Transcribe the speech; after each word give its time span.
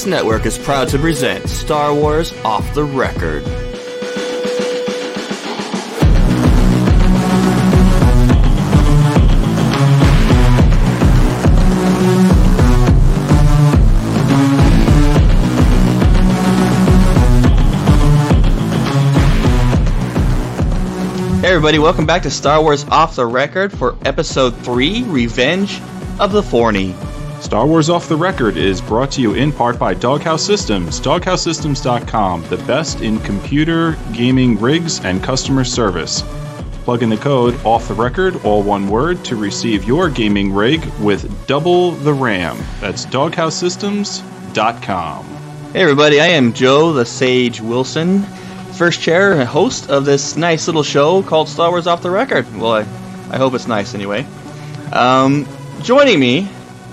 Quest 0.00 0.08
Network 0.08 0.46
is 0.46 0.56
proud 0.56 0.88
to 0.88 0.98
present 0.98 1.46
Star 1.46 1.92
Wars 1.92 2.32
Off 2.42 2.74
the 2.74 2.82
Record. 2.82 3.42
Hey 21.42 21.48
everybody, 21.48 21.78
welcome 21.78 22.06
back 22.06 22.22
to 22.22 22.30
Star 22.30 22.62
Wars 22.62 22.84
Off 22.84 23.16
the 23.16 23.26
Record 23.26 23.70
for 23.70 23.98
Episode 24.06 24.56
3, 24.56 25.02
Revenge 25.02 25.78
of 26.18 26.32
the 26.32 26.42
Forney. 26.42 26.94
Star 27.50 27.66
Wars 27.66 27.90
Off 27.90 28.08
the 28.08 28.14
Record 28.14 28.56
is 28.56 28.80
brought 28.80 29.10
to 29.10 29.20
you 29.20 29.34
in 29.34 29.50
part 29.50 29.76
by 29.76 29.92
Doghouse 29.92 30.40
Systems, 30.40 31.00
doghousesystems.com, 31.00 32.44
the 32.44 32.58
best 32.58 33.00
in 33.00 33.18
computer, 33.18 33.98
gaming 34.12 34.56
rigs, 34.60 35.04
and 35.04 35.20
customer 35.20 35.64
service. 35.64 36.22
Plug 36.84 37.02
in 37.02 37.08
the 37.08 37.16
code 37.16 37.58
Off 37.66 37.88
the 37.88 37.94
Record, 37.94 38.36
all 38.44 38.62
one 38.62 38.86
word, 38.86 39.24
to 39.24 39.34
receive 39.34 39.82
your 39.82 40.08
gaming 40.08 40.52
rig 40.52 40.84
with 41.00 41.44
double 41.48 41.90
the 41.90 42.12
RAM. 42.12 42.56
That's 42.80 43.04
doghousesystems.com. 43.06 45.24
Hey 45.72 45.82
everybody, 45.82 46.20
I 46.20 46.28
am 46.28 46.52
Joe 46.52 46.92
the 46.92 47.04
Sage 47.04 47.60
Wilson, 47.60 48.22
first 48.74 49.00
chair 49.00 49.32
and 49.32 49.48
host 49.48 49.90
of 49.90 50.04
this 50.04 50.36
nice 50.36 50.68
little 50.68 50.84
show 50.84 51.24
called 51.24 51.48
Star 51.48 51.70
Wars 51.70 51.88
Off 51.88 52.00
the 52.00 52.12
Record. 52.12 52.46
Well, 52.56 52.74
I, 52.74 52.86
I 53.28 53.38
hope 53.38 53.54
it's 53.54 53.66
nice 53.66 53.96
anyway. 53.96 54.24
Um, 54.92 55.48
joining 55.82 56.20
me, 56.20 56.48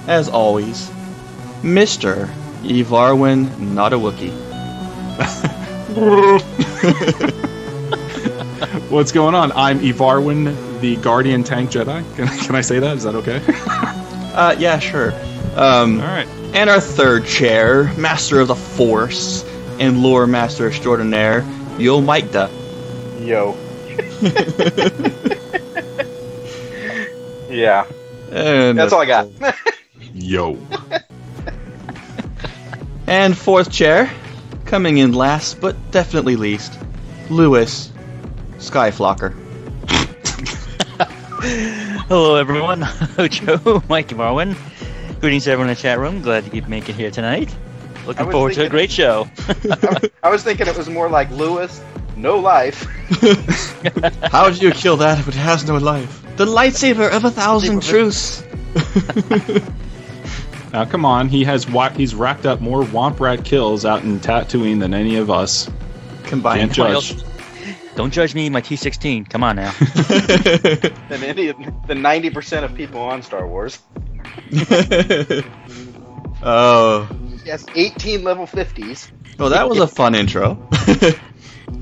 as 0.07 0.29
always, 0.29 0.89
Mr. 1.61 2.27
Evarwin 2.63 3.59
Not 3.59 3.93
a 3.93 3.97
Wookie. 3.97 4.31
What's 8.89 9.11
going 9.11 9.35
on? 9.35 9.51
I'm 9.51 9.79
Evarwin, 9.79 10.79
the 10.79 10.95
Guardian 10.97 11.43
Tank 11.43 11.71
Jedi. 11.71 12.03
Can, 12.15 12.27
can 12.27 12.55
I 12.55 12.61
say 12.61 12.79
that? 12.79 12.97
Is 12.97 13.03
that 13.03 13.15
okay? 13.15 13.41
Uh, 14.37 14.55
yeah, 14.59 14.77
sure. 14.77 15.13
Um, 15.55 15.99
all 15.99 16.05
right. 16.05 16.27
And 16.53 16.69
our 16.69 16.79
third 16.79 17.25
chair, 17.25 17.91
Master 17.95 18.39
of 18.39 18.47
the 18.47 18.53
Force 18.55 19.43
and 19.79 20.03
Lore 20.03 20.27
Master 20.27 20.67
Extraordinaire, 20.67 21.39
Yo 21.79 21.99
Maikda. 22.01 22.47
Yo. 23.25 23.57
yeah, 27.49 27.87
And 28.31 28.77
that's 28.77 28.93
all 28.93 29.01
I 29.01 29.05
got. 29.07 29.27
Yo. 30.27 30.57
And 33.07 33.37
fourth 33.37 33.71
chair, 33.71 34.11
coming 34.65 34.97
in 34.97 35.13
last 35.13 35.61
but 35.61 35.77
definitely 35.91 36.35
least, 36.35 36.77
Lewis 37.29 37.89
Skyflocker. 38.57 39.33
Hello, 42.09 42.35
everyone. 42.35 42.81
Joe, 43.29 43.81
Mike 43.87 44.09
Marwin. 44.09 44.57
Greetings 45.21 45.45
to 45.45 45.51
everyone 45.51 45.69
in 45.69 45.75
the 45.75 45.81
chat 45.81 45.97
room. 45.97 46.21
Glad 46.21 46.43
to 46.43 46.49
keep 46.49 46.67
making 46.67 46.95
it 46.95 46.97
here 46.97 47.11
tonight. 47.11 47.55
Looking 48.05 48.25
was 48.25 48.33
forward 48.33 48.53
to 48.55 48.65
a 48.65 48.69
great 48.69 48.91
show. 48.91 49.29
I 50.21 50.29
was 50.29 50.43
thinking 50.43 50.67
it 50.67 50.75
was 50.75 50.89
more 50.89 51.09
like 51.09 51.31
Lewis, 51.31 51.81
no 52.17 52.37
life. 52.37 52.83
How 54.23 54.49
did 54.49 54.61
you 54.61 54.71
kill 54.71 54.97
that 54.97 55.19
if 55.19 55.29
it 55.29 55.35
has 55.35 55.65
no 55.65 55.77
life? 55.77 56.21
The 56.35 56.45
lightsaber 56.45 57.09
of 57.09 57.23
a 57.23 57.31
thousand 57.31 57.81
truths. 57.81 58.43
Now, 60.77 60.85
come 60.85 61.05
on. 61.05 61.27
He 61.27 61.43
has 61.45 61.67
wa- 61.67 61.89
he's 61.89 62.13
racked 62.13 62.45
up 62.45 62.61
more 62.61 62.83
Womp 62.83 63.19
Rat 63.19 63.43
kills 63.43 63.83
out 63.83 64.03
in 64.03 64.19
Tatooine 64.19 64.79
than 64.79 64.93
any 64.93 65.15
of 65.15 65.31
us. 65.31 65.67
Combined. 66.25 66.71
Can't 66.71 66.71
judge. 66.71 67.15
Don't 67.95 68.13
judge 68.13 68.35
me, 68.35 68.47
my 68.51 68.61
T16. 68.61 69.27
Come 69.27 69.43
on 69.43 69.55
now. 69.55 69.71
Than 71.09 71.23
any 71.23 71.47
of 71.47 71.57
the 71.87 71.95
ninety 71.95 72.29
percent 72.29 72.63
of 72.63 72.75
people 72.75 73.01
on 73.01 73.23
Star 73.23 73.47
Wars. 73.47 73.79
oh. 76.43 77.09
Yes, 77.43 77.65
eighteen 77.73 78.23
level 78.23 78.45
fifties. 78.45 79.11
Well, 79.39 79.49
that 79.49 79.67
was 79.67 79.79
a 79.79 79.87
fun 79.87 80.13
intro. 80.13 80.63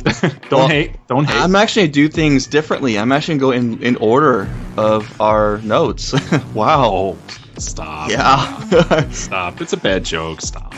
Don't 0.06 0.52
Well, 0.52 0.68
hate. 0.70 1.06
Don't 1.08 1.26
hate. 1.26 1.36
I'm 1.36 1.58
actually 1.58 1.88
gonna 1.88 1.94
do 1.94 2.08
things 2.08 2.48
differently. 2.48 2.98
I'm 2.98 3.12
actually 3.12 3.40
gonna 3.40 3.52
go 3.52 3.74
in, 3.76 3.84
in 3.84 3.96
order 3.98 4.48
of 4.78 5.20
our 5.20 5.58
notes. 5.58 6.14
wow. 6.54 6.92
Oh. 6.94 7.18
Stop. 7.58 8.10
Yeah. 8.10 9.10
Stop. 9.12 9.62
It's 9.62 9.74
a 9.74 9.78
bad 9.78 10.04
joke. 10.04 10.42
Stop. 10.42 10.74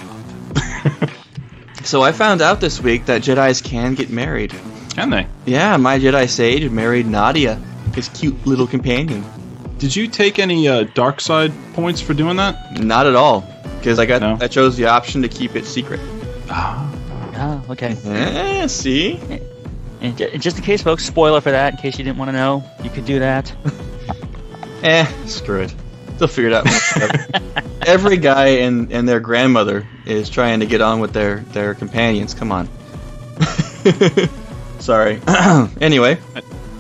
so 1.83 2.01
I 2.03 2.11
found 2.11 2.41
out 2.41 2.61
this 2.61 2.81
week 2.81 3.05
that 3.05 3.21
Jedi's 3.21 3.61
can 3.61 3.95
get 3.95 4.09
married. 4.09 4.53
Can 4.91 5.09
they? 5.09 5.27
Yeah, 5.45 5.77
my 5.77 5.99
Jedi 5.99 6.27
Sage 6.29 6.69
married 6.69 7.05
Nadia, 7.05 7.55
his 7.93 8.09
cute 8.09 8.45
little 8.45 8.67
companion. 8.67 9.23
Did 9.77 9.95
you 9.95 10.07
take 10.07 10.39
any 10.39 10.67
uh, 10.67 10.83
dark 10.83 11.21
side 11.21 11.53
points 11.73 12.01
for 12.01 12.13
doing 12.13 12.37
that? 12.37 12.79
Not 12.79 13.05
at 13.05 13.15
all, 13.15 13.41
because 13.77 13.99
I 13.99 14.07
got 14.07 14.21
No? 14.21 14.37
I 14.41 14.47
chose 14.47 14.75
the 14.75 14.87
option 14.87 15.21
to 15.21 15.29
keep 15.29 15.55
it 15.55 15.65
secret. 15.65 15.99
Ah. 16.49 16.91
oh, 17.67 17.71
okay. 17.73 17.95
Eh, 18.05 18.65
see? 18.67 19.19
And 20.01 20.17
just 20.17 20.57
in 20.57 20.63
case, 20.63 20.81
folks, 20.81 21.05
spoiler 21.05 21.41
for 21.41 21.51
that, 21.51 21.73
in 21.73 21.79
case 21.79 21.97
you 21.97 22.03
didn't 22.03 22.17
want 22.17 22.29
to 22.29 22.33
know, 22.33 22.63
you 22.83 22.89
could 22.89 23.05
do 23.05 23.19
that. 23.19 23.53
Eh, 24.83 25.05
screw 25.25 25.61
it. 25.61 25.73
They'll 26.17 26.27
figure 26.27 26.49
it 26.49 26.53
out. 26.53 26.65
Every 27.87 28.17
guy 28.17 28.47
and, 28.47 28.91
and 28.91 29.07
their 29.07 29.19
grandmother 29.19 29.87
is 30.05 30.29
trying 30.29 30.59
to 30.61 30.65
get 30.65 30.81
on 30.81 30.99
with 30.99 31.13
their, 31.13 31.39
their 31.51 31.73
companions. 31.75 32.33
Come 32.33 32.51
on. 32.51 32.67
Sorry. 34.79 35.21
anyway, 35.81 36.17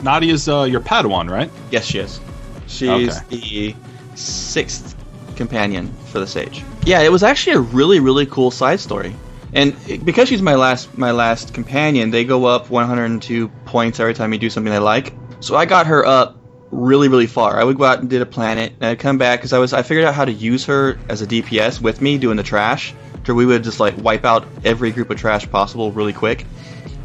Nadia's 0.01 0.47
uh, 0.49 0.63
your 0.63 0.81
Padawan, 0.81 1.29
right? 1.29 1.49
yes, 1.71 1.85
she 1.85 1.99
is. 1.99 2.19
She's 2.67 3.17
Okay. 3.17 3.37
the 3.37 3.75
sixth 4.15 4.95
companion 5.35 5.91
for 6.11 6.19
the 6.19 6.27
sage. 6.27 6.63
Yeah, 6.85 7.01
it 7.01 7.11
was 7.11 7.23
actually 7.23 7.53
a 7.57 7.59
really 7.59 7.99
really 7.99 8.25
cool 8.25 8.51
side 8.51 8.79
story. 8.79 9.15
And 9.53 9.75
because 10.05 10.27
she's 10.27 10.41
my 10.41 10.55
last 10.55 10.97
my 10.97 11.11
last 11.11 11.53
companion, 11.53 12.11
they 12.11 12.25
go 12.25 12.45
up 12.45 12.69
102 12.69 13.47
points 13.65 13.99
every 13.99 14.13
time 14.13 14.33
you 14.33 14.39
do 14.39 14.49
something 14.49 14.71
they 14.71 14.79
like. 14.79 15.13
So 15.39 15.55
I 15.55 15.65
got 15.65 15.87
her 15.87 16.05
up 16.05 16.36
really 16.71 17.07
really 17.07 17.27
far. 17.27 17.59
I 17.59 17.63
would 17.63 17.77
go 17.77 17.85
out 17.85 17.99
and 17.99 18.09
did 18.09 18.21
a 18.21 18.25
planet, 18.25 18.73
and 18.79 18.85
I'd 18.85 18.99
come 18.99 19.17
back 19.17 19.39
because 19.39 19.53
I 19.53 19.59
was 19.59 19.73
I 19.73 19.81
figured 19.81 20.05
out 20.05 20.13
how 20.13 20.25
to 20.25 20.31
use 20.31 20.65
her 20.65 20.99
as 21.09 21.21
a 21.21 21.27
DPS 21.27 21.81
with 21.81 22.01
me 22.01 22.17
doing 22.17 22.37
the 22.37 22.43
trash. 22.43 22.93
So 23.25 23.33
we 23.33 23.45
would 23.45 23.63
just 23.63 23.79
like 23.79 23.95
wipe 23.97 24.23
out 24.23 24.47
every 24.63 24.91
group 24.91 25.09
of 25.09 25.17
trash 25.17 25.49
possible 25.49 25.91
really 25.91 26.13
quick. 26.13 26.45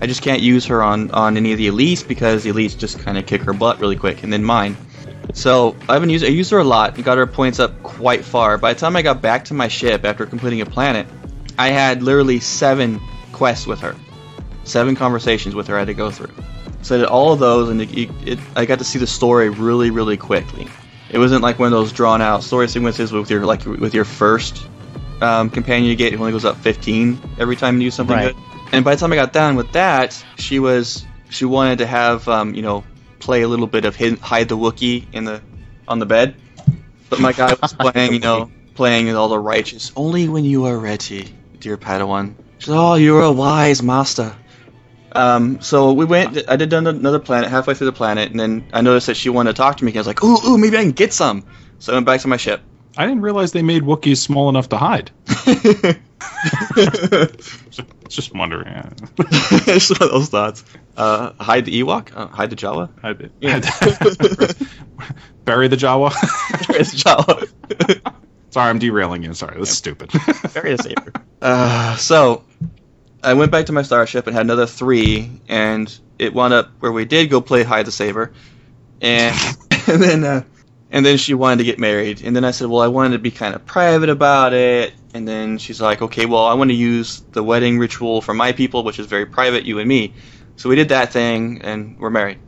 I 0.01 0.07
just 0.07 0.23
can't 0.23 0.41
use 0.41 0.67
her 0.67 0.83
on 0.83 1.11
on 1.11 1.37
any 1.37 1.53
of 1.53 1.59
the 1.59 1.69
elites 1.69 2.07
because 2.07 2.45
the 2.45 2.51
elites 2.51 2.77
just 2.77 2.99
kind 3.01 3.19
of 3.19 3.27
kick 3.27 3.43
her 3.43 3.53
butt 3.53 3.81
really 3.81 3.97
quick, 3.97 4.23
and 4.23 4.33
then 4.33 4.45
mine. 4.45 4.77
So 5.35 5.77
I've 5.89 6.01
been 6.01 6.11
using 6.11 6.29
I 6.29 6.33
used 6.33 6.51
her 6.51 6.59
a 6.59 6.65
lot. 6.65 7.01
Got 7.03 7.19
her 7.19 7.27
points 7.27 7.59
up 7.59 7.83
quite 7.83 8.25
far. 8.25 8.59
By 8.59 8.75
the 8.75 8.81
time 8.81 8.97
I 8.97 9.03
got 9.03 9.23
back 9.23 9.47
to 9.47 9.55
my 9.55 9.69
ship 9.69 10.05
after 10.05 10.27
completing 10.27 10.61
a 10.61 10.67
planet, 10.67 11.07
I 11.59 11.69
had 11.69 12.03
literally 12.03 12.41
seven 12.41 13.01
quests 13.33 13.67
with 13.67 13.81
her, 13.81 13.97
seven 14.65 14.95
conversations 14.95 15.55
with 15.55 15.67
her 15.69 15.77
I 15.77 15.81
had 15.81 15.89
to 15.89 15.95
go 15.95 16.11
through. 16.11 16.35
So 16.83 16.97
I 16.97 16.99
did 16.99 17.07
all 17.07 17.33
of 17.33 17.39
those, 17.39 17.69
and 17.71 17.81
it, 17.81 18.11
it, 18.27 18.39
I 18.57 18.65
got 18.67 18.79
to 18.81 18.85
see 18.85 18.99
the 18.99 19.07
story 19.07 19.49
really, 19.51 19.91
really 19.91 20.17
quickly. 20.17 20.67
It 21.11 21.19
wasn't 21.19 21.43
like 21.43 21.59
one 21.59 21.67
of 21.67 21.73
those 21.73 21.93
drawn 21.93 22.21
out 22.23 22.43
story 22.43 22.69
sequences 22.69 23.13
with 23.13 23.31
your 23.31 23.45
like 23.45 23.65
with 23.65 23.95
your 23.95 24.05
first 24.05 24.67
um, 25.21 25.51
companion 25.51 25.89
you 25.89 25.97
get. 25.97 26.13
It 26.13 26.19
only 26.19 26.33
goes 26.33 26.45
up 26.45 26.57
15 26.59 27.21
every 27.39 27.57
time 27.57 27.81
you 27.81 27.87
do 27.87 27.91
something 27.91 28.17
Right. 28.17 28.35
good. 28.35 28.43
And 28.73 28.85
by 28.85 28.95
the 28.95 29.01
time 29.01 29.13
I 29.13 29.17
got 29.17 29.33
done 29.33 29.57
with 29.57 29.73
that, 29.73 30.23
she 30.39 30.59
was 30.59 31.05
she 31.31 31.45
wanted 31.45 31.79
to 31.79 31.87
have 31.87 32.27
um, 32.29 32.55
you 32.55 32.63
know 32.63 32.85
play 33.19 33.43
a 33.43 33.49
little 33.49 33.67
bit 33.67 33.85
of 33.85 33.95
hid, 33.95 34.19
hide 34.19 34.49
the 34.49 34.57
Wookiee 34.57 35.05
in 35.13 35.25
the 35.25 35.41
on 35.87 35.99
the 35.99 36.07
bed. 36.07 36.35
But 37.11 37.21
my 37.21 37.33
guy 37.33 37.55
was 37.61 37.73
playing, 37.79 38.15
you 38.15 38.21
know, 38.21 38.51
playing 38.75 39.15
all 39.15 39.29
the 39.29 39.39
righteous. 39.39 39.93
Only 39.95 40.29
when 40.29 40.45
you 40.45 40.65
are 40.65 40.79
ready, 40.79 41.33
dear 41.61 41.77
Padawan. 41.77 42.35
She 42.59 42.67
said, 42.67 42.77
oh, 42.77 42.95
you're 42.95 43.23
a 43.23 43.33
wise 43.33 43.83
master. 43.83 44.35
Um, 45.15 45.61
so 45.61 45.93
we 45.93 46.05
went. 46.05 46.49
I 46.49 46.57
did 46.57 46.73
another 46.73 47.19
planet 47.19 47.51
halfway 47.51 47.75
through 47.75 47.87
the 47.87 47.93
planet, 47.93 48.31
and 48.31 48.41
then 48.41 48.65
I 48.73 48.81
noticed 48.81 49.07
that 49.09 49.17
she 49.17 49.29
wanted 49.29 49.53
to 49.53 49.57
talk 49.57 49.77
to 49.79 49.85
me. 49.85 49.91
And 49.93 49.99
I 49.99 50.01
was 50.01 50.07
like, 50.07 50.23
ooh, 50.25 50.39
ooh, 50.47 50.59
maybe 50.59 50.77
I 50.77 50.83
can 50.83 50.93
get 50.93 51.13
some. 51.13 51.45
So 51.79 51.93
I 51.93 51.97
went 51.97 52.07
back 52.07 52.21
to 52.23 52.29
my 52.29 52.37
ship. 52.37 52.63
I 52.97 53.07
didn't 53.07 53.23
realize 53.23 53.53
they 53.53 53.63
made 53.63 53.83
Wookiees 53.83 54.19
small 54.19 54.49
enough 54.49 54.69
to 54.71 54.77
hide. 54.77 55.11
Just, 57.71 57.87
just 58.09 58.35
wondering. 58.35 58.67
Yeah. 58.67 58.91
it's 59.19 59.91
one 59.91 60.03
of 60.03 60.11
those 60.11 60.29
thoughts. 60.29 60.65
Uh, 60.97 61.33
hide 61.41 61.65
the 61.65 61.83
Ewok. 61.83 62.15
Uh, 62.15 62.27
hide 62.27 62.51
the 62.51 62.57
Jawa. 62.57 62.91
I 63.03 63.13
did. 63.13 63.33
Yeah. 63.41 63.61
Bury 65.45 65.69
the 65.69 65.77
Jawa. 65.77 66.13
It's 66.71 66.95
Jawa. 67.03 67.49
Sorry, 68.51 68.71
I'm 68.71 68.79
derailing 68.79 69.23
you. 69.23 69.35
Sorry, 69.35 69.59
this 69.59 69.71
is 69.71 69.79
stupid. 69.79 70.13
Very 70.13 70.77
the 70.77 70.83
saber. 70.83 71.13
Uh, 71.41 71.97
so 71.97 72.45
I 73.23 73.35
went 73.35 73.53
back 73.53 73.67
to 73.67 73.73
my 73.73 73.83
starship 73.83 74.27
and 74.27 74.35
had 74.35 74.47
another 74.47 74.67
three, 74.67 75.41
and 75.49 75.93
it 76.19 76.35
wound 76.35 76.55
up 76.55 76.71
where 76.81 76.93
we 76.93 77.05
did 77.05 77.31
go 77.31 77.41
play 77.41 77.63
hide 77.63 77.87
the 77.87 77.93
saber, 77.93 78.33
and 79.01 79.37
and 79.89 80.03
then 80.03 80.25
uh, 80.25 80.43
And 80.93 81.07
then 81.07 81.17
she 81.17 81.33
wanted 81.33 81.57
to 81.59 81.65
get 81.65 81.79
married. 81.79 82.23
And 82.23 82.37
then 82.37 82.45
I 82.45 82.51
said, 82.51 82.69
well, 82.69 82.83
I 82.83 82.89
wanted 82.89 83.13
to 83.13 83.19
be 83.19 83.31
kind 83.31 83.55
of 83.55 83.65
private 83.65 84.11
about 84.11 84.53
it. 84.53 84.93
And 85.15 85.27
then 85.27 85.57
she's 85.57 85.81
like, 85.81 86.03
okay, 86.03 86.27
well, 86.27 86.45
I 86.45 86.53
want 86.53 86.69
to 86.71 86.75
use 86.75 87.21
the 87.33 87.43
wedding 87.43 87.79
ritual 87.79 88.21
for 88.21 88.35
my 88.35 88.53
people, 88.53 88.85
which 88.85 88.99
is 88.99 89.07
very 89.07 89.25
private, 89.25 89.65
you 89.65 89.79
and 89.79 89.89
me. 89.89 90.13
So 90.57 90.69
we 90.69 90.77
did 90.77 90.91
that 90.91 91.11
thing, 91.11 91.63
and 91.63 91.99
we're 91.99 92.11
married. 92.11 92.39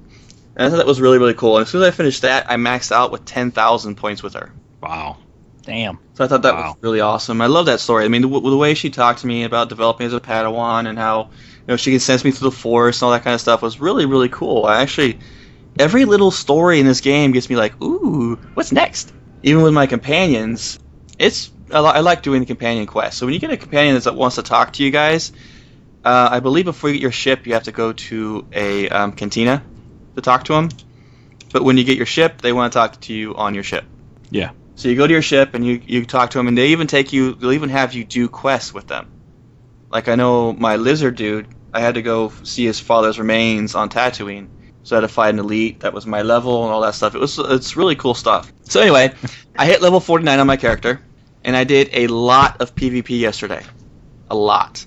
And 0.56 0.66
I 0.66 0.70
thought 0.70 0.76
that 0.76 0.86
was 0.86 1.00
really, 1.00 1.18
really 1.18 1.32
cool. 1.34 1.56
And 1.56 1.62
as 1.64 1.70
soon 1.70 1.82
as 1.82 1.88
I 1.88 1.90
finished 1.90 2.22
that, 2.22 2.50
I 2.50 2.56
maxed 2.56 2.92
out 2.92 3.10
with 3.10 3.24
10,000 3.24 3.96
points 3.96 4.22
with 4.22 4.34
her. 4.34 4.52
Wow. 4.82 5.16
Damn. 5.64 5.98
So 6.14 6.24
I 6.24 6.28
thought 6.28 6.42
that 6.42 6.54
Wow. 6.54 6.68
was 6.68 6.76
really 6.82 7.00
awesome. 7.00 7.40
I 7.40 7.46
love 7.46 7.66
that 7.66 7.80
story. 7.80 8.04
I 8.04 8.08
mean, 8.08 8.22
the, 8.22 8.28
the 8.28 8.56
way 8.56 8.74
she 8.74 8.90
talked 8.90 9.20
to 9.20 9.26
me 9.26 9.44
about 9.44 9.68
developing 9.68 10.06
as 10.06 10.12
a 10.14 10.20
Padawan 10.20 10.86
and 10.88 10.98
how 10.98 11.22
you 11.22 11.72
know 11.72 11.76
she 11.76 11.90
can 11.90 12.00
sense 12.00 12.24
me 12.24 12.30
through 12.30 12.50
the 12.50 12.56
Force 12.56 13.00
and 13.00 13.06
all 13.06 13.12
that 13.12 13.24
kind 13.24 13.34
of 13.34 13.40
stuff 13.40 13.62
was 13.62 13.80
really 13.80 14.06
really 14.06 14.28
cool. 14.28 14.66
I 14.66 14.82
actually 14.82 15.18
every 15.78 16.04
little 16.04 16.30
story 16.30 16.80
in 16.80 16.86
this 16.86 17.00
game 17.00 17.32
gets 17.32 17.48
me 17.50 17.56
like, 17.56 17.80
ooh, 17.82 18.38
what's 18.54 18.72
next? 18.72 19.12
Even 19.42 19.62
with 19.62 19.74
my 19.74 19.86
companions, 19.86 20.78
it's 21.18 21.50
I, 21.72 21.80
li- 21.80 21.92
I 21.94 22.00
like 22.00 22.22
doing 22.22 22.40
the 22.40 22.46
companion 22.46 22.86
quest. 22.86 23.18
So 23.18 23.26
when 23.26 23.32
you 23.32 23.40
get 23.40 23.50
a 23.50 23.56
companion 23.56 23.98
that 23.98 24.14
wants 24.14 24.36
to 24.36 24.42
talk 24.42 24.74
to 24.74 24.84
you 24.84 24.90
guys, 24.90 25.32
uh, 26.04 26.28
I 26.30 26.40
believe 26.40 26.66
before 26.66 26.90
you 26.90 26.94
get 26.96 27.02
your 27.02 27.12
ship, 27.12 27.46
you 27.46 27.54
have 27.54 27.64
to 27.64 27.72
go 27.72 27.92
to 27.92 28.46
a 28.52 28.88
um, 28.90 29.12
cantina 29.12 29.64
to 30.14 30.20
talk 30.20 30.44
to 30.44 30.52
them. 30.52 30.68
But 31.52 31.64
when 31.64 31.78
you 31.78 31.84
get 31.84 31.96
your 31.96 32.06
ship, 32.06 32.40
they 32.42 32.52
want 32.52 32.72
to 32.72 32.78
talk 32.78 33.00
to 33.02 33.14
you 33.14 33.34
on 33.36 33.54
your 33.54 33.64
ship. 33.64 33.84
Yeah. 34.30 34.50
So 34.76 34.88
you 34.88 34.96
go 34.96 35.06
to 35.06 35.12
your 35.12 35.22
ship 35.22 35.54
and 35.54 35.64
you, 35.64 35.80
you 35.84 36.04
talk 36.04 36.30
to 36.30 36.38
them, 36.38 36.48
and 36.48 36.58
they 36.58 36.68
even 36.68 36.86
take 36.86 37.12
you. 37.12 37.34
They'll 37.34 37.52
even 37.52 37.70
have 37.70 37.94
you 37.94 38.04
do 38.04 38.28
quests 38.28 38.74
with 38.74 38.86
them. 38.86 39.10
Like 39.90 40.08
I 40.08 40.16
know 40.16 40.52
my 40.52 40.76
lizard 40.76 41.16
dude, 41.16 41.46
I 41.72 41.80
had 41.80 41.94
to 41.94 42.02
go 42.02 42.32
see 42.42 42.64
his 42.64 42.80
father's 42.80 43.18
remains 43.18 43.74
on 43.74 43.88
Tatooine. 43.88 44.48
So 44.82 44.96
I 44.96 45.00
had 45.00 45.08
to 45.08 45.08
fight 45.08 45.30
an 45.30 45.38
elite 45.38 45.80
that 45.80 45.94
was 45.94 46.04
my 46.04 46.22
level 46.22 46.64
and 46.64 46.72
all 46.72 46.82
that 46.82 46.94
stuff. 46.94 47.14
It 47.14 47.20
was 47.20 47.38
it's 47.38 47.76
really 47.76 47.96
cool 47.96 48.14
stuff. 48.14 48.52
So 48.64 48.80
anyway, 48.80 49.14
I 49.58 49.66
hit 49.66 49.80
level 49.80 50.00
49 50.00 50.38
on 50.38 50.46
my 50.46 50.56
character, 50.56 51.00
and 51.44 51.56
I 51.56 51.64
did 51.64 51.90
a 51.92 52.08
lot 52.08 52.60
of 52.60 52.74
PvP 52.74 53.18
yesterday, 53.18 53.62
a 54.28 54.34
lot, 54.34 54.84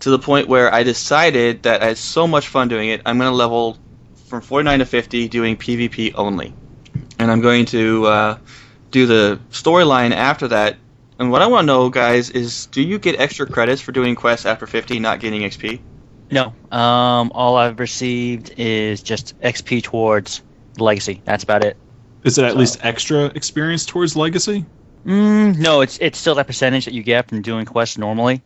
to 0.00 0.10
the 0.10 0.18
point 0.18 0.48
where 0.48 0.72
I 0.72 0.84
decided 0.84 1.64
that 1.64 1.82
I 1.82 1.86
had 1.86 1.98
so 1.98 2.26
much 2.26 2.48
fun 2.48 2.68
doing 2.68 2.88
it. 2.88 3.02
I'm 3.04 3.18
gonna 3.18 3.32
level 3.32 3.76
from 4.26 4.40
49 4.40 4.78
to 4.78 4.86
50 4.86 5.28
doing 5.28 5.56
PvP 5.56 6.12
only, 6.14 6.54
and 7.18 7.30
I'm 7.30 7.40
going 7.40 7.66
to. 7.66 8.06
Uh, 8.06 8.38
do 8.90 9.06
the 9.06 9.40
storyline 9.50 10.12
after 10.12 10.48
that. 10.48 10.76
And 11.18 11.30
what 11.30 11.42
I 11.42 11.46
want 11.48 11.62
to 11.64 11.66
know, 11.66 11.90
guys, 11.90 12.30
is 12.30 12.66
do 12.66 12.80
you 12.82 12.98
get 12.98 13.20
extra 13.20 13.46
credits 13.46 13.80
for 13.82 13.92
doing 13.92 14.14
quests 14.14 14.46
after 14.46 14.66
50, 14.66 14.98
not 15.00 15.20
getting 15.20 15.42
XP? 15.42 15.80
No. 16.30 16.54
Um, 16.70 17.30
all 17.34 17.56
I've 17.56 17.78
received 17.78 18.54
is 18.56 19.02
just 19.02 19.38
XP 19.40 19.82
towards 19.82 20.42
legacy. 20.78 21.20
That's 21.24 21.44
about 21.44 21.64
it. 21.64 21.76
Is 22.24 22.38
it 22.38 22.44
at 22.44 22.52
So- 22.52 22.58
least 22.58 22.78
extra 22.82 23.26
experience 23.26 23.84
towards 23.84 24.16
legacy? 24.16 24.64
Mm, 25.06 25.58
no, 25.58 25.80
it's 25.80 25.96
it's 25.98 26.18
still 26.18 26.34
that 26.34 26.46
percentage 26.46 26.84
that 26.84 26.92
you 26.92 27.02
get 27.02 27.28
from 27.28 27.40
doing 27.40 27.64
quests 27.64 27.96
normally. 27.96 28.42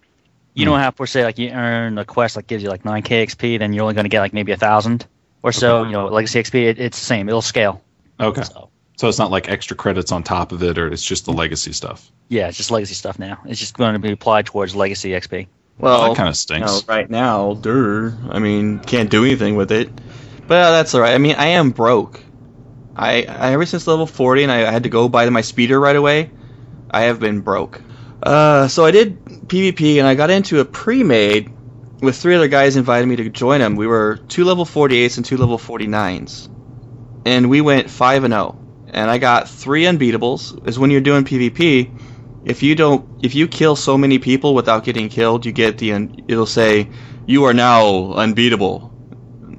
You 0.55 0.65
Hmm. 0.65 0.71
don't 0.71 0.81
have 0.81 0.95
to 0.97 1.07
say 1.07 1.25
like 1.25 1.37
you 1.39 1.51
earn 1.51 1.99
a 1.99 2.05
quest 2.05 2.37
that 2.37 2.47
gives 2.47 2.63
you 2.63 2.69
like 2.71 2.85
9k 2.85 3.23
XP, 3.27 3.59
then 3.59 3.73
you're 3.73 3.83
only 3.83 3.95
going 3.95 4.05
to 4.05 4.09
get 4.09 4.21
like 4.21 4.33
maybe 4.33 4.53
a 4.53 4.57
thousand 4.57 5.05
or 5.43 5.51
so. 5.53 5.79
Okay. 5.79 5.91
You 5.91 5.97
know, 5.97 6.07
legacy 6.07 6.39
XP, 6.41 6.55
it, 6.71 6.79
it's 6.79 6.99
the 6.99 7.05
same. 7.05 7.29
It'll 7.29 7.43
scale. 7.43 7.83
Okay. 8.21 8.43
So, 8.43 8.71
So 8.97 9.09
it's 9.09 9.19
not 9.19 9.31
like 9.31 9.49
extra 9.49 9.77
credits 9.77 10.13
on 10.13 10.23
top 10.23 10.53
of 10.53 10.63
it, 10.63 10.79
or 10.79 10.87
it's 10.87 11.05
just 11.05 11.25
the 11.25 11.33
legacy 11.33 11.73
stuff. 11.73 12.11
yeah, 12.29 12.49
it's 12.49 12.57
just 12.57 12.71
legacy 12.71 12.95
stuff 12.95 13.19
now. 13.19 13.41
It's 13.45 13.59
just 13.59 13.77
going 13.77 13.95
to 13.95 13.99
be 13.99 14.13
applied 14.13 14.47
towards 14.47 14.77
legacy 14.77 15.11
XP. 15.11 15.49
Well, 15.79 16.09
that 16.09 16.17
kind 16.17 16.29
of 16.29 16.35
you 16.35 16.37
stinks. 16.37 16.71
know, 16.71 16.81
right 16.87 17.11
now, 17.11 17.55
der, 17.55 18.17
I 18.31 18.39
mean, 18.39 18.79
can't 18.79 19.11
do 19.11 19.25
anything 19.25 19.57
with 19.57 19.73
it. 19.73 19.91
But 20.47 20.55
uh, 20.55 20.71
that's 20.73 20.95
all 20.95 21.01
right. 21.01 21.15
I 21.15 21.19
mean, 21.19 21.35
I 21.37 21.47
am 21.47 21.71
broke. 21.71 22.21
I, 22.95 23.25
I 23.25 23.53
ever 23.53 23.67
since 23.67 23.87
level 23.87 24.07
40 24.07 24.45
and 24.45 24.53
I, 24.53 24.69
I 24.69 24.71
had 24.71 24.85
to 24.85 24.89
go 24.89 25.09
buy 25.09 25.29
my 25.31 25.41
speeder 25.41 25.81
right 25.81 25.97
away, 25.97 26.31
I 26.91 27.03
have 27.03 27.19
been 27.19 27.41
broke. 27.41 27.83
Uh, 28.23 28.69
so 28.69 28.85
I 28.85 28.93
did 28.93 29.25
PvP 29.25 29.99
and 29.99 30.07
I 30.07 30.15
got 30.15 30.31
into 30.31 30.61
a 30.61 30.65
pre-made 30.65 31.51
with 32.01 32.17
three 32.17 32.37
other 32.37 32.49
guys 32.49 32.77
invited 32.77 33.07
me 33.07 33.17
to 33.17 33.29
join 33.31 33.61
them. 33.61 33.75
We 33.75 33.89
were 33.89 34.17
two 34.29 34.45
level 34.45 34.65
48s 34.65 35.17
and 35.17 35.27
two 35.27 35.37
level 35.37 35.59
49s. 35.59 36.49
And 37.27 37.51
we 37.51 37.61
went 37.61 37.91
5 37.91 38.25
and 38.25 38.33
0. 38.33 38.61
And 38.95 39.11
I 39.11 39.19
got 39.19 39.49
3 39.49 39.85
unbeatables. 39.85 40.69
Is 40.69 40.79
when 40.79 40.91
you're 40.91 41.01
doing 41.01 41.25
PvP, 41.25 41.91
if 42.45 42.63
you 42.63 42.75
don't 42.75 43.25
if 43.25 43.35
you 43.35 43.49
kill 43.49 43.77
so 43.77 43.97
many 43.99 44.19
people 44.19 44.55
without 44.55 44.85
getting 44.85 45.09
killed, 45.09 45.47
you 45.47 45.53
get 45.53 45.79
the 45.79 45.93
un, 45.93 46.25
it'll 46.29 46.47
say 46.47 46.89
you 47.27 47.45
are 47.45 47.55
now 47.55 48.13
unbeatable. 48.13 48.93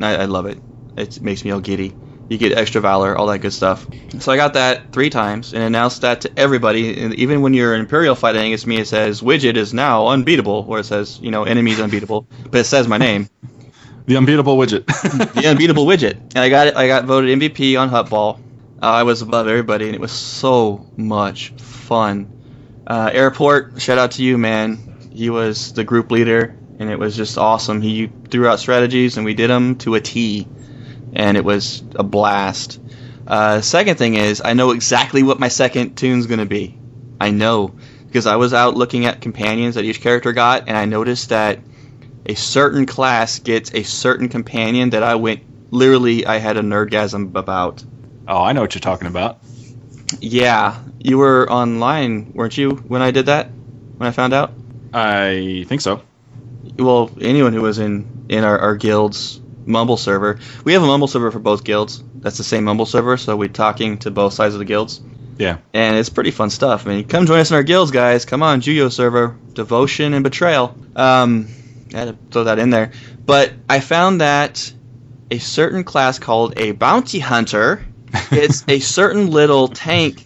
I, 0.02 0.16
I 0.16 0.26
love 0.26 0.46
it. 0.46 0.60
It 0.98 1.22
makes 1.22 1.44
me 1.44 1.52
all 1.52 1.60
giddy. 1.60 1.96
You 2.30 2.38
get 2.40 2.58
extra 2.58 2.82
valor, 2.82 3.16
all 3.16 3.28
that 3.28 3.40
good 3.40 3.54
stuff. 3.54 3.86
So 4.20 4.32
I 4.32 4.36
got 4.36 4.54
that 4.54 4.92
three 4.92 5.12
times 5.12 5.54
and 5.54 5.62
announced 5.62 6.02
that 6.02 6.22
to 6.22 6.32
everybody. 6.38 7.00
And 7.00 7.14
even 7.16 7.42
when 7.42 7.54
you're 7.54 7.76
Imperial 7.76 8.16
fighting 8.16 8.42
against 8.46 8.66
me, 8.66 8.78
it 8.78 8.88
says 8.88 9.22
Widget 9.22 9.58
is 9.58 9.74
now 9.74 10.08
unbeatable, 10.08 10.66
or 10.68 10.80
it 10.80 10.86
says 10.86 11.20
you 11.22 11.32
know 11.32 11.44
enemies 11.44 11.80
unbeatable, 11.80 12.28
but 12.50 12.62
it 12.62 12.66
says 12.66 12.88
my 12.88 12.98
name, 12.98 13.30
the 14.08 14.18
unbeatable 14.18 14.58
widget. 14.58 14.86
the 15.34 15.48
unbeatable 15.48 15.86
Widget. 15.86 16.14
And 16.14 16.38
I 16.38 16.50
got 16.50 16.68
it. 16.68 16.76
I 16.76 16.88
got 16.88 17.06
voted 17.06 17.40
MVP 17.40 17.80
on 17.80 17.90
Huttball. 17.90 18.40
I 18.86 19.04
was 19.04 19.22
above 19.22 19.48
everybody, 19.48 19.86
and 19.86 19.96
it 19.96 20.02
was 20.02 20.12
so 20.12 20.86
much 20.96 21.50
fun. 21.58 22.84
Uh, 22.86 23.10
Airport, 23.12 23.82
shout 23.82 23.98
out 23.98 24.12
to 24.12 24.24
you, 24.24 24.38
man. 24.38 25.10
He 25.12 25.30
was 25.30 25.74
the 25.74 25.84
group 25.84 26.12
leader, 26.12 26.56
and 26.78 26.90
it 26.90 27.00
was 27.00 27.16
just 27.16 27.38
awesome. 27.38 27.82
He 27.82 28.12
threw 28.30 28.48
out 28.48 28.60
strategies, 28.60 29.18
and 29.18 29.26
we 29.26 29.34
did 29.34 29.50
them 29.50 29.78
to 29.80 29.96
a 29.96 30.02
T, 30.02 30.48
and 31.14 31.36
it 31.36 31.44
was 31.44 31.84
a 31.96 32.04
blast. 32.04 32.80
Uh, 33.26 33.62
second 33.62 33.98
thing 33.98 34.14
is, 34.14 34.42
I 34.46 34.54
know 34.54 34.70
exactly 34.72 35.24
what 35.24 35.40
my 35.40 35.48
second 35.48 35.96
toon's 35.96 36.28
gonna 36.28 36.46
be. 36.46 36.78
I 37.20 37.32
know 37.32 37.74
because 38.06 38.28
I 38.28 38.36
was 38.36 38.54
out 38.54 38.78
looking 38.78 39.08
at 39.08 39.20
companions 39.20 39.76
that 39.76 39.86
each 39.86 40.00
character 40.02 40.32
got, 40.32 40.68
and 40.68 40.78
I 40.78 40.86
noticed 40.86 41.30
that 41.30 41.60
a 42.26 42.36
certain 42.36 42.86
class 42.86 43.40
gets 43.40 43.74
a 43.74 43.82
certain 43.84 44.30
companion 44.30 44.92
that 44.92 45.02
I 45.02 45.16
went 45.16 45.42
literally 45.72 46.26
I 46.26 46.38
had 46.38 46.58
a 46.58 46.62
nerdgasm 46.62 47.36
about. 47.36 47.84
Oh, 48.28 48.44
I 48.44 48.54
know 48.54 48.62
what 48.62 48.76
you're 48.76 48.82
talking 48.82 49.08
about. 49.08 49.40
Yeah, 50.20 50.80
you 51.00 51.18
were 51.18 51.50
online, 51.52 52.32
weren't 52.34 52.58
you, 52.58 52.72
when 52.72 53.02
I 53.02 53.12
did 53.12 53.28
that? 53.28 53.50
When 53.98 54.08
I 54.08 54.12
found 54.12 54.34
out? 54.34 54.52
I 54.94 55.66
think 55.68 55.82
so. 55.82 56.02
Well, 56.78 57.12
anyone 57.20 57.54
who 57.54 57.62
was 57.62 57.80
in 57.80 58.26
in 58.30 58.44
our, 58.44 58.58
our 58.58 58.76
guild's 58.76 59.40
Mumble 59.66 59.98
server, 59.98 60.40
we 60.64 60.74
have 60.74 60.84
a 60.84 60.86
Mumble 60.86 61.08
server 61.08 61.32
for 61.32 61.40
both 61.40 61.64
guilds. 61.64 62.04
That's 62.16 62.38
the 62.38 62.44
same 62.44 62.66
Mumble 62.66 62.86
server, 62.86 63.18
so 63.18 63.36
we're 63.36 63.50
talking 63.50 63.98
to 64.00 64.12
both 64.12 64.34
sides 64.34 64.54
of 64.56 64.60
the 64.60 64.66
guilds. 64.66 65.02
Yeah. 65.38 65.58
and 65.74 65.98
it's 65.98 66.08
pretty 66.10 66.32
fun 66.32 66.50
stuff. 66.50 66.88
I 66.88 66.92
mean, 66.96 67.08
come 67.08 67.26
join 67.26 67.40
us 67.40 67.50
in 67.52 67.56
our 67.58 67.64
guilds, 67.64 67.92
guys. 67.92 68.24
Come 68.24 68.42
on, 68.42 68.62
Juyo 68.62 68.90
server, 68.92 69.38
devotion 69.54 70.14
and 70.14 70.24
betrayal. 70.24 70.76
Um, 70.96 71.50
I 71.94 71.98
had 72.00 72.08
to 72.08 72.18
throw 72.32 72.46
that 72.46 72.58
in 72.60 72.70
there, 72.70 72.92
but 73.26 73.52
I 73.70 73.80
found 73.82 74.22
that 74.22 74.72
a 75.30 75.40
certain 75.40 75.84
class 75.84 76.20
called 76.20 76.58
a 76.58 76.72
bounty 76.72 77.20
hunter. 77.20 77.86
It's 78.32 78.64
a 78.68 78.80
certain 78.80 79.32
little 79.32 79.68
tank 79.68 80.26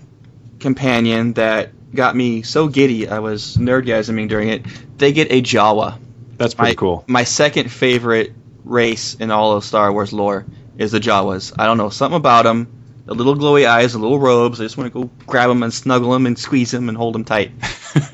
companion 0.59 1.33
that 1.33 1.71
got 1.93 2.15
me 2.15 2.43
so 2.43 2.67
giddy. 2.67 3.07
I 3.07 3.19
was 3.19 3.57
nerdgasming 3.57 4.29
during 4.29 4.49
it. 4.49 4.65
They 4.97 5.11
get 5.11 5.31
a 5.31 5.41
Jawa. 5.41 5.99
That's 6.37 6.53
pretty 6.53 6.71
my, 6.71 6.75
cool. 6.75 7.03
My 7.07 7.23
second 7.23 7.71
favorite 7.71 8.33
race 8.63 9.15
in 9.15 9.31
all 9.31 9.53
of 9.53 9.63
Star 9.63 9.91
Wars 9.91 10.13
lore 10.13 10.45
is 10.77 10.91
the 10.91 10.99
Jawas. 10.99 11.53
I 11.57 11.65
don't 11.65 11.77
know 11.77 11.89
something 11.89 12.17
about 12.17 12.43
them. 12.43 12.67
The 13.05 13.15
little 13.15 13.35
glowy 13.35 13.67
eyes, 13.67 13.93
the 13.93 13.99
little 13.99 14.19
robes. 14.19 14.61
I 14.61 14.65
just 14.65 14.77
want 14.77 14.93
to 14.93 15.01
go 15.01 15.09
grab 15.25 15.49
them 15.49 15.63
and 15.63 15.73
snuggle 15.73 16.11
them 16.11 16.25
and 16.25 16.37
squeeze 16.37 16.71
them 16.71 16.89
and 16.89 16.97
hold 16.97 17.15
them 17.15 17.25
tight. 17.25 17.51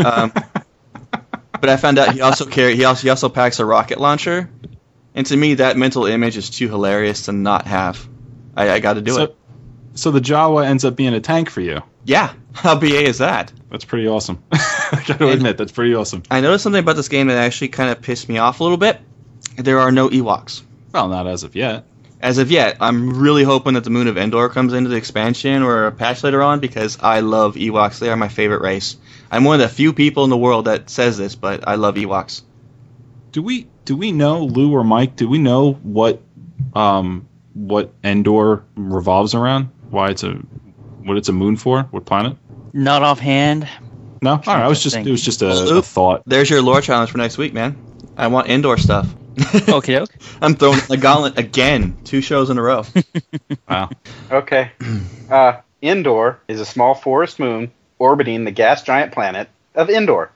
Um, 0.04 0.32
but 1.52 1.70
I 1.70 1.76
found 1.76 2.00
out 2.00 2.14
he 2.14 2.22
also 2.22 2.46
carry 2.46 2.78
he 2.78 2.86
also 2.86 3.02
he 3.02 3.10
also 3.10 3.28
packs 3.28 3.60
a 3.60 3.66
rocket 3.66 4.00
launcher, 4.00 4.50
and 5.14 5.26
to 5.28 5.36
me 5.36 5.56
that 5.56 5.76
mental 5.76 6.06
image 6.06 6.38
is 6.38 6.50
too 6.50 6.70
hilarious 6.70 7.24
to 7.24 7.34
not 7.34 7.68
have. 7.68 8.08
I, 8.56 8.70
I 8.70 8.80
got 8.80 8.94
to 8.94 9.02
do 9.02 9.14
so, 9.14 9.24
it. 9.24 9.38
So 9.96 10.12
the 10.12 10.20
Jawa 10.22 10.66
ends 10.66 10.86
up 10.86 10.96
being 10.96 11.14
a 11.14 11.20
tank 11.20 11.50
for 11.50 11.62
you. 11.62 11.82
Yeah, 12.06 12.34
how 12.54 12.76
BA 12.78 13.04
is 13.06 13.18
that? 13.18 13.52
That's 13.72 13.86
pretty 13.86 14.08
awesome. 14.08 14.44
I 14.52 15.04
gotta 15.08 15.26
And- 15.26 15.34
admit, 15.34 15.58
that's 15.58 15.72
pretty 15.72 15.96
awesome. 15.96 16.24
I 16.30 16.42
noticed 16.42 16.64
something 16.64 16.80
about 16.84 16.96
this 16.96 17.10
game 17.10 17.28
that 17.28 17.38
actually 17.38 17.70
kind 17.70 17.90
of 17.90 18.02
pissed 18.02 18.30
me 18.30 18.38
off 18.38 18.60
a 18.60 18.64
little 18.64 18.78
bit. 18.78 19.00
There 19.58 19.80
are 19.80 19.92
no 19.92 20.10
Ewoks. 20.10 20.62
Well, 20.94 21.08
not 21.08 21.28
as 21.28 21.44
of 21.44 21.56
yet. 21.56 21.86
As 22.22 22.38
of 22.38 22.50
yet, 22.52 22.78
I'm 22.80 23.20
really 23.20 23.44
hoping 23.44 23.74
that 23.74 23.84
the 23.84 23.90
Moon 23.90 24.08
of 24.08 24.18
Endor 24.18 24.50
comes 24.50 24.74
into 24.74 24.90
the 24.90 24.96
expansion 24.96 25.62
or 25.64 25.88
a 25.88 25.92
patch 25.92 26.24
later 26.24 26.42
on 26.42 26.60
because 26.60 26.98
I 27.02 27.20
love 27.20 27.56
Ewoks. 27.56 28.00
They 28.00 28.10
are 28.10 28.16
my 28.16 28.30
favorite 28.30 28.62
race. 28.62 28.98
I'm 29.30 29.44
one 29.44 29.60
of 29.60 29.70
the 29.70 29.76
few 29.76 29.92
people 29.94 30.24
in 30.24 30.30
the 30.30 30.38
world 30.38 30.66
that 30.66 30.90
says 30.90 31.18
this, 31.18 31.36
but 31.36 31.68
I 31.68 31.76
love 31.76 31.96
Ewoks. 31.96 32.42
Do 33.32 33.42
we 33.42 33.68
do 33.84 33.96
we 33.98 34.12
know 34.12 34.46
Lou 34.46 34.72
or 34.74 34.84
Mike? 34.84 35.16
Do 35.18 35.28
we 35.28 35.38
know 35.40 35.74
what 35.74 36.22
um 36.74 37.28
what 37.54 37.94
Endor 38.04 38.64
revolves 38.76 39.36
around? 39.36 39.70
Why 39.90 40.10
it's 40.10 40.24
a 40.24 40.32
what 41.04 41.18
it's 41.18 41.30
a 41.30 41.34
moon 41.34 41.56
for? 41.58 41.84
What 41.84 42.06
planet? 42.06 42.38
Not 42.74 43.04
offhand. 43.04 43.68
No, 44.22 44.32
all 44.32 44.38
right. 44.38 44.64
I 44.64 44.68
was 44.68 44.82
just 44.82 44.96
Interesting. 44.96 45.08
it 45.08 45.12
was 45.12 45.22
just 45.22 45.42
a, 45.42 45.74
Lou? 45.74 45.80
a 45.80 45.82
thought. 45.82 46.24
There's 46.26 46.50
your 46.50 46.62
lore 46.62 46.82
challenge 46.82 47.12
for 47.12 47.18
next 47.20 47.38
week, 47.38 47.54
man. 47.54 47.78
I 48.18 48.28
want 48.28 48.50
Endor 48.50 48.78
stuff. 48.78 49.14
Okay, 49.68 49.96
doke. 49.96 50.16
I'm 50.42 50.56
throwing 50.56 50.80
the 50.88 50.96
gauntlet 50.98 51.38
again, 51.38 51.98
two 52.06 52.22
shows 52.22 52.50
in 52.50 52.58
a 52.58 52.62
row. 52.62 52.84
Wow. 53.70 53.90
Okay. 54.32 54.72
Uh, 55.30 55.60
Endor 55.82 56.40
is 56.48 56.60
a 56.60 56.66
small 56.66 56.94
forest 56.94 57.40
moon 57.40 57.72
orbiting 58.00 58.44
the 58.46 58.52
gas 58.52 58.84
giant 58.84 59.12
planet 59.12 59.50
of 59.76 59.90
Endor. 59.90 60.32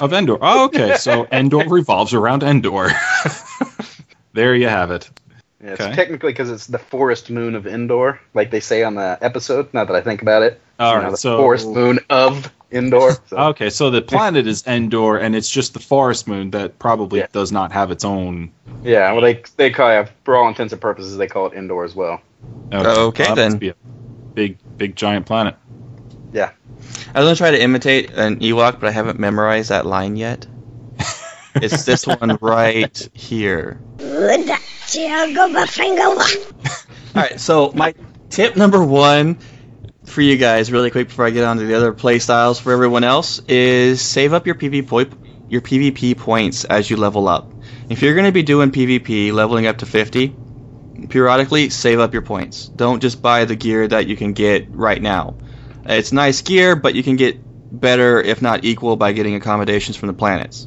Of 0.00 0.12
Endor. 0.12 0.38
Oh, 0.40 0.64
okay. 0.66 0.96
So 0.96 1.26
Endor 1.32 1.68
revolves 1.68 2.12
around 2.12 2.42
Endor. 2.42 2.90
there 4.32 4.54
you 4.54 4.68
have 4.68 4.90
it. 4.90 5.08
Yeah, 5.62 5.70
it's 5.72 5.80
Okay. 5.80 5.94
technically 5.94 6.32
because 6.32 6.50
it's 6.50 6.66
the 6.66 6.78
forest 6.78 7.30
moon 7.30 7.54
of 7.54 7.66
Endor, 7.66 8.20
like 8.34 8.50
they 8.50 8.60
say 8.60 8.82
on 8.82 8.94
the 8.96 9.16
episode. 9.20 9.72
Now 9.72 9.84
that 9.84 9.94
I 9.94 10.00
think 10.00 10.22
about 10.22 10.42
it, 10.42 10.60
All 10.78 10.90
You 10.92 10.96
right. 10.98 11.04
know, 11.04 11.10
the 11.12 11.16
so 11.16 11.36
forest 11.36 11.68
moon 11.68 12.00
of 12.10 12.50
Endor. 12.72 13.12
So, 13.28 13.36
Okay, 13.36 13.70
so 13.70 13.90
the 13.90 14.02
planet 14.02 14.46
is 14.46 14.66
Endor, 14.66 15.18
and 15.18 15.36
it's 15.36 15.48
just 15.48 15.72
the 15.74 15.78
forest 15.78 16.26
moon 16.26 16.50
that 16.50 16.78
probably 16.78 17.20
Yeah. 17.20 17.26
does 17.32 17.52
not 17.52 17.70
have 17.72 17.90
its 17.90 18.04
own. 18.04 18.50
yeah, 18.82 19.12
well, 19.12 19.20
they 19.20 19.42
they 19.56 19.70
call 19.70 19.90
it, 19.90 20.08
for 20.24 20.36
all 20.36 20.48
intents 20.48 20.72
and 20.72 20.82
purposes, 20.82 21.16
they 21.16 21.26
call 21.28 21.46
it 21.46 21.52
Endor 21.54 21.84
as 21.84 21.94
well. 21.94 22.20
Okay, 22.72 22.88
oh, 22.90 23.12
well, 23.28 23.36
then. 23.36 23.58
be 23.58 23.68
a 23.68 23.74
big, 24.34 24.56
big, 24.78 24.96
giant 24.96 25.26
planet. 25.26 25.54
Yeah. 26.32 26.50
I 27.14 27.20
was 27.20 27.26
gonna 27.26 27.36
try 27.36 27.50
to 27.52 27.62
imitate 27.62 28.10
an 28.12 28.40
Ewok, 28.40 28.80
but 28.80 28.88
I 28.88 28.90
haven't 28.92 29.20
memorized 29.20 29.68
that 29.68 29.86
line 29.86 30.16
yet. 30.16 30.46
it's 31.56 31.84
this 31.84 32.06
one 32.06 32.38
right 32.40 33.08
here. 33.12 33.78
All 37.14 37.22
right, 37.22 37.40
so 37.40 37.72
my 37.74 37.94
tip 38.30 38.56
number 38.56 38.82
one 38.84 39.38
for 40.04 40.20
you 40.20 40.36
guys, 40.36 40.72
really 40.72 40.90
quick 40.90 41.08
before 41.08 41.26
I 41.26 41.30
get 41.30 41.44
on 41.44 41.58
to 41.58 41.64
the 41.64 41.74
other 41.74 41.92
play 41.92 42.18
styles 42.18 42.58
for 42.58 42.72
everyone 42.72 43.04
else, 43.04 43.40
is 43.48 44.00
save 44.02 44.32
up 44.32 44.46
your 44.46 44.54
PvP 44.54 45.18
your 45.48 45.60
PvP 45.60 46.16
points 46.16 46.64
as 46.64 46.88
you 46.88 46.96
level 46.96 47.28
up. 47.28 47.52
If 47.90 48.00
you're 48.00 48.14
going 48.14 48.26
to 48.26 48.32
be 48.32 48.42
doing 48.42 48.70
PvP, 48.70 49.32
leveling 49.32 49.66
up 49.66 49.78
to 49.78 49.86
50, 49.86 50.34
periodically 51.10 51.68
save 51.68 52.00
up 52.00 52.14
your 52.14 52.22
points. 52.22 52.68
Don't 52.68 53.00
just 53.00 53.20
buy 53.20 53.44
the 53.44 53.54
gear 53.54 53.86
that 53.86 54.06
you 54.06 54.16
can 54.16 54.32
get 54.32 54.70
right 54.70 55.00
now. 55.00 55.36
It's 55.84 56.10
nice 56.10 56.40
gear, 56.40 56.74
but 56.74 56.94
you 56.94 57.02
can 57.02 57.16
get 57.16 57.38
better, 57.70 58.20
if 58.20 58.40
not 58.40 58.64
equal, 58.64 58.96
by 58.96 59.12
getting 59.12 59.34
accommodations 59.34 59.96
from 59.96 60.06
the 60.06 60.14
planets. 60.14 60.66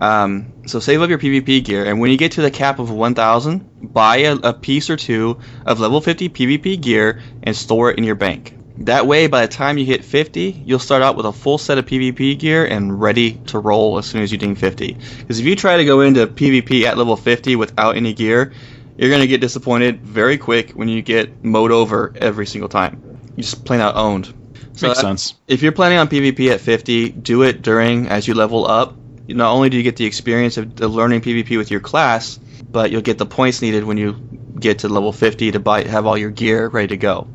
Um, 0.00 0.54
so 0.70 0.80
save 0.80 1.02
up 1.02 1.10
your 1.10 1.18
PvP 1.18 1.64
gear, 1.64 1.84
and 1.84 2.00
when 2.00 2.10
you 2.10 2.16
get 2.16 2.32
to 2.32 2.42
the 2.42 2.50
cap 2.50 2.78
of 2.78 2.90
1,000, 2.90 3.92
buy 3.92 4.18
a, 4.18 4.36
a 4.36 4.52
piece 4.52 4.88
or 4.88 4.96
two 4.96 5.38
of 5.66 5.80
level 5.80 6.00
50 6.00 6.28
PvP 6.28 6.80
gear 6.80 7.20
and 7.42 7.56
store 7.56 7.90
it 7.90 7.98
in 7.98 8.04
your 8.04 8.14
bank. 8.14 8.56
That 8.78 9.06
way, 9.06 9.26
by 9.26 9.42
the 9.44 9.52
time 9.52 9.76
you 9.76 9.84
hit 9.84 10.04
50, 10.04 10.62
you'll 10.64 10.78
start 10.78 11.02
out 11.02 11.14
with 11.16 11.26
a 11.26 11.32
full 11.32 11.58
set 11.58 11.76
of 11.76 11.84
PvP 11.84 12.38
gear 12.38 12.64
and 12.64 12.98
ready 12.98 13.32
to 13.48 13.58
roll 13.58 13.98
as 13.98 14.06
soon 14.06 14.22
as 14.22 14.32
you 14.32 14.38
ding 14.38 14.54
50. 14.54 14.96
Because 15.18 15.38
if 15.38 15.44
you 15.44 15.54
try 15.54 15.76
to 15.76 15.84
go 15.84 16.00
into 16.00 16.26
PvP 16.26 16.84
at 16.84 16.96
level 16.96 17.16
50 17.16 17.56
without 17.56 17.96
any 17.96 18.14
gear, 18.14 18.52
you're 18.96 19.10
going 19.10 19.20
to 19.20 19.26
get 19.26 19.40
disappointed 19.42 20.00
very 20.00 20.38
quick 20.38 20.70
when 20.70 20.88
you 20.88 21.02
get 21.02 21.44
mowed 21.44 21.72
over 21.72 22.14
every 22.16 22.46
single 22.46 22.68
time. 22.70 23.02
You 23.36 23.42
just 23.42 23.64
plain 23.66 23.80
out 23.80 23.96
owned. 23.96 24.26
So 24.72 24.86
Makes 24.86 24.98
that- 25.00 25.02
sense. 25.02 25.34
if 25.46 25.62
you're 25.62 25.72
planning 25.72 25.98
on 25.98 26.08
PvP 26.08 26.50
at 26.50 26.60
50, 26.60 27.10
do 27.10 27.42
it 27.42 27.60
during 27.60 28.08
as 28.08 28.26
you 28.26 28.32
level 28.34 28.66
up. 28.66 28.94
Not 29.34 29.52
only 29.52 29.70
do 29.70 29.76
you 29.76 29.82
get 29.82 29.96
the 29.96 30.04
experience 30.04 30.56
of, 30.56 30.78
learning 30.80 31.20
PvP 31.20 31.56
with 31.56 31.70
your 31.70 31.80
class, 31.80 32.38
but 32.70 32.90
you'll 32.90 33.02
get 33.02 33.18
the 33.18 33.26
points 33.26 33.62
needed 33.62 33.84
when 33.84 33.96
you 33.96 34.12
get 34.58 34.80
to 34.80 34.88
level 34.88 35.12
50 35.12 35.52
to 35.52 35.60
buy 35.60 35.82
have 35.84 36.06
all 36.06 36.16
your 36.16 36.30
gear 36.30 36.68
ready 36.68 36.88
to 36.88 36.96
go. 36.96 37.26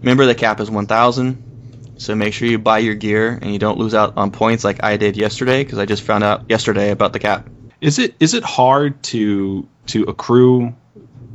Remember 0.00 0.26
the 0.26 0.34
cap 0.34 0.60
is 0.60 0.70
1000, 0.70 1.94
so 1.96 2.14
make 2.14 2.34
sure 2.34 2.48
you 2.48 2.58
buy 2.58 2.78
your 2.78 2.94
gear 2.94 3.38
and 3.40 3.52
you 3.52 3.58
don't 3.58 3.78
lose 3.78 3.94
out 3.94 4.16
on 4.16 4.30
points 4.30 4.64
like 4.64 4.82
I 4.82 4.96
did 4.96 5.16
yesterday 5.16 5.64
because 5.64 5.78
I 5.78 5.86
just 5.86 6.02
found 6.02 6.24
out 6.24 6.44
yesterday 6.48 6.90
about 6.90 7.12
the 7.12 7.18
cap. 7.18 7.48
Is 7.80 7.98
it 7.98 8.14
is 8.20 8.34
it 8.34 8.42
hard 8.42 9.02
to 9.04 9.66
to 9.86 10.04
accrue 10.04 10.74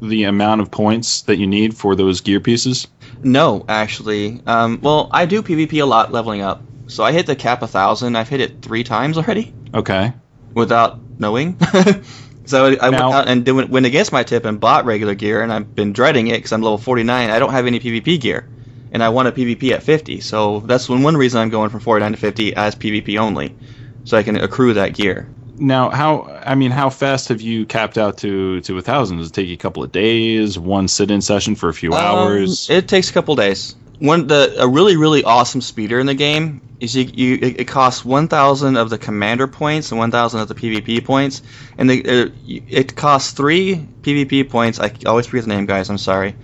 the 0.02 0.24
amount 0.24 0.62
of 0.62 0.72
points 0.72 1.24
that 1.24 1.38
you 1.38 1.48
need 1.48 1.76
for 1.76 1.96
those 1.96 2.22
gear 2.22 2.40
pieces? 2.40 2.88
No, 3.24 3.66
actually. 3.68 4.42
Um, 4.46 4.80
well, 4.82 5.10
I 5.12 5.26
do 5.26 5.42
PvP 5.42 5.82
a 5.82 5.86
lot 5.86 6.12
leveling 6.12 6.42
up. 6.42 6.62
So 6.90 7.04
I 7.04 7.12
hit 7.12 7.28
the 7.28 7.36
cap 7.36 7.60
a 7.62 7.66
1000. 7.66 8.16
I've 8.16 8.28
hit 8.28 8.42
it 8.42 8.62
three 8.62 8.84
times 8.84 9.18
already. 9.18 9.54
Okay. 9.74 10.14
without 10.54 11.00
knowing. 11.20 11.58
so 12.46 12.66
I, 12.66 12.78
I 12.82 12.90
went 12.90 13.04
out 13.04 13.28
and 13.28 13.46
did, 13.46 13.70
went 13.70 13.86
against 13.86 14.12
my 14.12 14.24
tip 14.24 14.46
and 14.46 14.60
bought 14.60 14.86
regular 14.86 15.16
gear, 15.16 15.42
and 15.42 15.54
I've 15.54 15.76
been 15.76 15.94
dreading 15.94 16.28
it 16.28 16.38
because 16.38 16.52
I'm 16.52 16.62
level 16.62 16.78
49. 16.78 17.30
I 17.30 17.40
don't 17.40 17.52
have 17.52 17.68
any 17.68 17.80
PvP 17.80 18.20
gear, 18.20 18.50
and 18.92 19.04
I 19.04 19.10
want 19.10 19.28
a 19.28 19.32
PvP 19.32 19.72
at 19.72 19.84
50. 19.84 20.22
So 20.22 20.62
that's 20.62 20.90
one, 20.90 21.04
one 21.04 21.18
reason 21.18 21.40
I'm 21.42 21.50
going 21.50 21.70
from 21.70 21.82
49 21.82 22.12
to 22.14 22.18
50 22.18 22.56
as 22.56 22.76
PvP 22.76 23.20
only, 23.20 23.56
so 24.04 24.18
I 24.18 24.24
can 24.24 24.38
accrue 24.38 24.74
that 24.74 24.94
gear. 24.94 25.30
Now, 25.58 25.90
how 25.90 26.42
I 26.46 26.56
mean, 26.56 26.72
how 26.72 26.90
fast 26.90 27.28
have 27.30 27.42
you 27.42 27.66
capped 27.66 27.98
out 27.98 28.20
to 28.20 28.62
to 28.62 28.78
a 28.78 28.82
thousand? 28.82 29.18
Does 29.18 29.28
it 29.28 29.34
take 29.34 29.48
you 29.48 29.56
a 29.56 29.58
couple 29.58 29.84
of 29.84 29.92
days? 29.92 30.58
One 30.58 30.88
sit-in 30.88 31.22
session 31.22 31.56
for 31.56 31.68
a 31.68 31.74
few 31.74 31.94
hours? 31.94 32.70
Um, 32.70 32.78
it 32.78 32.88
takes 32.88 33.10
a 33.10 33.14
couple 33.14 33.36
days. 33.36 33.76
One 34.00 34.28
the 34.28 34.56
a 34.60 34.68
really 34.68 34.96
really 34.96 35.24
awesome 35.24 35.62
speeder 35.62 36.00
in 36.00 36.06
the 36.06 36.14
game 36.14 36.62
is 36.80 36.96
you, 36.96 37.04
you 37.04 37.36
it, 37.36 37.60
it 37.62 37.66
costs 37.66 38.06
1,000 38.06 38.78
of 38.78 38.90
the 38.90 38.98
commander 38.98 39.48
points 39.48 39.92
and 39.92 40.00
1,000 40.00 40.40
of 40.40 40.48
the 40.48 40.56
PvP 40.56 41.04
points, 41.04 41.42
and 41.78 41.90
the, 41.90 42.06
uh, 42.06 42.30
it 42.48 42.96
costs 42.96 43.32
three 43.32 43.88
PvP 44.02 44.50
points. 44.50 44.80
I 44.80 44.92
always 45.06 45.26
forget 45.26 45.44
the 45.44 45.50
name, 45.50 45.66
guys. 45.66 45.90
I'm 45.90 45.98
sorry. 45.98 46.36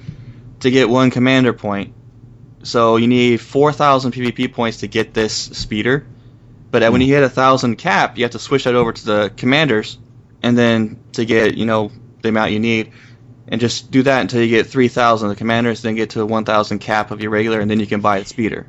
To 0.62 0.72
get 0.72 0.90
one 0.90 1.12
commander 1.12 1.54
point, 1.54 1.94
so 2.64 2.98
you 2.98 3.08
need 3.08 3.40
4,000 3.40 4.12
PvP 4.12 4.52
points 4.52 4.78
to 4.78 4.88
get 4.88 5.14
this 5.14 5.34
speeder. 5.34 6.06
But 6.72 6.84
uh, 6.84 6.90
when 6.90 7.02
you 7.02 7.14
hit 7.14 7.24
a 7.24 7.30
thousand 7.30 7.78
cap, 7.78 8.18
you 8.18 8.24
have 8.24 8.32
to 8.32 8.40
switch 8.40 8.66
that 8.66 8.76
over 8.76 8.92
to 8.92 9.06
the 9.06 9.34
commanders, 9.38 9.98
and 10.44 10.58
then 10.58 11.00
to 11.14 11.26
get 11.26 11.56
you 11.56 11.66
know 11.66 11.92
the 12.22 12.30
amount 12.30 12.52
you 12.52 12.60
need 12.60 12.92
and 13.48 13.62
just 13.62 13.92
do 13.92 14.04
that 14.04 14.22
until 14.22 14.42
you 14.42 14.50
get 14.50 14.68
3,000 14.68 15.30
of 15.30 15.36
the 15.36 15.38
commanders, 15.38 15.82
then 15.82 15.96
get 15.96 16.12
to 16.12 16.26
1,000 16.26 16.80
cap 16.80 17.12
of 17.12 17.22
your 17.22 17.32
regular, 17.32 17.60
and 17.60 17.70
then 17.70 17.80
you 17.80 17.88
can 17.88 18.02
buy 18.02 18.20
the 18.20 18.26
speeder. 18.26 18.66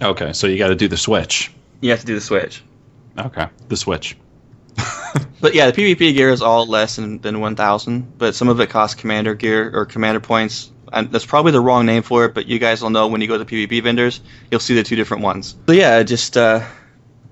okay, 0.00 0.32
so 0.32 0.46
you 0.46 0.58
got 0.58 0.68
to 0.68 0.76
do 0.76 0.88
the 0.88 0.96
switch. 0.96 1.52
You 1.80 1.90
have 1.90 2.00
to 2.00 2.06
do 2.06 2.14
the 2.14 2.20
switch. 2.20 2.62
Okay, 3.18 3.46
the 3.68 3.76
switch. 3.76 4.16
But 5.40 5.54
yeah, 5.54 5.70
the 5.70 5.80
PvP 5.80 6.14
gear 6.14 6.30
is 6.30 6.42
all 6.42 6.66
less 6.66 6.96
than, 6.96 7.20
than 7.20 7.40
1,000, 7.40 8.18
but 8.18 8.34
some 8.34 8.48
of 8.48 8.58
it 8.60 8.70
costs 8.70 9.00
commander 9.00 9.34
gear 9.34 9.70
or 9.72 9.84
commander 9.84 10.20
points. 10.20 10.70
And 10.92 11.12
that's 11.12 11.26
probably 11.26 11.52
the 11.52 11.60
wrong 11.60 11.84
name 11.84 12.02
for 12.02 12.24
it, 12.24 12.34
but 12.34 12.46
you 12.46 12.58
guys 12.58 12.80
will 12.80 12.90
know 12.90 13.08
when 13.08 13.20
you 13.20 13.28
go 13.28 13.36
to 13.36 13.44
the 13.44 13.66
PvP 13.66 13.82
vendors, 13.82 14.20
you'll 14.50 14.60
see 14.60 14.74
the 14.74 14.82
two 14.82 14.96
different 14.96 15.22
ones. 15.22 15.54
So 15.66 15.72
yeah, 15.72 16.02
just 16.04 16.36
uh, 16.36 16.64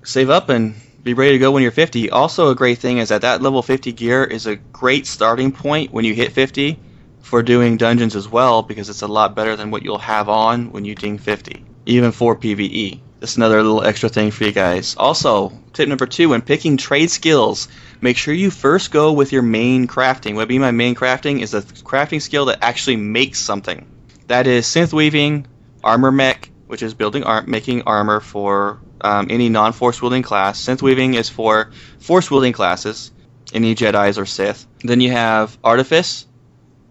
save 0.03 0.29
up 0.29 0.49
and 0.49 0.75
be 1.05 1.13
ready 1.13 1.33
to 1.33 1.37
go 1.37 1.51
when 1.51 1.61
you're 1.61 1.71
50. 1.71 2.09
Also, 2.09 2.49
a 2.49 2.55
great 2.55 2.79
thing 2.79 2.97
is 2.97 3.09
that 3.09 3.21
that 3.21 3.39
level 3.39 3.61
50 3.61 3.91
gear 3.91 4.23
is 4.23 4.47
a 4.47 4.55
great 4.55 5.05
starting 5.05 5.51
point 5.51 5.93
when 5.93 6.03
you 6.03 6.15
hit 6.15 6.31
50 6.31 6.79
for 7.21 7.43
doing 7.43 7.77
dungeons 7.77 8.15
as 8.15 8.27
well, 8.27 8.63
because 8.63 8.89
it's 8.89 9.03
a 9.03 9.07
lot 9.07 9.35
better 9.35 9.55
than 9.55 9.69
what 9.69 9.83
you'll 9.83 9.99
have 9.99 10.29
on 10.29 10.71
when 10.71 10.83
you 10.83 10.95
ding 10.95 11.19
50, 11.19 11.63
even 11.85 12.11
for 12.11 12.35
PvE. 12.35 13.01
Just 13.21 13.37
another 13.37 13.61
little 13.61 13.83
extra 13.83 14.09
thing 14.09 14.31
for 14.31 14.45
you 14.45 14.51
guys. 14.51 14.95
Also, 14.97 15.53
tip 15.73 15.87
number 15.87 16.07
two 16.07 16.29
when 16.29 16.41
picking 16.41 16.75
trade 16.75 17.11
skills, 17.11 17.67
make 18.01 18.17
sure 18.17 18.33
you 18.33 18.49
first 18.49 18.89
go 18.89 19.13
with 19.13 19.31
your 19.31 19.43
main 19.43 19.87
crafting. 19.87 20.33
What 20.33 20.43
I 20.43 20.45
mean 20.45 20.61
by 20.61 20.71
main 20.71 20.95
crafting 20.95 21.39
is 21.39 21.53
a 21.53 21.61
crafting 21.61 22.21
skill 22.21 22.45
that 22.45 22.63
actually 22.63 22.95
makes 22.97 23.39
something. 23.39 23.85
That 24.25 24.47
is 24.47 24.65
synth 24.65 24.91
weaving, 24.91 25.45
armor 25.83 26.11
mech, 26.11 26.49
which 26.65 26.81
is 26.81 26.95
building 26.95 27.23
ar- 27.23 27.45
making 27.45 27.83
armor 27.83 28.19
for 28.19 28.79
um, 29.05 29.27
any 29.29 29.49
non-force 29.49 30.01
wielding 30.01 30.23
class. 30.23 30.59
Synth 30.59 30.81
weaving 30.81 31.13
is 31.13 31.29
for 31.29 31.71
force 31.99 32.31
wielding 32.31 32.53
classes, 32.53 33.11
any 33.53 33.75
Jedi's 33.75 34.17
or 34.17 34.25
Sith. 34.25 34.65
Then 34.79 34.99
you 34.99 35.11
have 35.11 35.55
artifice, 35.63 36.25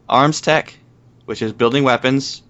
arms 0.08 0.40
tech, 0.40 0.78
which 1.24 1.42
is 1.42 1.52
building 1.52 1.82
weapons, 1.82 2.42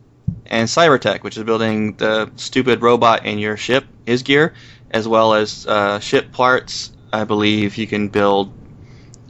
and 0.47 0.69
cyber 0.69 1.01
tech, 1.01 1.25
which 1.25 1.39
is 1.39 1.45
building 1.45 1.95
the 1.97 2.31
stupid 2.37 2.83
robot 2.83 3.25
in 3.25 3.39
your 3.39 3.57
ship, 3.57 3.85
his 4.05 4.23
gear, 4.23 4.53
as 4.91 5.09
well 5.09 5.33
as 5.33 5.67
uh, 5.67 5.99
ship 5.99 6.31
parts. 6.33 6.93
I 7.11 7.25
believe 7.25 7.79
you 7.79 7.87
can 7.87 8.09
build 8.09 8.53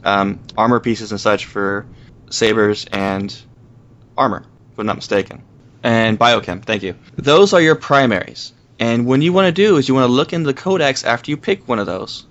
um, 0.03 0.39
armor 0.57 0.81
pieces 0.81 1.11
and 1.11 1.21
such 1.21 1.45
for 1.45 1.85
sabers 2.29 2.85
and 2.91 3.33
armor, 4.17 4.43
if 4.73 4.79
I'm 4.79 4.85
not 4.85 4.97
mistaken. 4.97 5.43
And 5.83 6.19
biochem, 6.19 6.65
thank 6.65 6.83
you. 6.83 6.95
Those 7.15 7.53
are 7.53 7.61
your 7.61 7.75
primaries. 7.75 8.51
And 8.79 9.05
what 9.05 9.21
you 9.21 9.31
want 9.31 9.47
to 9.47 9.51
do 9.51 9.77
is 9.77 9.87
you 9.87 9.93
want 9.93 10.07
to 10.07 10.13
look 10.13 10.33
into 10.33 10.47
the 10.47 10.53
codex 10.53 11.03
after 11.03 11.31
you 11.31 11.37
pick 11.37 11.67
one 11.67 11.79
of 11.79 11.85
those. 11.85 12.25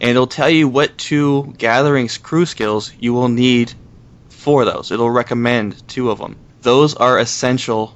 And 0.00 0.10
it'll 0.10 0.26
tell 0.26 0.48
you 0.48 0.68
what 0.68 0.96
two 0.96 1.54
gathering 1.58 2.08
crew 2.22 2.46
skills 2.46 2.92
you 2.98 3.12
will 3.12 3.28
need 3.28 3.72
for 4.28 4.64
those. 4.64 4.90
It'll 4.90 5.10
recommend 5.10 5.86
two 5.88 6.10
of 6.10 6.18
them. 6.18 6.36
Those 6.62 6.94
are 6.94 7.18
essential 7.18 7.94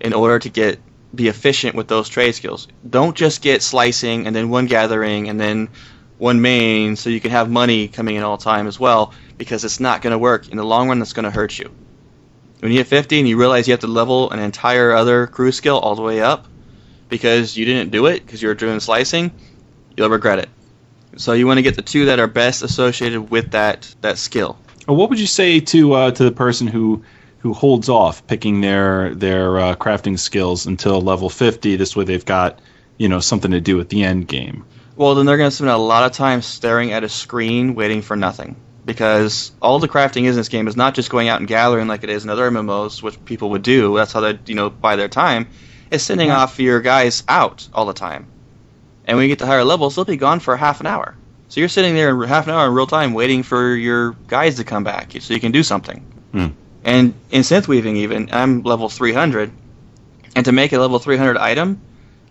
in 0.00 0.12
order 0.12 0.38
to 0.38 0.48
get 0.48 0.78
be 1.14 1.28
efficient 1.28 1.74
with 1.74 1.88
those 1.88 2.08
trade 2.08 2.34
skills. 2.34 2.68
Don't 2.88 3.16
just 3.16 3.42
get 3.42 3.62
slicing 3.62 4.26
and 4.26 4.34
then 4.34 4.48
one 4.48 4.66
gathering 4.66 5.28
and 5.28 5.38
then 5.38 5.68
one 6.16 6.40
main 6.40 6.96
so 6.96 7.10
you 7.10 7.20
can 7.20 7.32
have 7.32 7.50
money 7.50 7.88
coming 7.88 8.16
in 8.16 8.22
all 8.22 8.38
the 8.38 8.44
time 8.44 8.66
as 8.66 8.80
well 8.80 9.12
because 9.36 9.64
it's 9.64 9.80
not 9.80 10.00
going 10.02 10.12
to 10.12 10.18
work. 10.18 10.48
In 10.48 10.56
the 10.56 10.64
long 10.64 10.88
run, 10.88 11.02
it's 11.02 11.12
going 11.12 11.24
to 11.24 11.30
hurt 11.30 11.58
you. 11.58 11.70
When 12.60 12.70
you 12.70 12.78
hit 12.78 12.86
50 12.86 13.18
and 13.18 13.28
you 13.28 13.36
realize 13.36 13.66
you 13.66 13.72
have 13.72 13.80
to 13.80 13.88
level 13.88 14.30
an 14.30 14.38
entire 14.38 14.92
other 14.92 15.26
crew 15.26 15.52
skill 15.52 15.78
all 15.78 15.96
the 15.96 16.02
way 16.02 16.22
up 16.22 16.46
because 17.12 17.58
you 17.58 17.66
didn't 17.66 17.90
do 17.90 18.06
it 18.06 18.24
because 18.24 18.40
you 18.40 18.48
were 18.48 18.54
doing 18.54 18.80
slicing, 18.80 19.30
you'll 19.98 20.08
regret 20.08 20.38
it. 20.38 20.48
So 21.16 21.34
you 21.34 21.46
want 21.46 21.58
to 21.58 21.62
get 21.62 21.76
the 21.76 21.82
two 21.82 22.06
that 22.06 22.18
are 22.18 22.26
best 22.26 22.62
associated 22.62 23.30
with 23.30 23.50
that 23.50 23.94
that 24.00 24.16
skill. 24.16 24.56
What 24.86 25.10
would 25.10 25.20
you 25.20 25.26
say 25.26 25.60
to 25.60 25.92
uh, 25.92 26.10
to 26.10 26.24
the 26.24 26.32
person 26.32 26.66
who 26.66 27.04
who 27.42 27.52
holds 27.52 27.88
off 27.88 28.26
picking 28.28 28.62
their 28.62 29.14
their 29.14 29.58
uh, 29.58 29.74
crafting 29.74 30.18
skills 30.18 30.64
until 30.66 31.00
level 31.02 31.28
50. 31.28 31.76
This 31.76 31.94
way, 31.94 32.04
they've 32.04 32.24
got 32.24 32.60
you 32.96 33.08
know 33.08 33.20
something 33.20 33.50
to 33.50 33.60
do 33.60 33.78
at 33.80 33.90
the 33.90 34.04
end 34.04 34.26
game. 34.26 34.64
Well, 34.96 35.14
then 35.14 35.26
they're 35.26 35.36
going 35.36 35.50
to 35.50 35.54
spend 35.54 35.70
a 35.70 35.76
lot 35.76 36.04
of 36.04 36.16
time 36.16 36.40
staring 36.40 36.92
at 36.92 37.04
a 37.04 37.08
screen 37.08 37.74
waiting 37.74 38.00
for 38.00 38.16
nothing. 38.16 38.56
Because 38.84 39.52
all 39.60 39.78
the 39.78 39.88
crafting 39.88 40.24
is 40.24 40.36
in 40.36 40.40
this 40.40 40.48
game 40.48 40.66
is 40.66 40.76
not 40.76 40.94
just 40.94 41.08
going 41.08 41.28
out 41.28 41.38
and 41.38 41.46
gathering 41.46 41.86
like 41.86 42.02
it 42.02 42.10
is 42.10 42.24
in 42.24 42.30
other 42.30 42.50
MMOs, 42.50 43.02
which 43.02 43.24
people 43.24 43.50
would 43.50 43.62
do. 43.62 43.94
That's 43.94 44.12
how 44.12 44.20
they, 44.20 44.38
you 44.46 44.56
know, 44.56 44.70
buy 44.70 44.96
their 44.96 45.08
time. 45.08 45.46
It's 45.92 46.04
sending 46.04 46.28
Yeah. 46.28 46.38
off 46.38 46.58
your 46.58 46.80
guys 46.80 47.22
out 47.28 47.68
all 47.74 47.84
the 47.84 47.92
time. 47.92 48.26
And 49.06 49.16
when 49.16 49.24
you 49.24 49.28
get 49.28 49.38
to 49.40 49.46
higher 49.46 49.64
levels, 49.64 49.94
they'll 49.94 50.04
be 50.04 50.16
gone 50.16 50.40
for 50.40 50.56
half 50.56 50.80
an 50.80 50.86
hour. 50.86 51.14
So 51.48 51.60
you're 51.60 51.68
sitting 51.68 51.94
there 51.94 52.10
in 52.10 52.28
half 52.28 52.46
an 52.46 52.54
hour 52.54 52.66
in 52.66 52.72
real 52.72 52.86
time 52.86 53.12
waiting 53.12 53.42
for 53.42 53.74
your 53.74 54.16
guys 54.26 54.56
to 54.56 54.64
come 54.64 54.84
back 54.84 55.12
so 55.20 55.34
you 55.34 55.40
can 55.40 55.52
do 55.52 55.62
something. 55.62 56.02
Hmm. 56.32 56.46
And 56.82 57.14
in 57.30 57.42
synth 57.42 57.68
weaving, 57.68 57.96
even 57.96 58.30
I'm 58.32 58.62
level 58.62 58.88
300, 58.88 59.50
and 60.34 60.44
to 60.46 60.52
make 60.52 60.72
a 60.72 60.78
level 60.78 60.98
300 60.98 61.36
item, 61.36 61.80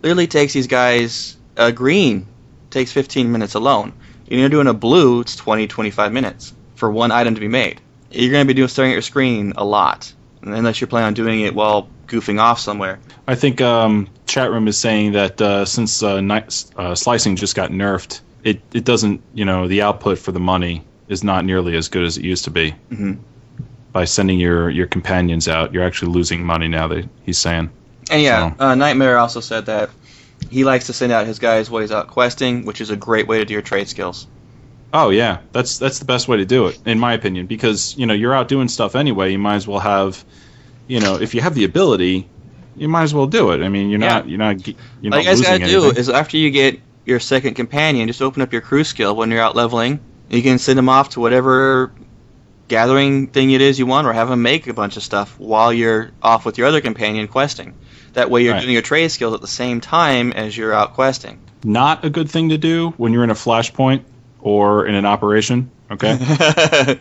literally 0.01 0.27
takes 0.27 0.53
these 0.53 0.67
guys 0.67 1.37
a 1.55 1.71
green 1.71 2.25
takes 2.71 2.91
15 2.91 3.31
minutes 3.31 3.53
alone. 3.53 3.93
You're 4.27 4.49
doing 4.49 4.67
a 4.67 4.73
blue, 4.73 5.19
it's 5.21 5.35
20, 5.35 5.67
25 5.67 6.11
minutes 6.13 6.53
for 6.75 6.89
one 6.89 7.11
item 7.11 7.35
to 7.35 7.41
be 7.41 7.49
made. 7.49 7.79
You're 8.09 8.31
going 8.31 8.47
to 8.47 8.47
be 8.47 8.55
doing 8.55 8.69
staring 8.69 8.91
at 8.91 8.95
your 8.95 9.01
screen 9.01 9.53
a 9.57 9.63
lot, 9.65 10.11
unless 10.41 10.81
you're 10.81 10.87
planning 10.87 11.07
on 11.07 11.13
doing 11.13 11.41
it 11.41 11.53
while 11.53 11.89
goofing 12.11 12.39
off 12.39 12.59
somewhere. 12.59 12.99
I 13.27 13.35
think 13.35 13.61
um, 13.61 14.07
chat 14.27 14.51
room 14.51 14.67
is 14.67 14.77
saying 14.77 15.13
that 15.13 15.41
uh, 15.41 15.65
since 15.65 16.03
uh, 16.03 16.21
ni- 16.21 16.43
uh, 16.75 16.93
slicing 16.95 17.35
just 17.35 17.55
got 17.55 17.71
nerfed, 17.71 18.21
it, 18.43 18.61
it 18.73 18.83
doesn't 18.83 19.21
you 19.33 19.45
know 19.45 19.67
the 19.67 19.81
output 19.81 20.19
for 20.19 20.31
the 20.31 20.39
money 20.39 20.83
is 21.07 21.23
not 21.23 21.45
nearly 21.45 21.75
as 21.75 21.87
good 21.87 22.03
as 22.03 22.17
it 22.17 22.23
used 22.23 22.43
to 22.45 22.51
be. 22.51 22.75
Mhm. 22.91 23.17
By 23.91 24.05
sending 24.05 24.39
your 24.39 24.69
your 24.69 24.87
companions 24.87 25.47
out, 25.47 25.73
you're 25.73 25.83
actually 25.83 26.11
losing 26.11 26.43
money 26.45 26.67
now. 26.67 26.87
That 26.87 27.07
he's 27.23 27.37
saying. 27.37 27.69
And 28.09 28.21
yeah, 28.21 28.53
uh, 28.59 28.75
Nightmare 28.75 29.17
also 29.17 29.39
said 29.39 29.65
that 29.67 29.89
he 30.49 30.63
likes 30.63 30.87
to 30.87 30.93
send 30.93 31.11
out 31.11 31.25
his 31.27 31.39
guys 31.39 31.69
while 31.69 31.81
he's 31.81 31.91
out 31.91 32.07
questing, 32.07 32.65
which 32.65 32.81
is 32.81 32.89
a 32.89 32.95
great 32.95 33.27
way 33.27 33.37
to 33.39 33.45
do 33.45 33.53
your 33.53 33.61
trade 33.61 33.87
skills. 33.87 34.27
Oh 34.93 35.09
yeah, 35.09 35.39
that's 35.51 35.77
that's 35.77 35.99
the 35.99 36.05
best 36.05 36.27
way 36.27 36.37
to 36.37 36.45
do 36.45 36.67
it, 36.67 36.79
in 36.85 36.99
my 36.99 37.13
opinion, 37.13 37.45
because 37.47 37.95
you 37.97 38.05
know 38.05 38.13
you're 38.13 38.33
out 38.33 38.47
doing 38.47 38.67
stuff 38.67 38.95
anyway. 38.95 39.31
You 39.31 39.39
might 39.39 39.55
as 39.55 39.67
well 39.67 39.79
have, 39.79 40.23
you 40.91 40.99
know, 40.99 41.15
if 41.15 41.33
you 41.33 41.39
have 41.41 41.55
the 41.55 41.63
ability, 41.63 42.27
you 42.75 42.89
might 42.89 43.03
as 43.03 43.13
well 43.13 43.25
do 43.27 43.51
it. 43.51 43.61
I 43.63 43.69
mean, 43.69 43.89
you're 43.89 44.01
Yeah. 44.01 44.09
not 44.15 44.29
you're 44.29 44.37
not 44.37 44.67
you're 44.67 44.75
All 45.05 45.09
not 45.11 45.19
you 45.19 45.23
guys 45.29 45.41
gotta 45.41 45.65
do 45.65 45.89
is 45.91 46.09
after 46.09 46.35
you 46.37 46.49
get 46.51 46.79
your 47.05 47.19
second 47.21 47.53
companion, 47.53 48.07
just 48.07 48.21
open 48.21 48.41
up 48.41 48.51
your 48.51 48.61
crew 48.61 48.83
skill 48.83 49.15
when 49.15 49.31
you're 49.31 49.41
out 49.41 49.55
leveling. 49.55 50.01
You 50.29 50.41
can 50.41 50.59
send 50.59 50.77
them 50.77 50.89
off 50.89 51.11
to 51.11 51.21
whatever 51.21 51.91
gathering 52.67 53.27
thing 53.27 53.51
it 53.51 53.61
is 53.61 53.79
you 53.79 53.85
want, 53.85 54.05
or 54.07 54.11
have 54.13 54.27
them 54.29 54.41
make 54.41 54.67
a 54.67 54.73
bunch 54.73 54.97
of 54.97 55.03
stuff 55.03 55.35
while 55.39 55.71
you're 55.73 56.11
off 56.21 56.45
with 56.45 56.57
your 56.57 56.67
other 56.67 56.81
companion 56.81 57.27
questing. 57.29 57.73
That 58.13 58.29
way, 58.29 58.43
you're 58.43 58.53
Right. 58.53 58.61
doing 58.61 58.73
your 58.73 58.81
trade 58.81 59.09
skills 59.11 59.33
at 59.33 59.41
the 59.41 59.47
same 59.47 59.79
time 59.81 60.33
as 60.33 60.55
you're 60.57 60.73
out 60.73 60.93
questing. 60.93 61.39
not 61.63 62.03
a 62.03 62.09
good 62.09 62.29
thing 62.29 62.49
to 62.49 62.57
do 62.57 62.93
when 62.97 63.13
you're 63.13 63.23
in 63.23 63.29
a 63.29 63.35
flashpoint 63.35 64.01
or 64.41 64.85
in 64.87 64.95
an 64.95 65.05
operation. 65.05 65.69
Okay, 65.91 66.17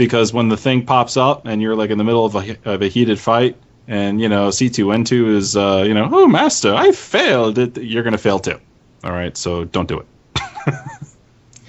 because 0.00 0.32
when 0.32 0.48
the 0.48 0.56
thing 0.56 0.86
pops 0.86 1.18
up 1.18 1.44
and 1.44 1.60
you're 1.60 1.76
like 1.76 1.90
in 1.90 1.98
the 1.98 2.04
middle 2.04 2.24
of 2.24 2.34
a, 2.34 2.56
of 2.64 2.80
a 2.80 2.88
heated 2.88 3.18
fight, 3.18 3.54
and 3.86 4.18
you 4.18 4.30
know 4.30 4.48
C2N2 4.48 5.36
is 5.36 5.56
uh, 5.58 5.84
you 5.86 5.92
know 5.92 6.08
oh 6.10 6.26
master 6.26 6.74
I 6.74 6.92
failed, 6.92 7.58
it, 7.58 7.76
you're 7.76 8.02
gonna 8.02 8.16
fail 8.16 8.38
too. 8.38 8.58
All 9.04 9.12
right, 9.12 9.36
so 9.36 9.64
don't 9.64 9.86
do 9.86 10.00
it. 10.00 10.06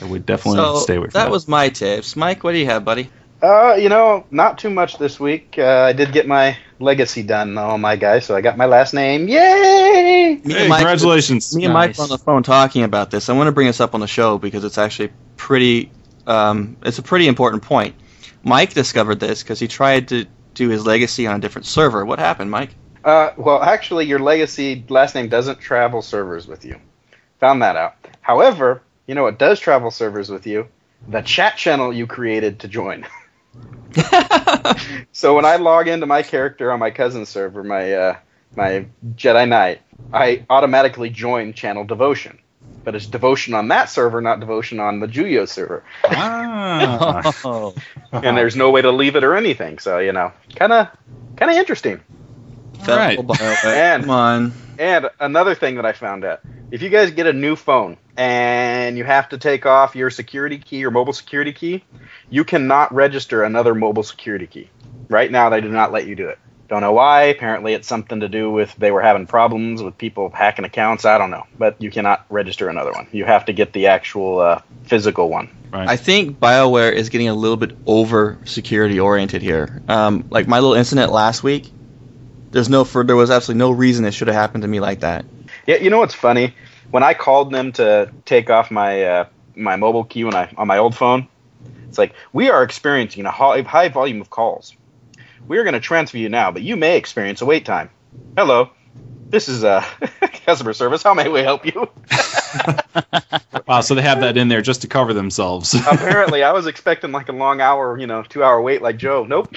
I 0.02 0.06
would 0.06 0.26
definitely 0.26 0.60
so 0.62 0.78
stay 0.78 0.96
away 0.96 1.08
from 1.08 1.12
that 1.20 1.26
that. 1.26 1.32
was 1.32 1.50
my 1.50 1.68
tips. 1.68 2.16
Mike, 2.16 2.42
what 2.46 2.54
do 2.54 2.60
you 2.60 2.68
have, 2.68 2.86
buddy? 2.86 3.10
Uh, 3.44 3.74
you 3.74 3.90
know, 3.90 4.24
not 4.32 4.58
too 4.58 4.70
much 4.70 4.98
this 4.98 5.20
week. 5.20 5.56
Uh, 5.58 5.66
I 5.90 5.94
did 5.94 6.14
get 6.14 6.26
my 6.26 6.58
legacy 6.80 7.24
done, 7.24 7.58
oh 7.58 7.78
my 7.78 7.98
guy, 7.98 8.20
so 8.20 8.34
I 8.36 8.40
got 8.40 8.56
my 8.56 8.66
last 8.66 8.94
name. 8.94 9.28
Yay! 9.28 10.40
Me 10.46 10.54
Hey, 10.54 10.60
and 10.62 10.70
Mike- 10.70 10.80
congratulations. 10.80 11.54
Me 11.56 11.66
and 11.66 11.74
Mike 11.74 11.90
Nice. 11.90 11.98
were 11.98 12.04
on 12.04 12.10
the 12.10 12.18
phone 12.18 12.44
talking 12.44 12.84
about 12.84 13.12
this. 13.12 13.28
I 13.30 13.34
want 13.34 13.48
to 13.48 13.52
bring 13.52 13.68
this 13.68 13.82
up 13.82 13.94
on 13.94 14.00
the 14.00 14.08
show 14.08 14.38
because 14.38 14.64
it's 14.64 14.78
actually 14.78 15.10
pretty. 15.36 15.92
Um, 16.28 16.78
it's 16.84 17.00
a 17.00 17.04
pretty 17.04 17.28
important 17.28 17.64
point. 17.64 17.96
Mike 18.44 18.74
discovered 18.74 19.20
this 19.20 19.44
because 19.44 19.60
he 19.60 19.68
tried 19.68 20.10
to 20.10 20.26
do 20.54 20.70
his 20.70 20.86
legacy 20.86 21.28
on 21.28 21.38
a 21.38 21.40
different 21.40 21.66
server. 21.66 22.06
What 22.06 22.20
happened, 22.20 22.52
Mike? 22.52 22.76
Uh, 23.04 23.32
well, 23.38 23.62
actually, 23.62 24.06
your 24.06 24.20
legacy 24.20 24.86
last 24.90 25.16
name 25.16 25.30
doesn't 25.30 25.60
travel 25.60 26.02
servers 26.02 26.48
with 26.48 26.66
you. 26.66 26.80
Found 27.40 27.62
that 27.62 27.76
out. 27.76 27.96
However, 28.22 28.84
you 29.08 29.16
know 29.16 29.24
what 29.24 29.40
does 29.40 29.60
travel 29.60 29.92
servers 29.92 30.30
with 30.30 30.46
you? 30.46 30.68
The 31.08 31.22
chat 31.22 31.58
channel 31.58 31.92
you 31.92 32.06
created 32.06 32.60
to 32.60 32.68
join. 32.68 33.06
So 35.14 35.36
when 35.36 35.46
I 35.46 35.58
log 35.58 35.88
into 35.88 36.06
my 36.06 36.24
character 36.24 36.72
on 36.72 36.80
my 36.80 36.90
cousin's 36.90 37.30
server, 37.30 37.64
my 37.64 37.94
uh, 37.94 38.16
my 38.56 38.86
Jedi 39.16 39.48
Knight, 39.48 39.82
I 40.12 40.46
automatically 40.50 41.10
join 41.10 41.54
channel 41.54 41.84
devotion. 41.84 42.40
But 42.84 42.96
it's 42.96 43.06
devotion 43.06 43.54
on 43.54 43.68
that 43.68 43.90
server, 43.90 44.22
not 44.22 44.40
devotion 44.40 44.80
on 44.80 45.00
the 45.00 45.08
Juyo 45.08 45.48
server. 45.48 45.84
Ah. 46.06 47.32
Oh, 47.46 47.74
And 48.12 48.36
there's 48.38 48.56
no 48.56 48.72
way 48.72 48.82
to 48.82 48.92
leave 48.92 49.16
it 49.16 49.24
or 49.24 49.36
anything. 49.36 49.80
So 49.80 50.00
you 50.00 50.12
know, 50.12 50.32
kind 50.56 50.74
of 50.74 50.88
kind 51.38 51.52
of 51.52 51.58
interesting. 51.58 52.02
right. 52.88 53.18
Federal 53.18 53.24
BioWare. 53.36 53.66
And- 53.66 54.04
Come 54.04 54.10
on. 54.10 54.54
And 54.80 55.10
another 55.20 55.54
thing 55.54 55.76
that 55.76 55.86
I 55.86 55.92
found 55.94 56.26
out: 56.26 56.42
if 56.72 56.82
you 56.82 56.90
guys 56.90 57.12
get 57.12 57.28
a 57.28 57.34
new 57.34 57.56
phone 57.56 57.98
and 58.18 58.98
you 58.98 59.04
have 59.04 59.30
to 59.30 59.38
take 59.38 59.66
off 59.68 59.96
your 59.96 60.10
security 60.10 60.58
key 60.58 60.84
or 60.86 60.90
mobile 60.92 61.14
security 61.14 61.54
key, 61.54 61.84
you 62.32 62.44
cannot 62.44 62.92
register 62.94 63.44
another 63.44 63.76
mobile 63.76 64.04
security 64.04 64.48
key. 64.48 64.70
Right 65.08 65.30
now, 65.32 65.50
they 65.50 65.62
do 65.62 65.70
not 65.70 65.92
let 65.92 66.08
you 66.08 66.16
do 66.16 66.30
it. 66.30 66.40
Don't 66.72 66.80
know 66.80 66.94
why. 66.94 67.24
Apparently, 67.24 67.74
it's 67.74 67.86
something 67.86 68.22
to 68.22 68.30
do 68.30 68.50
with 68.50 68.74
they 68.78 68.92
were 68.92 69.02
having 69.02 69.28
problems 69.28 69.84
with 69.84 69.98
people 69.98 70.30
hacking 70.30 70.64
accounts. 70.64 71.04
I 71.04 71.18
don't 71.18 71.30
know, 71.30 71.46
but 71.58 71.82
you 71.82 71.92
cannot 71.92 72.26
register 72.30 72.70
another 72.70 72.94
one. 72.94 73.10
You 73.12 73.26
have 73.26 73.44
to 73.48 73.54
get 73.54 73.74
the 73.74 73.88
actual 73.88 74.40
uh, 74.40 74.62
physical 74.84 75.28
one. 75.28 75.50
Right. 75.74 75.90
I 75.90 75.98
think 75.98 76.40
BioWare 76.40 76.94
is 76.94 77.10
getting 77.10 77.28
a 77.28 77.34
little 77.34 77.58
bit 77.58 77.76
over 77.86 78.38
security 78.46 79.02
oriented 79.02 79.42
here. 79.42 79.84
Um, 79.90 80.30
like 80.30 80.48
my 80.48 80.62
little 80.62 80.76
incident 80.76 81.12
last 81.12 81.44
week, 81.44 81.70
there's 82.52 82.70
no 82.70 82.86
for 82.86 83.04
there 83.04 83.18
was 83.18 83.32
absolutely 83.32 83.60
no 83.60 83.72
reason 83.72 84.06
it 84.06 84.14
should 84.14 84.30
have 84.30 84.36
happened 84.36 84.62
to 84.62 84.70
me 84.70 84.80
like 84.80 85.02
that. 85.02 85.26
Yeah, 85.68 85.76
you 85.76 85.90
know 85.90 86.00
what's 86.00 86.16
funny? 86.16 86.56
When 86.90 87.04
I 87.04 87.16
called 87.16 87.52
them 87.52 87.74
to 87.74 88.14
take 88.24 88.50
off 88.50 88.72
my 88.72 89.04
uh, 89.04 89.26
my 89.58 89.76
mobile 89.76 90.06
key 90.06 90.24
when 90.24 90.36
I 90.36 90.50
on 90.56 90.68
my 90.68 90.78
old 90.78 90.96
phone, 90.96 91.28
it's 91.90 91.98
like 91.98 92.14
we 92.32 92.50
are 92.50 92.64
experiencing 92.64 93.26
a 93.26 93.32
high, 93.32 93.60
high 93.64 93.90
volume 93.90 94.22
of 94.22 94.30
calls. 94.30 94.74
We 95.48 95.58
are 95.58 95.64
going 95.64 95.74
to 95.74 95.80
transfer 95.80 96.18
you 96.18 96.30
now, 96.30 96.52
but 96.52 96.62
you 96.62 96.76
may 96.76 96.98
experience 96.98 97.42
a 97.42 97.46
wait 97.46 97.66
time. 97.66 97.90
Hello, 98.38 98.72
this 99.30 99.50
is 99.50 99.64
uh, 99.64 99.84
customer 100.46 100.74
service. 100.74 101.04
How 101.04 101.14
may 101.14 101.28
we 101.30 101.42
help 101.42 101.66
you? 101.66 101.90
wow, 103.68 103.82
so 103.82 103.96
they 103.96 104.02
have 104.02 104.22
that 104.22 104.38
in 104.38 104.48
there 104.48 104.62
just 104.62 104.82
to 104.82 104.88
cover 104.88 105.14
themselves. 105.14 105.74
Apparently, 105.92 106.44
I 106.44 106.52
was 106.52 106.68
expecting 106.68 107.12
like 107.12 107.30
a 107.30 107.34
long 107.34 107.62
hour, 107.62 107.98
you 108.00 108.08
know, 108.08 108.24
two 108.24 108.44
hour 108.44 108.62
wait 108.62 108.82
like 108.82 108.98
Joe. 108.98 109.26
Nope. 109.26 109.56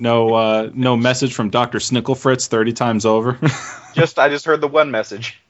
no, 0.00 0.34
uh, 0.34 0.70
no 0.72 0.96
message 0.96 1.34
from 1.34 1.50
Doctor 1.50 1.78
Snicklefritz 1.78 2.48
thirty 2.48 2.72
times 2.72 3.04
over. 3.04 3.38
just 3.94 4.18
I 4.18 4.28
just 4.28 4.44
heard 4.44 4.60
the 4.60 4.68
one 4.68 4.90
message. 4.90 5.40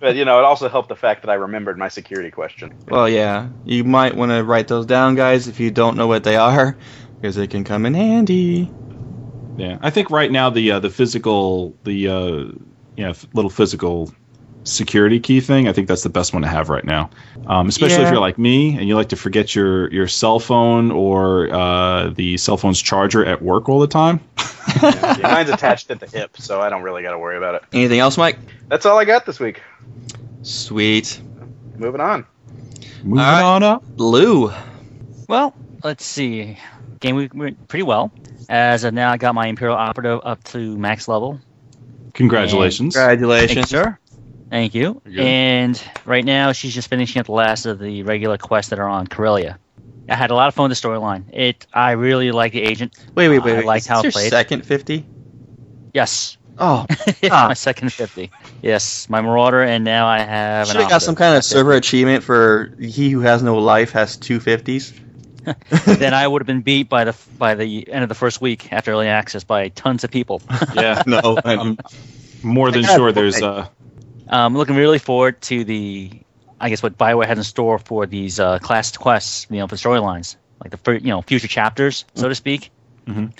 But 0.00 0.16
you 0.16 0.24
know, 0.24 0.38
it 0.38 0.44
also 0.44 0.68
helped 0.68 0.88
the 0.88 0.96
fact 0.96 1.22
that 1.22 1.30
I 1.30 1.34
remembered 1.34 1.76
my 1.76 1.88
security 1.88 2.30
question. 2.30 2.74
Well, 2.88 3.08
yeah, 3.08 3.48
you 3.64 3.84
might 3.84 4.16
want 4.16 4.32
to 4.32 4.42
write 4.42 4.66
those 4.66 4.86
down, 4.86 5.14
guys, 5.14 5.46
if 5.46 5.60
you 5.60 5.70
don't 5.70 5.96
know 5.96 6.06
what 6.06 6.24
they 6.24 6.36
are, 6.36 6.76
because 7.20 7.36
they 7.36 7.46
can 7.46 7.64
come 7.64 7.86
in 7.86 7.94
handy. 7.94 8.70
Yeah, 9.56 9.78
I 9.82 9.90
think 9.90 10.10
right 10.10 10.30
now 10.30 10.50
the 10.50 10.72
uh, 10.72 10.78
the 10.80 10.90
physical 10.90 11.76
the 11.84 12.08
uh, 12.08 12.26
you 12.96 13.04
know 13.04 13.10
f- 13.10 13.26
little 13.34 13.50
physical 13.50 14.12
security 14.64 15.20
key 15.20 15.40
thing. 15.40 15.68
I 15.68 15.72
think 15.72 15.88
that's 15.88 16.02
the 16.02 16.08
best 16.08 16.32
one 16.32 16.42
to 16.42 16.48
have 16.48 16.68
right 16.68 16.84
now, 16.84 17.10
um, 17.46 17.68
especially 17.68 18.04
if 18.04 18.10
you're 18.10 18.20
like 18.20 18.38
me 18.38 18.76
and 18.78 18.86
you 18.88 18.94
like 18.94 19.10
to 19.10 19.16
forget 19.16 19.54
your 19.54 19.92
your 19.92 20.06
cell 20.08 20.38
phone 20.40 20.90
or 20.90 21.52
uh, 21.52 22.10
the 22.10 22.36
cell 22.38 22.56
phone's 22.56 22.80
charger 22.80 23.24
at 23.24 23.42
work 23.42 23.68
all 23.68 23.80
the 23.80 23.86
time. 23.86 24.20
Yeah, 24.82 25.16
mine's 25.22 25.50
attached 25.50 25.90
at 25.90 26.00
the 26.00 26.06
hip, 26.06 26.36
so 26.38 26.60
I 26.60 26.70
don't 26.70 26.82
really 26.82 27.02
got 27.02 27.12
to 27.12 27.18
worry 27.18 27.36
about 27.36 27.56
it. 27.56 27.64
Anything 27.72 27.98
else, 28.00 28.16
Mike? 28.16 28.38
That's 28.68 28.86
all 28.86 28.98
I 28.98 29.04
got 29.04 29.26
this 29.26 29.40
week. 29.40 29.60
Sweet. 30.42 31.20
Moving 31.76 32.00
on. 32.00 32.26
Moving 33.02 33.18
All 33.24 33.32
right. 33.32 33.42
on 33.42 33.62
up. 33.62 33.82
Lou. 33.96 34.52
well, 35.28 35.54
let's 35.82 36.04
see. 36.04 36.58
Game 37.00 37.16
week 37.16 37.34
went 37.34 37.66
pretty 37.68 37.82
well. 37.82 38.12
As 38.48 38.84
of 38.84 38.92
now, 38.94 39.10
I 39.10 39.16
got 39.16 39.34
my 39.34 39.46
Imperial 39.46 39.76
Operative 39.76 40.20
up 40.22 40.44
to 40.44 40.76
max 40.76 41.08
level. 41.08 41.40
Congratulations. 42.14 42.94
Thank 42.94 43.20
you, 43.20 43.26
Congratulations. 43.26 43.68
sir. 43.70 43.98
Thank 44.50 44.74
you. 44.74 45.00
Very 45.04 45.16
good. 45.16 45.24
And 45.24 45.82
right 46.04 46.24
now, 46.24 46.52
she's 46.52 46.74
just 46.74 46.88
finishing 46.88 47.20
up 47.20 47.26
the 47.26 47.32
last 47.32 47.66
of 47.66 47.78
the 47.78 48.02
regular 48.02 48.36
quests 48.36 48.70
that 48.70 48.78
are 48.78 48.88
on 48.88 49.06
Corellia. 49.06 49.58
I 50.08 50.16
had 50.16 50.30
a 50.32 50.34
lot 50.34 50.48
of 50.48 50.54
fun 50.54 50.68
with 50.68 50.80
the 50.80 50.88
storyline. 50.88 51.24
It, 51.32 51.66
I 51.72 51.92
really 51.92 52.32
like 52.32 52.52
the 52.52 52.62
agent. 52.62 52.96
Wait, 53.14 53.28
wait, 53.28 53.38
wait. 53.38 53.52
I 53.54 53.56
wait. 53.58 53.66
liked 53.66 53.84
Is 53.84 53.86
how 53.86 54.02
this 54.02 54.16
it 54.16 54.18
your 54.18 54.22
played. 54.22 54.30
second 54.30 54.66
50? 54.66 55.06
Yes, 55.94 56.36
Oh, 56.62 56.84
It's 56.90 57.30
Ah. 57.30 57.46
my 57.48 57.54
second 57.54 57.90
fifty. 57.90 58.30
Yes, 58.60 59.08
my 59.08 59.22
Marauder, 59.22 59.62
and 59.62 59.82
now 59.82 60.06
I 60.06 60.18
have. 60.18 60.66
should 60.66 60.76
an 60.76 60.82
have 60.82 60.90
got 60.90 61.00
some 61.00 61.14
kind 61.14 61.34
of 61.38 61.42
server 61.44 61.72
achievement 61.72 62.22
for 62.22 62.74
he 62.78 63.08
who 63.08 63.20
has 63.20 63.42
no 63.42 63.56
life 63.58 63.92
has 63.92 64.18
two 64.18 64.40
50s. 64.40 64.92
then 65.86 66.14
I 66.14 66.26
would 66.26 66.42
have 66.42 66.46
been 66.46 66.62
beat 66.62 66.88
by 66.88 67.04
the 67.04 67.16
by 67.38 67.54
the 67.54 67.90
end 67.90 68.02
of 68.02 68.08
the 68.08 68.14
first 68.14 68.40
week 68.40 68.72
after 68.72 68.92
early 68.92 69.08
access 69.08 69.44
by 69.44 69.68
tons 69.68 70.04
of 70.04 70.10
people. 70.10 70.42
Yeah, 70.74 71.02
no, 71.06 71.38
I'm, 71.44 71.78
more 72.42 72.70
than 72.70 72.84
sure. 72.84 73.12
There's 73.12 73.42
uh, 73.42 73.68
I'm 74.28 74.56
looking 74.56 74.76
really 74.76 74.98
forward 74.98 75.40
to 75.42 75.64
the, 75.64 76.10
I 76.60 76.68
guess 76.68 76.82
what 76.82 76.96
Bioware 76.96 77.26
has 77.26 77.38
in 77.38 77.44
store 77.44 77.78
for 77.78 78.06
these 78.06 78.38
uh, 78.38 78.58
class 78.60 78.96
quests, 78.96 79.46
you 79.50 79.58
know, 79.58 79.66
for 79.66 79.76
storylines, 79.76 80.36
like 80.62 80.70
the 80.70 80.92
you 80.92 81.08
know 81.08 81.22
future 81.22 81.48
chapters, 81.48 82.04
so 82.14 82.28
to 82.28 82.34
speak. 82.34 82.70
Mhm. 83.06 83.32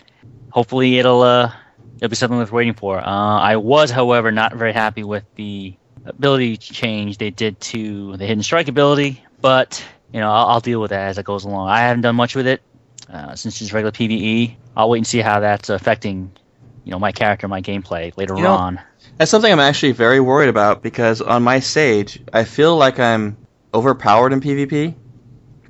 Hopefully, 0.51 0.99
it'll 0.99 1.23
uh, 1.23 1.53
it'll 1.97 2.11
be 2.11 2.17
something 2.17 2.39
worth 2.39 2.53
waiting 2.53 2.75
for. 2.75 2.99
Uh, 2.99 3.41
I 3.41 3.57
was, 3.57 3.91
however, 3.91 4.33
not 4.33 4.55
very 4.55 4.73
happy 4.73 5.05
with 5.05 5.25
the 5.37 5.75
ability 6.05 6.57
change 6.57 7.19
they 7.19 7.31
did 7.31 7.61
to 7.61 8.17
the 8.17 8.27
hidden 8.27 8.43
strike 8.43 8.69
ability, 8.69 9.23
but 9.41 9.85
you 10.13 10.21
know, 10.21 10.31
I'll, 10.31 10.47
I'll 10.47 10.61
deal 10.61 10.81
with 10.81 10.91
that 10.91 11.09
as 11.09 11.19
it 11.19 11.25
goes 11.25 11.45
along. 11.45 11.69
I 11.69 11.81
haven't 11.81 12.03
done 12.03 12.17
much 12.17 12.35
with 12.35 12.47
it 12.47 12.63
uh, 13.13 13.35
since 13.35 13.61
it's 13.61 13.73
regular 13.73 13.93
PVE. 13.93 14.57
I'll 14.77 14.91
wait 14.91 14.99
and 14.99 15.07
see 15.07 15.19
how 15.19 15.41
that's 15.41 15.69
affecting, 15.69 16.33
you 16.85 16.91
know, 16.91 16.99
my 16.99 17.13
character, 17.13 17.49
my 17.49 17.63
gameplay 17.63 18.17
later 18.17 18.37
You 18.37 18.43
know, 18.43 18.55
on. 18.55 18.81
That's 19.19 19.31
something 19.31 19.53
I'm 19.53 19.61
actually 19.61 19.93
very 19.93 20.21
worried 20.21 20.49
about 20.49 20.83
because 20.83 21.21
on 21.21 21.43
my 21.43 21.61
sage, 21.61 22.21
I 22.33 22.45
feel 22.45 22.77
like 22.77 22.99
I'm 22.99 23.37
overpowered 23.73 24.33
in 24.33 24.41
PvP. 24.41 24.95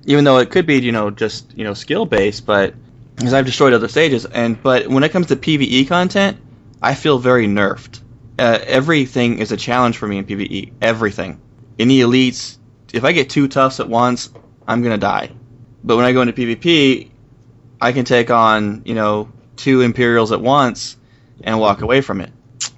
Even 0.07 0.25
though 0.25 0.39
it 0.39 0.51
could 0.51 0.67
be, 0.67 0.81
you 0.81 0.93
know, 0.93 1.11
just 1.11 1.53
you 1.57 1.65
know 1.65 1.75
skill 1.75 2.07
based, 2.07 2.47
but 2.47 2.75
because 3.17 3.35
I've 3.35 3.45
destroyed 3.45 3.75
other 3.75 3.89
sages, 3.89 4.25
and 4.25 4.61
but 4.63 4.89
when 4.89 5.05
it 5.05 5.11
comes 5.11 5.27
to 5.27 5.37
PVE 5.37 5.89
content, 5.89 6.39
I 6.81 6.95
feel 6.95 7.19
very 7.19 7.47
nerfed. 7.47 8.01
Uh, 8.39 8.59
everything 8.63 9.39
is 9.41 9.53
a 9.53 9.59
challenge 9.59 9.99
for 9.99 10.09
me 10.09 10.17
in 10.17 10.25
PVE. 10.25 10.73
Everything. 10.81 11.39
In 11.77 11.89
the 11.89 12.01
elites, 12.01 12.57
if 12.93 13.05
I 13.05 13.13
get 13.13 13.31
two 13.31 13.49
toughs 13.49 13.81
at 13.81 13.89
once, 13.89 14.31
I'm 14.67 14.83
gonna 14.83 14.99
die. 14.99 15.31
But 15.83 15.97
when 15.97 16.05
I 16.05 16.13
go 16.13 16.21
into 16.23 16.33
PvP, 16.33 17.11
I 17.81 17.93
can 17.93 18.05
take 18.05 18.31
on 18.31 18.83
you 18.85 18.95
know 18.95 19.31
two 19.57 19.81
Imperials 19.83 20.33
at 20.33 20.41
once 20.41 20.97
and 21.43 21.59
walk 21.59 21.83
away 21.83 22.01
from 22.01 22.21
it. 22.21 22.31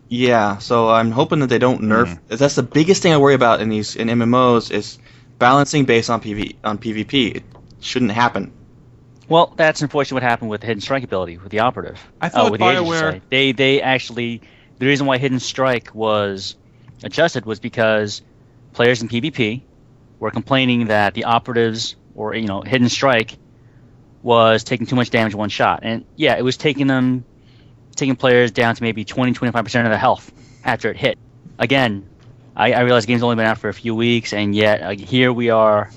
Yeah, 0.09 0.59
so 0.59 0.91
I'm 0.91 1.11
hoping 1.11 1.39
that 1.41 1.47
they 1.49 1.59
don't 1.59 1.81
nerf. 1.83 2.09
Hmm. 2.19 2.37
That's 2.37 2.55
the 2.55 2.63
biggest 2.63 3.03
thing 3.03 3.13
I 3.13 3.17
worry 3.17 3.35
about 3.35 3.61
in 3.61 3.69
these 3.71 3.97
in 3.97 4.09
MMOs 4.09 4.71
is 4.71 4.99
balancing 5.39 5.85
based 5.87 6.11
on 6.11 6.21
PV 6.21 6.57
on 6.63 6.79
PvP. 6.79 7.37
It 7.37 7.45
shouldn't 7.81 8.11
happen. 8.13 8.53
Well, 9.29 9.55
that's 9.57 9.81
unfortunately 9.81 10.17
what 10.17 10.23
happened 10.31 10.51
with 10.51 10.61
the 10.61 10.67
hidden 10.67 10.81
strike 10.83 11.05
ability 11.05 11.39
with 11.39 11.51
the 11.51 11.61
operative. 11.61 11.99
I 12.21 12.27
Oh, 12.27 12.31
thought 12.31 12.51
with 12.53 12.61
the 12.61 12.69
agent, 12.69 12.87
Bioware. 12.87 12.99
sorry. 12.99 13.23
they 13.31 13.53
they 13.53 13.81
actually 13.81 14.43
the 14.79 14.87
reason 14.87 15.07
why 15.07 15.17
hidden 15.19 15.41
strike 15.41 15.95
was 15.95 16.57
adjusted 17.03 17.47
was 17.47 17.59
because 17.59 18.21
players 18.75 19.01
in 19.01 19.09
PvP 19.09 19.63
were 20.23 20.31
complaining 20.31 20.87
that 20.87 21.15
the 21.15 21.25
operatives 21.25 21.97
or 22.15 22.33
you 22.37 22.47
know 22.47 22.63
hidden 22.63 22.89
strike 22.89 23.37
was 24.23 24.63
taking 24.63 24.87
too 24.87 24.95
much 24.95 25.11
damage 25.11 25.35
one 25.35 25.49
shot, 25.49 25.81
and 25.83 26.05
yeah, 26.15 26.37
it 26.37 26.43
was 26.43 26.57
taking 26.57 26.87
them 26.87 27.25
taking 27.97 28.15
players 28.15 28.53
down 28.53 28.77
to 28.77 28.83
maybe 28.85 29.05
20 29.05 29.33
25 29.33 29.65
percent 29.65 29.85
of 29.85 29.91
their 29.91 29.99
health 29.99 30.31
after 30.65 30.93
it 30.93 30.97
hit. 30.97 31.19
Again, 31.59 32.09
I, 32.55 32.73
I 32.73 32.81
realize 32.83 33.03
the 33.03 33.09
game's 33.09 33.25
only 33.25 33.35
been 33.35 33.47
out 33.47 33.59
for 33.59 33.69
a 33.69 33.75
few 33.75 33.97
weeks, 33.97 34.33
and 34.33 34.55
yet 34.55 34.81
uh, 34.81 34.91
here 34.91 35.33
we 35.33 35.51
are. 35.51 35.91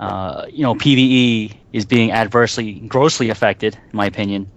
Uh, 0.00 0.46
you 0.50 0.62
know, 0.62 0.74
PVE 0.74 1.56
is 1.72 1.86
being 1.86 2.10
adversely, 2.10 2.80
grossly 2.80 3.30
affected, 3.30 3.76
in 3.76 3.96
my 3.96 4.06
opinion, 4.06 4.50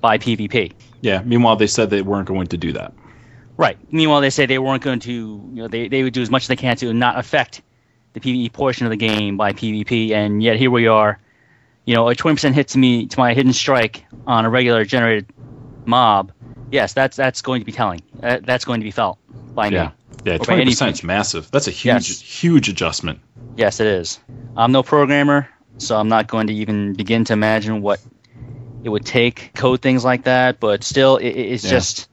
by 0.00 0.18
PvP. 0.18 0.72
Yeah. 1.00 1.22
Meanwhile, 1.24 1.56
they 1.56 1.66
said 1.66 1.88
they 1.88 2.02
weren't 2.02 2.28
going 2.28 2.48
to 2.48 2.58
do 2.58 2.72
that. 2.72 2.92
Right. 3.56 3.78
Meanwhile, 3.90 4.20
they 4.20 4.28
say 4.28 4.44
they 4.44 4.58
weren't 4.58 4.82
going 4.82 5.00
to, 5.00 5.12
you 5.12 5.62
know, 5.62 5.68
they, 5.68 5.88
they 5.88 6.02
would 6.02 6.12
do 6.12 6.20
as 6.20 6.28
much 6.28 6.42
as 6.42 6.48
they 6.48 6.56
can 6.56 6.76
to 6.76 6.92
not 6.92 7.18
affect 7.18 7.62
the 8.12 8.20
PvE 8.20 8.52
portion 8.52 8.86
of 8.86 8.90
the 8.90 8.96
game 8.96 9.36
by 9.36 9.52
PvP, 9.52 10.10
and 10.12 10.42
yet 10.42 10.56
here 10.56 10.70
we 10.70 10.86
are, 10.86 11.18
you 11.84 11.94
know, 11.94 12.08
a 12.08 12.14
20% 12.14 12.52
hit 12.52 12.68
to 12.68 12.78
me 12.78 13.06
to 13.06 13.18
my 13.18 13.34
hidden 13.34 13.52
strike 13.52 14.04
on 14.26 14.44
a 14.44 14.50
regular 14.50 14.84
generated 14.84 15.26
mob. 15.84 16.32
Yes, 16.70 16.92
that's 16.94 17.16
that's 17.16 17.42
going 17.42 17.60
to 17.60 17.64
be 17.66 17.72
telling. 17.72 18.00
That, 18.20 18.46
that's 18.46 18.64
going 18.64 18.80
to 18.80 18.84
be 18.84 18.90
felt 18.90 19.18
by 19.54 19.68
me. 19.70 19.76
Yeah. 19.76 19.90
Yeah. 20.24 20.38
twenty 20.38 20.64
percent 20.66 20.92
is 20.96 21.02
massive. 21.02 21.50
That's 21.50 21.66
a 21.68 21.70
huge, 21.70 22.08
Yes. 22.08 22.20
huge 22.20 22.68
adjustment. 22.68 23.20
Yes, 23.56 23.80
it 23.80 23.86
is. 23.86 24.20
I'm 24.56 24.72
no 24.72 24.82
programmer, 24.82 25.48
so 25.78 25.96
I'm 25.98 26.08
not 26.08 26.28
going 26.28 26.46
to 26.46 26.54
even 26.54 26.92
begin 26.94 27.24
to 27.24 27.32
imagine 27.32 27.82
what 27.82 28.00
it 28.84 28.88
would 28.88 29.04
take 29.04 29.52
code 29.54 29.82
things 29.82 30.04
like 30.04 30.24
that. 30.24 30.60
But 30.60 30.84
still, 30.84 31.16
it, 31.16 31.28
it- 31.28 31.52
it's 31.52 31.64
Yeah. 31.64 31.70
just 31.70 32.08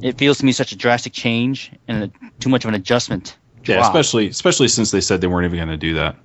it 0.00 0.16
feels 0.16 0.38
to 0.38 0.44
me 0.46 0.52
such 0.52 0.70
a 0.72 0.76
drastic 0.76 1.12
change 1.12 1.72
and 1.88 2.04
a, 2.04 2.10
too 2.38 2.48
much 2.48 2.64
of 2.64 2.68
an 2.68 2.74
adjustment. 2.76 3.36
Yeah. 3.68 3.76
drop. 3.76 3.86
Especially, 3.94 4.28
especially 4.28 4.68
since 4.68 4.90
they 4.90 5.00
said 5.00 5.20
they 5.20 5.26
weren't 5.26 5.44
even 5.44 5.58
going 5.58 5.68
to 5.68 5.76
do 5.76 5.94
that. 5.94 6.16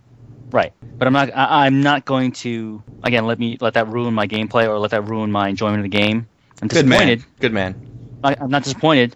right. 0.51 0.73
But 0.97 1.07
I'm 1.07 1.13
not. 1.13 1.29
I, 1.35 1.65
I'm 1.65 1.81
not 1.81 2.05
going 2.05 2.31
to 2.43 2.81
again 3.03 3.25
let 3.25 3.39
me 3.39 3.57
let 3.59 3.73
that 3.73 3.87
ruin 3.89 4.13
my 4.13 4.27
gameplay 4.27 4.67
or 4.67 4.77
let 4.79 4.91
that 4.91 5.01
ruin 5.07 5.31
my 5.31 5.49
enjoyment 5.49 5.79
of 5.79 5.83
the 5.83 5.89
game. 5.97 6.27
I'm 6.61 6.67
Good 6.67 6.85
disappointed. 6.85 7.19
man. 7.19 7.27
Good 7.39 7.53
man. 7.53 7.89
I, 8.23 8.35
I'm 8.39 8.49
not 8.49 8.63
disappointed, 8.63 9.15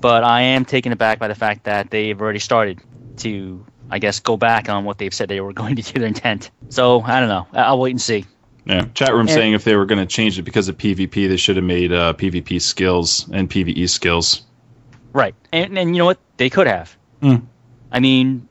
but 0.00 0.24
I 0.24 0.42
am 0.42 0.64
taken 0.64 0.92
aback 0.92 1.18
by 1.18 1.28
the 1.28 1.34
fact 1.34 1.64
that 1.64 1.90
they've 1.90 2.20
already 2.20 2.40
started 2.40 2.80
to, 3.18 3.64
I 3.88 3.98
guess, 3.98 4.20
go 4.20 4.36
back 4.36 4.68
on 4.68 4.84
what 4.84 4.98
they've 4.98 5.14
said 5.14 5.28
they 5.30 5.40
were 5.40 5.52
going 5.62 5.76
to 5.76 5.82
do 5.82 5.98
their 6.00 6.08
intent. 6.08 6.50
So 6.68 7.00
I 7.02 7.20
don't 7.20 7.28
know. 7.30 7.46
I- 7.52 7.62
I'll 7.68 7.78
wait 7.80 7.92
and 7.92 8.00
see. 8.02 8.26
Yeah. 8.66 8.86
Chat 8.94 9.12
room 9.12 9.20
And- 9.20 9.30
saying 9.30 9.52
if 9.54 9.62
they 9.64 9.76
were 9.76 9.86
going 9.86 10.00
to 10.00 10.06
change 10.06 10.38
it 10.38 10.42
because 10.42 10.68
of 10.68 10.76
PvP, 10.76 11.28
they 11.28 11.36
should 11.36 11.54
have 11.56 11.64
made 11.64 11.92
uh, 11.92 12.12
PvP 12.14 12.60
skills 12.60 13.26
and 13.32 13.48
PvE 13.48 13.88
skills. 13.88 14.42
Right, 15.12 15.34
and 15.52 15.78
and 15.78 15.94
you 15.94 16.00
know 16.00 16.04
what? 16.06 16.18
They 16.36 16.50
could 16.50 16.66
have. 16.66 16.94
Hmm. 17.26 17.44
I 17.90 17.98
mean, 17.98 18.48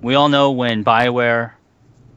we 0.00 0.14
all 0.14 0.28
know 0.28 0.52
when 0.52 0.84
Bioware 0.84 1.54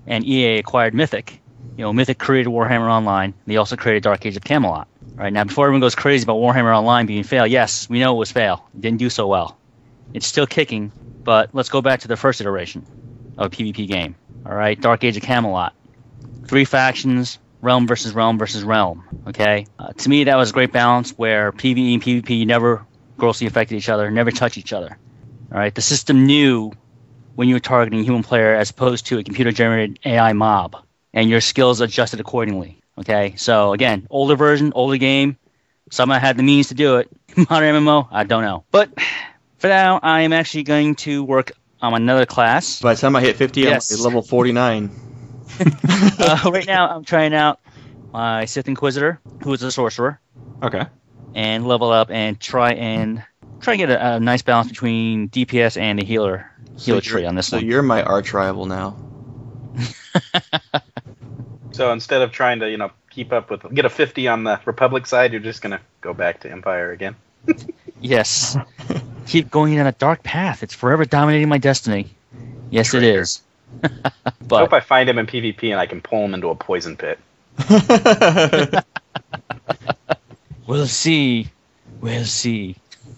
and 0.05 0.23
EA 0.23 0.59
acquired 0.59 0.93
Mythic. 0.93 1.41
You 1.77 1.83
know, 1.83 1.93
Mythic 1.93 2.19
created 2.19 2.51
Warhammer 2.51 2.91
Online. 2.91 3.33
They 3.47 3.57
also 3.57 3.75
created 3.75 4.03
Dark 4.03 4.23
Age 4.23 4.37
of 4.37 4.43
Camelot. 4.43 4.87
Right 5.15 5.33
now, 5.33 5.45
before 5.45 5.65
everyone 5.65 5.81
goes 5.81 5.95
crazy 5.95 6.21
about 6.21 6.35
Warhammer 6.35 6.77
Online 6.77 7.07
being 7.07 7.23
fail, 7.23 7.47
yes, 7.47 7.89
we 7.89 7.99
know 7.99 8.13
it 8.13 8.19
was 8.19 8.31
fail. 8.31 8.69
It 8.75 8.81
didn't 8.81 8.99
do 8.99 9.09
so 9.09 9.25
well. 9.25 9.57
It's 10.13 10.27
still 10.27 10.45
kicking, 10.45 10.91
but 11.23 11.49
let's 11.53 11.69
go 11.69 11.81
back 11.81 12.01
to 12.01 12.07
the 12.07 12.15
first 12.15 12.39
iteration 12.39 12.85
of 13.39 13.47
a 13.47 13.49
PvP 13.49 13.87
game. 13.87 14.13
All 14.45 14.53
right, 14.53 14.79
Dark 14.79 15.03
Age 15.03 15.17
of 15.17 15.23
Camelot. 15.23 15.73
Three 16.45 16.65
factions, 16.65 17.39
realm 17.61 17.87
versus 17.87 18.13
realm 18.13 18.37
versus 18.37 18.63
realm. 18.63 19.03
Okay, 19.25 19.65
uh, 19.79 19.91
to 19.93 20.09
me 20.09 20.25
that 20.25 20.35
was 20.35 20.51
a 20.51 20.53
great 20.53 20.71
balance 20.71 21.17
where 21.17 21.51
PvE 21.51 21.95
and 21.95 22.03
PvP 22.03 22.45
never 22.45 22.85
grossly 23.17 23.47
affected 23.47 23.75
each 23.77 23.89
other, 23.89 24.11
never 24.11 24.29
touch 24.29 24.59
each 24.59 24.71
other. 24.71 24.99
All 25.55 25.61
right, 25.61 25.73
the 25.73 25.81
system 25.81 26.25
knew 26.25 26.73
when 27.35 27.47
you 27.47 27.55
were 27.55 27.61
targeting 27.61 28.01
a 28.01 28.03
human 28.03 28.23
player 28.23 28.55
as 28.55 28.71
opposed 28.71 29.05
to 29.05 29.19
a 29.19 29.23
computer-generated 29.23 29.99
AI 30.03 30.33
mob, 30.33 30.75
and 31.13 31.29
your 31.29 31.39
skills 31.39 31.79
adjusted 31.79 32.19
accordingly. 32.19 32.81
Okay, 32.97 33.35
so 33.37 33.71
again, 33.71 34.05
older 34.09 34.35
version, 34.35 34.73
older 34.75 34.97
game. 34.97 35.37
Someone 35.91 36.19
had 36.19 36.35
the 36.35 36.43
means 36.43 36.67
to 36.67 36.73
do 36.73 36.97
it. 36.97 37.09
Modern 37.49 37.73
MMO, 37.73 38.05
I 38.11 38.25
don't 38.25 38.43
know. 38.43 38.65
But 38.69 38.99
for 39.59 39.67
now, 39.69 39.97
I 40.03 40.21
am 40.23 40.33
actually 40.33 40.63
going 40.63 40.95
to 40.95 41.23
work 41.23 41.53
on 41.81 41.93
another 41.93 42.25
class. 42.25 42.81
By 42.81 42.93
the 42.93 42.99
time 42.99 43.15
I 43.15 43.21
hit 43.21 43.37
50, 43.37 43.61
Yes. 43.61 43.97
I'm 43.97 44.03
level 44.03 44.23
49. 44.23 44.91
uh, 46.19 46.49
right 46.51 46.67
now, 46.67 46.89
I'm 46.97 47.05
trying 47.05 47.33
out 47.33 47.61
my 48.11 48.43
Sith 48.43 48.67
Inquisitor, 48.67 49.21
who 49.41 49.53
is 49.53 49.63
a 49.63 49.71
sorcerer. 49.71 50.19
Okay. 50.61 50.83
and 51.33 51.65
level 51.65 51.91
up 51.91 52.11
and 52.11 52.37
try 52.41 52.73
and 52.73 53.23
try 53.65 53.73
and 53.73 53.79
get 53.79 53.89
a, 53.89 54.15
a 54.15 54.19
nice 54.19 54.41
balance 54.41 54.69
between 54.69 55.27
DPS 55.29 55.77
and 55.79 55.99
the 55.99 56.05
healer 56.05 56.49
healer 56.77 56.97
you're- 56.97 57.01
tree 57.01 57.25
on 57.25 57.35
this 57.35 57.47
so 57.47 57.57
one. 57.57 57.65
you're 57.65 57.81
my 57.81 58.01
arch 58.03 58.33
rival 58.33 58.65
now. 58.65 58.95
So 61.71 61.91
instead 61.91 62.21
of 62.21 62.31
trying 62.31 62.59
to, 62.61 62.71
you 62.71 62.77
know, 62.77 62.91
keep 63.09 63.33
up 63.33 63.49
with 63.49 63.61
get 63.75 63.83
a 63.83 63.89
50 63.89 64.29
on 64.29 64.45
the 64.45 64.61
Republic 64.63 65.05
side, 65.05 65.33
you're 65.33 65.41
just 65.41 65.61
gonna 65.61 65.81
go 65.99 66.13
back 66.13 66.39
to 66.41 66.49
Empire 66.51 66.91
again. 66.91 67.15
Yes, 68.01 68.55
keep 69.25 69.49
going 69.49 69.75
down 69.75 69.87
a 69.87 69.91
dark 69.91 70.21
path. 70.21 70.61
It's 70.63 70.75
forever 70.75 71.05
dominating 71.05 71.49
my 71.49 71.57
destiny. 71.57 72.11
Yes, 72.69 72.93
it 72.93 72.99
Traitor. 72.99 73.21
is. 73.21 73.41
I 73.83 73.89
hope 74.51 74.73
I 74.73 74.79
find 74.79 75.09
him 75.09 75.17
in 75.17 75.25
PvP 75.25 75.71
and 75.71 75.79
I 75.79 75.85
can 75.87 76.01
pull 76.01 76.23
him 76.23 76.33
into 76.35 76.49
a 76.49 76.55
poison 76.55 76.95
pit. 76.97 77.19
we'll 80.67 80.85
see. 80.87 81.49
We'll 81.99 82.25
see. 82.25 82.75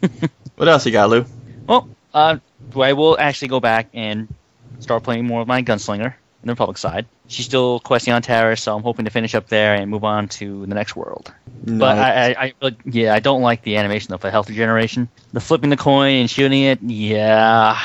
what 0.55 0.67
else 0.67 0.85
you 0.85 0.91
got, 0.91 1.09
Lou? 1.09 1.25
Well, 1.67 1.89
uh, 2.13 2.37
I 2.75 2.93
will 2.93 3.17
actually 3.19 3.49
go 3.49 3.59
back 3.59 3.89
and 3.93 4.33
start 4.79 5.03
playing 5.03 5.25
more 5.25 5.41
of 5.41 5.47
my 5.47 5.61
gunslinger 5.63 6.05
in 6.07 6.47
the 6.47 6.51
Republic 6.51 6.77
side. 6.77 7.05
She's 7.27 7.45
still 7.45 7.79
questing 7.79 8.13
on 8.13 8.21
Taris, 8.21 8.59
so 8.59 8.75
I'm 8.75 8.83
hoping 8.83 9.05
to 9.05 9.11
finish 9.11 9.35
up 9.35 9.47
there 9.47 9.75
and 9.75 9.91
move 9.91 10.03
on 10.03 10.29
to 10.29 10.65
the 10.65 10.75
next 10.75 10.95
world. 10.95 11.33
But 11.65 11.97
I, 11.97 12.29
I, 12.29 12.43
I, 12.45 12.53
but 12.59 12.75
yeah, 12.85 13.13
I 13.13 13.19
don't 13.19 13.41
like 13.41 13.63
the 13.63 13.77
animation 13.77 14.11
though 14.11 14.17
for 14.17 14.29
health 14.29 14.49
regeneration. 14.49 15.09
The 15.33 15.41
flipping 15.41 15.69
the 15.69 15.77
coin 15.77 16.15
and 16.15 16.29
shooting 16.29 16.63
it, 16.63 16.81
yeah, 16.81 17.79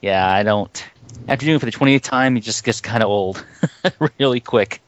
yeah, 0.00 0.28
I 0.28 0.42
don't. 0.42 0.84
After 1.28 1.46
doing 1.46 1.56
it 1.56 1.60
for 1.60 1.66
the 1.66 1.72
28th 1.72 2.02
time, 2.02 2.36
it 2.36 2.40
just 2.40 2.64
gets 2.64 2.80
kind 2.80 3.02
of 3.02 3.08
old, 3.08 3.44
really 4.18 4.40
quick. 4.40 4.82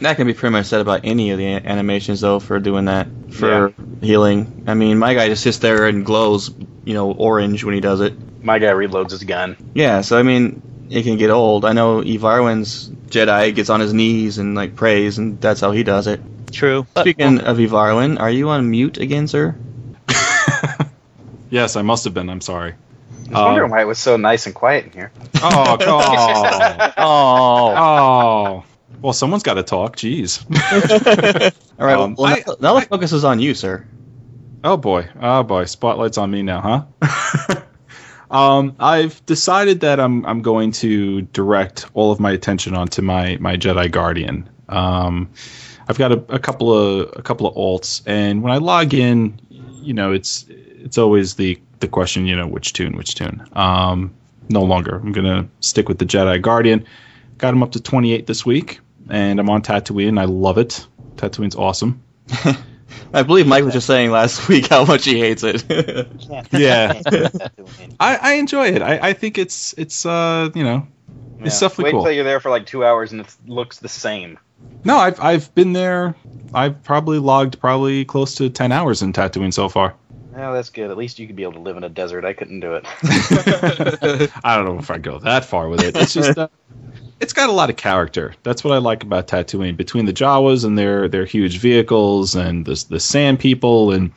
That 0.00 0.16
can 0.16 0.26
be 0.26 0.34
pretty 0.34 0.52
much 0.52 0.66
said 0.66 0.80
about 0.80 1.00
any 1.04 1.30
of 1.30 1.38
the 1.38 1.46
animations, 1.46 2.20
though, 2.20 2.38
for 2.38 2.60
doing 2.60 2.86
that 2.86 3.08
for 3.30 3.72
healing. 4.00 4.64
I 4.66 4.74
mean, 4.74 4.98
my 4.98 5.14
guy 5.14 5.28
just 5.28 5.42
sits 5.42 5.58
there 5.58 5.86
and 5.86 6.04
glows, 6.04 6.50
you 6.84 6.94
know, 6.94 7.12
orange 7.12 7.64
when 7.64 7.74
he 7.74 7.80
does 7.80 8.00
it. 8.00 8.14
My 8.44 8.58
guy 8.58 8.72
reloads 8.72 9.10
his 9.10 9.24
gun. 9.24 9.56
Yeah, 9.74 10.02
so 10.02 10.18
I 10.18 10.22
mean, 10.22 10.62
it 10.90 11.02
can 11.02 11.16
get 11.16 11.30
old. 11.30 11.64
I 11.64 11.72
know 11.72 12.00
Evarwin's 12.02 12.88
Jedi 12.88 13.54
gets 13.54 13.70
on 13.70 13.80
his 13.80 13.92
knees 13.92 14.38
and 14.38 14.54
like 14.54 14.76
prays, 14.76 15.18
and 15.18 15.40
that's 15.40 15.60
how 15.60 15.72
he 15.72 15.82
does 15.82 16.06
it. 16.06 16.20
True. 16.52 16.86
But, 16.94 17.02
Speaking 17.02 17.40
of 17.40 17.56
Evarwin, 17.56 18.20
are 18.20 18.30
you 18.30 18.50
on 18.50 18.70
mute 18.70 18.98
again, 18.98 19.26
sir? 19.28 19.56
Yes, 21.50 21.76
I 21.76 21.82
must 21.82 22.04
have 22.04 22.14
been. 22.14 22.28
I'm 22.28 22.40
sorry. 22.40 22.72
I 22.72 23.30
was 23.30 23.32
wondering 23.32 23.70
uh, 23.70 23.74
why 23.74 23.82
it 23.82 23.86
was 23.86 23.98
so 23.98 24.16
nice 24.16 24.46
and 24.46 24.54
quiet 24.54 24.86
in 24.86 24.92
here. 24.92 25.12
Oh, 25.36 25.76
oh, 25.80 26.92
oh, 26.96 27.74
oh. 27.76 28.64
Well, 29.06 29.12
someone's 29.12 29.44
got 29.44 29.54
to 29.54 29.62
talk. 29.62 29.94
Jeez. 29.94 30.42
All 31.78 31.86
right. 31.86 31.96
Um, 31.96 32.16
well, 32.18 32.26
I- 32.26 32.42
now, 32.44 32.74
now 32.74 32.80
the 32.80 32.86
focus 32.86 33.12
is 33.12 33.22
on 33.22 33.38
you, 33.38 33.54
sir. 33.54 33.86
Oh 34.64 34.76
boy. 34.76 35.08
Oh 35.22 35.44
boy. 35.44 35.66
Spotlight's 35.66 36.18
on 36.18 36.28
me 36.32 36.42
now, 36.42 36.88
huh? 37.00 37.62
um, 38.36 38.74
I've 38.80 39.24
decided 39.24 39.78
that 39.82 40.00
I'm 40.00 40.26
I'm 40.26 40.42
going 40.42 40.72
to 40.82 41.22
direct 41.22 41.86
all 41.94 42.10
of 42.10 42.18
my 42.18 42.32
attention 42.32 42.74
onto 42.74 43.00
my 43.00 43.36
my 43.38 43.56
Jedi 43.56 43.88
Guardian. 43.92 44.50
Um, 44.68 45.30
I've 45.86 45.98
got 45.98 46.10
a, 46.10 46.16
a 46.28 46.40
couple 46.40 46.76
of 46.76 47.12
a 47.16 47.22
couple 47.22 47.46
of 47.46 47.54
alts, 47.54 48.02
and 48.06 48.42
when 48.42 48.52
I 48.52 48.56
log 48.56 48.92
in, 48.92 49.38
you 49.82 49.94
know, 49.94 50.10
it's 50.10 50.46
it's 50.48 50.98
always 50.98 51.36
the 51.36 51.60
the 51.78 51.86
question, 51.86 52.26
you 52.26 52.34
know, 52.34 52.48
which 52.48 52.72
toon, 52.72 52.96
which 52.96 53.14
toon. 53.14 53.46
Um, 53.52 54.12
no 54.48 54.62
longer. 54.64 54.96
I'm 54.96 55.12
gonna 55.12 55.48
stick 55.60 55.88
with 55.88 56.00
the 56.00 56.06
Jedi 56.06 56.42
Guardian. 56.42 56.84
Got 57.38 57.54
him 57.54 57.62
up 57.62 57.70
to 57.72 57.80
28 57.80 58.26
this 58.26 58.44
week, 58.46 58.80
and 59.08 59.38
I'm 59.40 59.48
on 59.50 59.62
Tatooine. 59.62 60.08
And 60.08 60.20
I 60.20 60.24
love 60.24 60.58
it. 60.58 60.86
Tatooine's 61.16 61.56
awesome. 61.56 62.02
I 63.12 63.22
believe 63.22 63.46
Mike 63.46 63.64
was 63.64 63.72
just 63.72 63.86
saying 63.86 64.10
last 64.10 64.48
week 64.48 64.66
how 64.68 64.84
much 64.84 65.04
he 65.04 65.18
hates 65.18 65.42
it. 65.44 65.64
Yeah. 66.52 67.00
I, 68.00 68.16
I 68.16 68.32
enjoy 68.34 68.68
it. 68.68 68.82
I, 68.82 69.08
I 69.08 69.12
think 69.12 69.38
it's 69.38 69.74
it's 69.78 70.04
uh 70.06 70.50
you 70.54 70.64
know 70.64 70.86
it's 71.40 71.60
Yeah. 71.60 71.68
definitely 71.68 71.84
Wait 71.84 71.90
cool. 71.92 72.00
until 72.00 72.12
you're 72.12 72.24
there 72.24 72.40
for 72.40 72.50
like 72.50 72.66
two 72.66 72.84
hours 72.84 73.12
and 73.12 73.20
it 73.22 73.34
looks 73.46 73.78
the 73.78 73.88
same. 73.88 74.38
No, 74.84 74.96
I've 74.98 75.20
I've 75.20 75.54
been 75.54 75.72
there. 75.72 76.14
I've 76.54 76.82
probably 76.82 77.18
logged 77.18 77.58
probably 77.60 78.04
close 78.04 78.34
to 78.36 78.50
ten 78.50 78.72
hours 78.72 79.02
in 79.02 79.12
Tatooine 79.12 79.52
so 79.52 79.68
far. 79.68 79.94
Oh, 80.38 80.52
that's 80.52 80.68
good. 80.70 80.90
At 80.90 80.98
least 80.98 81.18
you 81.18 81.26
could 81.26 81.36
be 81.36 81.44
able 81.44 81.54
to 81.54 81.60
live 81.60 81.76
in 81.78 81.84
a 81.84 81.88
desert. 81.88 82.24
I 82.26 82.34
couldn't 82.34 82.60
do 82.60 82.74
it. 82.74 82.84
I 84.44 84.56
don't 84.56 84.66
know 84.66 84.78
if 84.78 84.90
I 84.90 84.98
go 84.98 85.18
that 85.20 85.44
far 85.46 85.68
with 85.68 85.82
it. 85.82 85.96
It's 85.96 86.12
just 86.12 86.36
uh, 86.36 86.48
it's 87.20 87.32
got 87.32 87.48
a 87.48 87.52
lot 87.52 87.70
of 87.70 87.76
character. 87.76 88.34
That's 88.42 88.62
what 88.62 88.74
I 88.74 88.78
like 88.78 89.02
about 89.02 89.28
Tatooine. 89.28 89.76
Between 89.76 90.06
the 90.06 90.12
Jawas 90.12 90.64
and 90.64 90.78
their 90.78 91.08
their 91.08 91.24
huge 91.24 91.58
vehicles 91.58 92.34
and 92.34 92.64
the 92.64 92.84
the 92.88 93.00
Sand 93.00 93.40
People 93.40 93.92
and 93.92 94.12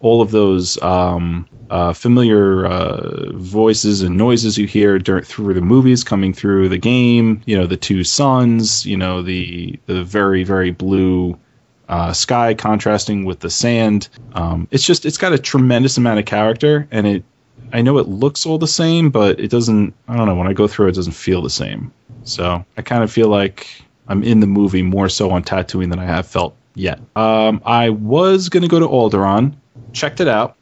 all 0.00 0.22
of 0.22 0.30
those 0.30 0.80
um, 0.82 1.48
uh, 1.70 1.92
familiar 1.92 2.66
uh, 2.66 3.32
voices 3.32 4.02
and 4.02 4.16
noises 4.16 4.56
you 4.56 4.66
hear 4.66 4.98
dur- 4.98 5.22
through 5.22 5.54
the 5.54 5.60
movies 5.60 6.04
coming 6.04 6.32
through 6.32 6.68
the 6.68 6.78
game. 6.78 7.42
You 7.46 7.58
know, 7.58 7.66
the 7.66 7.76
two 7.76 8.04
suns. 8.04 8.86
You 8.86 8.96
know, 8.96 9.22
the 9.22 9.78
the 9.86 10.04
very 10.04 10.44
very 10.44 10.70
blue 10.70 11.38
uh, 11.88 12.12
sky 12.12 12.54
contrasting 12.54 13.24
with 13.24 13.40
the 13.40 13.50
sand. 13.50 14.08
Um, 14.34 14.68
it's 14.70 14.84
just 14.84 15.04
it's 15.04 15.18
got 15.18 15.32
a 15.32 15.38
tremendous 15.38 15.96
amount 15.96 16.20
of 16.20 16.26
character, 16.26 16.86
and 16.90 17.06
it. 17.06 17.24
I 17.70 17.82
know 17.82 17.98
it 17.98 18.08
looks 18.08 18.46
all 18.46 18.56
the 18.56 18.68
same, 18.68 19.10
but 19.10 19.38
it 19.38 19.50
doesn't. 19.50 19.92
I 20.06 20.16
don't 20.16 20.26
know. 20.26 20.36
When 20.36 20.46
I 20.46 20.54
go 20.54 20.68
through 20.68 20.88
it 20.88 20.94
doesn't 20.94 21.12
feel 21.12 21.42
the 21.42 21.50
same. 21.50 21.92
So 22.28 22.64
I 22.76 22.82
kind 22.82 23.02
of 23.02 23.10
feel 23.10 23.28
like 23.28 23.66
I'm 24.06 24.22
in 24.22 24.40
the 24.40 24.46
movie 24.46 24.82
more 24.82 25.08
so 25.08 25.30
on 25.30 25.42
Tatooine 25.42 25.90
than 25.90 25.98
I 25.98 26.04
have 26.04 26.26
felt 26.26 26.54
yet. 26.74 27.00
Um, 27.16 27.62
I 27.64 27.90
was 27.90 28.48
gonna 28.48 28.68
go 28.68 28.78
to 28.78 28.86
Alderaan, 28.86 29.54
checked 29.92 30.20
it 30.20 30.28
out. 30.28 30.56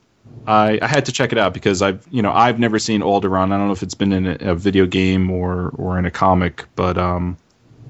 I, 0.47 0.79
I 0.81 0.87
had 0.87 1.07
to 1.07 1.13
check 1.13 1.33
it 1.33 1.39
out 1.39 1.53
because 1.53 1.83
I've 1.83 2.07
you 2.11 2.23
know 2.23 2.33
I've 2.33 2.59
never 2.59 2.79
seen 2.79 3.01
Alderaan. 3.01 3.53
I 3.53 3.59
don't 3.59 3.67
know 3.67 3.73
if 3.73 3.83
it's 3.83 3.95
been 3.95 4.13
in 4.13 4.27
a, 4.27 4.53
a 4.53 4.55
video 4.55 4.87
game 4.87 5.31
or 5.31 5.71
or 5.71 5.99
in 5.99 6.07
a 6.07 6.11
comic, 6.11 6.65
but 6.77 6.97
um, 6.97 7.37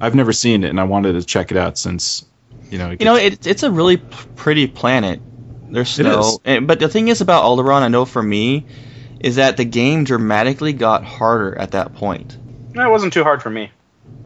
I've 0.01 0.15
never 0.15 0.33
seen 0.33 0.65
it, 0.65 0.71
and 0.71 0.81
I 0.81 0.85
wanted 0.85 1.13
to 1.13 1.23
check 1.23 1.51
it 1.51 1.57
out 1.57 1.79
since 1.79 2.25
you 2.71 2.79
know. 2.79 2.91
It 2.91 3.01
You 3.01 3.05
know, 3.05 3.17
it, 3.17 3.47
it's 3.47 3.63
a 3.63 3.71
really 3.71 3.99
p- 3.99 4.07
pretty 4.37 4.67
planet. 4.67 5.21
There's 5.69 5.91
snow, 5.91 6.41
and, 6.45 6.67
but 6.67 6.79
the 6.79 6.89
thing 6.89 7.09
is 7.09 7.21
about 7.21 7.45
Alderaan, 7.45 7.83
I 7.83 7.89
know 7.89 8.05
for 8.05 8.23
me, 8.23 8.67
is 9.21 9.37
that 9.37 9.57
the 9.57 9.65
game 9.65 10.05
dramatically 10.05 10.73
got 10.73 11.05
harder 11.05 11.59
at 11.59 11.73
that 11.73 11.95
point. 11.95 12.39
No, 12.77 12.87
it 12.87 12.91
wasn't 12.91 13.13
too 13.13 13.23
hard 13.25 13.43
for 13.43 13.51
me. 13.51 13.71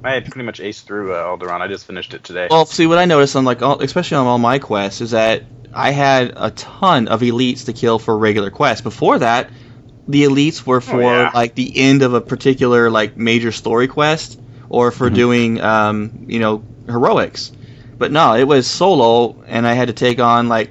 I 0.03 0.13
had 0.13 0.25
pretty 0.31 0.45
much 0.45 0.59
aced 0.61 0.85
through 0.85 1.15
uh, 1.15 1.25
Alderaan. 1.25 1.61
I 1.61 1.69
just 1.69 1.87
finished 1.87 2.13
it 2.15 2.25
today. 2.25 2.49
Well, 2.51 2.67
see 2.67 2.87
what 2.87 2.99
I 2.99 3.05
noticed 3.05 3.37
on 3.37 3.45
like, 3.45 3.63
all, 3.63 3.81
especially 3.81 4.17
on 4.17 4.27
all 4.27 4.39
my 4.39 4.59
quests, 4.59 5.01
is 5.01 5.13
that 5.13 5.45
I 5.73 5.93
had 5.93 6.33
a 6.37 6.51
ton 6.51 7.09
of 7.09 7.21
elites 7.21 7.67
to 7.67 7.73
kill 7.73 7.99
for 7.99 8.17
regular 8.19 8.51
quests. 8.51 8.83
Before 8.83 9.19
that, 9.21 9.51
the 10.09 10.25
elites 10.25 10.67
were 10.67 10.81
for 10.81 11.01
yeah. 11.01 11.31
like 11.33 11.55
the 11.55 11.73
end 11.79 12.03
of 12.03 12.13
a 12.15 12.21
particular 12.21 12.91
like 12.91 13.17
major 13.17 13.53
story 13.53 13.87
quest, 13.89 14.39
or 14.69 14.91
for 14.91 15.11
Mhm. 15.11 15.15
doing 15.15 15.61
um, 15.61 16.25
you 16.27 16.41
know 16.41 16.63
heroics. 16.87 17.53
But 17.97 18.11
no, 18.11 18.35
it 18.35 18.45
was 18.49 18.67
solo, 18.67 19.43
and 19.47 19.67
I 19.67 19.75
had 19.75 19.89
to 19.89 19.95
take 19.95 20.19
on 20.19 20.49
like 20.49 20.71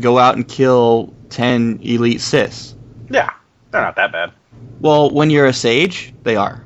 go 0.00 0.18
out 0.18 0.34
and 0.36 0.46
kill 0.48 1.14
ten 1.30 1.78
elite 1.82 2.20
Siths. 2.20 2.74
yeah, 3.08 3.30
they're 3.70 3.82
not 3.82 3.96
that 3.96 4.10
bad. 4.12 4.32
Well, 4.80 5.10
when 5.10 5.30
you're 5.30 5.46
a 5.46 5.52
sage, 5.52 6.12
they 6.24 6.34
are. 6.36 6.61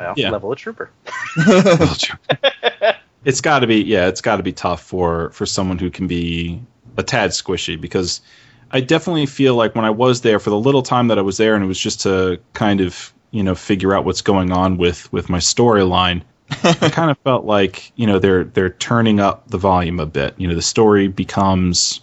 Well, 0.00 0.14
Yeah. 0.16 0.30
level 0.30 0.50
a 0.50 0.56
trooper. 0.56 0.90
it's 3.24 3.40
got 3.40 3.60
to 3.60 3.66
be 3.66 3.82
yeah 3.82 4.06
it's 4.08 4.20
got 4.20 4.36
to 4.36 4.42
be 4.42 4.52
tough 4.52 4.82
for 4.82 5.30
for 5.30 5.46
someone 5.46 5.78
who 5.78 5.90
can 5.90 6.06
be 6.06 6.60
a 6.96 7.02
tad 7.02 7.30
squishy 7.30 7.80
because 7.80 8.20
i 8.70 8.80
definitely 8.80 9.26
feel 9.26 9.54
like 9.54 9.74
when 9.74 9.84
i 9.84 9.90
was 9.90 10.22
there 10.22 10.38
for 10.38 10.50
the 10.50 10.58
little 10.58 10.82
time 10.82 11.08
that 11.08 11.18
i 11.18 11.22
was 11.22 11.36
there 11.36 11.54
and 11.54 11.62
it 11.62 11.66
was 11.66 11.78
just 11.78 12.00
to 12.00 12.40
kind 12.54 12.80
of 12.80 13.12
you 13.30 13.42
know 13.42 13.54
figure 13.54 13.94
out 13.94 14.04
what's 14.04 14.22
going 14.22 14.52
on 14.52 14.76
with 14.78 15.12
with 15.12 15.28
my 15.28 15.38
storyline 15.38 16.22
i 16.64 16.72
kind 16.90 17.10
of 17.10 17.18
felt 17.18 17.44
like 17.44 17.92
you 17.96 18.06
know 18.06 18.18
they're 18.18 18.44
they're 18.44 18.70
turning 18.70 19.20
up 19.20 19.48
the 19.48 19.58
volume 19.58 20.00
a 20.00 20.06
bit 20.06 20.34
you 20.38 20.48
know 20.48 20.54
the 20.54 20.62
story 20.62 21.06
becomes 21.08 22.00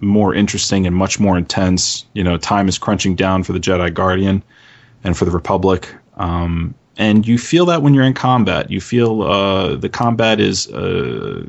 more 0.00 0.34
interesting 0.34 0.86
and 0.86 0.94
much 0.94 1.18
more 1.18 1.36
intense 1.38 2.04
you 2.12 2.22
know 2.22 2.36
time 2.36 2.68
is 2.68 2.78
crunching 2.78 3.16
down 3.16 3.42
for 3.42 3.52
the 3.52 3.60
jedi 3.60 3.92
guardian 3.92 4.42
and 5.04 5.16
for 5.16 5.24
the 5.24 5.30
republic 5.30 5.94
um, 6.16 6.74
and 7.00 7.26
you 7.26 7.38
feel 7.38 7.64
that 7.64 7.80
when 7.80 7.94
you're 7.94 8.04
in 8.04 8.12
combat. 8.12 8.70
You 8.70 8.80
feel 8.80 9.22
uh, 9.22 9.76
the 9.76 9.88
combat 9.88 10.38
is 10.38 10.68
uh, 10.68 11.46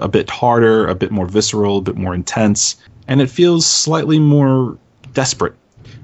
a 0.00 0.08
bit 0.08 0.28
harder, 0.28 0.88
a 0.88 0.94
bit 0.96 1.12
more 1.12 1.24
visceral, 1.24 1.78
a 1.78 1.82
bit 1.82 1.96
more 1.96 2.14
intense, 2.14 2.76
and 3.06 3.20
it 3.20 3.30
feels 3.30 3.64
slightly 3.64 4.18
more 4.18 4.76
desperate. 5.12 5.54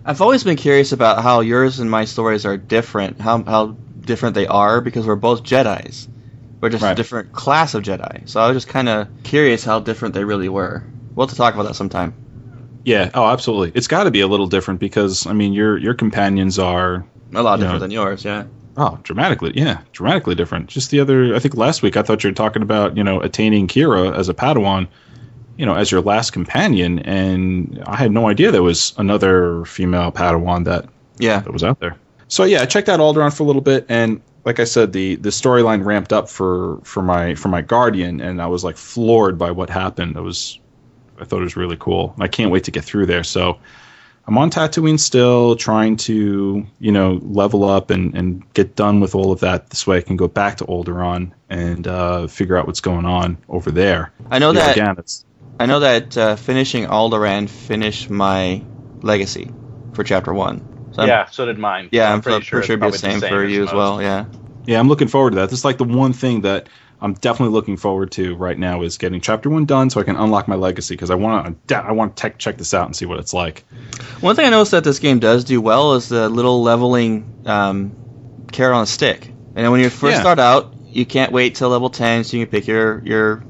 I've 0.04 0.22
always 0.22 0.44
been 0.44 0.56
curious 0.56 0.92
about 0.92 1.24
how 1.24 1.40
yours 1.40 1.80
and 1.80 1.90
my 1.90 2.04
stories 2.04 2.46
are 2.46 2.56
different, 2.56 3.20
how 3.20 3.42
how 3.42 3.76
different 4.02 4.36
they 4.36 4.46
are 4.46 4.80
because 4.80 5.08
we're 5.08 5.16
both 5.16 5.42
Jedi's. 5.42 6.08
We're 6.60 6.70
just 6.70 6.84
a 6.84 6.94
different 6.94 7.32
class 7.32 7.74
of 7.74 7.82
Jedi. 7.82 8.26
So 8.28 8.40
I 8.40 8.46
was 8.46 8.56
just 8.56 8.68
kind 8.68 8.88
of 8.88 9.08
curious 9.24 9.64
how 9.64 9.80
different 9.80 10.14
they 10.14 10.24
really 10.24 10.48
were. 10.48 10.84
We'll 11.14 11.26
have 11.26 11.32
to 11.32 11.36
talk 11.36 11.54
about 11.54 11.64
that 11.64 11.74
sometime. 11.74 12.14
Yeah, 12.84 13.10
oh, 13.12 13.26
absolutely. 13.26 13.72
It's 13.74 13.88
got 13.88 14.04
to 14.04 14.10
be 14.10 14.20
a 14.20 14.28
little 14.28 14.46
different 14.46 14.78
because 14.78 15.26
I 15.26 15.32
mean, 15.32 15.52
your 15.52 15.76
your 15.78 15.94
companions 15.94 16.60
are 16.60 17.04
A 17.34 17.42
lot 17.42 17.58
different 17.58 17.80
than 17.80 17.90
yours, 17.90 18.24
yeah. 18.24 18.44
Oh, 18.76 18.98
dramatically, 19.02 19.52
yeah, 19.54 19.80
dramatically 19.92 20.34
different. 20.34 20.68
Just 20.68 20.90
the 20.90 21.00
other, 21.00 21.34
I 21.34 21.38
think 21.38 21.56
last 21.56 21.82
week 21.82 21.96
I 21.96 22.02
thought 22.02 22.22
you 22.24 22.30
were 22.30 22.34
talking 22.34 22.62
about 22.62 22.96
you 22.96 23.04
know 23.04 23.20
attaining 23.20 23.66
Kira 23.68 24.14
as 24.16 24.28
a 24.28 24.34
Padawan, 24.34 24.86
you 25.56 25.66
know, 25.66 25.74
as 25.74 25.90
your 25.90 26.00
last 26.00 26.32
companion, 26.32 26.98
and 27.00 27.82
I 27.86 27.96
had 27.96 28.12
no 28.12 28.28
idea 28.28 28.50
there 28.50 28.62
was 28.62 28.92
another 28.98 29.64
female 29.64 30.10
Padawan 30.12 30.64
that 30.64 30.86
Yeah. 31.18 31.40
that 31.40 31.52
was 31.52 31.62
out 31.64 31.80
there. 31.80 31.96
So 32.28 32.44
yeah, 32.44 32.62
I 32.62 32.66
checked 32.66 32.88
out 32.88 33.00
Alderaan 33.00 33.36
for 33.36 33.42
a 33.42 33.46
little 33.46 33.62
bit, 33.62 33.86
and 33.88 34.20
like 34.44 34.58
I 34.60 34.64
said, 34.64 34.92
the 34.92 35.16
the 35.16 35.30
storyline 35.30 35.84
ramped 35.84 36.12
up 36.12 36.28
for 36.28 36.78
for 36.82 37.02
my 37.02 37.34
for 37.34 37.48
my 37.48 37.60
Guardian, 37.62 38.20
and 38.20 38.42
I 38.42 38.46
was 38.46 38.64
like 38.64 38.76
floored 38.76 39.38
by 39.38 39.50
what 39.50 39.70
happened. 39.70 40.16
It 40.16 40.20
was, 40.22 40.58
I 41.20 41.24
thought 41.24 41.40
it 41.40 41.44
was 41.44 41.56
really 41.56 41.76
cool. 41.78 42.14
I 42.18 42.28
can't 42.28 42.50
wait 42.50 42.64
to 42.64 42.70
get 42.70 42.84
through 42.84 43.06
there. 43.06 43.24
So 43.24 43.58
I'm 44.26 44.38
on 44.38 44.50
Tatooine 44.50 44.98
still, 44.98 45.54
trying 45.56 45.96
to 45.98 46.66
you 46.78 46.92
know 46.92 47.20
level 47.22 47.64
up 47.64 47.90
and 47.90 48.14
and 48.14 48.54
get 48.54 48.74
done 48.76 49.00
with 49.00 49.14
all 49.14 49.32
of 49.32 49.40
that. 49.40 49.70
This 49.70 49.86
way, 49.86 49.98
I 49.98 50.00
can 50.00 50.16
go 50.16 50.28
back 50.28 50.56
to 50.58 50.64
Alderaan 50.64 51.32
and 51.50 51.86
uh, 51.86 52.26
figure 52.26 52.56
out 52.56 52.66
what's 52.66 52.80
going 52.80 53.04
on 53.04 53.36
over 53.48 53.70
there. 53.70 54.12
I 54.30 54.38
know 54.38 54.52
Yeah, 54.52 54.60
that 54.66 54.76
again, 54.76 54.94
it's 54.98 55.24
I 55.60 55.66
know 55.66 55.80
that 55.80 56.16
uh, 56.16 56.36
finishing 56.36 56.84
Alderaan 56.86 57.48
finished 57.48 58.10
my 58.10 58.62
legacy 59.02 59.50
for 59.92 60.02
chapter 60.02 60.32
1. 60.34 60.90
So 60.92 61.00
I'm- 61.02 61.08
yeah, 61.08 61.26
so 61.26 61.44
did 61.46 61.58
mine. 61.58 61.88
Yeah, 61.92 62.12
I'm, 62.12 62.22
pretty 62.22 62.36
pretty 62.36 62.46
sure 62.46 62.62
sure, 62.62 62.74
it'd 62.74 62.80
be 62.80 62.90
the 62.90 62.98
probably 62.98 63.20
same, 63.20 63.30
for 63.30 63.44
you 63.44 63.62
as 63.62 63.66
most. 63.66 63.74
well, 63.74 64.02
yeah. 64.02 64.24
Yeah, 64.66 64.80
I'm 64.80 64.88
looking 64.88 65.08
forward 65.08 65.30
to 65.30 65.36
that. 65.36 65.50
This 65.50 65.58
is 65.60 65.64
like 65.64 65.76
the 65.78 65.84
one 65.84 66.12
thing 66.14 66.40
that 66.40 66.68
I'm 67.00 67.14
definitely 67.14 67.52
looking 67.52 67.76
forward 67.76 68.12
to 68.12 68.34
right 68.36 68.58
now 68.58 68.82
is 68.82 68.98
getting 68.98 69.20
chapter 69.20 69.50
one 69.50 69.66
done 69.66 69.90
so 69.90 70.00
I 70.00 70.04
can 70.04 70.16
unlock 70.16 70.48
my 70.48 70.54
legacy 70.54 70.94
because 70.94 71.10
I 71.10 71.16
want 71.16 71.68
to 71.68 71.76
I 71.76 71.92
want 71.92 72.16
to 72.16 72.20
tech 72.20 72.38
check 72.38 72.56
this 72.56 72.72
out 72.74 72.86
and 72.86 72.96
see 72.96 73.06
what 73.06 73.18
it's 73.18 73.34
like. 73.34 73.64
One 74.20 74.36
thing 74.36 74.46
I 74.46 74.50
noticed 74.50 74.72
that 74.72 74.84
this 74.84 74.98
game 74.98 75.18
does 75.18 75.44
do 75.44 75.60
well 75.60 75.94
is 75.94 76.08
the 76.08 76.28
little 76.28 76.62
leveling 76.62 77.26
um, 77.44 77.92
carrot 78.52 78.76
on 78.76 78.82
a 78.82 78.86
stick. 78.86 79.30
And 79.54 79.70
when 79.70 79.80
you 79.80 79.90
first 79.90 80.16
Yeah. 80.16 80.20
start 80.20 80.38
out, 80.38 80.74
you 80.92 81.04
can't 81.04 81.32
wait 81.32 81.56
till 81.56 81.68
level 81.68 81.90
10 81.90 82.24
so 82.24 82.36
you 82.36 82.46
can 82.46 82.50
pick 82.50 82.66
your, 82.66 83.02
your 83.04 83.44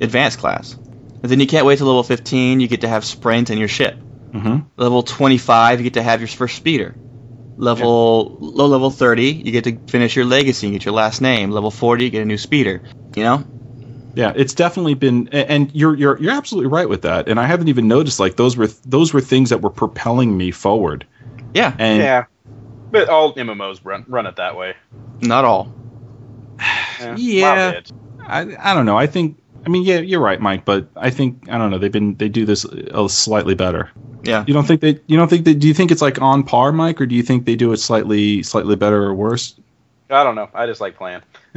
advanced 0.00 0.38
class. 0.38 0.76
And 1.22 1.30
then 1.30 1.40
you 1.40 1.46
can't 1.46 1.66
wait 1.66 1.78
till 1.78 1.86
level 1.86 2.02
15, 2.02 2.60
you 2.60 2.68
get 2.68 2.82
to 2.82 2.88
have 2.88 3.04
sprint 3.04 3.50
and 3.50 3.58
your 3.58 3.68
ship. 3.68 3.98
hmm 4.32 4.58
Level 4.76 5.02
25, 5.02 5.80
you 5.80 5.84
get 5.84 5.94
to 5.94 6.02
have 6.02 6.20
your 6.20 6.28
first 6.28 6.56
speeder. 6.56 6.94
Level 7.58 8.36
low 8.38 8.66
level 8.66 8.90
30, 8.90 9.30
you 9.32 9.50
get 9.52 9.64
to 9.64 9.78
finish 9.86 10.14
your 10.14 10.24
legacy 10.26 10.66
and 10.66 10.74
get 10.74 10.84
your 10.84 10.94
last 10.94 11.20
name. 11.20 11.50
Level 11.50 11.70
40, 11.70 12.04
you 12.04 12.10
get 12.10 12.22
a 12.22 12.26
new 12.26 12.36
speeder. 12.38 12.82
You 13.14 13.22
know? 13.22 13.44
Yeah, 14.14 14.32
it's 14.34 14.54
definitely 14.54 14.94
been, 14.94 15.28
and 15.28 15.70
you're 15.74 15.94
you're 15.94 16.18
you're 16.20 16.32
absolutely 16.32 16.68
right 16.70 16.88
with 16.88 17.02
that. 17.02 17.28
And 17.28 17.38
I 17.38 17.46
haven't 17.46 17.68
even 17.68 17.86
noticed 17.86 18.18
like 18.18 18.36
those 18.36 18.56
were 18.56 18.68
those 18.86 19.12
were 19.12 19.20
things 19.20 19.50
that 19.50 19.60
were 19.60 19.70
propelling 19.70 20.36
me 20.36 20.50
forward. 20.52 21.06
Yeah. 21.52 21.74
And 21.78 22.02
yeah, 22.02 22.24
but 22.90 23.08
all 23.08 23.34
MMOs 23.34 23.80
run 23.84 24.04
run 24.08 24.26
it 24.26 24.36
that 24.36 24.56
way. 24.56 24.74
Not 25.20 25.44
all. 25.44 25.72
Yeah, 26.98 27.14
Yeah. 27.16 27.44
a 27.44 27.48
lot 27.48 27.58
of 27.58 27.74
it. 27.74 27.92
I 28.20 28.70
I 28.70 28.74
don't 28.74 28.86
know. 28.86 28.96
I 28.96 29.06
think 29.06 29.38
I 29.66 29.68
mean 29.68 29.82
yeah, 29.82 29.98
you're 29.98 30.20
right, 30.20 30.40
Mike. 30.40 30.64
But 30.64 30.86
I 30.96 31.10
think 31.10 31.48
I 31.50 31.58
don't 31.58 31.70
know. 31.70 31.78
They've 31.78 31.92
been 31.92 32.14
they 32.16 32.28
do 32.28 32.46
this 32.46 32.64
slightly 33.08 33.54
better. 33.54 33.90
Yeah. 34.22 34.44
You 34.46 34.54
don't 34.54 34.66
think 34.66 34.80
they 34.80 35.00
you 35.06 35.16
don't 35.16 35.28
think 35.28 35.44
they 35.44 35.54
do 35.54 35.66
you 35.66 35.74
think 35.74 35.90
it's 35.90 36.02
like 36.02 36.20
on 36.20 36.42
par, 36.44 36.72
Mike, 36.72 37.00
or 37.00 37.06
do 37.06 37.14
you 37.14 37.22
think 37.22 37.46
they 37.46 37.56
do 37.56 37.72
it 37.72 37.78
slightly 37.78 38.42
slightly 38.42 38.76
better 38.76 39.02
or 39.02 39.14
worse? 39.14 39.54
I 40.08 40.22
don't 40.22 40.36
know. 40.36 40.48
I 40.54 40.66
just 40.66 40.80
like 40.80 40.96
playing. 40.96 41.22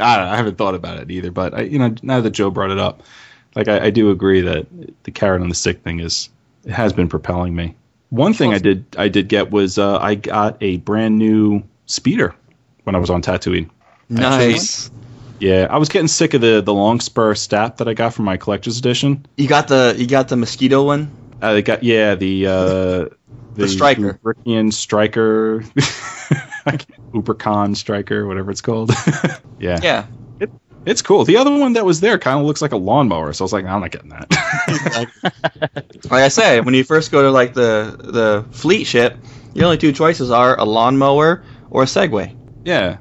I 0.00 0.16
don't 0.16 0.26
know, 0.26 0.32
I 0.32 0.36
haven't 0.36 0.56
thought 0.56 0.74
about 0.74 0.98
it 0.98 1.10
either, 1.10 1.30
but 1.30 1.54
I, 1.54 1.62
you 1.62 1.78
know, 1.78 1.94
now 2.02 2.20
that 2.20 2.30
Joe 2.30 2.50
brought 2.50 2.70
it 2.70 2.78
up, 2.78 3.02
like 3.54 3.68
I, 3.68 3.86
I 3.86 3.90
do 3.90 4.10
agree 4.10 4.40
that 4.40 4.66
the 5.02 5.10
carrot 5.10 5.42
on 5.42 5.48
the 5.48 5.54
stick 5.54 5.82
thing 5.82 6.00
is 6.00 6.30
it 6.64 6.72
has 6.72 6.92
been 6.92 7.08
propelling 7.08 7.54
me. 7.54 7.74
One 8.10 8.32
thing 8.32 8.52
I 8.54 8.58
did 8.58 8.84
I 8.96 9.08
did 9.08 9.28
get 9.28 9.50
was 9.50 9.78
uh, 9.78 9.98
I 9.98 10.16
got 10.16 10.56
a 10.60 10.78
brand 10.78 11.18
new 11.18 11.62
speeder 11.86 12.34
when 12.84 12.94
I 12.94 12.98
was 12.98 13.10
on 13.10 13.22
Tatooine. 13.22 13.70
Nice. 14.08 14.90
Yeah, 15.40 15.66
I 15.70 15.78
was 15.78 15.88
getting 15.88 16.08
sick 16.08 16.34
of 16.34 16.40
the 16.40 16.60
the 16.60 16.74
long 16.74 17.00
spur 17.00 17.34
stat 17.34 17.78
that 17.78 17.88
I 17.88 17.94
got 17.94 18.14
from 18.14 18.26
my 18.26 18.36
collector's 18.36 18.78
edition. 18.78 19.26
You 19.36 19.48
got 19.48 19.68
the 19.68 19.94
you 19.98 20.06
got 20.06 20.28
the 20.28 20.36
mosquito 20.36 20.84
one? 20.84 21.10
Uh, 21.42 21.48
I 21.48 21.60
got 21.62 21.82
yeah 21.82 22.14
the 22.14 22.46
uh, 22.46 23.06
The 23.54 23.68
striker. 23.68 24.20
Ubrican 24.24 24.72
striker, 24.72 25.60
Ubercon 27.12 27.76
striker, 27.76 28.26
whatever 28.26 28.50
it's 28.50 28.60
called. 28.60 28.90
yeah, 29.58 29.78
Yeah. 29.82 30.06
It's 30.86 31.02
cool. 31.02 31.24
The 31.26 31.36
other 31.36 31.50
one 31.50 31.74
that 31.74 31.84
was 31.84 32.00
there 32.00 32.18
kind 32.18 32.40
of 32.40 32.46
looks 32.46 32.62
like 32.62 32.72
a 32.72 32.76
lawnmower, 32.78 33.34
so 33.34 33.42
I 33.42 33.44
was 33.44 33.52
like, 33.52 33.66
I'm 33.66 33.80
not 33.82 33.90
getting 33.90 34.08
that. 34.08 34.30
Like 36.04 36.22
I 36.22 36.28
say, 36.28 36.60
when 36.60 36.72
you 36.72 36.84
first 36.84 37.12
go 37.12 37.20
to 37.20 37.30
like 37.30 37.52
the 37.52 37.96
the 37.98 38.46
fleet 38.56 38.84
ship, 38.84 39.18
the 39.52 39.64
only 39.64 39.76
two 39.76 39.92
choices 39.92 40.30
are 40.30 40.58
a 40.58 40.64
lawnmower 40.64 41.42
or 41.68 41.82
a 41.82 41.86
Segway. 41.86 42.34
yeah. 42.64 42.98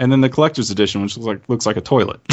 And 0.00 0.10
then 0.10 0.22
the 0.22 0.30
collector's 0.30 0.70
edition, 0.70 1.02
which 1.02 1.18
looks 1.18 1.26
like 1.26 1.48
looks 1.48 1.66
like 1.66 1.76
a 1.76 1.80
toilet. 1.82 2.20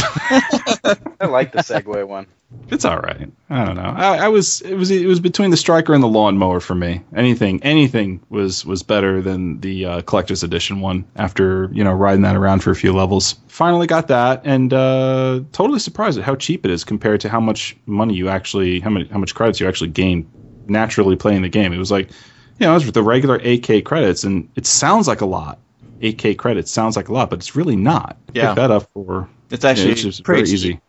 I 1.19 1.25
like 1.25 1.51
the 1.51 1.60
Segway 1.63 2.08
one. 2.08 2.25
it's 2.69 2.86
all 2.86 2.99
right. 2.99 3.30
I 3.49 3.65
don't 3.65 3.75
know. 3.75 3.93
I, 3.95 4.19
I 4.19 4.27
was 4.30 4.62
it 4.62 4.75
was 4.75 4.89
it 4.89 5.06
was 5.06 5.19
between 5.19 5.51
the 5.51 5.58
striker 5.58 5.93
and 5.93 6.01
the 6.01 6.08
lawnmower 6.08 6.62
for 6.62 6.75
me. 6.75 7.01
Anything 7.13 7.62
anything 7.63 8.21
was 8.30 8.65
was 8.65 8.84
better 8.84 9.21
than 9.21 9.60
the 9.60 9.86
uh, 9.86 10.01
collector's 10.03 10.43
edition 10.43 10.80
one. 10.80 11.03
After 11.17 11.69
you 11.73 11.84
know 11.84 11.91
riding 11.91 12.21
that 12.21 12.38
around 12.38 12.63
for 12.63 12.71
a 12.71 12.75
few 12.75 12.93
levels, 12.93 13.36
finally 13.49 13.86
got 13.86 14.08
that, 14.08 14.41
and 14.45 14.71
uh, 14.73 15.41
totally 15.51 15.80
surprised 15.80 16.17
at 16.17 16.23
how 16.23 16.36
cheap 16.36 16.63
it 16.63 16.71
is 16.71 16.86
compared 16.86 17.19
to 17.19 17.30
how 17.30 17.41
much 17.41 17.75
money 17.86 18.13
you 18.13 18.30
actually 18.30 18.80
how 18.80 18.89
many 18.89 19.10
how 19.10 19.19
much 19.19 19.36
credits 19.36 19.60
you 19.60 19.67
actually 19.67 19.89
gain 19.89 20.25
naturally 20.67 21.17
playing 21.17 21.41
the 21.41 21.49
game. 21.49 21.73
It 21.73 21.80
was 21.80 21.91
like 21.91 22.12
you 22.60 22.65
know 22.65 22.71
it 22.71 22.86
was 22.86 22.91
the 22.93 23.03
regular 23.03 23.39
8k 23.39 23.84
credits, 23.84 24.23
and 24.23 24.47
it 24.56 24.65
sounds 24.65 25.06
like 25.06 25.19
a 25.19 25.25
lot. 25.25 25.60
8k 26.01 26.38
credits 26.38 26.71
sounds 26.71 26.95
like 26.95 27.10
a 27.10 27.13
lot, 27.13 27.29
but 27.29 27.39
it's 27.39 27.55
really 27.55 27.75
not. 27.75 28.17
Yeah. 28.33 28.49
Pick 28.49 28.55
that 28.57 28.71
up 28.71 28.89
for 28.93 29.27
It's 29.49 29.65
actually 29.65 29.91
it's 29.93 30.19
pretty 30.21 30.51
easy. 30.51 30.79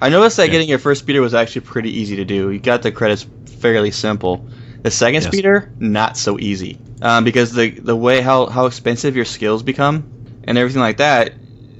I 0.00 0.08
noticed 0.08 0.36
that 0.38 0.46
Yeah. 0.46 0.52
getting 0.52 0.68
your 0.68 0.78
first 0.78 1.00
speeder 1.02 1.20
was 1.20 1.34
actually 1.34 1.62
pretty 1.62 1.90
easy 1.98 2.16
to 2.16 2.24
do. 2.24 2.50
You 2.50 2.58
got 2.58 2.82
the 2.82 2.90
credits 2.92 3.26
fairly 3.46 3.90
simple. 3.90 4.48
The 4.82 4.90
second 4.90 5.22
Yes. 5.22 5.26
speeder, 5.26 5.70
not 5.78 6.16
so 6.16 6.38
easy, 6.40 6.76
um, 7.02 7.22
because 7.24 7.52
the 7.52 7.70
the 7.70 7.94
way 7.94 8.20
how 8.20 8.46
how 8.46 8.66
expensive 8.66 9.14
your 9.14 9.24
skills 9.24 9.62
become 9.62 10.04
and 10.44 10.58
everything 10.58 10.80
like 10.82 10.96
that, 10.96 11.34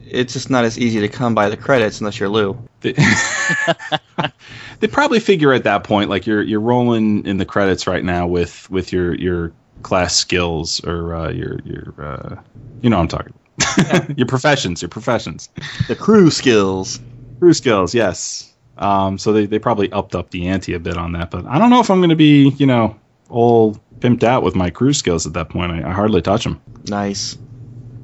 it's 0.09 0.33
just 0.35 0.51
not 0.51 0.65
as 0.65 0.79
easy 0.79 1.01
to 1.01 1.09
come 1.09 1.35
by 1.35 1.49
the 1.49 1.57
credits 1.57 2.01
unless 2.01 2.21
you're 2.21 2.29
Lou. 2.29 2.57
they, 2.81 2.95
they 4.81 4.87
probably 4.87 5.19
figure 5.21 5.53
at 5.53 5.65
that 5.65 5.83
point 5.85 6.11
like 6.11 6.27
you're 6.27 6.43
you're 6.43 6.61
rolling 6.61 7.27
in 7.27 7.39
the 7.39 7.45
credits 7.45 7.87
right 7.87 8.05
now 8.05 8.27
with 8.27 8.71
with 8.71 8.93
your 8.93 9.15
your 9.15 9.53
class 9.83 10.17
skills 10.17 10.81
or 10.85 11.15
uh, 11.15 11.31
your 11.31 11.59
your 11.65 11.95
uh, 11.99 12.37
you 12.81 12.91
know 12.91 12.97
what 12.97 13.03
I'm 13.03 13.09
talking 13.09 13.35
about. 13.59 14.19
your 14.19 14.27
professions 14.27 14.83
your 14.83 14.89
professions 14.89 15.49
The 15.89 15.95
crew 15.95 16.31
skills. 16.31 17.01
crew 17.39 17.53
skills 17.53 17.95
yes 17.95 18.49
um, 18.79 19.19
so 19.19 19.33
they, 19.33 19.45
they 19.47 19.59
probably 19.59 19.93
upped 19.93 20.15
up 20.15 20.31
the 20.31 20.49
ante 20.49 20.73
a 20.75 20.79
bit 20.81 20.97
on 20.97 21.13
that 21.13 21.31
but 21.31 21.45
I 21.47 21.59
don't 21.59 21.71
know 21.71 21.81
if 21.81 21.91
I'm 21.91 21.99
going 22.01 22.11
to 22.11 22.17
be 22.17 22.49
you 22.59 22.67
know 22.67 22.97
all 23.29 23.77
pimped 23.99 24.23
out 24.25 24.43
with 24.43 24.55
my 24.57 24.71
crew 24.71 24.93
skills 24.93 25.27
at 25.27 25.33
that 25.35 25.49
point 25.51 25.71
I, 25.73 25.89
I 25.91 25.93
hardly 25.93 26.23
touch 26.23 26.45
them 26.45 26.61
Nice. 26.89 27.37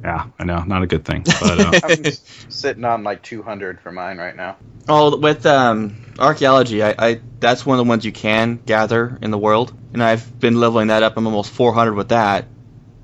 Yeah 0.03 0.27
I 0.39 0.45
know 0.45 0.63
not 0.63 0.83
a 0.83 0.87
good 0.87 1.05
thing 1.05 1.25
but 1.25 1.61
uh, 1.61 1.81
I'm 1.83 2.05
sitting 2.49 2.85
on 2.85 3.05
like 3.05 3.23
200 3.23 3.81
for 3.81 3.93
mine 3.93 4.19
right 4.19 4.37
now. 4.37 4.57
Oh, 4.89 5.17
with 5.19 5.45
um, 5.45 6.15
archaeology, 6.19 6.83
I, 6.83 6.95
I 6.99 7.21
that's 7.41 7.67
one 7.67 7.79
of 7.79 7.85
the 7.85 7.89
ones 7.89 8.05
you 8.05 8.13
can 8.13 8.57
gather 8.57 9.19
in 9.21 9.31
the 9.31 9.39
world, 9.39 9.73
and 9.93 10.03
I've 10.03 10.41
been 10.41 10.59
leveling 10.59 10.89
that 10.89 11.03
up. 11.03 11.17
I'm 11.17 11.27
almost 11.27 11.51
400 11.51 11.95
with 11.95 12.09
that. 12.09 12.47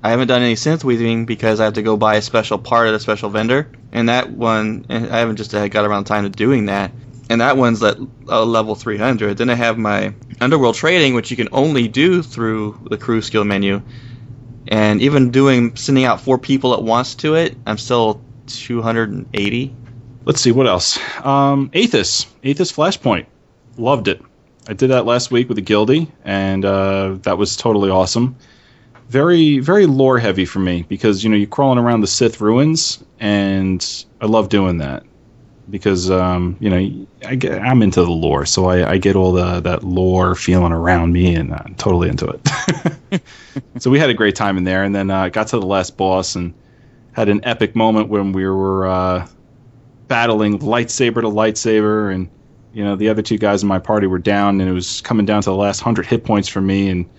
I 0.03 0.09
haven't 0.09 0.27
done 0.27 0.41
any 0.41 0.55
synth 0.55 0.83
weaving 0.83 1.25
because 1.25 1.59
I 1.59 1.65
have 1.65 1.73
to 1.75 1.83
go 1.83 1.95
buy 1.97 2.15
a 2.15 2.21
special 2.21 2.57
part 2.57 2.87
at 2.87 2.95
a 2.95 2.99
special 2.99 3.29
vendor, 3.29 3.69
and 3.91 4.09
that 4.09 4.31
one 4.31 4.85
and 4.89 5.07
I 5.07 5.19
haven't 5.19 5.37
just 5.37 5.53
uh, 5.53 5.67
got 5.67 5.85
around 5.85 6.05
time 6.05 6.23
to 6.23 6.29
doing 6.29 6.65
that. 6.65 6.91
And 7.29 7.41
that 7.41 7.57
one's 7.57 7.81
at 7.81 7.97
uh, 8.29 8.45
level 8.45 8.75
300. 8.75 9.37
Then 9.37 9.49
I 9.49 9.55
have 9.55 9.79
my 9.79 10.13
underworld 10.39 10.75
trading, 10.75 11.15
which 11.15 11.31
you 11.31 11.37
can 11.37 11.49
only 11.51 11.87
do 11.87 12.21
through 12.21 12.85
the 12.89 12.97
crew 12.97 13.21
skill 13.21 13.43
menu. 13.43 13.81
And 14.67 15.01
even 15.01 15.31
doing 15.31 15.75
sending 15.75 16.05
out 16.05 16.21
four 16.21 16.37
people 16.37 16.73
at 16.73 16.81
once 16.81 17.15
to 17.15 17.35
it, 17.35 17.55
I'm 17.65 17.77
still 17.77 18.21
280. 18.47 19.75
Let's 20.23 20.41
see 20.41 20.51
what 20.51 20.67
else. 20.67 20.97
Um, 21.23 21.69
Athiss, 21.69 22.25
Athiss 22.43 22.73
Flashpoint, 22.73 23.27
loved 23.77 24.07
it. 24.07 24.21
I 24.67 24.73
did 24.73 24.89
that 24.89 25.05
last 25.05 25.29
week 25.29 25.47
with 25.47 25.57
the 25.57 25.61
Guildy, 25.61 26.11
and 26.23 26.65
uh, 26.65 27.17
that 27.21 27.37
was 27.37 27.55
totally 27.55 27.91
awesome. 27.91 28.35
Very, 29.09 29.59
very 29.59 29.85
lore 29.85 30.17
heavy 30.17 30.45
for 30.45 30.57
me 30.57 30.83
because 30.89 31.23
you 31.23 31.29
know 31.29 31.35
you're 31.35 31.47
crawling 31.47 31.77
around 31.77 32.01
the 32.01 32.07
Sith 32.07 32.41
ruins, 32.41 33.03
and 33.19 34.05
I 34.19 34.25
love 34.25 34.49
doing 34.49 34.79
that 34.79 35.03
because 35.69 36.11
um, 36.11 36.57
you 36.59 36.69
know 36.69 37.07
I 37.25 37.35
get, 37.35 37.61
I'm 37.61 37.81
into 37.81 38.01
the 38.03 38.11
lore, 38.11 38.45
so 38.45 38.65
I, 38.65 38.91
I 38.91 38.97
get 38.97 39.15
all 39.15 39.31
the 39.31 39.59
that 39.61 39.83
lore 39.83 40.35
feeling 40.35 40.71
around 40.71 41.13
me, 41.13 41.35
and 41.35 41.53
I'm 41.53 41.75
totally 41.77 42.09
into 42.09 42.27
it. 42.27 43.21
so 43.79 43.89
we 43.89 43.99
had 43.99 44.09
a 44.09 44.13
great 44.13 44.35
time 44.35 44.57
in 44.57 44.63
there, 44.63 44.83
and 44.83 44.95
then 44.95 45.09
uh, 45.09 45.29
got 45.29 45.47
to 45.47 45.59
the 45.59 45.65
last 45.65 45.97
boss 45.97 46.35
and 46.35 46.53
had 47.13 47.29
an 47.29 47.41
epic 47.43 47.75
moment 47.75 48.09
when 48.09 48.31
we 48.31 48.45
were. 48.45 48.87
Uh, 48.87 49.27
battling 50.07 50.59
lightsaber 50.59 51.21
to 51.21 51.27
lightsaber 51.27 52.13
and 52.13 52.29
you 52.73 52.83
know 52.83 52.95
the 52.95 53.09
other 53.09 53.21
two 53.21 53.37
guys 53.37 53.63
in 53.63 53.67
my 53.67 53.79
party 53.79 54.07
were 54.07 54.19
down 54.19 54.59
and 54.61 54.69
it 54.69 54.73
was 54.73 55.01
coming 55.01 55.25
down 55.25 55.41
to 55.41 55.49
the 55.49 55.55
last 55.55 55.81
100 55.81 56.05
hit 56.05 56.23
points 56.23 56.47
for 56.47 56.61
me 56.61 56.89
and 56.89 57.09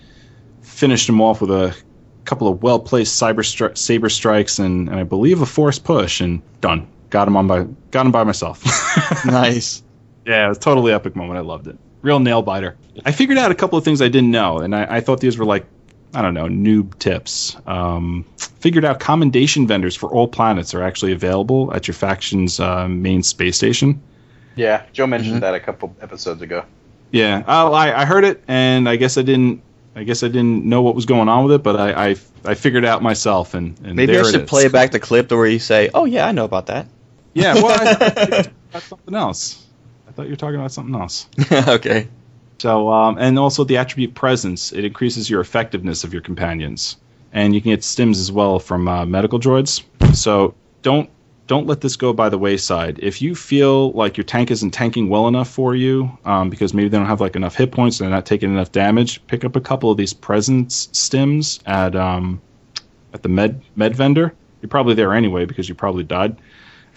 finished 0.61 1.07
them 1.07 1.19
off 1.19 1.41
with 1.41 1.51
a 1.51 1.75
couple 2.25 2.47
of 2.47 2.61
well 2.61 2.79
placed 2.79 3.21
cyber 3.21 3.39
stri- 3.39 3.77
saber 3.77 4.09
strikes 4.09 4.59
and, 4.59 4.89
and 4.89 4.99
I 4.99 5.03
believe 5.03 5.41
a 5.41 5.45
force 5.45 5.79
push 5.79 6.21
and 6.21 6.41
done 6.61 6.87
got 7.09 7.27
him 7.27 7.35
on 7.37 7.47
by 7.47 7.63
got 7.91 8.05
him 8.05 8.11
by 8.11 8.23
myself 8.23 8.63
nice. 9.25 9.83
yeah 10.25 10.45
it 10.45 10.49
was 10.49 10.57
a 10.57 10.61
totally 10.61 10.91
epic 10.93 11.15
moment 11.15 11.37
I 11.37 11.41
loved 11.41 11.67
it 11.67 11.77
real 12.01 12.19
nail 12.19 12.41
biter 12.41 12.75
I 13.05 13.11
figured 13.11 13.37
out 13.37 13.51
a 13.51 13.55
couple 13.55 13.77
of 13.77 13.83
things 13.85 14.01
I 14.01 14.07
didn't 14.07 14.31
know 14.31 14.59
and 14.59 14.75
I, 14.75 14.97
I 14.97 15.01
thought 15.01 15.19
these 15.19 15.37
were 15.37 15.45
like 15.45 15.65
I 16.13 16.21
don't 16.21 16.33
know, 16.33 16.45
noob 16.45 16.97
tips. 16.99 17.57
Um, 17.67 18.25
figured 18.37 18.85
out 18.85 19.01
commendation 19.01 19.67
vendors 19.67 19.93
for 19.93 20.09
all 20.09 20.25
planets 20.27 20.73
are 20.73 20.81
actually 20.81 21.11
available 21.11 21.71
at 21.73 21.85
your 21.85 21.93
faction's 21.95 22.61
uh, 22.61 22.87
main 22.87 23.21
space 23.23 23.57
station. 23.57 24.01
Yeah, 24.55 24.83
Joe 24.93 25.05
mentioned 25.05 25.35
Mhm. 25.37 25.39
that 25.41 25.53
a 25.53 25.59
couple 25.59 25.93
episodes 26.01 26.41
ago. 26.41 26.63
Yeah, 27.11 27.43
oh, 27.45 27.73
I, 27.73 28.01
I 28.01 28.05
heard 28.05 28.23
it, 28.23 28.41
and 28.47 28.87
I 28.87 28.95
guess 28.95 29.17
I 29.17 29.21
didn't. 29.21 29.61
I 29.97 30.03
guess 30.05 30.23
I 30.23 30.27
didn't 30.29 30.63
know 30.63 30.81
what 30.81 30.95
was 30.95 31.05
going 31.05 31.27
on 31.27 31.43
with 31.43 31.55
it, 31.55 31.61
but 31.63 31.75
I 31.75 32.11
I, 32.11 32.15
I 32.45 32.53
figured 32.55 32.85
it 32.85 32.87
out 32.87 33.03
myself, 33.03 33.53
and, 33.53 33.77
and 33.83 33.95
Maybe 33.97 34.13
there 34.13 34.23
I 34.23 34.31
should 34.31 34.43
is. 34.43 34.49
play 34.49 34.69
back 34.69 34.91
the 34.91 34.99
clip 35.01 35.27
to 35.27 35.35
where 35.35 35.45
you 35.45 35.59
say, 35.59 35.89
"Oh 35.93 36.05
yeah, 36.05 36.25
I 36.25 36.31
know 36.31 36.45
about 36.45 36.67
that." 36.67 36.87
Yeah, 37.33 37.55
well, 37.55 37.77
I 37.79 37.93
thought 37.93 38.17
you 38.17 38.37
were 38.37 38.43
talking 38.43 38.53
about 38.71 38.83
something 38.83 39.15
else. 39.15 39.65
I 40.07 40.11
thought 40.11 40.23
you 40.23 40.31
were 40.31 40.37
talking 40.37 40.59
about 40.59 40.71
something 40.71 40.95
else. 40.95 41.27
okay. 41.51 42.07
So, 42.59 42.89
um, 42.89 43.17
and 43.19 43.37
also 43.37 43.63
the 43.63 43.77
attribute 43.77 44.15
presence, 44.15 44.73
it 44.73 44.83
increases 44.83 45.29
your 45.29 45.41
effectiveness 45.41 46.03
of 46.03 46.13
your 46.13 46.21
companions, 46.21 46.97
and 47.31 47.53
you 47.53 47.61
can 47.61 47.71
get 47.71 47.81
stims 47.81 48.19
as 48.19 48.31
well 48.31 48.57
from 48.59 48.87
uh, 48.87 49.05
medical 49.05 49.39
droids. 49.39 49.83
So 50.15 50.55
don't 50.81 51.09
don't 51.47 51.65
let 51.65 51.79
this 51.81 51.95
go 51.95 52.11
by 52.11 52.27
the 52.29 52.37
wayside. 52.37 52.99
If 53.01 53.21
you 53.21 53.33
feel 53.33 53.91
like 53.91 54.17
your 54.17 54.25
tank 54.25 54.51
isn't 54.51 54.71
tanking 54.71 55.07
well 55.07 55.27
enough 55.29 55.49
for 55.49 55.75
you, 55.75 56.17
um, 56.25 56.49
because 56.49 56.73
maybe 56.73 56.89
they 56.89 56.97
don't 56.97 57.07
have 57.07 57.21
like 57.21 57.35
enough 57.35 57.55
hit 57.55 57.71
points, 57.71 57.99
and 57.99 58.05
they're 58.05 58.15
not 58.15 58.25
taking 58.25 58.51
enough 58.51 58.71
damage, 58.71 59.25
pick 59.27 59.45
up 59.45 59.55
a 59.55 59.61
couple 59.61 59.89
of 59.89 59.97
these 59.97 60.13
presence 60.13 60.87
stims 60.87 61.59
at 61.65 61.95
um, 61.95 62.41
at 63.13 63.23
the 63.23 63.29
med 63.29 63.61
med 63.75 63.95
vendor. 63.95 64.33
You're 64.61 64.69
probably 64.69 64.95
there 64.95 65.13
anyway 65.13 65.45
because 65.45 65.69
you 65.69 65.75
probably 65.75 66.03
died. 66.03 66.35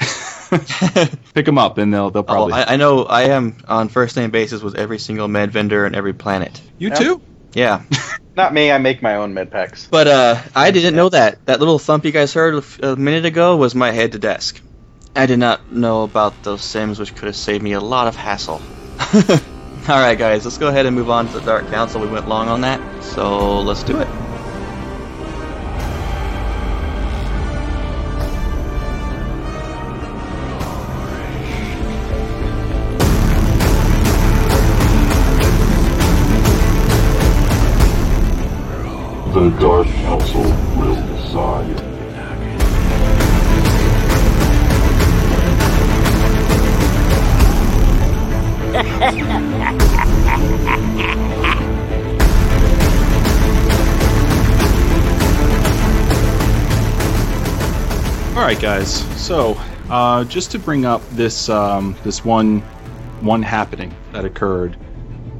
pick 1.34 1.46
them 1.46 1.58
up, 1.58 1.78
and 1.78 1.92
they'll 1.92 2.10
they'll 2.10 2.20
Oh, 2.22 2.24
probably 2.24 2.54
I, 2.54 2.74
I 2.74 2.76
know 2.76 3.04
I 3.04 3.22
am 3.24 3.56
on 3.68 3.88
first 3.88 4.16
name 4.16 4.30
basis 4.30 4.62
with 4.62 4.74
every 4.74 4.98
single 4.98 5.28
med 5.28 5.52
vendor 5.52 5.84
and 5.86 5.94
every 5.94 6.12
planet. 6.12 6.60
you 6.78 6.88
Yeah. 6.88 6.94
too. 6.94 7.20
Yeah. 7.54 7.82
Not 8.36 8.54
me. 8.54 8.70
I 8.70 8.78
make 8.78 9.02
my 9.02 9.16
own 9.16 9.34
med 9.34 9.50
packs. 9.50 9.86
But 9.90 10.06
uh, 10.06 10.40
I 10.54 10.70
didn't 10.70 10.94
know 10.94 11.08
that. 11.08 11.44
That 11.46 11.58
little 11.60 11.78
thump 11.78 12.04
you 12.04 12.12
guys 12.12 12.32
heard 12.32 12.64
a 12.82 12.96
minute 12.96 13.24
ago 13.24 13.56
was 13.56 13.74
my 13.74 13.90
head 13.90 14.12
to 14.12 14.18
desk. 14.18 14.60
I 15.16 15.26
did 15.26 15.40
not 15.40 15.72
know 15.72 16.04
about 16.04 16.44
those 16.44 16.62
sims, 16.62 16.98
which 17.00 17.14
could 17.14 17.26
have 17.26 17.36
saved 17.36 17.62
me 17.64 17.72
a 17.72 17.80
lot 17.80 18.06
of 18.06 18.14
hassle. 18.14 18.62
Alright, 19.88 20.18
guys, 20.18 20.44
let's 20.44 20.58
go 20.58 20.68
ahead 20.68 20.86
and 20.86 20.94
move 20.94 21.10
on 21.10 21.26
to 21.26 21.32
the 21.32 21.40
Dark 21.40 21.68
Council. 21.70 22.00
We 22.00 22.06
went 22.06 22.28
long 22.28 22.48
on 22.48 22.60
that, 22.60 22.80
so 23.02 23.60
let's 23.60 23.82
do 23.82 23.98
it. 23.98 24.06
Guys. 58.60 59.00
So, 59.18 59.58
uh, 59.88 60.24
just 60.24 60.50
to 60.50 60.58
bring 60.58 60.84
up 60.84 61.00
this 61.12 61.48
um, 61.48 61.96
this 62.04 62.26
one 62.26 62.60
one 63.22 63.42
happening 63.42 63.96
that 64.12 64.26
occurred 64.26 64.76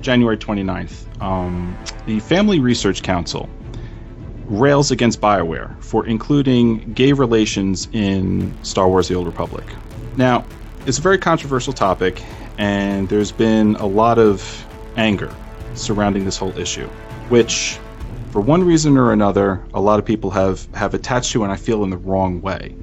January 0.00 0.38
29th, 0.38 1.22
um, 1.22 1.76
the 2.06 2.18
Family 2.20 2.60
Research 2.60 3.02
Council 3.02 3.46
rails 4.46 4.90
against 4.90 5.20
BioWare 5.20 5.78
for 5.84 6.06
including 6.06 6.94
gay 6.94 7.12
relations 7.12 7.88
in 7.92 8.56
Star 8.64 8.88
Wars: 8.88 9.08
The 9.08 9.16
Old 9.16 9.26
Republic. 9.26 9.66
Now, 10.16 10.46
it's 10.86 10.96
a 10.96 11.02
very 11.02 11.18
controversial 11.18 11.74
topic, 11.74 12.24
and 12.56 13.06
there's 13.10 13.32
been 13.32 13.76
a 13.76 13.86
lot 13.86 14.18
of 14.18 14.66
anger 14.96 15.30
surrounding 15.74 16.24
this 16.24 16.38
whole 16.38 16.56
issue, 16.56 16.86
which, 17.28 17.78
for 18.30 18.40
one 18.40 18.64
reason 18.64 18.96
or 18.96 19.12
another, 19.12 19.62
a 19.74 19.80
lot 19.80 19.98
of 19.98 20.06
people 20.06 20.30
have 20.30 20.66
have 20.74 20.94
attached 20.94 21.32
to, 21.32 21.42
and 21.42 21.52
I 21.52 21.56
feel 21.56 21.84
in 21.84 21.90
the 21.90 21.98
wrong 21.98 22.40
way. 22.40 22.74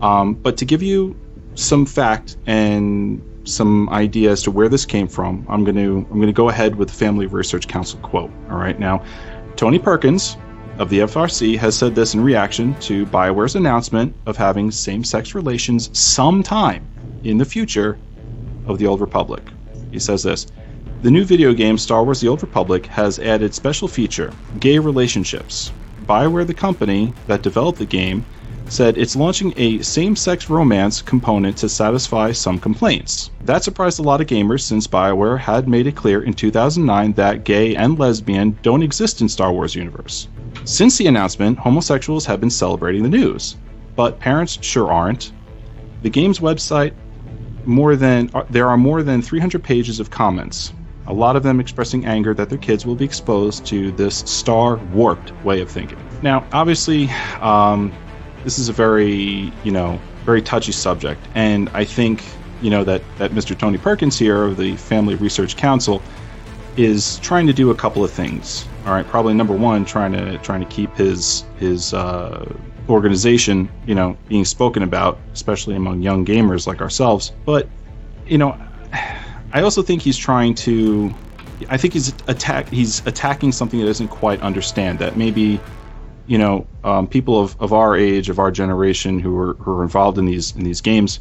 Um, 0.00 0.34
but 0.34 0.56
to 0.58 0.64
give 0.64 0.82
you 0.82 1.16
some 1.54 1.86
fact 1.86 2.36
and 2.46 3.22
some 3.44 3.88
idea 3.90 4.30
as 4.30 4.42
to 4.42 4.50
where 4.50 4.68
this 4.68 4.84
came 4.84 5.08
from, 5.08 5.46
I'm 5.48 5.64
going 5.64 5.76
to 5.76 6.06
I'm 6.10 6.16
going 6.16 6.26
to 6.26 6.32
go 6.32 6.48
ahead 6.48 6.74
with 6.74 6.88
the 6.88 6.94
Family 6.94 7.26
Research 7.26 7.68
Council 7.68 7.98
quote. 8.00 8.30
All 8.50 8.58
right, 8.58 8.78
now 8.78 9.04
Tony 9.56 9.78
Perkins 9.78 10.36
of 10.78 10.90
the 10.90 11.00
FRC 11.00 11.56
has 11.56 11.76
said 11.76 11.94
this 11.94 12.14
in 12.14 12.20
reaction 12.20 12.78
to 12.80 13.06
BioWare's 13.06 13.56
announcement 13.56 14.14
of 14.26 14.36
having 14.36 14.70
same-sex 14.70 15.34
relations 15.34 15.96
sometime 15.98 16.86
in 17.24 17.38
the 17.38 17.44
future 17.46 17.98
of 18.66 18.78
the 18.78 18.86
Old 18.86 19.00
Republic. 19.00 19.42
He 19.90 19.98
says 19.98 20.22
this. 20.22 20.46
The 21.02 21.10
new 21.10 21.24
video 21.24 21.54
game 21.54 21.78
Star 21.78 22.04
Wars 22.04 22.20
The 22.20 22.28
Old 22.28 22.42
Republic 22.42 22.86
has 22.86 23.18
added 23.18 23.54
special 23.54 23.88
feature, 23.88 24.32
gay 24.60 24.78
relationships. 24.78 25.72
BioWare 26.06 26.46
the 26.46 26.54
company 26.54 27.14
that 27.26 27.42
developed 27.42 27.78
the 27.78 27.86
game 27.86 28.24
said 28.68 28.98
it's 28.98 29.16
launching 29.16 29.52
a 29.56 29.80
same 29.82 30.16
sex 30.16 30.50
romance 30.50 31.00
component 31.00 31.56
to 31.58 31.68
satisfy 31.68 32.32
some 32.32 32.58
complaints. 32.58 33.30
That 33.44 33.62
surprised 33.62 34.00
a 34.00 34.02
lot 34.02 34.20
of 34.20 34.26
gamers 34.26 34.62
since 34.62 34.86
BioWare 34.86 35.38
had 35.38 35.68
made 35.68 35.86
it 35.86 35.96
clear 35.96 36.22
in 36.22 36.34
2009 36.34 37.12
that 37.12 37.44
gay 37.44 37.76
and 37.76 37.98
lesbian 37.98 38.58
don't 38.62 38.82
exist 38.82 39.20
in 39.20 39.28
Star 39.28 39.52
Wars 39.52 39.74
universe. 39.74 40.28
Since 40.64 40.98
the 40.98 41.06
announcement, 41.06 41.58
homosexuals 41.58 42.26
have 42.26 42.40
been 42.40 42.50
celebrating 42.50 43.02
the 43.02 43.08
news, 43.08 43.56
but 43.94 44.18
parents 44.18 44.58
sure 44.62 44.92
aren't. 44.92 45.32
The 46.02 46.10
game's 46.10 46.40
website 46.40 46.92
more 47.64 47.96
than 47.96 48.30
uh, 48.34 48.44
there 48.50 48.68
are 48.68 48.76
more 48.76 49.02
than 49.02 49.22
300 49.22 49.62
pages 49.62 50.00
of 50.00 50.10
comments, 50.10 50.72
a 51.06 51.12
lot 51.12 51.36
of 51.36 51.42
them 51.42 51.60
expressing 51.60 52.04
anger 52.04 52.34
that 52.34 52.48
their 52.48 52.58
kids 52.58 52.84
will 52.86 52.94
be 52.94 53.04
exposed 53.04 53.64
to 53.66 53.92
this 53.92 54.18
star 54.18 54.76
warped 54.92 55.32
way 55.44 55.60
of 55.60 55.70
thinking. 55.70 55.98
Now, 56.22 56.46
obviously, 56.52 57.08
um, 57.40 57.92
this 58.46 58.60
is 58.60 58.68
a 58.68 58.72
very 58.72 59.52
you 59.64 59.72
know 59.72 59.98
very 60.24 60.40
touchy 60.40 60.70
subject, 60.70 61.20
and 61.34 61.68
I 61.70 61.84
think 61.84 62.22
you 62.62 62.70
know 62.70 62.84
that 62.84 63.02
that 63.18 63.32
Mr. 63.32 63.58
Tony 63.58 63.76
Perkins 63.76 64.16
here 64.16 64.44
of 64.44 64.56
the 64.56 64.76
Family 64.76 65.16
Research 65.16 65.56
Council 65.56 66.00
is 66.76 67.18
trying 67.18 67.48
to 67.48 67.52
do 67.52 67.72
a 67.72 67.74
couple 67.74 68.04
of 68.04 68.10
things. 68.12 68.64
All 68.86 68.92
right, 68.92 69.04
probably 69.04 69.34
number 69.34 69.52
one, 69.52 69.84
trying 69.84 70.12
to 70.12 70.38
trying 70.38 70.60
to 70.60 70.66
keep 70.66 70.94
his 70.94 71.44
his 71.58 71.92
uh, 71.92 72.54
organization 72.88 73.68
you 73.84 73.96
know 73.96 74.16
being 74.28 74.44
spoken 74.44 74.84
about, 74.84 75.18
especially 75.32 75.74
among 75.74 76.02
young 76.02 76.24
gamers 76.24 76.68
like 76.68 76.80
ourselves. 76.80 77.32
But 77.44 77.68
you 78.28 78.38
know, 78.38 78.56
I 79.52 79.62
also 79.62 79.82
think 79.82 80.02
he's 80.02 80.16
trying 80.16 80.54
to. 80.66 81.12
I 81.68 81.78
think 81.78 81.94
he's 81.94 82.14
attack. 82.28 82.68
He's 82.68 83.04
attacking 83.06 83.50
something 83.50 83.80
that 83.80 83.86
doesn't 83.86 84.08
quite 84.08 84.40
understand. 84.40 85.00
That 85.00 85.16
maybe 85.16 85.58
you 86.26 86.38
know, 86.38 86.66
um, 86.84 87.06
people 87.06 87.40
of, 87.40 87.56
of 87.60 87.72
our 87.72 87.96
age, 87.96 88.28
of 88.28 88.38
our 88.38 88.50
generation, 88.50 89.18
who 89.18 89.36
are 89.38 89.54
who 89.54 89.78
are 89.78 89.82
involved 89.82 90.18
in 90.18 90.26
these 90.26 90.54
in 90.56 90.64
these 90.64 90.80
games, 90.80 91.20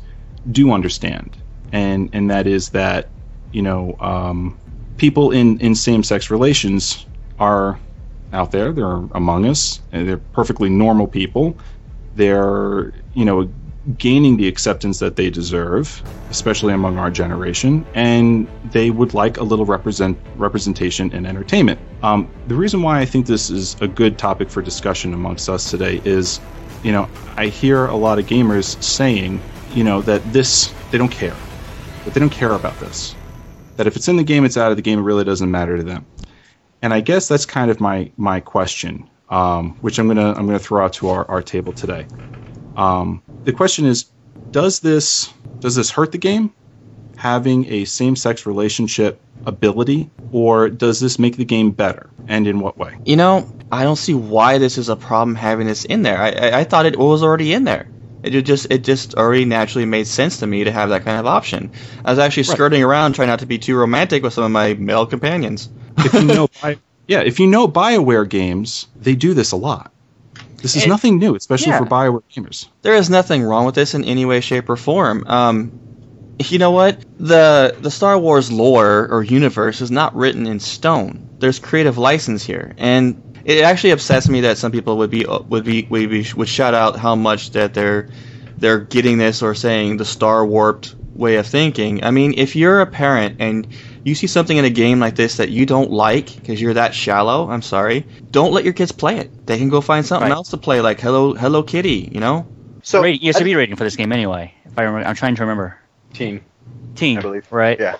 do 0.52 0.72
understand, 0.72 1.38
and 1.72 2.10
and 2.14 2.30
that 2.30 2.48
is 2.48 2.70
that, 2.70 3.10
you 3.52 3.62
know, 3.62 3.96
um, 4.00 4.58
people 4.98 5.32
in 5.32 5.60
in 5.60 5.76
same 5.76 6.04
sex 6.04 6.30
relations 6.30 7.06
are 7.40 7.80
out 8.34 8.52
there. 8.52 8.72
They're 8.72 9.02
among 9.14 9.46
us. 9.46 9.80
And 9.92 10.08
they're 10.08 10.18
perfectly 10.18 10.70
normal 10.70 11.08
people. 11.08 11.58
They're 12.16 12.94
you 13.14 13.26
know 13.26 13.50
gaining 13.98 14.38
the 14.38 14.48
acceptance 14.48 15.00
that 15.00 15.16
they 15.16 15.30
deserve, 15.30 16.04
especially 16.30 16.74
among 16.74 16.98
our 16.98 17.12
generation, 17.12 17.86
and 17.94 18.48
they 18.72 18.90
would 18.90 19.14
like 19.14 19.38
a 19.38 19.44
little 19.44 19.66
represent 19.66 20.18
representation 20.36 21.12
in 21.14 21.26
entertainment. 21.26 21.80
Um, 22.02 22.30
the 22.48 22.56
reason 22.56 22.82
why 22.82 23.00
I 23.00 23.06
think 23.06 23.28
this 23.28 23.50
is 23.50 23.76
a 23.82 23.88
good 23.88 24.18
topic 24.18 24.50
for 24.50 24.62
discussion 24.62 25.14
amongst 25.14 25.50
us 25.50 25.70
today 25.70 26.02
is, 26.04 26.40
you 26.84 26.92
know, 26.92 27.10
I 27.38 27.48
hear 27.48 27.86
a 27.86 27.96
lot 27.96 28.20
of 28.20 28.26
gamers 28.26 28.82
saying, 28.82 29.42
you 29.74 29.84
know, 29.84 30.02
that 30.02 30.24
this 30.34 30.74
they 30.92 30.98
don't 30.98 31.12
care, 31.12 31.36
that 32.06 32.14
they 32.14 32.20
don't 32.20 32.30
care 32.32 32.54
about 32.54 32.80
this, 32.80 33.16
that 33.78 33.88
if 33.88 33.96
it's 33.96 34.08
in 34.08 34.18
the 34.18 34.24
game, 34.24 34.46
it's 34.46 34.58
out 34.58 34.72
of 34.72 34.78
the 34.78 34.84
game. 34.84 35.00
It 35.00 35.04
really 35.04 35.24
doesn't 35.24 35.52
matter 35.52 35.78
to 35.78 35.84
them. 35.84 36.06
And 36.82 36.94
I 36.94 37.02
guess 37.02 37.28
that's 37.28 37.46
kind 37.46 37.72
of 37.72 37.80
my 37.80 38.12
my 38.18 38.40
question, 38.40 39.10
um, 39.30 39.78
which 39.82 40.00
I'm 40.00 40.08
gonna 40.08 40.34
I'm 40.34 40.46
gonna 40.46 40.60
throw 40.60 40.84
out 40.86 40.94
to 40.94 41.10
our, 41.10 41.30
our 41.30 41.42
table 41.42 41.74
today. 41.74 42.08
Um, 42.76 43.22
the 43.44 43.54
question 43.54 43.86
is, 43.86 44.06
does 44.52 44.80
this 44.80 45.34
does 45.60 45.76
this 45.76 45.90
hurt 45.90 46.12
the 46.12 46.18
game 46.18 46.54
having 47.18 47.66
a 47.72 47.86
same-sex 47.86 48.46
relationship 48.46 49.20
ability, 49.46 50.10
or 50.32 50.70
does 50.70 51.00
this 51.00 51.18
make 51.18 51.38
the 51.38 51.46
game 51.46 51.72
better, 51.72 52.10
and 52.28 52.46
in 52.48 52.60
what 52.60 52.78
way? 52.78 52.98
You 53.06 53.16
know, 53.16 53.50
I 53.72 53.84
don't 53.84 53.96
see 53.96 54.14
why 54.14 54.58
this 54.58 54.78
is 54.78 54.90
a 54.90 54.96
problem 54.96 55.36
having 55.36 55.68
this 55.68 55.86
in 55.86 56.02
there. 56.04 56.18
I, 56.18 56.30
I, 56.32 56.60
I 56.60 56.64
thought 56.66 56.86
it 56.86 56.98
was 56.98 57.24
already 57.24 57.54
in 57.54 57.64
there. 57.64 57.88
It 58.24 58.42
just 58.42 58.68
it 58.72 58.84
just 58.84 59.14
already 59.16 59.46
naturally 59.46 59.86
made 59.86 60.08
sense 60.08 60.40
to 60.40 60.48
me 60.48 60.64
to 60.64 60.72
have 60.72 60.90
that 60.90 61.04
kind 61.04 61.20
of 61.20 61.28
option. 61.28 61.72
I 62.04 62.10
was 62.10 62.20
actually 62.20 62.44
Right. 62.44 62.56
skirting 62.56 62.84
around 62.84 63.14
trying 63.14 63.28
not 63.28 63.40
to 63.40 63.46
be 63.46 63.60
too 63.60 63.76
romantic 63.76 64.24
with 64.24 64.34
some 64.34 64.44
of 64.44 64.52
my 64.52 64.74
male 64.74 65.06
companions. 65.06 65.70
If 66.00 66.14
you 66.16 66.24
know, 66.26 66.48
Bi- 66.62 66.78
yeah, 67.08 67.22
if 67.22 67.40
you 67.40 67.46
know 67.46 67.68
Bioware 67.68 68.28
games, 68.28 68.88
they 69.00 69.14
do 69.16 69.34
this 69.36 69.52
a 69.52 69.56
lot. 69.58 69.92
This 70.66 70.76
is 70.78 70.88
nothing 70.88 71.20
new, 71.20 71.36
especially 71.36 71.74
yeah. 71.74 71.78
for 71.78 71.86
Bioware 71.86 72.24
gamers. 72.34 72.68
There 72.82 72.96
is 72.96 73.08
nothing 73.08 73.44
wrong 73.44 73.68
with 73.68 73.76
this 73.76 73.94
in 73.94 74.04
any 74.04 74.26
way, 74.26 74.42
shape, 74.42 74.68
or 74.68 74.76
form. 74.76 75.24
Um, 75.28 75.80
you 76.40 76.58
know 76.58 76.72
what? 76.72 77.06
The 77.20 77.76
the 77.80 77.92
Star 77.92 78.18
Wars 78.18 78.52
lore 78.52 79.08
or 79.12 79.22
universe 79.24 79.82
is 79.82 79.92
not 79.92 80.16
written 80.16 80.48
in 80.48 80.60
stone. 80.60 81.30
There's 81.38 81.60
creative 81.60 82.00
license 82.00 82.44
here, 82.44 82.74
and 82.78 83.40
it 83.46 83.64
actually 83.64 83.92
upsets 83.92 84.28
me 84.28 84.42
that 84.42 84.58
some 84.58 84.72
people 84.72 84.98
would 84.98 85.12
be 85.12 85.26
would 85.26 85.64
be 85.64 85.86
would, 85.88 86.10
be, 86.10 86.26
would 86.36 86.50
shout 86.50 86.74
out 86.74 86.98
how 86.98 87.16
much 87.16 87.52
that 87.52 87.76
they're 87.76 88.10
they're 88.58 88.80
getting 88.80 89.20
this 89.20 89.44
or 89.44 89.54
saying 89.54 89.98
the 89.98 90.06
star 90.06 90.44
warped 90.44 90.96
way 91.14 91.36
of 91.36 91.46
thinking. 91.46 92.04
I 92.04 92.10
mean, 92.10 92.34
if 92.38 92.56
you're 92.56 92.82
a 92.82 92.88
parent 92.88 93.38
and 93.40 93.68
you 94.06 94.16
see 94.16 94.28
something 94.28 94.56
in 94.56 94.64
a 94.66 94.70
game 94.70 95.00
like 95.00 95.16
this 95.16 95.38
that 95.38 95.50
you 95.50 95.66
don't 95.66 95.92
like 95.92 96.34
because 96.36 96.62
you're 96.62 96.76
that 96.76 96.94
shallow, 96.96 97.50
I'm 97.50 97.62
sorry, 97.64 98.06
don't 98.32 98.54
let 98.54 98.64
your 98.64 98.74
kids 98.74 98.92
play 98.94 99.18
it. 99.18 99.46
They 99.48 99.58
can 99.58 99.68
go 99.70 99.82
find 99.82 100.06
something 100.06 100.30
Right. 100.30 100.36
else 100.36 100.52
to 100.52 100.58
play, 100.58 100.80
like 100.80 101.02
Hello 101.02 101.34
Hello 101.34 101.64
Kitty, 101.64 102.10
you 102.14 102.20
know. 102.22 102.46
So 102.84 103.02
rating, 103.02 103.28
ESRB 103.28 103.56
rating 103.58 103.76
for 103.76 103.84
this 103.84 103.96
game 103.96 104.12
anyway. 104.14 104.54
If 104.66 104.78
I 104.78 104.84
remember, 104.84 105.08
I'm 105.10 105.16
trying 105.16 105.36
to 105.36 105.42
remember. 105.42 105.78
teen, 106.14 106.42
Teen, 106.96 107.18
I 107.18 107.22
believe. 107.22 107.52
right? 107.52 107.78
Yeah. 107.80 107.98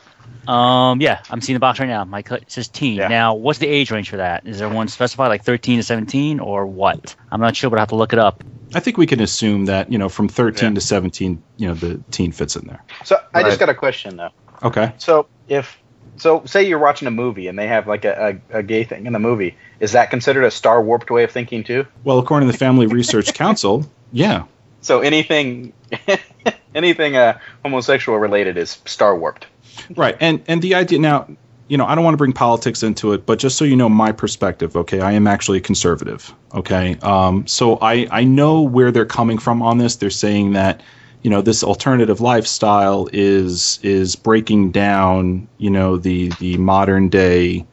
Um, 0.48 1.02
yeah, 1.02 1.22
I'm 1.32 1.42
seeing 1.42 1.56
the 1.56 1.60
box 1.60 1.80
right 1.80 1.88
now. 1.90 2.06
My 2.06 2.22
cut 2.22 2.44
it 2.44 2.52
says 2.52 2.68
teen. 2.68 2.98
Yeah. 2.98 3.08
Now, 3.08 3.34
what's 3.34 3.58
the 3.58 3.68
age 3.68 3.90
range 3.90 4.12
for 4.12 4.18
that? 4.18 4.46
Is 4.46 4.60
there 4.60 4.70
one 4.70 4.88
specified, 4.88 5.30
like 5.30 5.44
13 5.44 5.80
to 5.80 5.84
17, 5.84 6.40
or 6.40 6.68
what? 6.68 7.16
I'm 7.32 7.42
not 7.42 7.56
sure, 7.56 7.72
but 7.72 7.80
I 7.80 7.82
have 7.82 7.90
to 7.90 7.96
look 7.96 8.14
it 8.14 8.20
up. 8.20 8.44
I 8.76 8.80
think 8.80 8.98
we 8.98 9.08
can 9.08 9.22
assume 9.22 9.66
that 9.66 9.92
you 9.92 9.98
know 9.98 10.08
from 10.08 10.28
13 10.30 10.70
Yeah. 10.70 10.76
to 10.76 10.82
17, 10.82 11.42
you 11.58 11.68
know, 11.68 11.74
the 11.74 12.00
teen 12.12 12.32
fits 12.32 12.56
in 12.56 12.68
there. 12.68 12.84
So 13.04 13.18
I 13.34 13.40
Right. 13.40 13.46
just 13.48 13.60
got 13.60 13.70
a 13.70 13.74
question 13.74 14.18
though. 14.18 14.30
Okay. 14.62 14.94
So 15.00 15.26
if 15.48 15.78
So, 16.18 16.44
say 16.46 16.64
you're 16.64 16.80
watching 16.80 17.08
a 17.08 17.12
movie 17.12 17.48
and 17.48 17.58
they 17.58 17.68
have 17.68 17.88
like 17.88 18.06
a, 18.06 18.40
a, 18.52 18.60
a 18.60 18.64
gay 18.64 18.84
thing 18.84 19.06
in 19.06 19.14
the 19.14 19.20
movie. 19.20 19.56
Is 19.80 19.92
that 19.92 20.10
considered 20.10 20.44
a 20.44 20.52
star 20.52 20.82
warped 20.82 21.10
way 21.12 21.24
of 21.24 21.32
thinking 21.32 21.64
too? 21.64 21.86
Well, 22.04 22.20
according 22.20 22.48
to 22.48 22.52
the 22.52 22.58
Family 22.58 22.88
Research 22.88 23.34
Council, 23.36 23.86
yeah. 24.12 24.46
So 24.82 25.02
anything, 25.02 25.74
anything 26.76 27.16
uh, 27.16 27.40
homosexual 27.64 28.20
related 28.20 28.58
is 28.58 28.80
star 28.86 29.16
warped. 29.16 29.48
Right. 29.96 30.16
And 30.20 30.42
and 30.48 30.62
the 30.62 30.76
idea 30.76 31.00
now, 31.00 31.28
you 31.68 31.78
know, 31.78 31.86
I 31.86 31.96
don't 31.96 32.04
want 32.04 32.14
to 32.14 32.18
bring 32.18 32.34
politics 32.34 32.84
into 32.84 33.14
it, 33.14 33.26
but 33.26 33.40
just 33.40 33.58
so 33.58 33.66
you 33.66 33.76
know 33.76 33.90
my 33.90 34.12
perspective, 34.12 34.76
okay, 34.78 35.02
I 35.02 35.14
am 35.14 35.28
actually 35.28 35.58
a 35.58 35.62
conservative. 35.62 36.34
Okay. 36.54 36.98
Um, 37.02 37.48
so 37.48 37.78
I, 37.82 38.08
I 38.12 38.24
know 38.24 38.62
where 38.62 38.92
they're 38.92 39.06
coming 39.06 39.38
from 39.38 39.62
on 39.62 39.80
this. 39.80 39.96
They're 39.96 40.10
saying 40.10 40.54
that, 40.54 40.82
you 41.26 41.32
know, 41.32 41.42
this 41.42 41.64
alternative 41.64 42.22
lifestyle 42.22 43.10
is 43.12 43.80
is 43.82 44.16
breaking 44.16 44.70
down, 44.70 45.48
you 45.58 45.72
know, 45.72 45.98
the 45.98 46.28
the 46.40 46.56
modern 46.58 47.10
day 47.10 47.66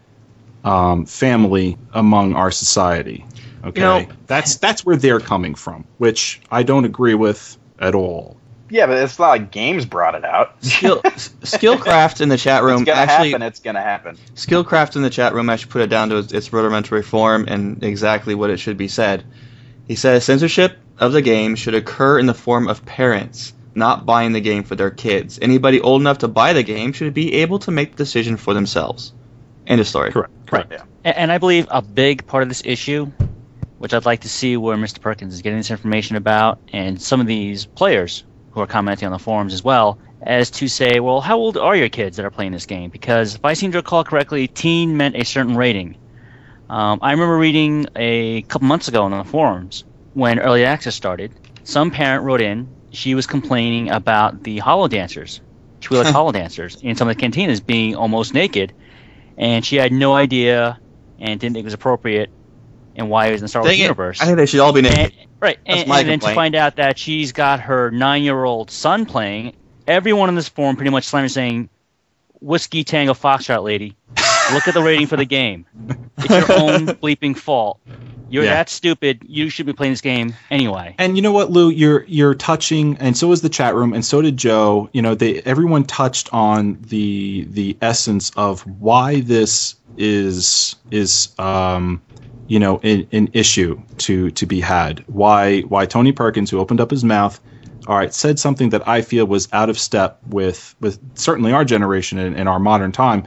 um, 0.64 1.05
family 1.05 1.76
among 1.92 2.34
our 2.34 2.50
society. 2.50 3.26
Okay. 3.62 3.78
You 3.82 3.86
know- 3.86 4.07
that's 4.26 4.57
that's 4.57 4.86
where 4.86 4.96
they're 4.96 5.20
coming 5.20 5.55
from, 5.55 5.84
which 5.98 6.40
I 6.50 6.62
don't 6.62 6.86
agree 6.86 7.12
with 7.12 7.59
at 7.78 7.94
all. 7.94 8.38
Yeah, 8.70 8.86
but 8.86 8.96
it's 8.96 9.18
not 9.18 9.28
like 9.28 9.50
games 9.50 9.84
brought 9.84 10.14
it 10.14 10.24
out. 10.24 10.55
Skill, 10.64 11.03
Skillcraft 11.42 12.22
in 12.22 12.30
the 12.30 12.38
chat 12.38 12.62
room 12.62 12.80
it's 12.80 12.86
gonna 12.86 13.00
actually 13.03 13.32
happen. 13.32 13.42
It's 13.42 13.61
gonna 13.61 13.82
happen. 13.82 14.16
Skillcraft 14.34 14.96
in 14.96 15.03
the 15.03 15.11
chat 15.11 15.34
room 15.34 15.50
actually 15.50 15.72
put 15.72 15.82
it 15.82 15.88
down 15.88 16.09
to 16.09 16.16
its, 16.16 16.32
its 16.32 16.55
rudimentary 16.55 17.03
form 17.03 17.44
and 17.48 17.84
exactly 17.84 18.34
what 18.34 18.48
it 18.48 18.57
should 18.57 18.78
be 18.78 18.88
said. 18.88 19.24
He 19.88 19.94
says 19.94 20.24
censorship 20.24 20.78
of 20.99 21.12
the 21.12 21.22
game 21.22 21.57
should 21.57 21.74
occur 21.74 22.18
in 22.18 22.26
the 22.26 22.34
form 22.34 22.68
of 22.68 22.84
parents 22.84 23.53
not 23.74 24.05
buying 24.05 24.32
the 24.32 24.40
game 24.40 24.62
for 24.62 24.74
their 24.74 24.90
kids. 24.90 25.38
Anybody 25.40 25.80
old 25.80 26.01
enough 26.01 26.18
to 26.18 26.28
buy 26.28 26.53
the 26.53 26.62
game 26.62 26.93
should 26.93 27.14
be 27.14 27.34
able 27.34 27.59
to 27.61 27.70
make 27.70 27.93
the 27.93 27.97
decision 27.97 28.36
for 28.36 28.55
themselves. 28.55 29.12
End 29.66 29.80
of 29.80 29.88
story. 29.88 30.12
Correct. 30.12 30.32
Correct. 30.47 30.72
Yeah. 30.72 30.84
And, 31.05 31.16
and 31.16 31.32
I 31.32 31.38
believe 31.38 31.66
a 31.70 31.82
big 31.82 32.26
part 32.26 32.43
of 32.43 32.49
this 32.49 32.62
issue, 32.64 33.07
which 33.78 33.95
I'd 33.95 34.05
like 34.05 34.20
to 34.20 34.28
see 34.28 34.57
where 34.57 34.76
Mr. 34.76 35.01
Perkins 35.01 35.34
is 35.34 35.43
getting 35.43 35.59
this 35.59 35.70
information 35.70 36.16
about, 36.16 36.59
and 36.72 37.01
some 37.01 37.20
of 37.20 37.26
these 37.26 37.64
players 37.64 38.24
who 38.51 38.61
are 38.61 38.66
commenting 38.66 39.07
on 39.07 39.12
the 39.12 39.18
forums 39.18 39.55
as 39.55 39.64
well, 39.64 39.99
as 40.20 40.51
to 40.51 40.68
say, 40.68 41.01
well, 41.01 41.20
how 41.20 41.38
old 41.38 41.57
are 41.57 41.74
your 41.74 41.88
kids 41.88 42.16
that 42.16 42.26
are 42.26 42.30
playing 42.30 42.53
this 42.53 42.66
game? 42.66 42.90
Because 42.90 43.36
if 43.36 43.45
I 43.45 43.55
seem 43.55 43.72
to 43.72 43.78
recall 43.78 44.05
correctly, 44.05 44.47
teen 44.47 44.97
meant 44.97 45.16
a 45.16 45.24
certain 45.24 45.57
rating. 45.57 45.97
Um, 46.68 47.01
I 47.03 47.12
remember 47.12 47.36
reading 47.36 47.86
a 47.97 48.43
couple 48.43 48.68
months 48.68 48.88
ago 48.88 49.03
on 49.03 49.11
the 49.11 49.24
forums 49.24 49.84
when 50.14 50.38
early 50.38 50.64
access 50.64 50.94
started. 50.94 51.32
Some 51.64 51.90
parent 51.90 52.24
wrote 52.24 52.40
in. 52.40 52.68
She 52.90 53.14
was 53.14 53.26
complaining 53.26 53.90
about 53.90 54.42
the 54.42 54.58
holo 54.58 54.88
dancers, 54.88 55.40
Twi'lek 55.80 56.12
holo 56.12 56.32
dancers, 56.32 56.76
in 56.82 56.96
some 56.96 57.08
of 57.08 57.16
the 57.16 57.22
cantinas 57.22 57.64
being 57.64 57.94
almost 57.96 58.34
naked, 58.34 58.72
and 59.38 59.64
she 59.64 59.76
had 59.76 59.92
no 59.92 60.14
idea 60.14 60.78
and 61.18 61.40
didn't 61.40 61.54
think 61.54 61.62
it 61.62 61.66
was 61.66 61.74
appropriate 61.74 62.30
and 62.96 63.08
why 63.08 63.28
it 63.28 63.32
was 63.32 63.40
in 63.40 63.44
the 63.44 63.48
Star 63.48 63.62
Wars 63.62 63.78
universe. 63.78 64.20
I 64.20 64.26
think 64.26 64.36
they 64.36 64.46
should 64.46 64.60
all 64.60 64.72
be 64.72 64.82
naked. 64.82 64.98
And, 64.98 65.28
right, 65.40 65.58
That's 65.66 65.80
and, 65.80 65.88
my 65.88 66.00
and 66.00 66.08
then 66.08 66.20
to 66.20 66.34
find 66.34 66.54
out 66.54 66.76
that 66.76 66.98
she's 66.98 67.32
got 67.32 67.60
her 67.60 67.90
nine-year-old 67.90 68.70
son 68.70 69.06
playing, 69.06 69.54
everyone 69.86 70.28
in 70.28 70.34
this 70.34 70.48
forum 70.48 70.76
pretty 70.76 70.90
much 70.90 71.04
slammed 71.04 71.32
saying, 71.32 71.70
"Whiskey 72.40 72.84
Tango 72.84 73.14
Foxtrot 73.14 73.62
lady, 73.62 73.96
look 74.52 74.68
at 74.68 74.74
the 74.74 74.82
rating 74.82 75.06
for 75.06 75.16
the 75.16 75.24
game. 75.24 75.64
It's 76.18 76.28
your 76.28 76.52
own 76.60 76.86
bleeping 76.86 77.36
fault. 77.36 77.80
You're 78.32 78.44
Yeah. 78.44 78.54
that 78.54 78.70
stupid. 78.70 79.22
You 79.26 79.50
should 79.50 79.66
be 79.66 79.74
playing 79.74 79.92
this 79.92 80.00
game 80.00 80.34
anyway." 80.50 80.96
And 80.98 81.16
you 81.16 81.22
know 81.22 81.32
what, 81.32 81.50
Lou, 81.50 81.70
you're 81.70 82.04
you're 82.08 82.34
touching, 82.34 82.96
and 82.98 83.16
so 83.16 83.32
is 83.32 83.42
the 83.42 83.50
chat 83.50 83.74
room, 83.74 83.92
and 83.92 84.04
so 84.04 84.22
did 84.22 84.36
Joe. 84.36 84.88
You 84.92 85.02
know, 85.02 85.14
they 85.14 85.40
everyone 85.42 85.84
touched 85.84 86.28
on 86.32 86.78
the 86.80 87.46
the 87.50 87.78
essence 87.82 88.30
of 88.36 88.62
why 88.66 89.20
this 89.20 89.76
is 89.96 90.76
is 90.90 91.30
um, 91.38 92.02
you 92.48 92.58
know 92.60 92.80
an, 92.84 93.06
an 93.12 93.28
issue 93.34 93.82
to 93.98 94.30
to 94.32 94.46
be 94.46 94.60
had. 94.60 95.04
Why 95.08 95.62
why 95.62 95.86
Tony 95.86 96.12
Perkins, 96.12 96.50
who 96.50 96.60
opened 96.60 96.80
up 96.80 96.90
his 96.90 97.04
mouth, 97.04 97.40
all 97.86 97.96
right, 97.96 98.14
said 98.14 98.38
something 98.38 98.70
that 98.70 98.86
I 98.88 99.02
feel 99.02 99.26
was 99.26 99.48
out 99.52 99.70
of 99.70 99.78
step 99.78 100.20
with 100.26 100.74
with 100.80 101.00
certainly 101.16 101.52
our 101.52 101.64
generation 101.64 102.18
and, 102.18 102.36
and 102.36 102.48
our 102.48 102.60
modern 102.60 102.92
time, 102.92 103.26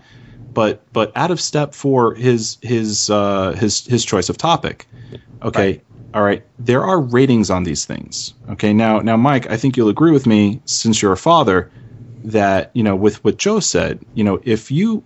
but 0.55 0.81
but 0.93 1.11
out 1.15 1.29
of 1.29 1.39
step 1.39 1.75
for 1.75 2.15
his 2.15 2.57
his 2.63 3.11
uh, 3.11 3.51
his 3.51 3.85
his 3.85 4.03
choice 4.03 4.29
of 4.29 4.37
topic. 4.37 4.87
Okay. 5.43 5.81
All 6.15 6.23
right. 6.23 6.43
There 6.57 6.83
are 6.83 6.99
ratings 6.99 7.49
on 7.49 7.65
these 7.65 7.85
things. 7.85 8.33
Okay. 8.49 8.73
Now, 8.73 8.99
now, 8.99 9.17
Mike, 9.17 9.47
I 9.51 9.57
think 9.57 9.75
you'll 9.75 9.89
agree 9.89 10.11
with 10.11 10.25
me, 10.25 10.61
since 10.63 11.01
you're 11.01 11.11
a 11.11 11.17
father, 11.17 11.69
that 12.23 12.71
you 12.73 12.81
know, 12.81 12.95
with 12.95 13.21
what 13.23 13.37
Joe 13.37 13.59
said, 13.59 13.99
you 14.15 14.23
know, 14.23 14.39
if 14.43 14.71
you 14.71 15.03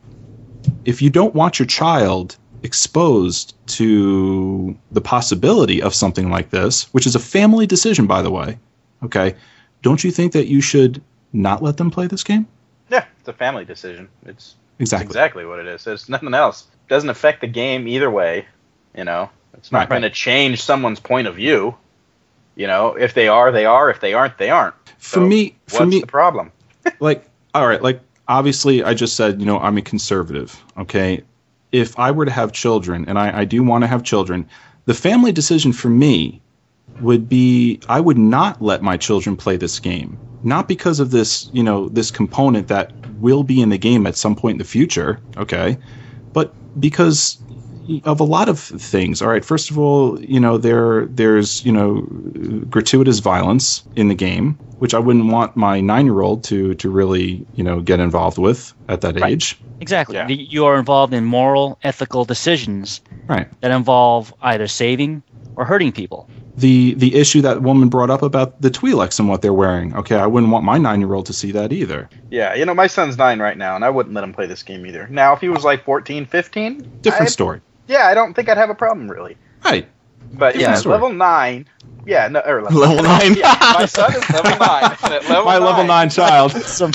if 0.85 1.01
you 1.01 1.09
don't 1.09 1.33
want 1.33 1.59
your 1.59 1.65
child 1.65 2.37
exposed 2.61 3.55
to 3.65 4.77
the 4.91 5.01
possibility 5.01 5.81
of 5.81 5.95
something 5.95 6.29
like 6.29 6.51
this, 6.51 6.93
which 6.93 7.07
is 7.07 7.15
a 7.15 7.19
family 7.19 7.65
decision, 7.65 8.05
by 8.05 8.21
the 8.21 8.29
way, 8.29 8.59
okay, 9.03 9.35
don't 9.81 10.03
you 10.03 10.11
think 10.11 10.33
that 10.33 10.47
you 10.47 10.61
should 10.61 11.01
not 11.33 11.63
let 11.63 11.77
them 11.77 11.89
play 11.89 12.05
this 12.05 12.23
game? 12.23 12.47
Yeah, 12.89 13.05
it's 13.19 13.27
a 13.27 13.33
family 13.33 13.65
decision. 13.65 14.09
It's 14.25 14.55
Exactly. 14.80 15.05
exactly 15.07 15.45
what 15.45 15.59
it 15.59 15.67
is. 15.67 15.86
It's 15.86 16.09
nothing 16.09 16.34
else. 16.34 16.65
doesn't 16.88 17.09
affect 17.09 17.41
the 17.41 17.47
game 17.47 17.88
either 17.88 18.09
way. 18.09 18.45
You 18.95 19.03
know, 19.03 19.30
it's 19.53 19.71
not 19.71 19.80
Right. 19.82 19.89
going 19.89 20.01
to 20.03 20.09
change 20.09 20.61
someone's 20.63 20.99
point 20.99 21.27
of 21.27 21.36
view. 21.36 21.75
You 22.55 22.67
know, 22.67 22.95
if 22.95 23.13
they 23.13 23.27
are, 23.27 23.51
they 23.51 23.65
are. 23.65 23.89
If 23.89 23.99
they 23.99 24.13
aren't, 24.13 24.38
they 24.38 24.49
aren't. 24.49 24.73
For 24.97 25.19
So, 25.19 25.25
me, 25.27 25.55
for 25.67 25.86
me, 25.86 25.99
the 26.01 26.07
problem? 26.07 26.51
like 26.99 27.25
all 27.53 27.67
right 27.67 27.82
like 27.82 27.99
obviously 28.27 28.84
i 28.84 28.93
just 28.93 29.15
said 29.15 29.39
you 29.39 29.45
know 29.45 29.57
i'm 29.59 29.77
a 29.77 29.82
conservative 29.82 30.63
okay 30.77 31.23
if 31.71 31.97
i 31.99 32.11
were 32.11 32.25
to 32.25 32.32
have 32.32 32.51
children 32.51 33.05
and 33.07 33.17
i, 33.19 33.39
I 33.41 33.45
do 33.45 33.63
want 33.63 33.84
to 33.84 33.88
have 33.88 34.03
children 34.03 34.47
the 34.86 34.93
family 34.93 35.32
decision 35.32 35.73
for 35.73 35.89
me 35.89 36.41
would 37.01 37.27
be 37.27 37.80
i 37.89 37.99
would 37.99 38.17
not 38.19 38.61
let 38.61 38.82
my 38.84 38.97
children 38.97 39.36
play 39.36 39.57
this 39.57 39.80
game 39.80 40.17
not 40.43 40.67
because 40.67 40.99
of 40.99 41.11
this 41.11 41.47
you 41.51 41.63
know 41.63 41.89
this 41.89 42.11
component 42.11 42.67
that 42.67 42.93
will 43.19 43.43
be 43.43 43.61
in 43.61 43.69
the 43.69 43.77
game 43.77 44.07
at 44.07 44.15
some 44.15 44.35
point 44.35 44.55
in 44.55 44.59
the 44.59 44.63
future 44.63 45.19
okay 45.37 45.77
but 46.33 46.53
because 46.79 47.37
of 48.03 48.19
a 48.19 48.23
lot 48.23 48.49
of 48.49 48.59
things. 48.59 49.21
All 49.21 49.29
right, 49.29 49.43
first 49.43 49.71
of 49.71 49.77
all, 49.79 50.19
you 50.21 50.39
know 50.39 50.57
there 50.57 51.05
there's 51.07 51.63
you 51.65 51.71
know 51.71 52.01
gratuitous 52.69 53.19
violence 53.19 53.83
in 53.95 54.07
the 54.09 54.15
game, 54.15 54.59
which 54.77 54.93
I 54.93 54.99
wouldn't 54.99 55.31
want 55.31 55.57
my 55.57 55.81
nine 55.81 56.05
year 56.05 56.21
old 56.21 56.43
to 56.45 56.75
to 56.75 56.89
really 56.89 57.45
you 57.55 57.63
know 57.63 57.81
get 57.81 57.99
involved 57.99 58.37
with 58.37 58.73
at 58.87 59.01
that 59.01 59.19
Right. 59.19 59.33
age. 59.33 59.59
Exactly. 59.81 60.15
Yeah. 60.15 60.27
You 60.27 60.65
are 60.65 60.77
involved 60.77 61.13
in 61.13 61.25
moral, 61.25 61.79
ethical 61.83 62.25
decisions 62.25 63.01
Right. 63.27 63.47
that 63.61 63.71
involve 63.71 64.33
either 64.41 64.67
saving 64.67 65.23
or 65.60 65.66
hurting 65.66 65.91
people. 65.91 66.30
The 66.55 66.93
the 66.95 67.16
issue 67.16 67.41
that 67.41 67.62
woman 67.62 67.89
brought 67.89 68.10
up 68.10 68.22
about 68.22 68.62
the 68.62 68.70
Twi'leks 68.72 69.20
and 69.20 69.28
what 69.28 69.41
they're 69.41 69.53
wearing. 69.53 69.93
Okay, 69.95 70.16
I 70.16 70.26
wouldn't 70.26 70.51
want 70.51 70.64
my 70.64 70.78
nine 70.78 71.01
year 71.01 71.14
old 71.14 71.26
to 71.28 71.34
see 71.34 71.51
that 71.51 71.74
either. 71.74 72.10
Yeah, 72.32 72.55
you 72.55 72.66
know, 72.66 72.74
my 72.74 72.88
son's 72.88 73.18
nine 73.18 73.39
right 73.39 73.57
now, 73.57 73.76
and 73.76 73.84
I 73.84 73.89
wouldn't 73.89 74.16
let 74.16 74.24
him 74.24 74.34
play 74.34 74.45
this 74.47 74.64
game 74.64 74.86
either. 74.86 75.07
Now, 75.10 75.34
if 75.34 75.41
he 75.41 75.49
was 75.49 75.64
like 75.66 75.84
14, 75.84 76.26
15, 76.26 76.99
Different 77.01 77.22
I'd- 77.24 77.32
story. 77.32 77.62
Yeah, 77.88 78.07
I 78.07 78.14
don't 78.14 78.34
think 78.36 78.47
I'd 78.49 78.57
have 78.57 78.70
a 78.70 78.76
problem 78.76 79.10
really. 79.12 79.36
Right. 79.66 79.88
But 80.32 80.53
Different 80.53 80.60
yeah, 80.62 80.76
story. 80.76 80.93
level 80.93 81.12
nine. 81.14 81.68
Yeah, 82.05 82.28
no, 82.30 82.39
or 82.39 82.62
level, 82.62 82.80
Level 82.80 83.03
nine. 83.03 83.36
yeah, 83.36 83.57
my 83.78 83.86
son 83.86 84.14
is 84.16 84.30
level 84.30 84.57
nine. 84.57 84.97
Level 85.30 85.45
my 85.45 85.57
level 85.57 85.84
nine 85.84 86.10
child. 86.20 86.51
Some 86.53 86.91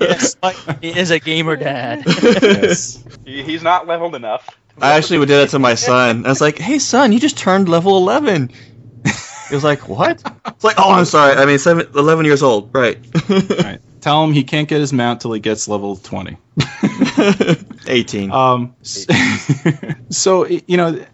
yes, 0.00 0.36
Mike 0.42 0.56
is 0.82 1.10
a 1.10 1.18
gamer 1.18 1.56
dad. 1.56 2.02
yes. 2.22 3.02
He, 3.24 3.42
he's 3.42 3.62
not 3.62 3.86
leveled 3.86 4.14
enough. 4.14 4.48
I 4.80 4.92
actually 4.92 5.18
would 5.18 5.28
do 5.28 5.36
that 5.36 5.50
to 5.50 5.58
my 5.58 5.74
son. 5.74 6.24
I 6.26 6.28
was 6.28 6.40
like, 6.40 6.58
"Hey, 6.58 6.78
son, 6.78 7.12
you 7.12 7.20
just 7.20 7.36
turned 7.38 7.68
level 7.68 7.96
11." 7.98 8.50
He 9.48 9.54
was 9.54 9.64
like, 9.64 9.88
"What?" 9.88 10.22
It's 10.46 10.64
like, 10.64 10.76
"Oh, 10.78 10.92
I'm 10.92 11.04
sorry. 11.04 11.34
I 11.36 11.44
mean, 11.44 11.58
seven, 11.58 11.86
11 11.94 12.24
years 12.24 12.42
old, 12.42 12.70
right?" 12.72 12.98
Right. 13.28 13.80
Tell 14.00 14.24
him 14.24 14.32
he 14.32 14.44
can't 14.44 14.66
get 14.68 14.80
his 14.80 14.92
mount 14.92 15.20
till 15.20 15.32
he 15.32 15.40
gets 15.40 15.68
level 15.68 15.96
twenty. 15.96 16.38
18. 17.86 18.30
Um, 18.30 18.74
s- 18.80 19.06
so 20.10 20.46
you 20.46 20.76
know, 20.78 21.04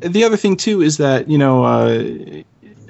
the 0.00 0.24
other 0.24 0.36
thing 0.36 0.56
too 0.56 0.82
is 0.82 0.96
that 0.96 1.28
you 1.30 1.38
know, 1.38 1.64
uh, 1.64 2.02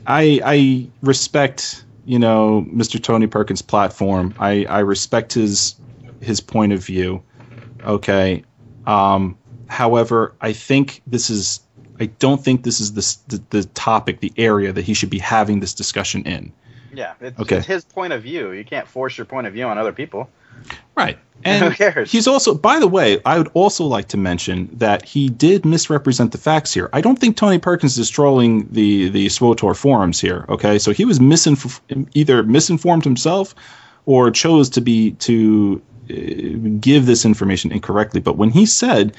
I 0.07 0.41
I 0.45 0.87
respect 1.03 1.85
you 2.07 2.19
know 2.19 2.65
Mr. 2.73 3.03
Tony 3.03 3.27
Perkins' 3.27 3.61
platform. 3.61 4.35
I 4.39 4.65
I 4.65 4.79
respect 4.81 5.35
his 5.35 5.75
his 6.21 6.41
point 6.41 6.73
of 6.73 6.83
view. 6.85 7.23
Okay. 7.85 8.45
Um, 8.87 9.37
however, 9.69 10.35
I 10.41 10.53
think 10.53 11.03
this 11.07 11.31
is. 11.31 11.61
I 12.01 12.07
don't 12.21 12.43
think 12.43 12.62
this 12.62 12.81
is 12.81 12.93
this, 12.93 13.16
the 13.29 13.43
the 13.51 13.64
topic, 13.64 14.21
the 14.21 14.33
area 14.37 14.73
that 14.73 14.83
he 14.83 14.95
should 14.95 15.11
be 15.11 15.19
having 15.19 15.59
this 15.61 15.75
discussion 15.75 16.23
in. 16.25 16.53
Yeah, 16.95 17.14
it's, 17.21 17.39
Okay. 17.41 17.57
it's 17.57 17.66
his 17.66 17.85
point 17.85 18.12
of 18.12 18.23
view. 18.23 18.53
You 18.53 18.64
can't 18.64 18.87
force 18.87 19.19
your 19.19 19.25
point 19.25 19.47
of 19.49 19.53
view 19.53 19.64
on 19.66 19.79
other 19.79 19.93
people. 19.93 20.29
Right. 20.97 21.19
And 21.45 21.64
Who 21.66 21.71
cares? 21.71 22.11
He's 22.11 22.27
also, 22.27 22.53
by 22.53 22.81
the 22.81 22.89
way, 22.89 23.21
I 23.25 23.39
would 23.39 23.47
also 23.55 23.85
like 23.85 24.09
to 24.09 24.16
mention 24.16 24.69
that 24.73 25.05
he 25.05 25.29
did 25.29 25.64
misrepresent 25.64 26.33
the 26.33 26.39
facts 26.39 26.75
here. 26.75 26.91
I 26.93 27.01
don't 27.01 27.16
think 27.16 27.37
Tony 27.37 27.59
Perkins 27.61 27.97
is 27.97 28.11
trolling 28.11 28.66
the 28.73 29.09
the 29.09 29.29
SWOTOR 29.29 29.75
forums 29.77 30.21
here. 30.21 30.45
Okay, 30.49 30.81
so 30.81 30.91
he 30.93 31.05
was 31.05 31.21
misinf- 31.21 31.81
either 32.14 32.43
misinformed 32.43 33.05
himself 33.05 33.55
or 34.05 34.33
chose 34.33 34.69
to 34.71 34.81
be 34.81 35.12
to 35.12 35.81
uh, 36.11 36.14
give 36.81 37.07
this 37.07 37.25
information 37.25 37.71
incorrectly, 37.71 38.21
but 38.21 38.37
when 38.37 38.51
he 38.51 38.66
said 38.66 39.14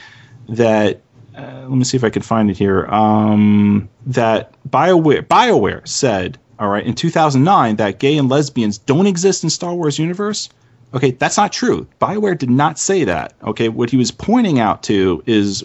that, 0.49 1.01
uh, 1.37 1.61
let 1.61 1.71
me 1.71 1.83
see 1.83 1.97
if 1.97 2.03
I 2.03 2.09
can 2.09 2.21
find 2.21 2.49
it 2.49 2.57
here, 2.57 2.85
um, 2.87 3.89
that 4.05 4.53
BioWare, 4.69 5.27
BioWare 5.27 5.87
said, 5.87 6.37
all 6.59 6.69
right, 6.69 6.85
in 6.85 6.93
2009 6.93 7.77
that 7.77 7.99
gay 7.99 8.17
and 8.17 8.29
lesbians 8.29 8.77
don't 8.77 9.07
exist 9.07 9.43
in 9.43 9.49
Star 9.49 9.73
Wars 9.73 9.97
universe. 9.97 10.49
Okay, 10.93 11.11
that's 11.11 11.37
not 11.37 11.53
true. 11.53 11.87
BioWare 12.01 12.37
did 12.37 12.49
not 12.49 12.79
say 12.79 13.03
that. 13.03 13.33
Okay, 13.43 13.69
what 13.69 13.89
he 13.89 13.97
was 13.97 14.11
pointing 14.11 14.59
out 14.59 14.83
to 14.83 15.23
is 15.25 15.63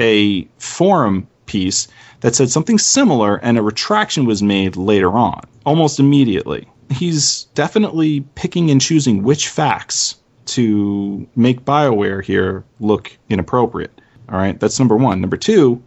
a 0.00 0.46
forum 0.58 1.28
piece 1.46 1.88
that 2.20 2.34
said 2.34 2.50
something 2.50 2.78
similar 2.78 3.36
and 3.36 3.56
a 3.56 3.62
retraction 3.62 4.24
was 4.24 4.42
made 4.42 4.76
later 4.76 5.12
on, 5.12 5.42
almost 5.64 6.00
immediately. 6.00 6.66
He's 6.90 7.44
definitely 7.54 8.20
picking 8.34 8.70
and 8.70 8.80
choosing 8.80 9.22
which 9.22 9.48
facts 9.48 10.16
to 10.46 11.26
make 11.36 11.64
BioWare 11.64 12.22
here 12.22 12.64
look 12.80 13.16
inappropriate. 13.30 14.00
All 14.30 14.38
right, 14.38 14.58
that's 14.58 14.78
number 14.78 14.96
one. 14.96 15.20
Number 15.20 15.36
two, 15.36 15.82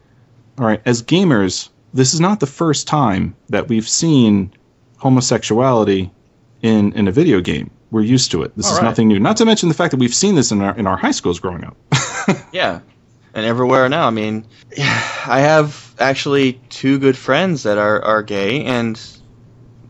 all 0.60 0.66
right, 0.66 0.82
as 0.86 1.02
gamers, 1.04 1.70
this 1.94 2.14
is 2.14 2.20
not 2.20 2.40
the 2.40 2.46
first 2.48 2.88
time 2.88 3.36
that 3.50 3.68
we've 3.68 3.88
seen 3.88 4.52
homosexuality 4.98 6.12
in, 6.62 6.92
in 6.94 7.08
a 7.08 7.12
video 7.12 7.40
game. 7.42 7.72
We're 7.92 8.02
used 8.02 8.32
to 8.32 8.44
it. 8.44 8.56
This 8.58 8.66
All 8.68 8.74
is 8.74 8.78
right. 8.80 8.86
nothing 8.86 9.08
new. 9.08 9.20
Not 9.20 9.38
to 9.38 9.46
mention 9.46 9.70
the 9.70 9.76
fact 9.76 9.92
that 9.92 9.98
we've 10.00 10.14
seen 10.14 10.36
this 10.36 10.52
in 10.52 10.62
our 10.62 10.76
in 10.78 10.86
our 10.88 10.98
high 10.98 11.12
schools 11.12 11.40
growing 11.40 11.64
up. 11.64 11.78
Yeah, 12.52 12.82
and 13.34 13.46
everywhere 13.46 13.88
now. 13.88 14.06
I 14.08 14.10
mean, 14.10 14.46
I 14.78 15.40
have 15.40 15.96
actually 15.98 16.60
two 16.70 17.00
good 17.00 17.18
friends 17.18 17.64
that 17.64 17.78
are 17.78 18.04
are 18.04 18.22
gay, 18.22 18.66
and 18.66 19.00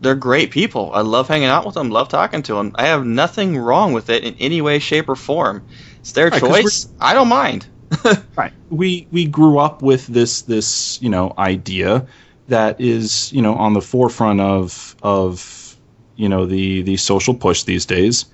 they're 0.00 0.14
great 0.14 0.52
people. 0.52 0.92
I 0.94 1.00
love 1.00 1.26
hanging 1.26 1.48
out 1.48 1.66
with 1.66 1.74
them, 1.74 1.90
love 1.90 2.08
talking 2.08 2.42
to 2.44 2.54
them. 2.54 2.72
I 2.76 2.86
have 2.86 3.04
nothing 3.04 3.58
wrong 3.58 3.92
with 3.92 4.08
it 4.10 4.22
in 4.22 4.36
any 4.38 4.60
way, 4.60 4.78
shape, 4.78 5.08
or 5.08 5.16
form. 5.16 5.64
It's 5.98 6.12
their 6.12 6.28
Right, 6.28 6.40
choice. 6.40 6.88
I 7.00 7.14
don't 7.14 7.28
mind. 7.28 7.66
right. 8.36 8.52
We 8.70 9.06
we 9.10 9.26
grew 9.26 9.58
up 9.58 9.82
with 9.82 10.06
this 10.06 10.42
this 10.42 11.00
you 11.02 11.08
know 11.08 11.34
idea 11.38 12.06
that 12.48 12.80
is 12.80 13.32
you 13.32 13.42
know 13.42 13.54
on 13.54 13.74
the 13.74 13.80
forefront 13.80 14.40
of 14.40 14.96
of 15.02 15.76
you 16.16 16.28
know 16.28 16.46
the 16.46 16.82
the 16.82 16.96
social 16.96 17.34
push 17.34 17.62
these 17.62 17.86
days. 17.86 18.26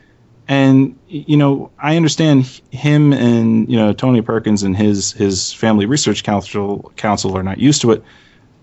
And 0.47 0.99
you 1.09 1.39
know 1.39 1.71
i 1.79 1.97
understand 1.97 2.61
him 2.71 3.15
and 3.15 3.67
you 3.71 3.79
know 3.79 3.95
tony 3.95 4.21
perkins 4.21 4.63
and 4.63 4.77
his 4.77 5.13
his 5.13 5.55
family 5.55 5.87
research 5.87 6.23
council 6.23 6.93
council 6.97 7.37
are 7.37 7.43
not 7.43 7.59
used 7.59 7.81
to 7.83 7.93
it. 7.93 8.05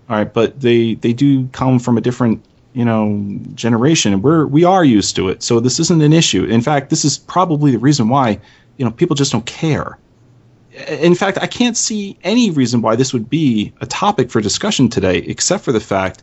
All 0.08 0.16
right. 0.16 0.32
But 0.32 0.60
they 0.60 0.94
they 0.94 1.12
do 1.12 1.48
come 1.48 1.78
from 1.78 1.98
a 1.98 2.00
different 2.00 2.44
you 2.72 2.84
know 2.84 3.20
generation. 3.54 4.12
And 4.12 4.22
we're 4.22 4.46
we 4.46 4.64
are 4.64 4.84
used 4.84 5.16
to 5.16 5.28
it. 5.28 5.42
So 5.42 5.58
this 5.58 5.80
isn't 5.80 6.02
an 6.02 6.12
issue. 6.12 6.44
In 6.44 6.60
fact 6.60 6.90
this 6.90 7.04
is 7.04 7.18
probably 7.18 7.72
the 7.72 7.78
reason 7.78 8.08
why 8.08 8.38
you 8.76 8.84
know 8.84 8.90
people 8.90 9.16
just 9.16 9.32
don't 9.32 9.46
care 9.46 9.98
in 10.88 11.14
fact, 11.14 11.38
I 11.40 11.46
can't 11.46 11.76
see 11.76 12.16
any 12.24 12.50
reason 12.50 12.82
why 12.82 12.96
this 12.96 13.12
would 13.12 13.28
be 13.28 13.72
a 13.80 13.86
topic 13.86 14.30
for 14.30 14.40
discussion 14.40 14.88
today, 14.88 15.18
except 15.18 15.64
for 15.64 15.72
the 15.72 15.80
fact 15.80 16.22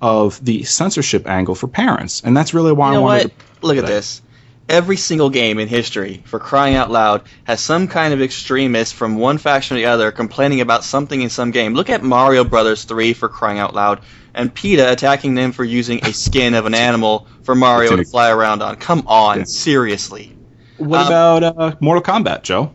of 0.00 0.44
the 0.44 0.62
censorship 0.64 1.26
angle 1.26 1.54
for 1.54 1.66
parents, 1.68 2.22
and 2.24 2.36
that's 2.36 2.54
really 2.54 2.72
why 2.72 2.92
You 2.92 2.98
I 2.98 3.00
wanted. 3.00 3.24
what? 3.24 3.64
Look 3.64 3.76
at 3.78 3.86
this. 3.86 4.22
Every 4.68 4.98
single 4.98 5.30
game 5.30 5.58
in 5.58 5.66
history, 5.66 6.22
for 6.26 6.38
crying 6.38 6.76
out 6.76 6.90
loud, 6.90 7.22
has 7.44 7.60
some 7.62 7.88
kind 7.88 8.12
of 8.12 8.20
extremist 8.20 8.94
from 8.94 9.16
one 9.16 9.38
faction 9.38 9.76
or 9.78 9.80
the 9.80 9.86
other 9.86 10.12
complaining 10.12 10.60
about 10.60 10.84
something 10.84 11.22
in 11.22 11.30
some 11.30 11.50
game. 11.52 11.72
Look 11.72 11.88
at 11.88 12.02
Mario 12.02 12.44
Brothers 12.44 12.84
3 12.84 13.14
for 13.14 13.30
crying 13.30 13.58
out 13.58 13.74
loud, 13.74 14.00
and 14.34 14.54
PETA 14.54 14.92
attacking 14.92 15.34
them 15.34 15.52
for 15.52 15.64
using 15.64 16.04
a 16.04 16.12
skin 16.12 16.52
of 16.54 16.66
an 16.66 16.74
animal 16.74 17.26
for 17.44 17.54
Mario 17.54 17.96
to 17.96 18.04
fly 18.04 18.30
around 18.30 18.62
on. 18.62 18.76
Come 18.76 19.04
on, 19.06 19.38
Yeah. 19.38 19.44
seriously. 19.44 20.36
What 20.76 21.00
Um, 21.00 21.06
about 21.06 21.42
uh, 21.42 21.74
Mortal 21.80 22.02
Kombat, 22.02 22.42
Joe? 22.42 22.72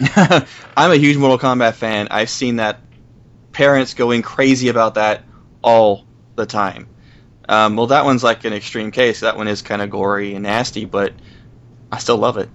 I'm 0.76 0.90
a 0.90 0.96
huge 0.96 1.16
Mortal 1.16 1.38
Kombat 1.38 1.74
fan. 1.74 2.08
I've 2.10 2.30
seen 2.30 2.56
that 2.56 2.78
parents 3.52 3.94
going 3.94 4.22
crazy 4.22 4.68
about 4.68 4.94
that 4.94 5.22
all 5.62 6.04
the 6.36 6.46
time. 6.46 6.88
Um, 7.48 7.76
well, 7.76 7.88
that 7.88 8.04
one's 8.04 8.24
like 8.24 8.44
an 8.44 8.52
extreme 8.52 8.90
case. 8.90 9.20
That 9.20 9.36
one 9.36 9.48
is 9.48 9.62
kind 9.62 9.82
of 9.82 9.90
gory 9.90 10.34
and 10.34 10.44
nasty, 10.44 10.84
but 10.84 11.12
I 11.90 11.98
still 11.98 12.16
love 12.16 12.38
it. 12.38 12.48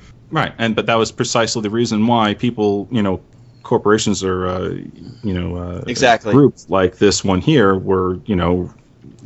Right, 0.30 0.52
and 0.58 0.76
but 0.76 0.84
that 0.86 0.96
was 0.96 1.10
precisely 1.10 1.62
the 1.62 1.70
reason 1.70 2.06
why 2.06 2.34
people, 2.34 2.86
you 2.90 3.02
know, 3.02 3.22
corporations 3.62 4.22
or 4.22 4.46
uh, 4.46 4.68
you 4.68 5.32
know, 5.32 5.56
uh, 5.56 5.84
Exactly. 5.86 6.32
groups 6.32 6.68
like 6.68 6.98
this 6.98 7.24
one 7.24 7.40
here 7.40 7.74
were, 7.74 8.20
you 8.26 8.36
know, 8.36 8.70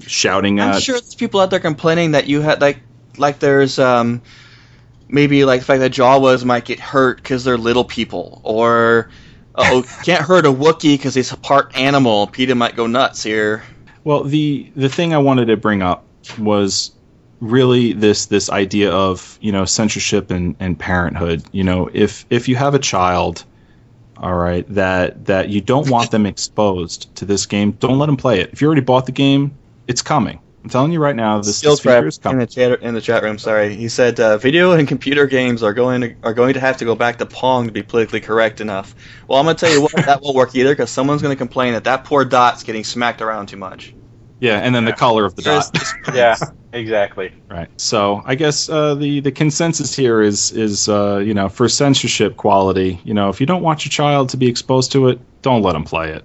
shouting 0.07 0.61
I'm 0.61 0.75
at. 0.75 0.83
sure 0.83 0.95
there's 0.95 1.17
people 1.17 1.41
out 1.41 1.51
there 1.51 1.59
complaining 1.59 2.13
that 2.13 2.29
you 2.29 2.41
had 2.41 2.61
like 2.61 2.79
like 3.19 3.41
there's 3.41 3.81
um 3.81 4.23
maybe 5.13 5.45
like 5.45 5.61
the 5.61 5.67
fact 5.67 5.81
that 5.81 5.93
Jawas 5.93 6.45
might 6.45 6.65
get 6.65 6.81
hurt 6.81 7.19
because 7.19 7.45
they're 7.45 7.59
little 7.59 7.85
people, 7.85 8.41
or 8.43 9.11
oh 9.55 9.85
can't 10.05 10.23
hurt 10.23 10.47
a 10.47 10.53
Wookiee 10.53 10.97
because 10.97 11.15
he's 11.15 11.33
a 11.33 11.37
part 11.37 11.77
animal. 11.77 12.27
PETA 12.27 12.55
might 12.55 12.75
go 12.75 12.87
nuts 12.87 13.23
here. 13.23 13.63
Well, 14.03 14.25
the 14.25 14.73
the 14.75 14.89
thing 14.89 15.15
I 15.15 15.19
wanted 15.19 15.47
to 15.47 15.57
bring 15.57 15.83
up 15.83 16.05
was 16.39 16.93
really 17.41 17.93
this 17.93 18.27
this 18.27 18.51
idea 18.51 18.91
of 18.91 19.39
you 19.41 19.53
know 19.53 19.65
censorship 19.65 20.31
and, 20.31 20.57
and 20.59 20.79
parenthood. 20.79 21.45
You 21.53 21.65
know, 21.65 21.91
if 21.93 22.25
if 22.31 22.49
you 22.49 22.57
have 22.57 22.75
a 22.75 22.81
child, 22.81 23.45
all 24.17 24.35
right, 24.35 24.67
that 24.75 25.27
that 25.27 25.51
you 25.51 25.61
don't 25.61 25.89
want 25.89 26.11
them 26.11 26.27
exposed 26.27 27.15
to 27.17 27.25
this 27.25 27.47
game, 27.47 27.73
don't 27.73 27.99
let 27.99 28.07
them 28.07 28.17
play 28.17 28.41
it. 28.41 28.51
If 28.53 28.61
you 28.61 28.67
already 28.67 28.83
bought 28.83 29.07
the 29.07 29.13
game, 29.13 29.57
it's 29.87 30.03
coming. 30.03 30.41
I'm 30.63 30.71
telling 30.71 30.93
you 30.93 31.01
right 31.01 31.17
now, 31.17 31.39
this, 31.39 31.59
Skill 31.59 31.73
this 31.73 31.81
feature 31.81 32.01
trap 32.01 32.05
is 32.05 32.21
in 32.25 32.39
the 32.39 32.47
chat 32.47 32.83
in 32.83 32.95
the 32.95 33.01
chat 33.01 33.23
room. 33.25 33.37
Sorry, 33.37 33.75
he 33.75 33.89
said 33.89 34.21
uh, 34.21 34.39
video 34.39 34.73
and 34.73 34.87
computer 34.87 35.27
games 35.27 35.63
are 35.63 35.75
going 35.75 36.03
to 36.03 36.15
are 36.23 36.35
going 36.35 36.55
to 36.55 36.61
have 36.61 36.77
to 36.77 36.85
go 36.85 36.95
back 36.95 37.19
to 37.19 37.27
Pong 37.27 37.67
to 37.67 37.73
be 37.73 37.83
politically 37.83 38.21
correct 38.21 38.61
enough. 38.61 38.95
Well, 39.27 39.41
I'm 39.41 39.45
gonna 39.47 39.59
tell 39.59 39.73
you 39.73 39.83
what, 39.83 39.93
that 39.93 40.23
won't 40.23 40.37
work 40.37 40.55
either 40.55 40.71
because 40.71 40.91
someone's 40.91 41.21
gonna 41.21 41.35
complain 41.35 41.73
that 41.73 41.85
that 41.85 42.05
poor 42.05 42.25
dot's 42.25 42.63
getting 42.63 42.85
smacked 42.85 43.21
around 43.21 43.47
too 43.47 43.57
much. 43.57 43.93
Yeah, 44.39 44.59
and 44.59 44.75
then 44.75 44.85
the 44.85 44.93
color 44.93 45.25
of 45.25 45.35
the 45.35 45.43
There's- 45.43 45.71
dot. 45.71 46.15
Yeah, 46.15 46.37
exactly. 46.73 47.33
Right. 47.49 47.69
So 47.81 48.23
I 48.25 48.37
guess 48.37 48.69
uh, 48.69 48.95
the 48.95 49.19
the 49.19 49.33
consensus 49.33 49.97
here 49.97 50.21
is 50.23 50.53
is 50.53 50.89
uh, 50.89 51.19
you 51.19 51.35
know 51.35 51.49
for 51.49 51.69
censorship 51.69 52.37
quality. 52.37 53.01
You 53.03 53.15
know, 53.15 53.29
if 53.31 53.41
you 53.41 53.47
don't 53.47 53.63
want 53.63 53.85
your 53.85 53.91
child 53.91 54.29
to 54.31 54.37
be 54.37 54.47
exposed 54.47 54.93
to 54.93 55.09
it, 55.09 55.19
don't 55.43 55.63
let 55.63 55.73
them 55.73 55.85
play 55.85 56.11
it. 56.11 56.25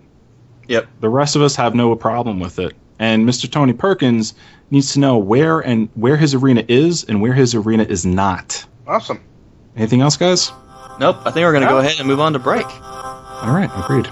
Yep. 0.67 0.87
The 0.99 1.09
rest 1.09 1.35
of 1.35 1.41
us 1.41 1.55
have 1.55 1.73
no 1.73 1.95
problem 1.95 2.39
with 2.39 2.59
it. 2.59 2.75
And 2.99 3.27
Mr. 3.27 3.49
Tony 3.49 3.73
Perkins 3.73 4.33
needs 4.71 4.93
to 4.93 4.99
know 4.99 5.17
where 5.17 5.59
and 5.59 5.89
where 5.95 6.17
his 6.17 6.33
arena 6.33 6.63
is 6.67 7.03
and 7.03 7.21
where 7.21 7.33
his 7.33 7.55
arena 7.55 7.83
is 7.83 8.05
not. 8.05 8.65
Awesome. 8.87 9.21
Anything 9.75 10.01
else, 10.01 10.17
guys? 10.17 10.51
Nope. 10.99 11.17
I 11.25 11.31
think 11.31 11.43
we're 11.45 11.53
gonna 11.53 11.67
go 11.67 11.77
ahead 11.77 11.99
and 11.99 12.07
move 12.07 12.19
on 12.19 12.33
to 12.33 12.39
break. 12.39 12.65
All 12.65 13.53
right, 13.53 13.69
agreed. 13.75 14.07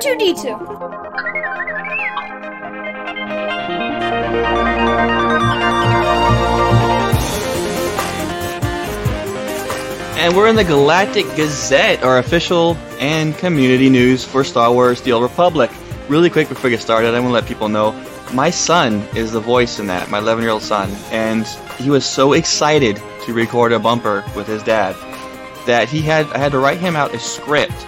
R2D2. 0.00 0.80
And 10.16 10.34
we're 10.34 10.48
in 10.48 10.56
the 10.56 10.64
Galactic 10.64 11.26
Gazette, 11.36 12.02
our 12.02 12.18
official 12.18 12.76
and 12.98 13.36
community 13.36 13.90
news 13.90 14.24
for 14.24 14.42
Star 14.42 14.72
Wars 14.72 15.02
The 15.02 15.12
Old 15.12 15.22
Republic. 15.22 15.70
Really 16.08 16.30
quick 16.30 16.48
before 16.48 16.64
we 16.64 16.70
get 16.70 16.80
started, 16.80 17.14
I 17.14 17.20
want 17.20 17.28
to 17.28 17.32
let 17.32 17.46
people 17.46 17.68
know 17.68 17.92
my 18.32 18.48
son 18.48 19.06
is 19.14 19.32
the 19.32 19.40
voice 19.40 19.78
in 19.78 19.86
that, 19.88 20.08
my 20.08 20.18
11 20.18 20.42
year 20.42 20.52
old 20.52 20.62
son, 20.62 20.90
and 21.10 21.46
he 21.78 21.90
was 21.90 22.06
so 22.06 22.32
excited 22.32 23.02
to 23.26 23.34
record 23.34 23.72
a 23.72 23.78
bumper 23.78 24.24
with 24.34 24.46
his 24.46 24.62
dad 24.62 24.96
that 25.66 25.90
he 25.90 26.00
had 26.00 26.26
I 26.32 26.38
had 26.38 26.52
to 26.52 26.58
write 26.58 26.78
him 26.78 26.96
out 26.96 27.14
a 27.14 27.18
script 27.18 27.86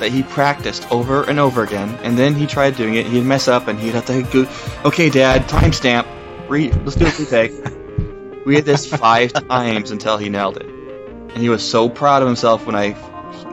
that 0.00 0.10
he 0.10 0.22
practiced 0.24 0.90
over 0.90 1.22
and 1.24 1.38
over 1.38 1.62
again, 1.62 1.88
and 2.02 2.18
then 2.18 2.34
he 2.34 2.46
tried 2.46 2.76
doing 2.76 2.94
it. 2.94 3.06
He'd 3.06 3.24
mess 3.24 3.46
up, 3.48 3.68
and 3.68 3.78
he'd 3.78 3.94
have 3.94 4.06
to 4.06 4.22
go, 4.24 4.46
"Okay, 4.84 5.08
Dad, 5.10 5.42
timestamp. 5.48 6.06
Re- 6.48 6.72
let's 6.84 6.96
do 6.96 7.06
a 7.06 7.10
retake." 7.18 7.52
we 8.46 8.56
did 8.56 8.64
this 8.64 8.86
five 8.86 9.32
times 9.48 9.90
until 9.90 10.16
he 10.18 10.28
nailed 10.28 10.56
it, 10.56 10.66
and 10.66 11.36
he 11.38 11.48
was 11.48 11.62
so 11.68 11.88
proud 11.88 12.22
of 12.22 12.28
himself 12.28 12.66
when 12.66 12.74
I 12.74 12.96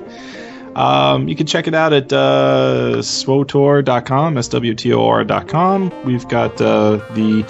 Um, 0.74 1.28
you 1.28 1.34
can 1.34 1.46
check 1.46 1.66
it 1.66 1.74
out 1.74 1.92
at 1.92 2.12
uh, 2.12 2.96
swotor.com, 2.98 4.34
swtor.com. 4.36 6.04
We've 6.04 6.28
got 6.28 6.60
uh, 6.60 6.96
the 7.14 7.44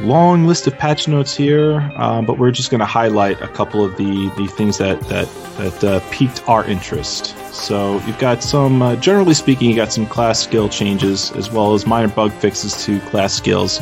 long 0.00 0.46
list 0.46 0.66
of 0.66 0.76
patch 0.76 1.08
notes 1.08 1.36
here, 1.36 1.80
um, 1.96 2.26
but 2.26 2.38
we're 2.38 2.50
just 2.50 2.70
going 2.70 2.80
to 2.80 2.86
highlight 2.86 3.40
a 3.40 3.48
couple 3.48 3.84
of 3.84 3.96
the, 3.96 4.32
the 4.36 4.46
things 4.46 4.78
that 4.78 5.00
that 5.02 5.28
that 5.58 5.84
uh, 5.84 6.00
piqued 6.10 6.46
our 6.48 6.64
interest. 6.64 7.36
So 7.54 8.00
you've 8.06 8.18
got 8.18 8.42
some, 8.42 8.80
uh, 8.80 8.96
generally 8.96 9.34
speaking, 9.34 9.70
you 9.70 9.76
got 9.76 9.92
some 9.92 10.06
class 10.06 10.40
skill 10.40 10.68
changes 10.68 11.32
as 11.32 11.50
well 11.50 11.74
as 11.74 11.86
minor 11.86 12.08
bug 12.08 12.32
fixes 12.32 12.84
to 12.84 13.00
class 13.00 13.34
skills 13.34 13.80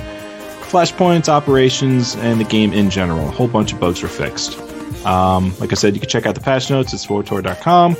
flashpoints, 0.68 1.28
operations, 1.30 2.14
and 2.16 2.38
the 2.38 2.44
game 2.44 2.72
in 2.72 2.90
general. 2.90 3.26
A 3.26 3.30
whole 3.30 3.48
bunch 3.48 3.72
of 3.72 3.80
bugs 3.80 4.02
were 4.02 4.08
fixed. 4.08 4.58
Um, 5.06 5.56
like 5.60 5.72
I 5.72 5.74
said, 5.74 5.94
you 5.94 6.00
can 6.00 6.08
check 6.10 6.26
out 6.26 6.34
the 6.34 6.40
patch 6.40 6.68
notes 6.68 6.92
at 6.92 7.00
SWORTOR.com. 7.00 7.96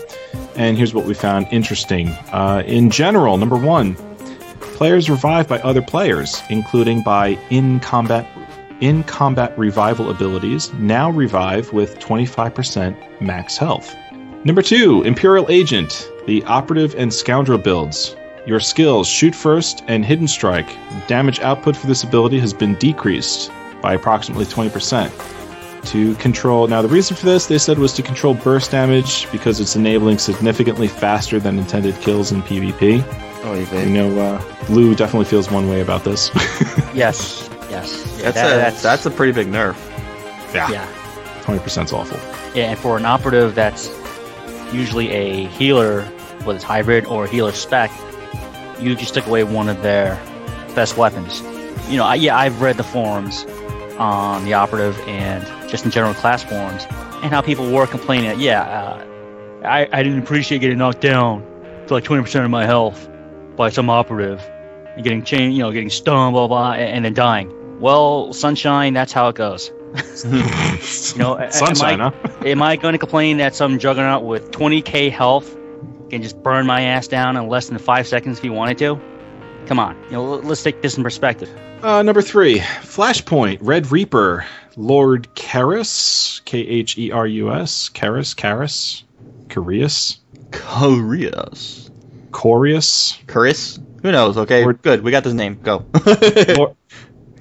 And 0.57 0.77
here's 0.77 0.93
what 0.93 1.07
we 1.07 1.15
found 1.15 1.49
interesting. 1.51 2.09
Uh, 2.31 2.63
in 2.67 2.91
general, 2.91 3.39
number 3.39 3.57
one, 3.57 3.97
players 4.79 5.11
revived 5.11 5.49
by 5.49 5.59
other 5.63 5.83
players, 5.83 6.41
including 6.51 7.03
by 7.03 7.31
in 7.51 7.81
combat 7.81 8.25
in 8.81 9.03
combat 9.03 9.59
revival 9.59 10.09
abilities, 10.09 10.73
now 10.75 11.11
revive 11.11 11.73
with 11.73 11.99
25% 11.99 13.21
max 13.21 13.57
health. 13.57 13.93
Number 14.45 14.63
two, 14.63 15.03
Imperial 15.03 15.51
Agent, 15.51 16.09
the 16.29 16.45
operative 16.45 16.95
and 16.95 17.13
scoundrel 17.13 17.59
builds. 17.59 18.15
Your 18.47 18.61
skills, 18.61 19.09
shoot 19.09 19.35
first 19.35 19.83
and 19.89 20.05
hidden 20.05 20.29
strike. 20.29 20.71
Damage 21.09 21.41
output 21.41 21.77
for 21.77 21.89
this 21.89 22.05
ability 22.05 22.39
has 22.39 22.55
been 22.55 22.77
decreased 22.77 23.51
by 23.83 23.95
approximately 23.95 24.45
20%. 24.45 25.11
To 25.91 26.15
control, 26.15 26.69
now 26.69 26.83
the 26.83 26.89
reason 26.89 27.17
for 27.17 27.27
this, 27.27 27.47
they 27.47 27.59
said, 27.59 27.81
was 27.81 27.93
to 27.95 28.03
control 28.03 28.35
burst 28.35 28.71
damage 28.71 29.29
because 29.33 29.59
it's 29.59 29.75
enabling 29.75 30.19
significantly 30.19 30.87
faster 30.87 31.41
than 31.41 31.59
intended 31.59 31.97
kills 31.97 32.31
in 32.31 32.43
PvP. 32.43 33.28
Oh, 33.45 33.55
you 33.55 33.67
You 33.81 33.91
know, 33.91 34.21
uh, 34.21 34.55
Lou 34.69 34.95
definitely 34.95 35.27
feels 35.27 35.51
one 35.51 35.69
way 35.69 35.81
about 35.81 36.05
this. 36.05 36.31
Yes. 36.95 37.49
Yes. 37.71 38.05
Yeah, 38.19 38.31
That's, 38.33 38.35
that- 38.35 38.79
a, 38.81 38.83
that's 38.83 39.07
a 39.07 39.11
pretty 39.11 39.33
big 39.33 39.47
nerf. 39.47 39.77
yeah. 40.53 40.69
Yeah. 40.71 40.89
20% 41.43 41.85
is 41.85 41.93
awful. 41.93 42.19
Yeah, 42.59 42.71
and 42.71 42.79
for 42.79 42.97
an 42.97 43.05
operative 43.07 43.55
that's 43.55 43.89
usually 44.73 45.11
a 45.11 45.47
healer, 45.47 46.03
whether 46.43 46.57
it's 46.57 46.65
hybrid 46.65 47.05
or 47.07 47.27
healer 47.27 47.53
spec, 47.53 47.91
you 48.81 48.95
just 48.97 49.15
took 49.15 49.27
away 49.27 49.45
one 49.45 49.69
of 49.69 49.81
their 49.83 50.17
best 50.75 50.97
weapons. 50.97 51.41
You 51.89 51.99
know, 51.99 52.05
I, 52.05 52.17
yeah, 52.17 52.37
I've 52.37 52.61
read 52.61 52.77
the 52.77 52.85
forums 52.85 53.45
on 53.99 54.45
the 54.45 54.55
operative 54.55 54.99
and 55.07 55.47
just 55.71 55.85
in 55.85 55.91
general 55.91 56.15
class 56.15 56.43
forums, 56.43 56.85
and 57.23 57.27
how 57.33 57.41
people 57.43 57.71
were 57.71 57.87
complaining 57.87 58.29
that, 58.31 58.39
yeah, 58.39 58.63
uh, 58.63 59.05
I, 59.67 59.89
I 59.93 60.03
didn't 60.03 60.19
appreciate 60.21 60.59
getting 60.61 60.79
knocked 60.79 61.01
down 61.01 61.43
to 61.87 61.95
like 61.95 62.05
20% 62.05 62.45
of 62.45 62.51
my 62.51 62.65
health 62.67 63.08
by 63.59 63.69
some 63.69 63.91
operative 63.91 64.41
and 64.95 65.05
getting 65.05 65.23
chained, 65.23 65.55
you 65.55 65.63
know, 65.63 65.71
getting 65.73 65.91
stunned, 65.91 66.33
blah, 66.33 66.47
blah, 66.49 66.73
and, 66.73 66.81
and 66.83 67.05
then 67.05 67.13
dying. 67.15 67.53
Well, 67.81 68.33
Sunshine, 68.33 68.95
that's 68.95 69.13
how 69.13 69.29
it 69.29 69.35
goes. 69.37 69.71
You 70.25 71.19
know, 71.19 71.35
a- 71.35 71.43
am 71.43 71.47
I- 71.47 71.49
Sunshine, 71.51 72.01
huh? 72.01 72.11
Am 72.45 72.63
I 72.63 72.77
going 72.77 72.93
to 72.93 72.99
complain 72.99 73.39
that 73.39 73.55
some 73.55 73.79
juggernaut 73.79 74.25
with 74.25 74.51
20k 74.51 75.11
health 75.13 75.55
can 76.11 76.23
just 76.23 76.43
burn 76.43 76.67
my 76.67 76.83
ass 76.83 77.09
down 77.09 77.37
in 77.37 77.49
less 77.49 77.69
than 77.69 77.79
five 77.79 78.07
seconds 78.07 78.39
if 78.39 78.43
he 78.43 78.51
wanted 78.51 78.79
to? 78.79 79.01
Come 79.67 79.79
on, 79.79 79.97
you 80.05 80.13
know, 80.13 80.25
let's 80.37 80.63
take 80.63 80.83
this 80.83 80.97
in 80.97 81.03
perspective. 81.03 81.51
Uh, 81.83 82.03
number 82.03 82.23
three, 82.23 82.59
Flashpoint, 82.59 83.59
Red 83.61 83.91
Reaper, 83.93 84.45
Lord 84.77 85.29
Karus, 85.35 86.45
K 86.45 86.59
H 86.61 86.97
E 86.99 87.11
R 87.13 87.27
U 87.27 87.53
S, 87.53 87.89
Karus, 87.89 88.35
Karus, 88.35 89.03
Carius, 89.49 90.19
Koreas. 90.51 91.88
Corius, 92.31 93.19
Chris? 93.27 93.79
Who 94.03 94.13
knows? 94.13 94.37
Okay, 94.39 94.65
Or- 94.65 94.73
good. 94.73 95.03
We 95.03 95.11
got 95.11 95.25
this 95.25 95.35
name. 95.35 95.59
Go. 95.63 95.85
Lord, 96.57 96.77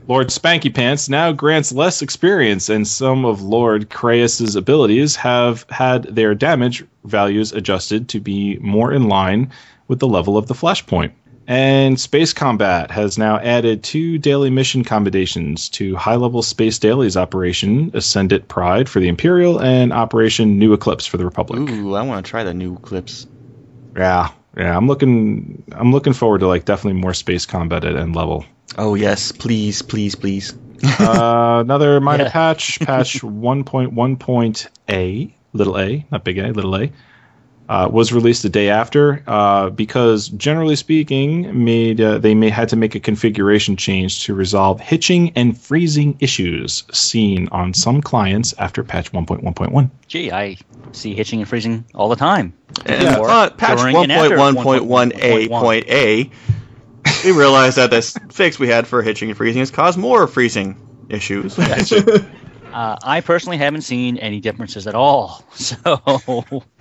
Lord 0.07 0.27
Spanky 0.29 0.73
Pants 0.73 1.09
now 1.09 1.31
grants 1.31 1.71
less 1.71 2.01
experience, 2.01 2.69
and 2.69 2.87
some 2.87 3.25
of 3.25 3.41
Lord 3.41 3.89
Kherus's 3.89 4.55
abilities 4.55 5.15
have 5.17 5.65
had 5.69 6.03
their 6.03 6.33
damage 6.33 6.83
values 7.03 7.51
adjusted 7.51 8.09
to 8.09 8.19
be 8.19 8.57
more 8.59 8.93
in 8.93 9.07
line 9.09 9.51
with 9.87 9.99
the 9.99 10.07
level 10.07 10.37
of 10.37 10.47
the 10.47 10.53
Flashpoint. 10.53 11.11
And 11.49 11.97
Space 11.97 12.33
Combat 12.33 12.91
has 12.91 13.17
now 13.17 13.37
added 13.37 13.81
two 13.81 14.17
daily 14.17 14.49
mission 14.49 14.83
combinations 14.83 15.69
to 15.69 15.95
high 15.95 16.15
level 16.17 16.41
Space 16.41 16.77
Dailies 16.77 17.15
Operation 17.15 17.91
Ascendant 17.93 18.49
Pride 18.49 18.89
for 18.89 18.99
the 18.99 19.07
Imperial 19.07 19.61
and 19.61 19.93
Operation 19.93 20.59
New 20.59 20.73
Eclipse 20.73 21.05
for 21.05 21.15
the 21.15 21.23
Republic. 21.23 21.69
Ooh, 21.69 21.95
I 21.95 22.01
want 22.01 22.25
to 22.25 22.29
try 22.29 22.43
the 22.43 22.53
new 22.53 22.75
Eclipse. 22.75 23.27
Yeah, 23.95 24.31
yeah, 24.57 24.75
I'm 24.75 24.87
looking 24.87 25.63
I'm 25.71 25.91
looking 25.91 26.13
forward 26.13 26.39
to 26.39 26.47
like 26.47 26.65
definitely 26.65 26.99
more 26.99 27.13
space 27.13 27.45
combat 27.45 27.85
at 27.85 27.95
end 27.95 28.15
level. 28.15 28.45
Oh, 28.77 28.95
yes. 28.95 29.31
Please, 29.31 29.81
please, 29.81 30.15
please. 30.15 30.53
uh, 30.99 31.59
another 31.65 31.99
minor 32.01 32.25
Yeah. 32.25 32.31
patch, 32.31 32.79
patch 32.81 33.13
1.1.a, 33.21 35.35
little 35.53 35.77
a, 35.79 36.05
not 36.11 36.23
big 36.23 36.37
A, 36.37 36.51
little 36.51 36.75
a, 36.75 36.91
uh, 37.69 37.89
was 37.91 38.13
released 38.13 38.43
the 38.43 38.49
day 38.49 38.69
after 38.69 39.23
uh, 39.27 39.69
because, 39.69 40.29
generally 40.29 40.75
speaking, 40.75 41.63
made 41.65 41.99
uh, 41.99 42.17
they 42.17 42.33
may 42.33 42.49
had 42.49 42.69
to 42.69 42.75
make 42.75 42.95
a 42.95 42.99
configuration 42.99 43.75
change 43.75 44.23
to 44.25 44.33
resolve 44.33 44.79
hitching 44.79 45.31
and 45.35 45.57
freezing 45.57 46.15
issues 46.19 46.83
seen 46.93 47.47
on 47.49 47.73
some 47.73 48.01
clients 48.01 48.53
after 48.57 48.83
patch 48.83 49.11
1.1.1. 49.11 49.89
Gee, 50.07 50.31
I 50.31 50.57
see 50.93 51.13
hitching 51.13 51.39
and 51.39 51.49
freezing 51.49 51.85
all 51.93 52.09
the 52.09 52.15
time. 52.15 52.53
And 52.85 53.03
Yeah. 53.03 53.19
uh, 53.19 53.49
patch 53.49 53.79
During 53.79 53.95
and 53.97 54.11
after 54.11 54.37
1.1.1a.a, 54.37 56.29
we 57.23 57.31
realized 57.31 57.77
that 57.77 57.89
this 57.89 58.17
fix 58.31 58.59
we 58.59 58.67
had 58.67 58.87
for 58.87 59.01
hitching 59.01 59.29
and 59.29 59.37
freezing 59.37 59.59
has 59.59 59.71
caused 59.71 59.97
more 59.97 60.27
freezing 60.27 60.77
issues. 61.09 61.57
Uh, 62.73 62.97
I 63.03 63.21
personally 63.21 63.57
haven't 63.57 63.81
seen 63.81 64.17
any 64.17 64.39
differences 64.39 64.87
at 64.87 64.93
all, 64.95 65.43
so 65.53 65.77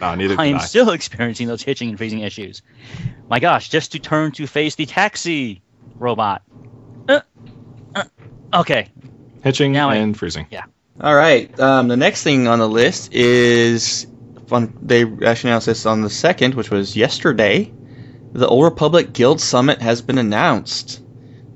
No, 0.01 0.15
neither 0.15 0.39
I 0.39 0.47
am 0.47 0.57
I. 0.57 0.59
still 0.65 0.91
experiencing 0.99 1.47
those 1.47 1.63
hitching 1.63 1.89
and 1.89 1.97
freezing 1.99 2.21
issues. 2.21 2.63
My 3.29 3.41
gosh, 3.41 3.69
just 3.69 3.93
to 3.93 3.99
turn 3.99 4.33
to 4.33 4.47
face 4.47 4.75
the 4.75 4.85
taxi 4.87 5.63
robot. 5.95 6.43
Uh, 7.09 7.21
uh, 7.95 8.05
okay, 8.55 8.89
Hitching 9.43 9.73
Now 9.73 9.91
I- 9.91 9.97
and 9.97 10.17
freezing. 10.17 10.47
Yeah. 10.51 10.65
All 11.01 11.15
right. 11.15 11.59
Um, 11.61 11.89
the 11.89 11.97
next 11.97 12.23
thing 12.23 12.49
on 12.49 12.59
the 12.59 12.69
list 12.69 13.13
is 13.13 14.07
fun. 14.49 14.77
They 14.83 15.03
actually 15.03 15.51
announced 15.51 15.67
this 15.67 15.87
on 15.87 16.01
the 16.01 16.11
second, 16.11 16.55
which 16.55 16.71
was 16.71 16.97
yesterday. 16.97 17.73
The 18.33 18.49
Old 18.49 18.65
Republic 18.65 19.13
Guild 19.13 19.41
Summit 19.41 19.81
has 19.83 20.03
been 20.03 20.19
announced. 20.19 21.01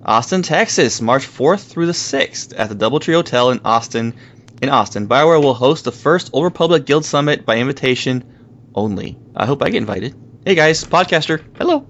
Austin, 0.04 0.42
Texas, 0.42 1.00
March 1.00 1.26
4th 1.26 1.68
through 1.68 1.86
the 1.86 1.92
6th 1.92 2.54
at 2.56 2.68
the 2.68 2.74
DoubleTree 2.74 3.12
Hotel 3.12 3.50
in 3.50 3.60
Austin, 3.64 4.14
in 4.62 4.68
Austin, 4.68 5.08
Bioware 5.08 5.42
will 5.42 5.54
host 5.54 5.84
the 5.84 5.92
first 5.92 6.30
Old 6.32 6.44
Republic 6.44 6.84
Guild 6.86 7.04
Summit 7.04 7.44
by 7.44 7.58
invitation 7.58 8.70
only. 8.74 9.18
I 9.34 9.46
hope 9.46 9.62
I 9.62 9.70
get 9.70 9.78
invited. 9.78 10.14
Hey 10.44 10.54
guys, 10.54 10.84
podcaster, 10.84 11.42
hello. 11.56 11.86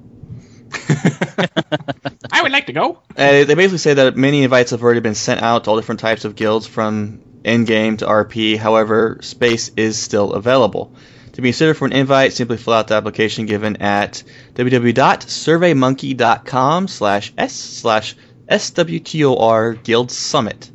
I 2.32 2.42
would 2.42 2.52
like 2.52 2.66
to 2.66 2.72
go. 2.72 3.02
Uh, 3.16 3.44
they 3.44 3.54
basically 3.54 3.78
say 3.78 3.94
that 3.94 4.16
many 4.16 4.42
invites 4.42 4.70
have 4.70 4.82
already 4.82 5.00
been 5.00 5.14
sent 5.14 5.42
out 5.42 5.64
to 5.64 5.70
all 5.70 5.76
different 5.76 6.00
types 6.00 6.24
of 6.24 6.36
guilds 6.36 6.66
from 6.66 7.22
in-game 7.44 7.96
to 7.98 8.06
RP. 8.06 8.56
However, 8.56 9.18
space 9.22 9.70
is 9.76 9.98
still 9.98 10.32
available. 10.32 10.94
To 11.34 11.42
be 11.42 11.50
considered 11.50 11.74
for 11.74 11.86
an 11.86 11.92
invite, 11.92 12.32
simply 12.32 12.56
fill 12.56 12.72
out 12.74 12.88
the 12.88 12.94
application 12.94 13.46
given 13.46 13.76
at 13.76 14.24
www.surveymonkey.com 14.54 16.88
slash 16.88 17.32
s 17.38 17.54
slash 17.54 18.16
swtor 18.48 19.80
guild 19.82 20.10
summit. 20.10 20.70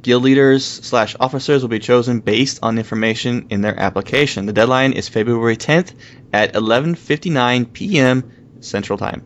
Guild 0.00 0.22
leaders 0.22 0.64
slash 0.64 1.14
officers 1.20 1.60
will 1.62 1.68
be 1.68 1.78
chosen 1.78 2.20
based 2.20 2.60
on 2.62 2.78
information 2.78 3.48
in 3.50 3.60
their 3.60 3.78
application. 3.78 4.46
The 4.46 4.54
deadline 4.54 4.94
is 4.94 5.08
February 5.08 5.56
10th 5.56 5.92
at 6.32 6.54
11:59 6.54 7.72
p.m. 7.72 8.32
Central 8.60 8.98
Time. 8.98 9.24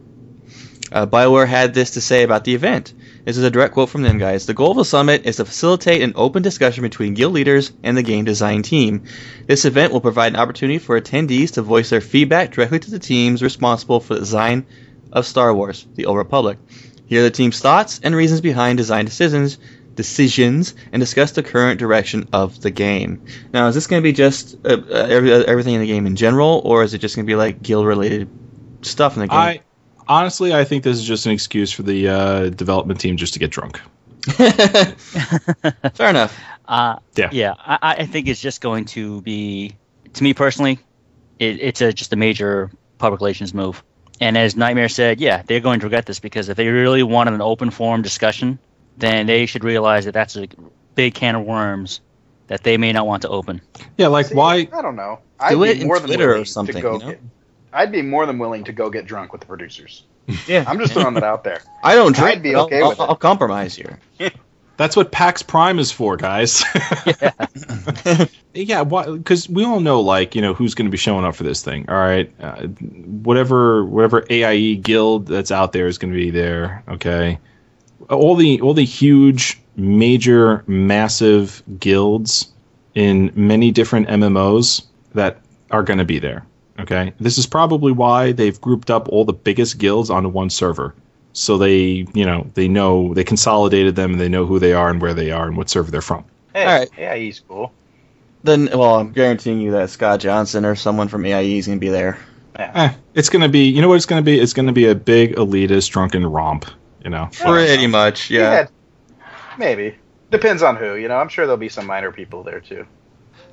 Uh, 0.91 1.07
BioWare 1.07 1.47
had 1.47 1.75
this 1.75 1.93
to 1.93 2.01
say 2.01 2.23
about 2.23 2.45
the 2.45 2.55
event. 2.55 2.95
This 3.25 3.39
is 3.39 3.45
a 3.45 3.51
direct 3.51 3.75
quote 3.75 3.89
from 3.89 4.03
them, 4.03 4.19
guys. 4.19 4.47
The 4.47 4.55
goal 4.55 4.73
of 4.73 4.77
the 4.79 4.85
summit 4.85 5.27
is 5.27 5.37
to 5.37 5.45
facilitate 5.45 6.03
an 6.03 6.15
open 6.17 6.43
discussion 6.43 6.83
between 6.83 7.15
guild 7.15 7.33
leaders 7.33 7.73
and 7.85 7.97
the 7.97 8.03
game 8.03 8.25
design 8.25 8.63
team. 8.63 9.05
This 9.47 9.65
event 9.65 9.93
will 9.93 10.01
provide 10.01 10.33
an 10.33 10.41
opportunity 10.41 10.79
for 10.79 11.01
attendees 11.01 11.53
to 11.53 11.63
voice 11.63 11.91
their 11.91 12.01
feedback 12.01 12.51
directly 12.51 12.81
to 12.81 12.91
the 12.91 12.99
teams 12.99 13.41
responsible 13.41 14.01
for 14.01 14.15
the 14.15 14.21
design 14.21 14.67
of 15.13 15.25
Star 15.25 15.55
Wars: 15.55 15.87
The 15.95 16.07
Old 16.07 16.19
Republic. 16.19 16.59
Hear 17.07 17.23
the 17.23 17.31
team's 17.31 17.61
thoughts 17.61 18.01
and 18.03 18.17
reasons 18.17 18.41
behind 18.41 18.79
design 18.79 19.05
decisions, 19.05 19.59
decisions, 19.95 20.75
and 20.91 20.99
discuss 20.99 21.31
the 21.31 21.45
current 21.45 21.79
direction 21.79 22.29
of 22.33 22.61
the 22.61 22.71
game. 22.71 23.25
Now, 23.53 23.69
is 23.69 23.77
this 23.77 23.87
going 23.87 24.03
to 24.03 24.05
be 24.05 24.13
just 24.13 24.57
uh, 24.65 24.79
uh, 24.91 24.95
every, 24.95 25.33
uh, 25.33 25.43
everything 25.43 25.75
in 25.75 25.81
the 25.81 25.87
game 25.87 26.07
in 26.07 26.17
general, 26.17 26.61
or 26.65 26.83
is 26.83 26.93
it 26.93 26.99
just 26.99 27.15
going 27.15 27.27
to 27.27 27.31
be 27.31 27.37
like 27.37 27.63
guild-related 27.63 28.29
stuff 28.81 29.15
in 29.15 29.21
the 29.21 29.29
game? 29.29 29.39
I 29.39 29.61
honestly, 30.09 30.55
I 30.55 30.65
think 30.65 30.85
this 30.85 30.97
is 30.97 31.05
just 31.05 31.27
an 31.27 31.33
excuse 31.33 31.73
for 31.73 31.83
the 31.83 32.09
uh, 32.09 32.49
development 32.51 33.01
team 33.01 33.17
just 33.17 33.33
to 33.35 33.39
get 33.39 33.51
drunk. 33.51 33.81
Fair 34.37 36.11
enough. 36.11 36.39
Uh, 36.67 36.97
Yeah. 37.17 37.31
yeah. 37.33 37.55
I, 37.59 37.79
I 37.99 38.07
think 38.07 38.29
it's 38.29 38.41
just 38.41 38.61
going 38.61 38.85
to 38.87 39.21
be, 39.23 39.77
to 40.15 40.23
me 40.23 40.35
personally, 40.35 40.79
it, 41.39 41.61
it's 41.61 41.81
a, 41.81 41.93
just 41.93 42.13
a 42.13 42.17
major 42.17 42.71
public 42.99 43.21
relations 43.21 43.53
move. 43.55 43.83
And 44.21 44.39
as 44.39 44.57
Nightmare 44.57 44.89
said, 44.89 45.21
yeah, 45.21 45.43
they're 45.47 45.61
going 45.61 45.81
to 45.81 45.87
regret 45.87 46.07
this 46.07 46.21
because 46.21 46.49
if 46.49 46.57
they 46.57 46.69
really 46.69 47.03
wanted 47.03 47.35
an 47.35 47.41
open 47.43 47.71
forum 47.71 48.03
discussion, 48.03 48.59
then 48.97 49.27
they 49.27 49.47
should 49.47 49.65
realize 49.65 50.05
that 50.05 50.13
that's 50.15 50.37
a 50.37 50.47
big 50.95 51.15
can 51.15 51.35
of 51.35 51.45
worms 51.45 52.01
that 52.47 52.63
they 52.63 52.77
may 52.77 52.93
not 52.93 53.07
want 53.07 53.23
to 53.23 53.29
open. 53.29 53.61
Yeah, 53.97 54.09
like 54.09 54.27
See, 54.27 54.35
why? 54.35 54.69
I 54.73 54.83
don't 54.83 54.97
know. 54.97 55.19
Do 55.49 55.65
I'd 55.65 55.71
it 55.71 55.81
in 55.81 55.87
more 55.89 55.99
than 55.99 56.09
Twitter 56.09 56.37
or 56.37 56.45
something, 56.45 56.77
To 56.77 56.81
go 56.81 56.93
you 56.93 56.99
know? 57.01 57.11
get, 57.11 57.21
I'd 57.73 57.93
be 57.93 58.03
more 58.03 58.27
than 58.27 58.39
willing 58.39 58.65
to 58.65 58.73
go 58.73 58.91
get 58.91 59.07
drunk 59.07 59.33
with 59.33 59.41
the 59.41 59.47
producers. 59.47 60.05
Yeah. 60.47 60.65
I'm 60.67 60.79
just 60.79 60.93
throwing 60.93 61.15
that 61.15 61.25
out 61.25 61.45
there. 61.45 61.61
I 61.85 61.95
don't 61.95 62.15
drink. 62.15 62.37
I'd 62.37 62.43
be 62.43 62.53
but 62.53 62.59
I'll- 62.59 62.65
okay 62.67 62.83
I'll, 62.83 62.93
it. 62.93 63.01
I'll 63.01 63.17
compromise 63.17 63.75
here. 63.75 63.99
That's 64.79 64.97
what 64.97 65.13
PAX 65.13 65.43
Prime 65.43 65.79
is 65.79 65.93
for, 65.93 66.17
guys. 66.17 66.65
yeah, 68.55 68.85
because 68.85 69.49
we 69.49 69.65
all 69.65 69.81
know, 69.81 70.01
like, 70.01 70.35
you 70.35 70.41
know, 70.41 70.55
who's 70.55 70.75
going 70.75 70.87
to 70.87 70.91
be 70.91 70.97
showing 70.97 71.25
up 71.25 71.37
for 71.37 71.45
this 71.45 71.63
thing. 71.63 71.89
All 71.89 71.95
right, 71.97 72.33
uh, 72.41 72.63
whatever, 72.67 73.85
whatever 73.85 74.25
AIE 74.31 74.75
guild 74.77 75.27
that's 75.27 75.51
out 75.53 75.73
there 75.73 75.87
is 75.87 75.99
going 75.99 76.13
to 76.13 76.19
be 76.19 76.31
there. 76.31 76.83
Okay, 76.89 77.39
all 78.09 78.35
the 78.35 78.61
all 78.63 78.73
the 78.75 78.85
huge, 78.85 79.61
major, 79.77 80.65
massive 80.67 81.63
guilds 81.79 82.51
in 82.95 83.31
many 83.35 83.71
different 83.71 84.09
MMOs 84.09 84.87
that 85.15 85.39
are 85.71 85.83
going 85.83 85.99
to 85.99 86.05
be 86.05 86.19
there. 86.19 86.45
Okay, 86.83 87.13
this 87.21 87.39
is 87.39 87.47
probably 87.47 87.93
why 87.93 88.33
they've 88.33 88.61
grouped 88.61 88.91
up 88.91 89.09
all 89.09 89.25
the 89.25 89.33
biggest 89.33 89.79
guilds 89.79 90.11
onto 90.11 90.29
one 90.29 90.51
server 90.51 90.95
so 91.35 91.57
they 91.57 92.05
you 92.13 92.27
know 92.27 92.47
they 92.55 92.69
know 92.69 93.15
they 93.15 93.25
consolidated 93.25 93.97
them 93.97 94.13
and 94.13 94.21
they 94.21 94.29
know 94.29 94.45
who 94.45 94.59
they 94.59 94.75
are 94.75 94.91
and 94.91 95.01
where 95.01 95.15
they 95.15 95.31
are 95.31 95.47
and 95.49 95.57
what 95.57 95.71
server 95.71 95.91
they're 95.91 96.03
from 96.03 96.25
Hey, 96.55 96.65
All 96.67 96.79
right. 96.79 96.91
yeah, 96.99 97.15
he's 97.15 97.41
cool. 97.41 97.73
Then, 98.45 98.69
well, 98.75 98.97
I'm 98.97 99.13
guaranteeing 99.13 99.61
you 99.61 99.71
that 99.71 99.89
Scott 99.89 100.21
Johnson 100.21 100.67
or 100.67 100.75
someone 100.75 101.09
from 101.09 101.25
AIE 101.25 101.57
is 101.57 101.67
going 101.67 101.79
to 101.79 101.81
be 101.81 101.89
there. 101.89 102.19
eh, 102.57 102.93
it's 103.15 103.31
gonna 103.31 103.49
be 103.49 103.65
you 103.65 103.81
know 103.81 103.89
what 103.89 103.95
it's 103.95 104.05
gonna 104.05 104.21
be 104.21 104.39
it's 104.39 104.53
gonna 104.53 104.73
be 104.73 104.89
a 104.89 104.95
big 104.95 105.37
elitist 105.37 105.91
drunken 105.91 106.27
romp 106.27 106.67
you 107.03 107.09
know 107.09 107.31
Pretty 107.33 107.87
much, 107.87 108.29
yeah. 108.29 108.67
maybe 109.59 109.95
depends 110.31 110.63
on 110.63 110.77
who. 110.77 110.97
You 110.97 111.09
know, 111.09 111.17
I'm 111.17 111.29
sure 111.29 111.47
there'll 111.47 111.57
be 111.57 111.71
some 111.71 111.87
minor 111.87 112.13
people 112.13 112.43
there 112.43 112.61
too. 112.61 112.87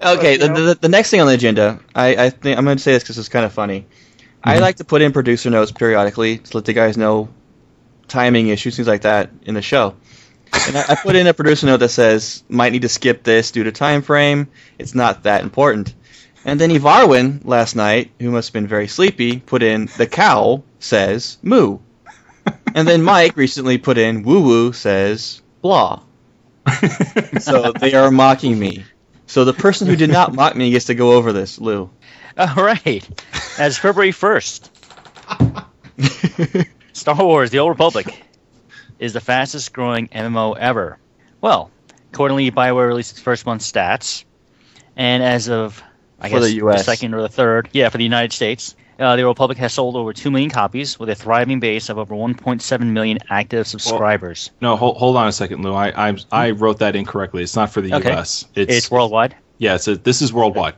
Okay, 0.01 0.37
But, 0.37 0.55
the, 0.55 0.61
the, 0.61 0.75
the 0.81 0.89
next 0.89 1.09
thing 1.11 1.21
on 1.21 1.27
the 1.27 1.33
agenda, 1.33 1.79
I, 1.93 2.15
I 2.25 2.29
think 2.29 2.57
I'm 2.57 2.63
going 2.65 2.77
to 2.77 2.83
say 2.83 2.93
this 2.93 3.03
because 3.03 3.17
it's 3.17 3.29
kind 3.29 3.45
of 3.45 3.53
funny. 3.53 3.85
I 4.43 4.57
Mhm. 4.57 4.61
like 4.61 4.75
to 4.77 4.85
put 4.85 5.01
in 5.01 5.11
producer 5.11 5.49
notes 5.49 5.71
periodically 5.71 6.37
to 6.37 6.57
let 6.57 6.65
the 6.65 6.73
guys 6.73 6.97
know 6.97 7.29
timing 8.07 8.47
issues, 8.47 8.75
things 8.77 8.87
like 8.87 9.01
that, 9.01 9.29
in 9.43 9.53
the 9.55 9.61
show. 9.61 9.95
And 10.67 10.77
I, 10.77 10.85
I 10.89 10.95
put 10.95 11.15
in 11.15 11.27
a 11.27 11.33
producer 11.33 11.65
note 11.67 11.77
that 11.81 11.89
says 11.89 12.43
might 12.49 12.71
need 12.71 12.81
to 12.83 12.89
skip 12.89 13.23
this 13.23 13.51
due 13.51 13.65
to 13.65 13.71
time 13.71 14.01
frame. 14.01 14.47
It's 14.79 14.95
not 14.95 15.23
that 15.23 15.43
important. 15.43 15.93
And 16.45 16.59
then 16.59 16.69
Evarwin 16.71 17.41
last 17.43 17.75
night, 17.75 18.11
who 18.19 18.31
must 18.31 18.47
have 18.49 18.53
been 18.53 18.67
very 18.67 18.87
sleepy, 18.87 19.39
put 19.39 19.61
in 19.61 19.89
the 19.97 20.07
cow 20.07 20.63
says 20.79 21.37
moo. 21.43 21.79
and 22.73 22.87
then 22.87 23.03
Mike 23.03 23.35
recently 23.35 23.77
put 23.77 23.97
in 23.97 24.23
woo 24.23 24.41
woo 24.41 24.73
says 24.73 25.41
blah. 25.61 26.01
So 27.41 27.73
they 27.73 27.93
are 27.93 28.09
mocking 28.11 28.57
me. 28.57 28.85
So 29.29 29.45
the 29.45 29.53
person 29.53 29.87
who 29.87 29.95
did 29.95 30.09
not 30.09 30.33
mock 30.39 30.55
me 30.55 30.71
gets 30.71 30.85
to 30.85 30.95
go 30.95 31.13
over 31.13 31.31
this, 31.31 31.61
Lou. 31.61 31.91
All 32.35 32.63
right. 32.63 33.07
As 33.59 33.77
February 33.77 34.11
1st, 34.11 34.69
Star 36.93 37.15
Wars 37.15 37.51
The 37.51 37.59
Old 37.59 37.69
Republic 37.69 38.25
is 38.97 39.13
the 39.13 39.21
fastest 39.21 39.71
growing 39.71 40.07
MMO 40.07 40.57
ever. 40.57 40.97
Well, 41.41 41.69
accordingly, 42.11 42.49
BioWare 42.49 42.87
released 42.87 43.11
its 43.11 43.21
first 43.21 43.45
month 43.45 43.61
stats. 43.61 44.23
And 44.95 45.21
as 45.21 45.47
of, 45.47 45.83
I 46.19 46.29
For 46.29 46.39
guess, 46.39 46.45
the 46.45 46.53
US. 46.65 46.85
second 46.85 47.13
or 47.13 47.21
the 47.21 47.29
third, 47.29 47.69
yeah, 47.71 47.89
for 47.89 47.99
the 47.99 48.03
United 48.03 48.33
States, 48.33 48.75
uh, 48.99 49.15
The 49.15 49.25
Republic 49.25 49.57
has 49.57 49.73
sold 49.73 49.95
over 49.95 50.13
2 50.13 50.29
million 50.31 50.49
copies 50.49 50.99
with 50.99 51.09
a 51.09 51.15
thriving 51.15 51.59
base 51.59 51.89
of 51.89 51.97
over 51.97 52.13
1.7 52.13 52.85
million 52.91 53.17
active 53.29 53.67
subscribers. 53.67 54.51
no 54.61 54.75
hold, 54.75 54.97
hold 54.97 55.15
on 55.17 55.27
a 55.27 55.31
second 55.31 55.63
lou 55.63 55.73
i 55.73 56.09
i, 56.09 56.15
I 56.31 56.51
wrote 56.51 56.79
that 56.79 56.95
incorrectly 56.95 57.43
it's 57.43 57.55
not 57.55 57.71
for 57.71 57.81
the 57.81 57.93
Okay. 57.93 58.11
us 58.11 58.45
it's, 58.55 58.71
it's 58.73 58.91
worldwide. 58.91 59.35
yeah 59.57 59.75
it's 59.75 59.87
a, 59.87 59.95
this 59.97 60.21
is 60.21 60.31
worldwide 60.33 60.75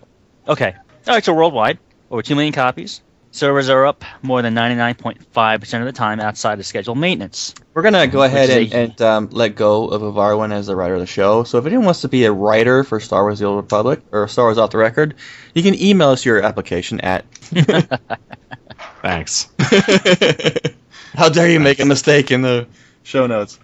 Okay. 0.48 0.74
All 1.08 1.14
right, 1.14 1.24
so 1.24 1.34
worldwide, 1.34 1.78
over 2.10 2.22
2 2.24 2.34
million 2.36 2.54
copies. 2.54 3.02
Servers 3.34 3.70
are 3.70 3.86
up 3.86 4.04
more 4.22 4.42
than 4.42 4.54
99.5% 4.54 5.80
of 5.80 5.86
the 5.86 5.92
time 5.94 6.20
outside 6.20 6.60
of 6.60 6.66
scheduled 6.66 6.98
maintenance. 6.98 7.56
We're 7.74 7.82
gonna 7.82 8.06
go 8.08 8.24
ahead 8.24 8.50
and, 8.50 8.70
they- 8.70 8.84
and 8.84 9.02
um, 9.02 9.30
let 9.32 9.56
go 9.56 9.88
of 9.88 10.02
Evarwin 10.02 10.52
as 10.52 10.68
the 10.68 10.76
writer 10.76 10.96
of 10.96 11.00
the 11.00 11.06
show. 11.06 11.44
So 11.46 11.58
if 11.58 11.66
anyone 11.66 11.86
wants 11.86 12.02
to 12.02 12.10
be 12.10 12.26
a 12.26 12.32
writer 12.32 12.84
for 12.84 13.00
Star 13.00 13.24
Wars: 13.24 13.40
The 13.40 13.46
Old 13.46 13.56
Republic 13.58 14.02
or 14.12 14.28
Star 14.28 14.46
Wars 14.46 14.58
Off 14.58 14.72
the 14.72 14.78
Record, 14.78 15.16
you 15.56 15.64
can 15.64 15.76
email 15.82 16.10
us 16.10 16.26
your 16.26 16.42
application 16.44 17.00
at. 17.02 17.26
thanks 19.02 19.50
How 21.14 21.28
dare 21.30 21.50
you 21.50 21.60
make 21.60 21.80
a 21.80 21.86
mistake 21.86 22.32
in 22.32 22.42
the 22.42 22.68
show 23.04 23.28
notes? 23.28 23.60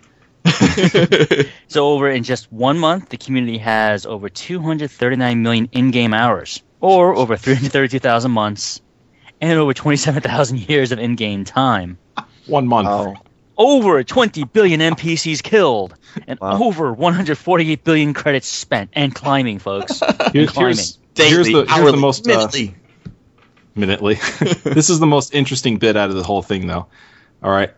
So 1.68 1.90
over 1.90 2.10
in 2.10 2.24
just 2.24 2.52
one 2.52 2.78
month, 2.80 3.10
the 3.10 3.18
community 3.18 3.58
has 3.58 4.06
over 4.06 4.30
239 4.30 5.42
million 5.44 5.68
in-game 5.74 6.14
hours, 6.14 6.64
or 6.80 7.14
over 7.16 7.36
332,000 7.36 8.32
months, 8.32 8.82
and 9.42 9.60
over 9.60 9.74
27,000 9.74 10.70
years 10.70 10.92
of 10.92 11.00
in-game 11.00 11.44
time. 11.46 11.98
one 12.48 12.68
month 12.68 12.88
Wow. 12.88 13.16
Over 13.60 14.04
20 14.04 14.44
billion 14.46 14.80
NPCs 14.82 15.42
killed, 15.42 15.96
and 16.28 16.40
Wow. 16.40 16.62
over 16.64 16.94
148 16.94 17.84
billion 17.84 18.14
credits 18.14 18.48
spent 18.48 18.92
and 18.94 19.14
climbing, 19.16 19.58
folks. 19.60 20.00
Here- 20.32 20.46
climbing. 20.46 20.76
here's, 20.78 21.00
here's 21.16 21.18
the, 21.18 21.24
here's 21.24 21.48
the 21.48 21.66
hourly, 21.70 21.98
most 22.00 22.28
uh, 22.28 22.30
minutely. 22.30 22.76
minutely. 23.76 24.14
this 24.64 24.90
is 24.92 25.00
the 25.00 25.08
most 25.08 25.34
interesting 25.34 25.78
bit 25.78 25.98
out 25.98 26.10
of 26.12 26.16
the 26.16 26.24
whole 26.24 26.44
thing, 26.44 26.68
though. 26.68 26.86
All 27.42 27.50
right, 27.52 27.72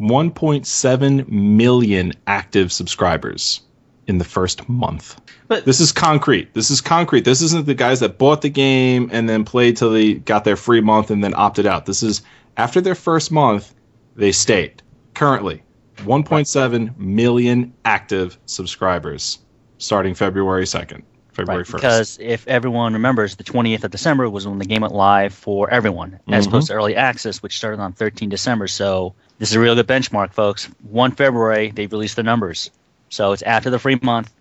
1.7 0.00 1.28
million 1.28 2.12
active 2.26 2.72
subscribers 2.72 3.60
in 4.06 4.18
the 4.18 4.24
first 4.24 4.68
month. 4.68 5.20
But- 5.48 5.64
this 5.64 5.80
is 5.80 5.92
concrete. 5.92 6.54
This 6.54 6.70
is 6.70 6.80
concrete. 6.80 7.24
This 7.24 7.42
isn't 7.42 7.66
the 7.66 7.74
guys 7.74 8.00
that 8.00 8.18
bought 8.18 8.42
the 8.42 8.48
game 8.50 9.08
and 9.12 9.28
then 9.28 9.44
played 9.44 9.76
till 9.76 9.90
they 9.90 10.14
got 10.14 10.44
their 10.44 10.56
free 10.56 10.80
month 10.80 11.10
and 11.10 11.22
then 11.24 11.34
opted 11.34 11.66
out. 11.66 11.86
This 11.86 12.02
is 12.02 12.22
after 12.56 12.80
their 12.80 12.94
first 12.94 13.30
month, 13.32 13.74
they 14.14 14.32
stayed. 14.32 14.82
Currently, 15.14 15.62
1.7 16.04 16.96
million 16.98 17.72
active 17.84 18.38
subscribers 18.46 19.38
starting 19.78 20.14
February 20.14 20.64
2nd, 20.64 21.02
February 21.32 21.60
Right, 21.62 21.66
1st. 21.66 21.72
because 21.72 22.18
if 22.20 22.46
everyone 22.48 22.92
remembers, 22.94 23.36
the 23.36 23.44
20th 23.44 23.84
of 23.84 23.90
December 23.90 24.28
was 24.30 24.46
when 24.46 24.58
the 24.58 24.64
game 24.64 24.82
went 24.82 24.94
live 24.94 25.34
for 25.34 25.68
everyone, 25.70 26.18
as 26.28 26.44
Mhm. 26.46 26.48
opposed 26.48 26.68
to 26.68 26.74
early 26.74 26.96
access, 26.96 27.42
which 27.42 27.56
started 27.58 27.80
on 27.80 27.92
13 27.92 28.28
December. 28.30 28.68
So 28.68 29.14
this 29.38 29.50
is 29.50 29.56
a 29.56 29.60
real 29.60 29.74
good 29.74 29.86
benchmark, 29.86 30.32
folks. 30.32 30.68
1 30.88 31.10
February, 31.12 31.72
they 31.74 31.86
released 31.86 32.16
the 32.16 32.22
numbers. 32.22 32.70
So 33.08 33.32
it's 33.32 33.42
after 33.42 33.70
the 33.70 33.78
free 33.78 33.98
month, 34.02 34.32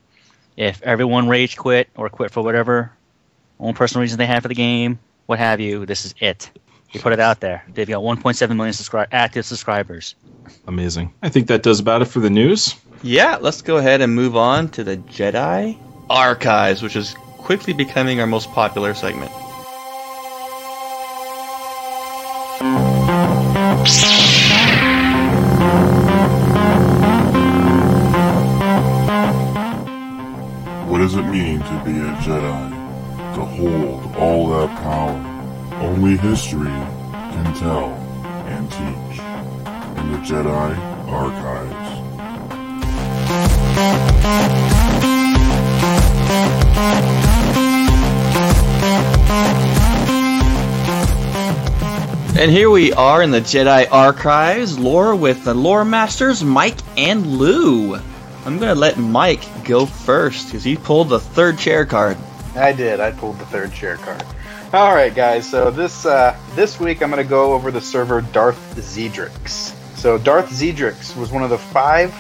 if 0.58 0.82
everyone 0.82 1.28
rage 1.28 1.58
quit 1.58 1.90
or 1.96 2.10
quit 2.10 2.32
for 2.32 2.44
whatever 2.44 2.92
own 3.60 3.74
personal 3.74 4.02
reason 4.02 4.18
they 4.18 4.26
had 4.26 4.42
for 4.42 4.48
the 4.48 4.56
game, 4.56 5.00
what 5.26 5.40
have 5.40 5.60
you, 5.60 5.86
this 5.86 6.06
is 6.06 6.14
it. 6.20 6.50
You 6.92 7.02
put 7.02 7.14
it 7.14 7.20
out 7.20 7.40
there. 7.42 7.64
They've 7.74 7.88
got 7.88 8.02
1.7 8.02 8.56
million 8.56 8.74
subscri- 8.74 9.08
active 9.12 9.46
subscribers. 9.46 10.16
Amazing. 10.68 11.14
I 11.22 11.30
think 11.30 11.48
that 11.48 11.64
does 11.64 11.80
about 11.80 12.02
it 12.02 12.06
for 12.06 12.20
the 12.20 12.30
news. 12.30 12.76
Yeah, 13.04 13.38
let's 13.42 13.62
go 13.62 13.78
ahead 13.78 14.02
and 14.02 14.16
move 14.16 14.38
on 14.38 14.70
to 14.70 14.84
the 14.84 14.98
Jedi 14.98 15.78
Archives, 16.10 16.82
which 16.82 16.96
is 16.96 17.14
quickly 17.38 17.74
becoming 17.74 18.22
our 18.22 18.28
most 18.28 18.52
popular 18.52 18.94
segment. 18.94 19.32
To 31.66 31.84
be 31.84 31.98
a 31.98 32.14
Jedi? 32.22 32.70
To 33.34 33.42
hold 33.44 34.16
all 34.18 34.50
that 34.50 34.70
power? 34.84 35.18
Only 35.82 36.16
history 36.16 36.68
can 36.68 37.54
tell 37.56 37.90
and 38.46 38.70
teach. 38.70 39.20
In 40.00 40.12
the 40.12 40.20
Jedi 40.20 40.78
Archives. 41.08 41.96
And 52.38 52.52
here 52.52 52.70
we 52.70 52.94
are 52.94 53.24
in 53.24 53.32
the 53.32 53.42
Jedi 53.42 53.88
Archives, 53.92 54.78
lore 54.78 55.16
with 55.16 55.44
the 55.46 55.56
lore 55.56 55.86
masters 55.86 56.44
Mike 56.44 56.78
and 56.96 57.26
Lou. 57.26 58.00
I'm 58.46 58.60
gonna 58.60 58.76
let 58.76 58.98
Mike 58.98 59.44
go 59.64 59.88
first 59.88 60.48
because 60.48 60.64
he 60.64 60.78
pulled 60.78 61.10
the 61.10 61.20
third 61.20 61.58
chair 61.58 61.84
card. 61.84 62.16
I 62.56 62.74
did. 62.74 63.00
I 63.00 63.12
pulled 63.12 63.40
the 63.40 63.46
third 63.48 63.74
chair 63.74 63.98
card. 63.98 64.24
All 64.72 64.94
right, 64.94 65.14
guys. 65.14 65.50
So 65.50 65.72
this 65.72 66.06
uh, 66.06 66.38
this 66.54 66.80
week 66.80 67.02
I'm 67.02 67.10
to 67.12 67.24
go 67.24 67.54
over 67.54 67.72
the 67.72 67.82
server 67.82 68.22
Darth 68.22 68.76
Xedrix. 68.76 69.74
So 69.98 70.20
Darth 70.20 70.52
Xedrix 70.52 71.18
was 71.18 71.32
one 71.32 71.42
of 71.42 71.50
the 71.50 71.58
five 71.58 72.14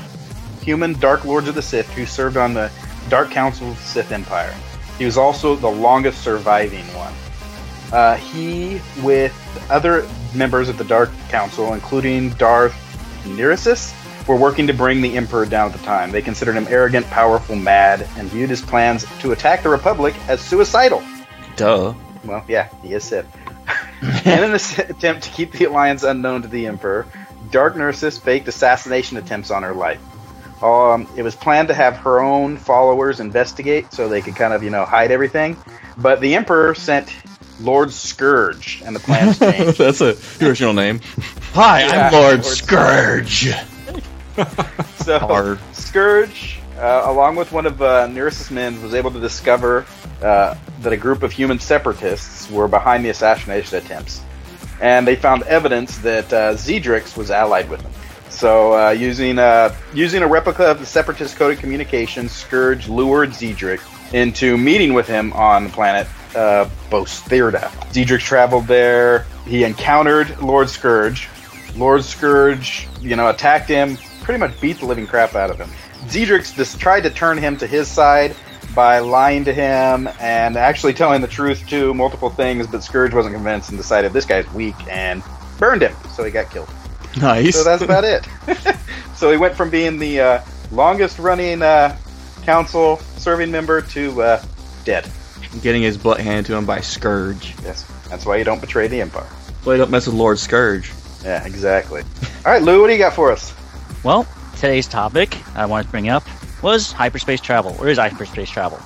human 0.63 0.93
Dark 0.93 1.25
Lords 1.25 1.47
of 1.47 1.53
the 1.53 1.61
Sith 1.61 1.87
who 1.91 2.07
served 2.07 2.37
on 2.37 2.55
the 2.55 2.71
Dark 3.07 3.29
Council 3.29 3.69
of 3.69 3.77
the 3.77 3.83
Sith 3.83 4.11
Empire. 4.11 4.55
He 4.97 5.05
was 5.05 5.17
also 5.17 5.55
the 5.55 5.69
longest 5.69 6.23
surviving 6.23 6.85
one. 6.95 7.13
Uh, 7.91 8.15
he, 8.15 8.81
with 9.03 9.33
other 9.69 10.07
members 10.33 10.69
of 10.69 10.79
the 10.79 10.85
Dark 10.85 11.11
Council, 11.29 11.75
including 11.75 12.31
Darth 12.31 12.73
Nyriss, 13.25 13.93
were 14.27 14.35
working 14.35 14.67
to 14.67 14.73
bring 14.73 15.01
the 15.01 15.15
Emperor 15.17 15.45
down 15.45 15.71
at 15.71 15.77
the 15.77 15.83
time. 15.85 16.11
They 16.11 16.21
considered 16.21 16.55
him 16.55 16.67
arrogant, 16.69 17.05
powerful, 17.07 17.55
mad, 17.55 18.07
and 18.17 18.29
viewed 18.29 18.49
his 18.49 18.61
plans 18.61 19.05
to 19.19 19.31
attack 19.31 19.63
the 19.63 19.69
Republic 19.69 20.15
as 20.27 20.41
suicidal. 20.41 21.03
Duh. 21.55 21.93
Well, 22.23 22.43
yeah, 22.47 22.69
he 22.81 22.93
is 22.93 23.03
Sith. 23.03 23.27
in 24.25 24.43
an 24.43 24.53
attempt 24.53 25.23
to 25.23 25.29
keep 25.29 25.51
the 25.51 25.65
Alliance 25.65 26.03
unknown 26.03 26.41
to 26.41 26.47
the 26.47 26.67
Emperor, 26.67 27.05
Darth 27.51 27.75
Nyriss 27.75 28.19
faked 28.19 28.47
assassination 28.47 29.17
attempts 29.17 29.51
on 29.51 29.63
her 29.63 29.73
life. 29.73 30.01
Um, 30.63 31.07
it 31.15 31.21
was 31.21 31.35
planned 31.35 31.67
to 31.67 31.73
have 31.73 31.97
her 31.97 32.21
own 32.21 32.57
followers 32.57 33.19
investigate 33.19 33.91
so 33.93 34.07
they 34.07 34.21
could 34.21 34.35
kind 34.35 34.53
of, 34.53 34.63
you 34.63 34.69
know, 34.69 34.85
hide 34.85 35.11
everything. 35.11 35.57
But 35.97 36.21
the 36.21 36.35
Emperor 36.35 36.73
sent 36.73 37.13
Lord 37.59 37.91
Scourge, 37.91 38.81
and 38.85 38.95
the 38.95 38.99
plans 38.99 39.39
changed. 39.39 39.77
That's 39.77 40.01
a 40.01 40.15
original 40.43 40.73
name. 40.73 41.01
Hi, 41.53 41.81
Yeah, 41.81 42.07
I'm 42.07 42.13
Lord 42.13 42.43
Lord 42.43 42.45
Scourge. 42.45 43.53
so 44.97 45.19
Or- 45.29 45.59
Scourge, 45.73 46.59
uh, 46.77 47.03
along 47.05 47.35
with 47.35 47.51
one 47.51 47.65
of 47.65 47.81
uh, 47.81 48.07
Nyriss' 48.07 48.51
men, 48.51 48.81
was 48.81 48.93
able 48.93 49.11
to 49.11 49.19
discover 49.19 49.85
uh, 50.21 50.55
that 50.81 50.93
a 50.93 50.97
group 50.97 51.23
of 51.23 51.31
human 51.31 51.59
separatists 51.59 52.49
were 52.49 52.67
behind 52.67 53.05
the 53.05 53.09
assassination 53.09 53.77
attempts, 53.77 54.21
and 54.81 55.07
they 55.07 55.15
found 55.15 55.43
evidence 55.43 55.97
that 55.99 56.31
uh, 56.33 56.53
Xedrix 56.53 57.15
was 57.17 57.31
allied 57.31 57.69
with 57.69 57.81
them. 57.81 57.91
So, 58.29 58.73
uh, 58.73 58.89
using 58.91 59.39
uh, 59.39 59.73
using 59.93 60.21
a 60.21 60.27
replica 60.27 60.65
of 60.65 60.79
the 60.79 60.85
separatist 60.85 61.37
coded 61.37 61.59
communication, 61.59 62.27
Scourge 62.27 62.89
lured 62.89 63.29
Xedrix 63.29 63.81
into 64.13 64.57
meeting 64.57 64.93
with 64.93 65.07
him 65.07 65.31
on 65.33 65.65
the 65.65 65.69
planet 65.69 66.07
uh, 66.35 66.69
Bosthirda. 66.89 67.69
Xedrix 67.93 68.19
traveled 68.19 68.67
there. 68.67 69.25
He 69.47 69.63
encountered 69.63 70.37
Lord 70.41 70.69
Scourge. 70.69 71.29
Lord 71.77 72.03
Scourge, 72.03 72.87
you 72.99 73.15
know, 73.15 73.29
attacked 73.29 73.69
him, 73.69 73.97
pretty 74.25 74.39
much 74.39 74.59
beat 74.59 74.79
the 74.79 74.85
living 74.85 75.05
crap 75.05 75.35
out 75.35 75.51
of 75.51 75.57
him. 75.57 75.69
Xedrix 76.07 76.53
just 76.53 76.79
tried 76.79 77.01
to 77.01 77.11
turn 77.11 77.37
him 77.37 77.55
to 77.57 77.67
his 77.67 77.87
side 77.87 78.35
by 78.73 78.97
lying 78.99 79.45
to 79.45 79.53
him 79.53 80.09
and 80.19 80.57
actually 80.57 80.93
telling 80.93 81.21
the 81.21 81.27
truth 81.27 81.65
to 81.69 81.93
multiple 81.93 82.31
things, 82.31 82.65
but 82.65 82.83
Scourge 82.83 83.13
wasn't 83.13 83.35
convinced 83.35 83.69
and 83.69 83.77
decided 83.77 84.13
this 84.13 84.25
guy's 84.25 84.51
weak 84.51 84.75
and 84.89 85.23
burned 85.59 85.83
him, 85.83 85.95
so 86.13 86.23
he 86.23 86.31
got 86.31 86.49
killed. 86.49 86.67
Nice. 87.21 87.55
So 87.55 87.63
that's 87.63 87.83
about 87.83 88.03
it. 88.03 88.27
so 89.15 89.31
he 89.31 89.37
went 89.37 89.55
from 89.55 89.69
being 89.69 89.99
the 89.99 90.19
uh, 90.19 90.41
longest 90.71 91.19
running 91.19 91.61
uh, 91.61 91.95
council 92.43 92.97
serving 93.17 93.51
member 93.51 93.81
to 93.81 94.21
uh, 94.21 94.43
dead. 94.85 95.09
Getting 95.61 95.83
his 95.83 95.97
butt 95.97 96.19
handed 96.19 96.47
to 96.47 96.55
him 96.55 96.65
by 96.65 96.81
Scourge. 96.81 97.53
Yes, 97.63 97.83
that's 98.09 98.25
why 98.25 98.37
you 98.37 98.43
don't 98.43 98.59
betray 98.59 98.87
the 98.87 99.01
Empire. 99.01 99.27
Well, 99.63 99.77
don't 99.77 99.91
mess 99.91 100.07
with 100.07 100.15
Lord 100.15 100.39
Scourge. 100.39 100.91
Yeah, 101.23 101.45
exactly. 101.45 102.01
All 102.43 102.51
right, 102.51 102.61
Lou, 102.61 102.81
what 102.81 102.87
do 102.87 102.93
you 102.93 102.99
got 102.99 103.13
for 103.13 103.31
us? 103.31 103.53
Well, 104.05 104.27
today's 104.57 104.87
topic 104.87 105.35
I 105.55 105.65
wanted 105.65 105.85
to 105.85 105.89
bring 105.89 106.09
up 106.09 106.23
was 106.61 106.91
hyperspace 106.91 107.41
travel. 107.41 107.75
Or 107.79 107.87
is 107.87 107.97
hyperspace 107.97 108.51
travel? 108.51 108.79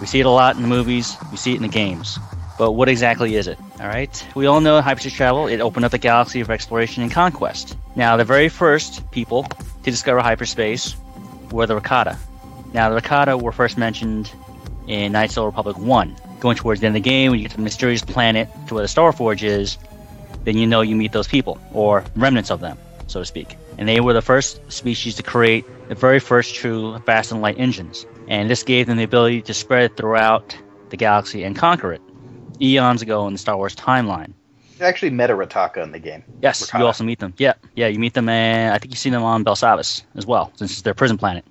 We 0.00 0.06
see 0.06 0.18
it 0.18 0.26
a 0.26 0.30
lot 0.30 0.56
in 0.56 0.62
the 0.62 0.68
movies, 0.68 1.16
we 1.30 1.36
see 1.36 1.52
it 1.52 1.58
in 1.58 1.62
the 1.62 1.68
games. 1.68 2.18
But 2.58 2.72
what 2.72 2.88
exactly 2.88 3.36
is 3.36 3.46
it? 3.46 3.56
All 3.80 3.86
right. 3.86 4.26
We 4.34 4.46
all 4.46 4.60
know 4.60 4.80
hyperspace 4.80 5.12
travel. 5.12 5.46
It 5.46 5.60
opened 5.60 5.84
up 5.84 5.92
the 5.92 5.98
galaxy 5.98 6.42
for 6.42 6.50
exploration 6.50 7.04
and 7.04 7.12
conquest. 7.12 7.76
Now, 7.94 8.16
the 8.16 8.24
very 8.24 8.48
first 8.48 9.08
people 9.12 9.44
to 9.44 9.90
discover 9.92 10.18
hyperspace 10.18 10.96
were 11.52 11.66
the 11.66 11.80
Rakata. 11.80 12.18
Now, 12.72 12.90
the 12.90 13.00
Rakata 13.00 13.40
were 13.40 13.52
first 13.52 13.78
mentioned 13.78 14.32
in 14.88 15.12
Knights 15.12 15.36
of 15.36 15.42
the 15.42 15.46
Republic 15.46 15.78
1. 15.78 16.16
Going 16.40 16.56
towards 16.56 16.80
the 16.80 16.88
end 16.88 16.96
of 16.96 17.04
the 17.04 17.08
game, 17.08 17.30
when 17.30 17.38
you 17.38 17.44
get 17.44 17.52
to 17.52 17.58
the 17.58 17.62
mysterious 17.62 18.02
planet 18.02 18.48
to 18.66 18.74
where 18.74 18.82
the 18.82 18.88
Starforge 18.88 19.44
is, 19.44 19.78
then 20.42 20.58
you 20.58 20.66
know 20.66 20.80
you 20.80 20.96
meet 20.96 21.12
those 21.12 21.28
people, 21.28 21.60
or 21.72 22.04
remnants 22.16 22.50
of 22.50 22.58
them, 22.58 22.76
so 23.06 23.20
to 23.20 23.24
speak. 23.24 23.56
And 23.78 23.88
they 23.88 24.00
were 24.00 24.12
the 24.12 24.22
first 24.22 24.60
species 24.70 25.14
to 25.16 25.22
create 25.22 25.64
the 25.88 25.94
very 25.94 26.18
first 26.18 26.54
true 26.54 26.98
fast 27.06 27.32
and 27.32 27.40
light 27.40 27.58
engines. 27.58 28.04
And 28.26 28.50
this 28.50 28.62
gave 28.62 28.86
them 28.86 28.96
the 28.96 29.04
ability 29.04 29.42
to 29.42 29.54
spread 29.54 29.96
throughout 29.96 30.56
the 30.90 30.96
galaxy 30.96 31.44
and 31.44 31.56
conquer 31.56 31.92
it 31.92 32.02
eons 32.60 33.02
ago 33.02 33.26
in 33.26 33.32
the 33.32 33.38
Star 33.38 33.56
Wars 33.56 33.74
timeline. 33.74 34.32
You 34.78 34.84
actually 34.84 35.10
met 35.10 35.30
a 35.30 35.34
Rataka 35.34 35.82
in 35.82 35.92
the 35.92 35.98
game. 35.98 36.22
Yes, 36.40 36.70
Rakata. 36.70 36.78
you 36.78 36.86
also 36.86 37.04
meet 37.04 37.18
them. 37.18 37.34
Yeah, 37.38 37.54
yeah, 37.74 37.88
you 37.88 37.98
meet 37.98 38.14
them, 38.14 38.28
and 38.28 38.72
I 38.72 38.78
think 38.78 38.92
you 38.92 38.96
see 38.96 39.10
them 39.10 39.22
on 39.22 39.44
Belsavis 39.44 40.02
as 40.14 40.26
well, 40.26 40.52
since 40.56 40.72
it's 40.72 40.82
their 40.82 40.94
prison 40.94 41.18
planet. 41.18 41.44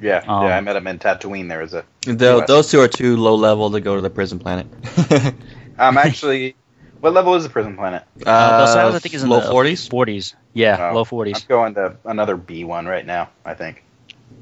Yeah, 0.00 0.24
Um, 0.26 0.44
yeah, 0.44 0.56
I 0.56 0.60
met 0.60 0.76
him 0.76 0.86
in 0.86 0.98
Tatooine. 0.98 1.48
There 1.48 1.60
was 1.60 1.74
a. 1.74 1.84
Tho- 2.02 2.44
those 2.46 2.70
two 2.70 2.80
are 2.80 2.88
too 2.88 3.16
low 3.16 3.34
level 3.34 3.70
to 3.70 3.80
go 3.80 3.96
to 3.96 4.02
the 4.02 4.10
prison 4.10 4.38
planet. 4.38 4.66
I'm 5.78 5.96
actually. 5.98 6.56
What 7.04 7.12
level 7.12 7.34
is 7.34 7.42
the 7.42 7.50
prison 7.50 7.76
planet? 7.76 8.02
Uh, 8.24 8.64
Belsavis, 8.64 8.94
I 8.94 8.98
think, 8.98 9.14
is 9.14 9.22
in 9.22 9.28
low 9.28 9.40
the 9.40 9.48
40s. 9.48 9.90
40s. 9.90 10.34
Yeah, 10.54 10.88
Oh, 10.90 10.94
low 10.94 11.00
I'm 11.00 11.04
40s. 11.04 11.46
going 11.46 11.74
to 11.74 11.98
another 12.06 12.34
B 12.34 12.64
one 12.64 12.86
right 12.86 13.04
now. 13.04 13.28
I 13.44 13.52
think. 13.52 13.84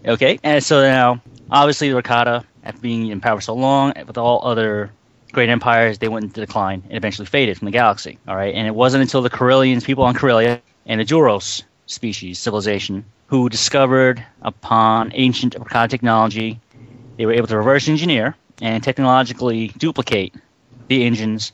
Okay, 0.07 0.39
and 0.45 0.63
so 0.63 0.81
now, 0.81 1.21
obviously, 1.51 1.91
the 1.91 2.01
Rakata, 2.01 2.45
after 2.63 2.81
being 2.81 3.09
in 3.09 3.21
power 3.21 3.41
so 3.41 3.55
long, 3.55 3.95
with 4.07 4.17
all 4.17 4.47
other 4.47 4.93
great 5.33 5.49
empires, 5.49 5.99
they 5.99 6.07
went 6.07 6.27
into 6.27 6.39
decline 6.41 6.85
and 6.87 6.97
eventually 6.97 7.27
faded 7.27 7.59
from 7.59 7.65
the 7.67 7.73
galaxy. 7.73 8.21
All 8.29 8.37
right, 8.37 8.55
and 8.55 8.65
it 8.69 8.77
wasn't 8.77 9.03
until 9.03 9.23
the 9.23 9.31
Corellians, 9.31 9.83
people 9.83 10.05
on 10.05 10.15
Corellia, 10.15 10.61
and 10.87 11.01
the 11.01 11.05
Duros 11.05 11.65
species 11.87 12.39
civilization, 12.39 13.05
who 13.27 13.49
discovered 13.49 14.25
upon 14.43 15.11
ancient 15.17 15.57
Rakata 15.57 15.89
technology, 15.91 16.61
they 17.17 17.27
were 17.27 17.33
able 17.33 17.49
to 17.49 17.57
reverse 17.57 17.89
engineer 17.89 18.37
and 18.61 18.85
technologically 18.85 19.67
duplicate 19.79 20.33
the 20.87 21.03
engines 21.03 21.51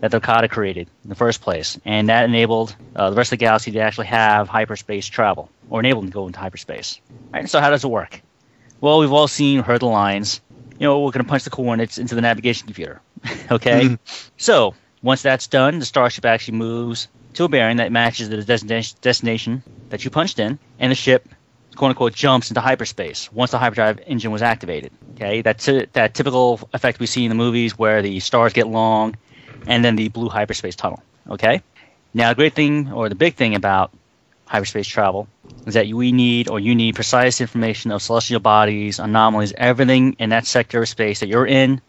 that 0.00 0.10
the 0.10 0.20
Rakata 0.20 0.50
created 0.50 0.88
in 1.02 1.08
the 1.08 1.14
first 1.14 1.40
place, 1.40 1.78
and 1.84 2.08
that 2.08 2.24
enabled 2.24 2.74
uh, 2.94 3.10
the 3.10 3.16
rest 3.16 3.28
of 3.32 3.38
the 3.38 3.44
galaxy 3.44 3.72
to 3.72 3.80
actually 3.80 4.06
have 4.06 4.48
hyperspace 4.48 5.06
travel, 5.06 5.50
or 5.70 5.80
enabled 5.80 6.04
them 6.04 6.10
to 6.10 6.14
go 6.14 6.26
into 6.26 6.38
hyperspace. 6.38 7.00
All 7.10 7.40
right, 7.40 7.48
so 7.48 7.60
how 7.60 7.70
does 7.70 7.84
it 7.84 7.88
work? 7.88 8.22
Well, 8.80 9.00
we've 9.00 9.12
all 9.12 9.28
seen, 9.28 9.60
heard 9.60 9.80
the 9.80 9.86
lines. 9.86 10.40
You 10.78 10.86
know, 10.86 11.00
we're 11.00 11.10
going 11.10 11.24
to 11.24 11.28
punch 11.28 11.42
the 11.44 11.50
coordinates 11.50 11.98
into 11.98 12.14
the 12.14 12.20
navigation 12.20 12.66
computer. 12.66 13.00
okay? 13.50 13.98
so, 14.36 14.74
once 15.02 15.22
that's 15.22 15.48
done, 15.48 15.80
the 15.80 15.84
starship 15.84 16.24
actually 16.24 16.58
moves 16.58 17.08
to 17.34 17.44
a 17.44 17.48
bearing 17.48 17.78
that 17.78 17.90
matches 17.90 18.28
the 18.28 18.36
destina- 18.36 19.00
destination 19.00 19.62
that 19.88 20.04
you 20.04 20.10
punched 20.10 20.38
in, 20.38 20.58
and 20.78 20.92
the 20.92 20.96
ship, 20.96 21.28
quote 21.74 21.90
unquote, 21.90 22.14
jumps 22.14 22.50
into 22.50 22.60
hyperspace 22.60 23.32
once 23.32 23.50
the 23.50 23.58
hyperdrive 23.58 24.00
engine 24.06 24.30
was 24.30 24.42
activated. 24.42 24.92
Okay? 25.14 25.42
That's 25.42 25.66
it- 25.66 25.92
that 25.94 26.14
typical 26.14 26.60
effect 26.72 27.00
we 27.00 27.06
see 27.06 27.24
in 27.24 27.30
the 27.30 27.34
movies 27.34 27.76
where 27.76 28.00
the 28.00 28.20
stars 28.20 28.52
get 28.52 28.68
long 28.68 29.16
and 29.68 29.84
then 29.84 29.94
the 29.94 30.08
blue 30.08 30.28
hyperspace 30.28 30.74
tunnel. 30.74 31.02
Okay? 31.30 31.62
Now, 32.14 32.30
the 32.30 32.34
great 32.34 32.54
thing, 32.54 32.90
or 32.90 33.08
the 33.08 33.14
big 33.14 33.36
thing 33.36 33.54
about 33.54 33.92
hyperspace 34.46 34.88
travel 34.88 35.28
is 35.66 35.74
that 35.74 35.86
we 35.88 36.10
need 36.10 36.48
or 36.48 36.58
you 36.58 36.74
need 36.74 36.94
precise 36.94 37.40
information 37.40 37.92
of 37.92 38.02
celestial 38.02 38.40
bodies, 38.40 38.98
anomalies, 38.98 39.52
everything 39.56 40.16
in 40.18 40.30
that 40.30 40.46
sector 40.46 40.82
of 40.82 40.88
space 40.88 41.20
that 41.20 41.28
you're 41.28 41.46
in, 41.46 41.80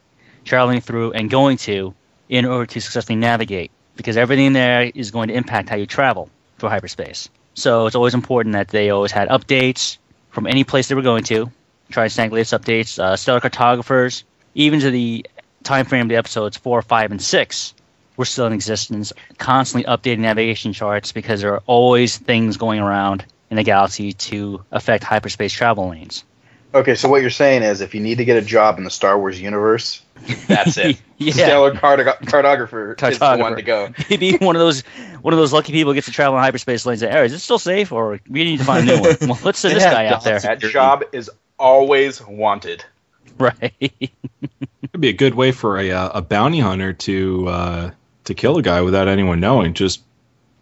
traveling 0.44 0.82
through, 0.82 1.14
and 1.14 1.30
going 1.30 1.58
to 1.58 1.94
in 2.28 2.46
order 2.46 2.66
to 2.66 2.82
successfully 2.82 3.16
navigate. 3.16 3.72
Because 3.96 4.18
everything 4.18 4.54
there 4.54 4.92
is 4.94 5.12
going 5.12 5.30
to 5.30 5.34
impact 5.34 5.70
how 5.70 5.78
you 5.78 5.86
travel 5.86 6.30
through 6.58 6.70
hyperspace. 6.70 7.30
So 7.54 7.88
it's 7.88 7.96
always 7.96 8.14
important 8.14 8.54
that 8.54 8.68
they 8.68 8.90
always 8.90 9.12
had 9.12 9.30
updates 9.30 9.98
from 10.32 10.48
any 10.48 10.64
place 10.64 10.88
they 10.88 10.96
were 10.96 11.02
going 11.02 11.24
to. 11.26 11.52
Try 11.90 12.08
snag 12.08 12.32
latest 12.32 12.54
updates, 12.54 13.00
uh, 13.00 13.16
stellar 13.16 13.40
cartographers, 13.40 14.24
even 14.54 14.80
to 14.82 14.92
the 14.92 15.26
time 15.64 15.86
frame 15.86 16.04
of 16.04 16.10
the 16.10 16.16
episodes 16.16 16.58
four, 16.58 16.82
five, 16.82 17.12
and 17.12 17.22
six 17.22 17.74
were 18.18 18.26
still 18.26 18.46
in 18.46 18.54
existence, 18.54 19.14
constantly 19.38 19.90
updating 19.90 20.20
navigation 20.20 20.74
charts 20.74 21.12
because 21.12 21.42
there 21.42 21.54
are 21.54 21.64
always 21.68 22.18
things 22.18 22.58
going 22.58 22.80
around 22.80 23.26
in 23.50 23.58
the 23.58 23.64
galaxy 23.64 24.14
to 24.14 24.64
affect 24.72 25.04
hyperspace 25.04 25.54
travel 25.54 25.90
lanes. 25.90 26.24
Okay, 26.74 26.94
so 26.94 27.10
what 27.10 27.22
you're 27.22 27.32
saying 27.32 27.64
is, 27.64 27.82
if 27.82 27.96
you 27.96 28.02
need 28.02 28.20
to 28.20 28.26
get 28.26 28.38
a 28.38 28.46
job 28.46 28.78
in 28.78 28.84
the 28.84 28.92
Star 28.92 29.18
Wars 29.18 29.42
universe, 29.42 30.04
that's 30.48 30.78
it. 30.78 31.02
Yeah. 31.22 31.34
Stellar 31.34 31.74
cartog- 31.74 32.22
cartographer, 32.22 33.12
is 33.12 33.20
the 33.20 33.36
one 33.36 33.58
to 33.58 33.62
go. 33.62 33.90
Maybe 34.10 34.38
one 34.38 34.56
of 34.56 34.62
those 34.62 34.84
one 35.22 35.34
of 35.34 35.38
those 35.38 35.52
lucky 35.52 35.74
people 35.74 35.92
gets 35.92 36.08
to 36.08 36.14
travel 36.14 36.38
in 36.38 36.44
hyperspace 36.46 36.86
lanes. 36.86 37.02
Hey, 37.02 37.26
is 37.26 37.34
it 37.34 37.40
still 37.40 37.60
safe, 37.60 37.92
or 37.92 38.22
we 38.30 38.46
need 38.46 38.60
to 38.60 38.64
find 38.64 38.90
a 38.90 38.96
new 38.96 39.02
one? 39.02 39.18
Well, 39.28 39.40
let's 39.44 39.60
send 39.60 39.76
this 39.76 39.84
guy 39.84 40.06
out 40.06 40.24
there. 40.24 40.40
That 40.40 40.60
job 40.62 41.04
is 41.12 41.30
always 41.58 42.26
wanted. 42.26 42.86
Right. 43.38 44.12
It'd 45.00 45.16
be 45.18 45.26
a 45.26 45.30
good 45.30 45.36
way 45.36 45.54
for 45.54 45.80
a 45.80 45.92
uh, 45.92 46.10
a 46.16 46.22
bounty 46.22 46.60
hunter 46.60 46.92
to 46.92 47.48
uh, 47.48 47.92
to 48.26 48.34
kill 48.34 48.58
a 48.58 48.62
guy 48.62 48.82
without 48.82 49.08
anyone 49.08 49.40
knowing. 49.40 49.74
Just 49.74 50.04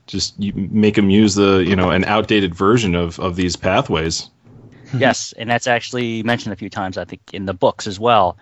just 0.05 0.39
you 0.39 0.53
make 0.53 0.95
him 0.95 1.09
use 1.09 1.33
the 1.33 1.65
you 1.67 1.75
know 1.75 1.89
an 1.89 2.03
outdated 2.05 2.53
version 2.53 2.93
of 2.93 3.19
of 3.19 3.35
these 3.35 3.55
pathways. 3.55 4.29
yes, 4.95 5.33
and 5.39 5.49
that's 5.49 5.65
actually 5.65 6.21
mentioned 6.21 6.53
a 6.53 6.55
few 6.55 6.69
times, 6.69 6.99
I 6.99 7.05
think, 7.05 7.21
in 7.33 7.45
the 7.45 7.53
books 7.55 7.87
as 7.87 7.99
well. 7.99 8.37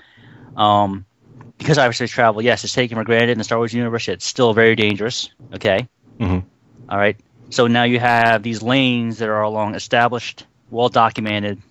Um, 0.57 1.05
because 1.57 1.77
hyperspace 1.77 2.11
travel, 2.11 2.41
yes, 2.41 2.65
it's 2.65 2.73
taken 2.73 2.97
for 2.97 3.05
granted 3.05 3.29
in 3.29 3.37
the 3.37 3.45
Star 3.45 3.57
Wars 3.57 3.73
universe. 3.73 4.09
It's 4.09 4.25
still 4.25 4.53
very 4.53 4.75
dangerous. 4.75 5.29
Okay. 5.53 5.87
Mhm. 6.19 6.43
All 6.89 6.97
right. 6.97 7.15
So 7.51 7.67
now 7.67 7.83
you 7.83 8.01
have 8.01 8.43
these 8.43 8.61
lanes 8.61 9.19
that 9.19 9.29
are 9.29 9.43
along 9.43 9.75
established, 9.75 10.45
well 10.71 10.89
documented 10.89 11.61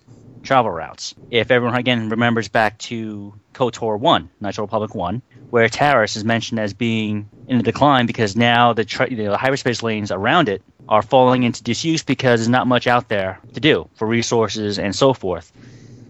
travel 0.45 0.71
routes. 0.71 1.15
If 1.31 1.51
everyone 1.51 1.75
again 1.77 2.09
remembers 2.09 2.47
back 2.47 2.77
to 2.79 3.33
KOTOR 3.53 3.99
1, 3.99 4.29
Nitro 4.41 4.63
Republic 4.65 4.95
1, 4.95 5.21
where 5.49 5.67
Taris 5.67 6.15
is 6.15 6.23
mentioned 6.23 6.59
as 6.59 6.73
being 6.73 7.29
in 7.47 7.57
the 7.57 7.63
decline 7.63 8.05
because 8.05 8.35
now 8.35 8.73
the, 8.73 8.85
tra- 8.85 9.13
the 9.13 9.37
hyperspace 9.37 9.83
lanes 9.83 10.11
around 10.11 10.49
it 10.49 10.61
are 10.87 11.01
falling 11.01 11.43
into 11.43 11.63
disuse 11.63 12.03
because 12.03 12.39
there's 12.39 12.49
not 12.49 12.67
much 12.67 12.87
out 12.87 13.09
there 13.09 13.39
to 13.53 13.59
do 13.59 13.89
for 13.95 14.07
resources 14.07 14.77
and 14.79 14.95
so 14.95 15.13
forth. 15.13 15.51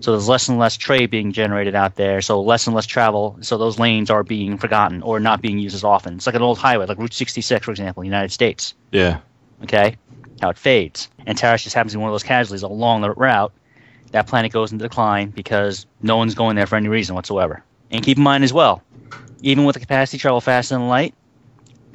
So 0.02 0.12
there's 0.12 0.28
less 0.28 0.50
and 0.50 0.60
less 0.60 0.76
trade 0.78 1.10
being 1.10 1.32
generated 1.32 1.74
out 1.74 1.96
there, 1.96 2.22
so 2.22 2.42
less 2.42 2.68
and 2.68 2.76
less 2.76 2.86
travel. 2.86 3.38
So 3.42 3.58
those 3.58 3.80
lanes 3.80 4.10
are 4.10 4.24
being 4.24 4.58
forgotten 4.58 5.02
or 5.02 5.20
not 5.20 5.42
being 5.42 5.58
used 5.58 5.74
as 5.76 5.84
often. 5.84 6.16
It's 6.16 6.26
like 6.26 6.36
an 6.36 6.42
old 6.42 6.58
highway, 6.58 6.86
like 6.86 6.98
Route 6.98 7.14
66, 7.14 7.66
for 7.66 7.72
example, 7.72 8.04
in 8.04 8.10
the 8.10 8.16
United 8.16 8.32
States 8.32 8.74
Yeah. 8.92 9.20
okay? 9.64 9.96
How 10.42 10.50
it 10.50 10.58
fades. 10.58 11.08
And 11.26 11.38
Taris 11.38 11.64
just 11.64 11.76
happens 11.76 11.94
to 11.94 11.98
be 11.98 12.02
one 12.02 12.10
of 12.10 12.14
those 12.14 12.24
casualties 12.24 12.64
along 12.64 13.02
the 13.02 13.14
route. 13.14 13.54
That 14.16 14.28
planet 14.28 14.54
goes 14.54 14.72
into 14.72 14.86
decline 14.86 15.32
because 15.32 15.86
no 16.02 16.16
one's 16.16 16.36
going 16.36 16.56
there 16.56 16.68
for 16.68 16.78
any 16.78 16.88
reason 16.88 17.16
whatsoever. 17.16 17.66
And 17.92 18.02
keep 18.02 18.16
in 18.16 18.24
mind 18.24 18.46
as 18.46 18.54
well, 18.54 18.82
even 19.42 19.66
with 19.66 19.74
the 19.74 19.82
capacity 19.82 20.18
to 20.18 20.22
travel 20.22 20.40
faster 20.40 20.76
than 20.76 20.88
light, 20.88 21.14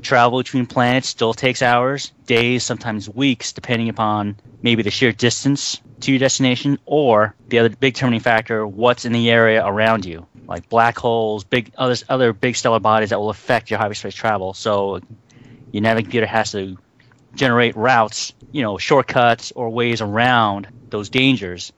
travel 0.03 0.37
between 0.37 0.67
planets 0.67 1.09
still 1.09 1.33
takes 1.33 1.63
hours, 1.63 2.13
days, 2.27 2.63
sometimes 2.63 3.09
weeks, 3.09 3.55
depending 3.55 3.89
upon 3.89 4.37
maybe 4.61 4.83
the 4.83 4.91
sheer 4.91 5.13
distance 5.13 5.81
to 6.01 6.13
your 6.13 6.19
destination 6.19 6.79
or 6.85 7.35
the 7.49 7.59
other 7.59 7.71
big 7.71 7.95
determining 7.95 8.21
factor, 8.21 8.67
what's 8.67 9.07
in 9.07 9.13
the 9.13 9.31
area 9.31 9.67
around 9.67 10.05
you, 10.05 10.27
like 10.47 10.69
black 10.69 10.99
holes, 10.99 11.45
big 11.45 11.73
other 11.79 11.95
other 12.11 12.35
big 12.35 12.55
stellar 12.55 12.81
bodies 12.81 13.09
that 13.09 13.19
will 13.19 13.31
affect 13.31 13.71
your 13.71 13.79
hyperspace 13.79 14.15
travel. 14.15 14.53
So 14.53 15.01
your 15.73 15.81
navigating 15.81 16.05
computer 16.05 16.27
has 16.27 16.53
to 16.53 16.77
generate 17.35 17.77
routes, 17.77 18.35
you 18.53 18.61
know, 18.61 18.77
shortcuts 18.77 19.53
or 19.53 19.71
ways 19.71 20.03
around 20.03 20.69
those 20.91 21.09
dangers. 21.09 21.73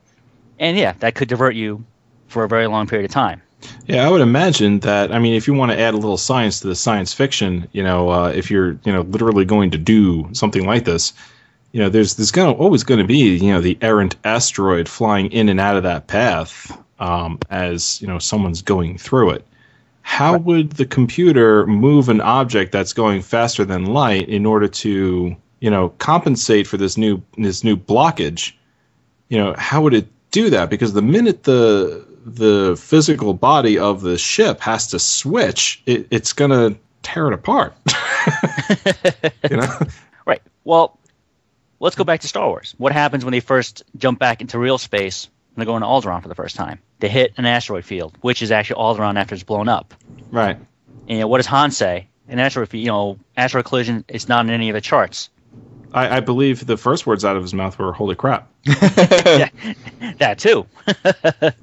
And 0.63 0.79
yeah, 0.79 0.95
that 1.01 1.17
could 1.17 1.29
divert 1.29 1.57
you 1.57 1.85
for 2.29 2.45
a 2.45 2.49
very 2.49 2.69
long 2.69 2.87
period 2.87 3.05
of 3.05 3.11
time. 3.11 3.43
Yeah, 3.87 4.07
I 4.07 4.11
would 4.11 4.21
imagine 4.21 4.79
that. 4.81 5.13
I 5.13 5.19
mean, 5.19 5.35
if 5.35 5.49
you 5.49 5.55
want 5.55 5.73
to 5.73 5.79
add 5.79 5.93
a 5.93 5.97
little 5.97 6.17
science 6.17 6.61
to 6.61 6.69
the 6.69 6.77
science 6.77 7.13
fiction, 7.13 7.69
you 7.73 7.83
know, 7.83 8.11
uh, 8.11 8.29
if 8.29 8.49
you're, 8.49 8.79
you 8.85 8.93
know, 8.93 9.03
literally 9.03 9.45
going 9.45 9.73
to 9.73 9.79
do 9.79 10.29
something 10.33 10.65
like 10.65 10.85
this, 10.85 11.13
you 11.73 11.81
know, 11.81 11.89
there's 11.89 12.15
there's 12.15 12.31
gonna 12.31 12.53
always 12.53 12.85
going 12.85 13.01
to 13.01 13.07
be, 13.07 13.37
you 13.37 13.51
know, 13.53 13.61
the 13.61 13.77
errant 13.81 14.15
asteroid 14.23 14.89
flying 14.89 15.33
in 15.33 15.49
and 15.49 15.59
out 15.59 15.77
of 15.77 15.83
that 15.83 16.07
path 16.07 16.71
um, 17.01 17.41
as 17.51 18.01
you 18.01 18.07
know 18.07 18.21
someone's 18.21 18.63
going 18.63 18.99
through 18.99 19.31
it. 19.31 19.45
How 20.03 20.39
would 20.39 20.73
the 20.73 20.87
computer 20.87 21.67
move 21.67 22.09
an 22.09 22.21
object 22.21 22.71
that's 22.71 22.93
going 22.93 23.23
faster 23.23 23.65
than 23.65 23.87
light 23.87 24.29
in 24.29 24.47
order 24.47 24.69
to, 24.69 25.37
you 25.61 25.71
know, 25.71 25.89
compensate 25.99 26.69
for 26.69 26.77
this 26.77 26.97
new 26.97 27.21
this 27.37 27.65
new 27.65 27.77
blockage? 27.77 28.53
You 29.29 29.39
know, 29.39 29.55
how 29.59 29.83
would 29.83 29.95
it 29.95 30.07
do 30.33 30.51
that? 30.51 30.69
Because 30.69 30.93
the 30.93 31.03
minute 31.03 31.45
the 31.45 32.05
the 32.25 32.77
physical 32.77 33.35
body 33.35 33.79
of 33.79 34.01
the 34.01 34.19
ship 34.19 34.61
has 34.61 34.89
to 34.89 34.99
switch, 34.99 35.83
it, 35.87 36.09
it's 36.11 36.33
gonna 36.33 36.75
tear 37.03 37.29
it 37.29 37.35
apart. 37.35 37.75
you 39.51 39.57
know? 39.57 39.79
Right. 40.25 40.41
Well, 40.63 41.01
let's 41.81 41.97
go 41.97 42.05
back 42.05 42.21
to 42.21 42.29
Star 42.29 42.47
Wars. 42.47 42.77
What 42.79 42.93
happens 42.93 43.25
when 43.25 43.33
they 43.33 43.41
first 43.41 43.83
jump 43.97 44.21
back 44.21 44.41
into 44.41 44.57
real 44.57 44.79
space 44.79 45.27
and 45.27 45.57
they're 45.57 45.67
going 45.67 45.83
to 45.83 45.87
Alderaan 45.89 46.23
for 46.23 46.29
the 46.29 46.37
first 46.37 46.55
time? 46.55 46.79
They 47.01 47.09
hit 47.09 47.33
an 47.39 47.45
asteroid 47.45 47.85
field, 47.85 48.17
which 48.21 48.41
is 48.41 48.53
actually 48.53 48.81
Alderaan 48.81 49.17
after 49.17 49.35
it's 49.35 49.43
blown 49.43 49.69
up. 49.69 49.95
Right. 50.31 50.57
And 50.57 50.69
you 51.09 51.19
know, 51.19 51.27
what 51.27 51.39
does 51.39 51.47
Han 51.47 51.73
say? 51.73 52.07
An 52.29 52.39
asteroid, 52.39 52.73
you 52.73 52.87
know, 52.87 53.19
asteroid 53.37 53.65
collision 53.65 54.05
is 54.07 54.29
not 54.29 54.47
in 54.47 54.53
any 54.53 54.71
of 54.71 54.75
the 54.75 54.81
charts. 54.81 55.29
I, 55.95 56.17
I 56.17 56.21
believe 56.21 56.67
the 56.67 56.77
first 56.77 57.07
words 57.07 57.25
out 57.25 57.37
of 57.37 57.43
his 57.43 57.55
mouth 57.55 57.79
were 57.79 57.93
"Holy 57.93 58.15
crap!" 58.15 58.51
yeah, 58.67 59.49
that 60.19 60.39
too. 60.39 60.67
but 60.87 61.55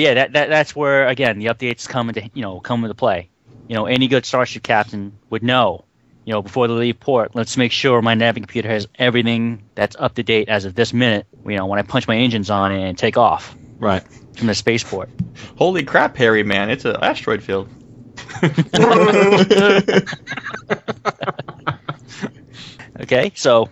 yeah, 0.00 0.14
that, 0.14 0.32
that 0.32 0.48
that's 0.48 0.74
where 0.76 1.08
again 1.08 1.38
the 1.38 1.46
updates 1.46 1.88
come 1.88 2.08
into 2.08 2.30
you 2.34 2.42
know 2.42 2.60
come 2.60 2.84
into 2.84 2.94
play. 2.94 3.28
You 3.68 3.74
know, 3.74 3.86
any 3.86 4.08
good 4.08 4.26
starship 4.26 4.62
captain 4.62 5.18
would 5.30 5.42
know. 5.42 5.84
You 6.26 6.32
know, 6.32 6.40
before 6.42 6.68
they 6.68 6.74
leave 6.74 7.00
port, 7.00 7.34
let's 7.34 7.56
make 7.58 7.70
sure 7.72 8.00
my 8.00 8.14
navigation 8.14 8.46
computer 8.46 8.68
has 8.70 8.88
everything 8.94 9.64
that's 9.74 9.94
up 9.98 10.14
to 10.14 10.22
date 10.22 10.48
as 10.48 10.64
of 10.64 10.74
this 10.74 10.92
minute. 10.94 11.26
You 11.46 11.56
know, 11.56 11.66
when 11.66 11.78
I 11.78 11.82
punch 11.82 12.08
my 12.08 12.16
engines 12.16 12.48
on 12.48 12.72
and 12.72 12.96
take 12.96 13.18
off 13.18 13.54
Right. 13.78 14.02
from 14.34 14.46
the 14.46 14.54
spaceport. 14.54 15.10
Holy 15.56 15.82
crap, 15.82 16.16
Harry, 16.16 16.42
man! 16.42 16.70
It's 16.70 16.84
an 16.86 16.96
asteroid 17.02 17.42
field. 17.42 17.68
Okay, 23.00 23.32
so 23.34 23.68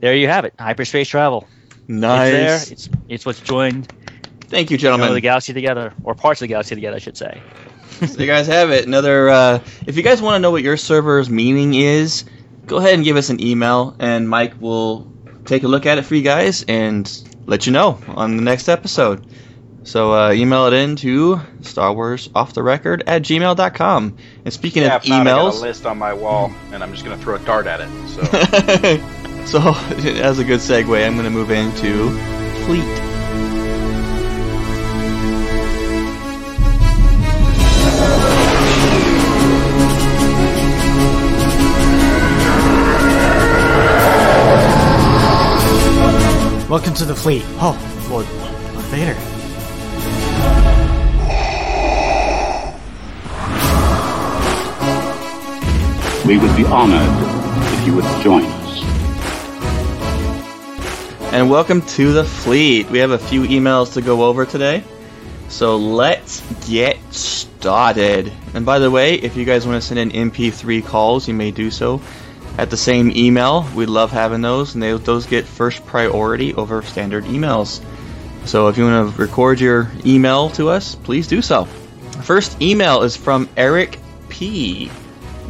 there 0.00 0.14
you 0.14 0.28
have 0.28 0.44
it. 0.44 0.54
Hyperspace 0.58 1.08
travel. 1.08 1.46
Nice. 1.88 2.32
It's 2.32 2.32
there. 2.32 2.72
It's 2.72 2.88
it's 3.08 3.26
what's 3.26 3.40
joined 3.40 3.88
Thank 4.52 4.70
you, 4.70 4.76
you 4.76 4.82
know, 4.82 4.96
gentlemen. 4.96 5.14
the 5.14 5.22
galaxy 5.22 5.54
together, 5.54 5.94
or 6.04 6.14
parts 6.14 6.42
of 6.42 6.44
the 6.44 6.48
galaxy 6.48 6.74
together, 6.74 6.96
I 6.96 7.00
should 7.00 7.16
say. 7.16 7.40
So 8.02 8.20
you 8.20 8.26
guys 8.26 8.48
have 8.48 8.70
it. 8.70 8.84
Another. 8.84 9.28
Uh, 9.28 9.60
if 9.86 9.96
you 9.96 10.02
guys 10.02 10.20
want 10.20 10.34
to 10.34 10.40
know 10.40 10.50
what 10.50 10.62
your 10.62 10.76
server's 10.76 11.30
meaning 11.30 11.74
is, 11.74 12.24
go 12.66 12.78
ahead 12.78 12.94
and 12.94 13.04
give 13.04 13.16
us 13.16 13.30
an 13.30 13.40
email, 13.40 13.94
and 14.00 14.28
Mike 14.28 14.60
will 14.60 15.10
take 15.44 15.62
a 15.62 15.68
look 15.68 15.86
at 15.86 15.98
it 15.98 16.02
for 16.02 16.16
you 16.16 16.22
guys 16.22 16.64
and 16.66 17.08
let 17.46 17.64
you 17.64 17.72
know 17.72 17.98
on 18.08 18.36
the 18.36 18.42
next 18.42 18.68
episode. 18.68 19.24
So 19.84 20.12
uh, 20.14 20.32
email 20.32 20.66
it 20.66 20.72
in 20.74 20.96
to 20.96 21.40
Star 21.62 21.92
Wars 21.92 22.30
Off 22.34 22.54
the 22.54 22.62
Record 22.62 23.02
at 23.06 23.22
gmail.com. 23.22 24.16
And 24.44 24.54
speaking 24.54 24.82
Yeah, 24.82 24.96
of 24.96 25.02
if 25.02 25.08
not, 25.08 25.26
I 25.26 25.30
got 25.30 25.54
a 25.54 25.58
list 25.58 25.86
on 25.86 25.98
my 25.98 26.14
wall, 26.14 26.52
and 26.72 26.82
I'm 26.82 26.92
just 26.92 27.04
gonna 27.04 27.18
throw 27.18 27.34
a 27.34 27.38
dart 27.40 27.66
at 27.66 27.80
it. 27.80 27.88
So 28.08 28.22
so 29.46 29.58
as 30.20 30.38
a 30.38 30.44
good 30.44 30.60
segue, 30.60 31.04
I'm 31.06 31.14
going 31.14 31.24
to 31.24 31.30
move 31.30 31.50
into 31.50 32.10
Fleet. 32.64 33.10
Welcome 46.68 46.94
to 46.94 47.04
the 47.04 47.14
fleet. 47.14 47.42
Oh, 47.60 47.76
Lord, 48.10 48.26
Lord 48.72 48.86
Vader. 48.86 49.41
We 56.24 56.38
would 56.38 56.56
be 56.56 56.64
honored 56.64 57.02
if 57.74 57.84
you 57.84 57.96
would 57.96 58.04
join 58.22 58.44
us. 58.44 58.82
And 61.32 61.50
welcome 61.50 61.82
to 61.82 62.12
the 62.12 62.22
fleet. 62.22 62.88
We 62.90 62.98
have 62.98 63.10
a 63.10 63.18
few 63.18 63.42
emails 63.42 63.94
to 63.94 64.02
go 64.02 64.22
over 64.22 64.46
today. 64.46 64.84
So 65.48 65.78
let's 65.78 66.40
get 66.68 66.96
started. 67.12 68.32
And 68.54 68.64
by 68.64 68.78
the 68.78 68.88
way, 68.88 69.14
if 69.14 69.36
you 69.36 69.44
guys 69.44 69.66
want 69.66 69.82
to 69.82 69.86
send 69.86 69.98
in 69.98 70.30
MP3 70.30 70.86
calls, 70.86 71.26
you 71.26 71.34
may 71.34 71.50
do 71.50 71.72
so 71.72 72.00
at 72.56 72.70
the 72.70 72.76
same 72.76 73.10
email. 73.16 73.68
We 73.74 73.86
love 73.86 74.12
having 74.12 74.42
those, 74.42 74.74
and 74.74 74.82
they, 74.82 74.96
those 74.96 75.26
get 75.26 75.44
first 75.44 75.84
priority 75.86 76.54
over 76.54 76.82
standard 76.82 77.24
emails. 77.24 77.84
So 78.44 78.68
if 78.68 78.78
you 78.78 78.84
want 78.84 79.12
to 79.12 79.20
record 79.20 79.58
your 79.58 79.90
email 80.06 80.50
to 80.50 80.68
us, 80.68 80.94
please 80.94 81.26
do 81.26 81.42
so. 81.42 81.64
First 82.22 82.62
email 82.62 83.02
is 83.02 83.16
from 83.16 83.48
Eric 83.56 83.98
P. 84.28 84.88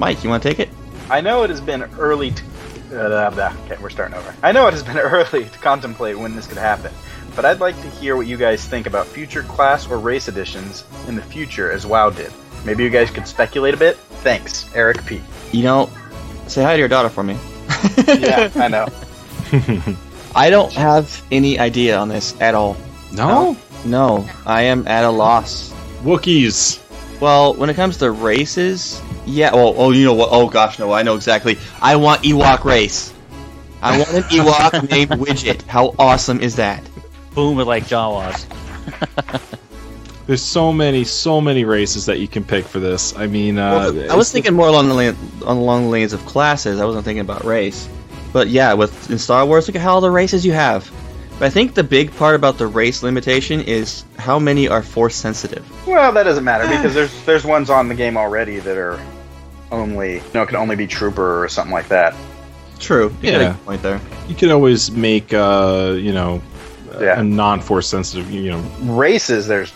Mike, 0.02 0.24
you 0.24 0.30
want 0.30 0.42
to 0.42 0.48
take 0.48 0.58
it? 0.58 0.68
I 1.08 1.20
know 1.20 1.44
it 1.44 1.50
has 1.50 1.60
been 1.60 1.84
early 1.96 2.32
to. 2.32 2.42
Uh, 2.92 3.30
blah, 3.30 3.54
okay, 3.66 3.80
we're 3.80 3.88
starting 3.88 4.16
over. 4.16 4.34
I 4.42 4.50
know 4.50 4.66
it 4.66 4.72
has 4.72 4.82
been 4.82 4.98
early 4.98 5.44
to 5.44 5.58
contemplate 5.60 6.18
when 6.18 6.34
this 6.34 6.48
could 6.48 6.58
happen, 6.58 6.92
but 7.36 7.44
I'd 7.44 7.60
like 7.60 7.80
to 7.82 7.88
hear 7.88 8.16
what 8.16 8.26
you 8.26 8.36
guys 8.36 8.66
think 8.66 8.88
about 8.88 9.06
future 9.06 9.44
class 9.44 9.88
or 9.88 10.00
race 10.00 10.26
editions 10.26 10.82
in 11.06 11.14
the 11.14 11.22
future 11.22 11.70
as 11.70 11.86
WoW 11.86 12.10
did. 12.10 12.32
Maybe 12.64 12.82
you 12.82 12.90
guys 12.90 13.12
could 13.12 13.28
speculate 13.28 13.74
a 13.74 13.76
bit? 13.76 13.96
Thanks, 14.24 14.68
Eric 14.74 15.06
P. 15.06 15.22
You 15.52 15.62
know, 15.62 15.88
say 16.48 16.64
hi 16.64 16.72
to 16.72 16.80
your 16.80 16.88
daughter 16.88 17.08
for 17.08 17.22
me. 17.22 17.38
Yeah, 18.08 18.50
I 18.56 18.66
know. 18.66 18.88
I 20.34 20.50
don't 20.50 20.72
have 20.72 21.24
any 21.30 21.60
idea 21.60 21.96
on 21.96 22.08
this 22.08 22.40
at 22.40 22.56
all. 22.56 22.76
No? 23.12 23.56
No, 23.84 24.28
I 24.46 24.62
am 24.62 24.88
at 24.88 25.04
a 25.04 25.10
loss. 25.10 25.72
Wookiees. 26.02 26.80
Well, 27.20 27.54
when 27.54 27.70
it 27.70 27.74
comes 27.74 27.98
to 27.98 28.10
races, 28.10 29.00
yeah. 29.26 29.50
Oh, 29.52 29.74
oh, 29.76 29.90
you 29.90 30.04
know 30.04 30.14
what? 30.14 30.28
Oh 30.32 30.48
gosh, 30.48 30.78
no, 30.78 30.92
I 30.92 31.02
know 31.02 31.14
exactly. 31.16 31.58
I 31.80 31.96
want 31.96 32.22
Ewok 32.22 32.64
race. 32.64 33.12
I 33.80 33.98
want 33.98 34.10
an 34.12 34.22
Ewok 34.24 34.90
named 34.90 35.10
Widget. 35.12 35.62
How 35.62 35.94
awesome 35.98 36.40
is 36.40 36.56
that? 36.56 36.82
Boom 37.34 37.56
with 37.56 37.66
like 37.66 37.84
Jawas. 37.84 38.46
There's 40.26 40.42
so 40.42 40.72
many, 40.72 41.02
so 41.04 41.40
many 41.40 41.64
races 41.64 42.06
that 42.06 42.20
you 42.20 42.28
can 42.28 42.44
pick 42.44 42.64
for 42.64 42.78
this. 42.78 43.14
I 43.16 43.26
mean, 43.26 43.58
uh, 43.58 43.90
Well, 43.92 44.12
I 44.12 44.14
was 44.14 44.30
thinking 44.30 44.54
more 44.54 44.68
along 44.68 44.88
the 44.88 44.94
lane, 44.94 45.16
along 45.44 45.84
the 45.84 45.88
lanes 45.88 46.12
of 46.12 46.24
classes. 46.26 46.80
I 46.80 46.84
wasn't 46.84 47.04
thinking 47.04 47.20
about 47.22 47.44
race. 47.44 47.88
But 48.32 48.48
yeah, 48.48 48.72
with 48.74 49.10
in 49.10 49.18
Star 49.18 49.44
Wars, 49.44 49.66
look 49.66 49.74
at 49.76 49.82
how 49.82 49.94
all 49.94 50.00
the 50.00 50.10
races 50.10 50.46
you 50.46 50.52
have. 50.52 50.90
But 51.38 51.46
I 51.46 51.50
think 51.50 51.74
the 51.74 51.82
big 51.82 52.14
part 52.16 52.36
about 52.36 52.56
the 52.56 52.66
race 52.66 53.02
limitation 53.02 53.62
is 53.62 54.04
how 54.16 54.38
many 54.38 54.68
are 54.68 54.82
force 54.82 55.16
sensitive. 55.16 55.68
Well, 55.86 56.12
that 56.12 56.22
doesn't 56.22 56.44
matter 56.44 56.68
because 56.68 56.94
there's 56.94 57.24
there's 57.24 57.44
ones 57.44 57.68
on 57.68 57.88
the 57.88 57.94
game 57.94 58.16
already 58.16 58.60
that 58.60 58.78
are 58.78 59.00
only 59.72 60.22
no, 60.34 60.42
it 60.42 60.46
could 60.46 60.54
only 60.56 60.76
be 60.76 60.86
trooper 60.86 61.42
or 61.42 61.48
something 61.48 61.72
like 61.72 61.88
that. 61.88 62.14
True. 62.78 63.14
You 63.22 63.32
Yeah. 63.32 63.38
good 63.52 63.64
point 63.64 63.82
there. 63.82 64.00
you 64.28 64.34
could 64.34 64.50
always 64.50 64.90
make, 64.90 65.32
uh, 65.32 65.94
you 65.96 66.12
know, 66.12 66.40
Yeah. 67.00 67.20
a 67.20 67.24
non-force 67.24 67.86
sensitive, 67.88 68.30
you 68.30 68.50
know, 68.50 68.62
Races, 68.82 69.46
there's 69.46 69.72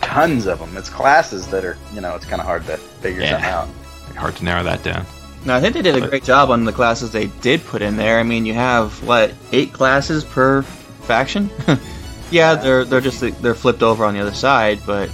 tons 0.00 0.46
of 0.46 0.58
them. 0.58 0.76
It's 0.76 0.88
classes 0.88 1.46
that 1.48 1.64
are 1.64 1.76
you 1.94 2.00
know 2.00 2.14
it's 2.14 2.24
kind 2.26 2.40
of 2.40 2.46
hard 2.46 2.64
to 2.66 2.76
figure 2.76 3.22
Yeah. 3.22 3.32
something 3.32 3.50
out. 3.50 3.68
hard 4.16 4.36
to 4.36 4.44
narrow 4.44 4.62
that 4.62 4.82
down. 4.82 5.04
No, 5.44 5.56
I 5.56 5.60
think 5.60 5.74
they 5.74 5.82
did 5.82 5.96
a 5.96 6.06
great 6.06 6.22
job 6.22 6.50
on 6.50 6.64
the 6.64 6.72
classes 6.72 7.10
they 7.10 7.26
did 7.40 7.64
put 7.66 7.82
in 7.82 7.96
there. 7.96 8.20
I 8.20 8.22
mean, 8.22 8.46
you 8.46 8.54
have 8.54 9.02
what 9.02 9.32
eight 9.50 9.72
classes 9.72 10.22
per 10.22 10.62
faction. 11.02 11.50
yeah, 12.30 12.54
they're 12.54 12.84
they're 12.84 13.00
just 13.00 13.20
they're 13.42 13.54
flipped 13.54 13.82
over 13.82 14.04
on 14.04 14.14
the 14.14 14.20
other 14.20 14.34
side, 14.34 14.78
but 14.86 15.08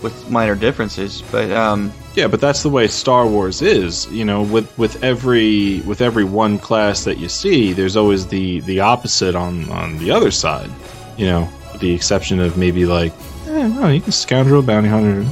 with 0.00 0.30
minor 0.30 0.54
differences. 0.54 1.22
But 1.30 1.50
um, 1.50 1.92
Yeah, 2.16 2.26
but 2.26 2.40
that's 2.40 2.62
the 2.62 2.68
way 2.68 2.88
Star 2.88 3.26
Wars 3.26 3.62
is. 3.62 4.10
You 4.10 4.24
know, 4.24 4.42
with 4.42 4.76
with 4.78 5.02
every 5.02 5.80
with 5.82 6.00
every 6.00 6.24
one 6.24 6.58
class 6.58 7.04
that 7.04 7.18
you 7.18 7.28
see, 7.28 7.72
there's 7.72 7.96
always 7.96 8.26
the 8.26 8.60
the 8.60 8.80
opposite 8.80 9.34
on 9.34 9.70
on 9.70 9.98
the 9.98 10.10
other 10.10 10.30
side. 10.30 10.70
You 11.16 11.26
know, 11.26 11.48
the 11.78 11.94
exception 11.94 12.40
of 12.40 12.56
maybe 12.56 12.86
like, 12.86 13.12
eh, 13.46 13.90
you 13.92 14.00
can 14.00 14.12
scoundrel 14.12 14.62
bounty 14.62 14.88
hunter. 14.88 15.26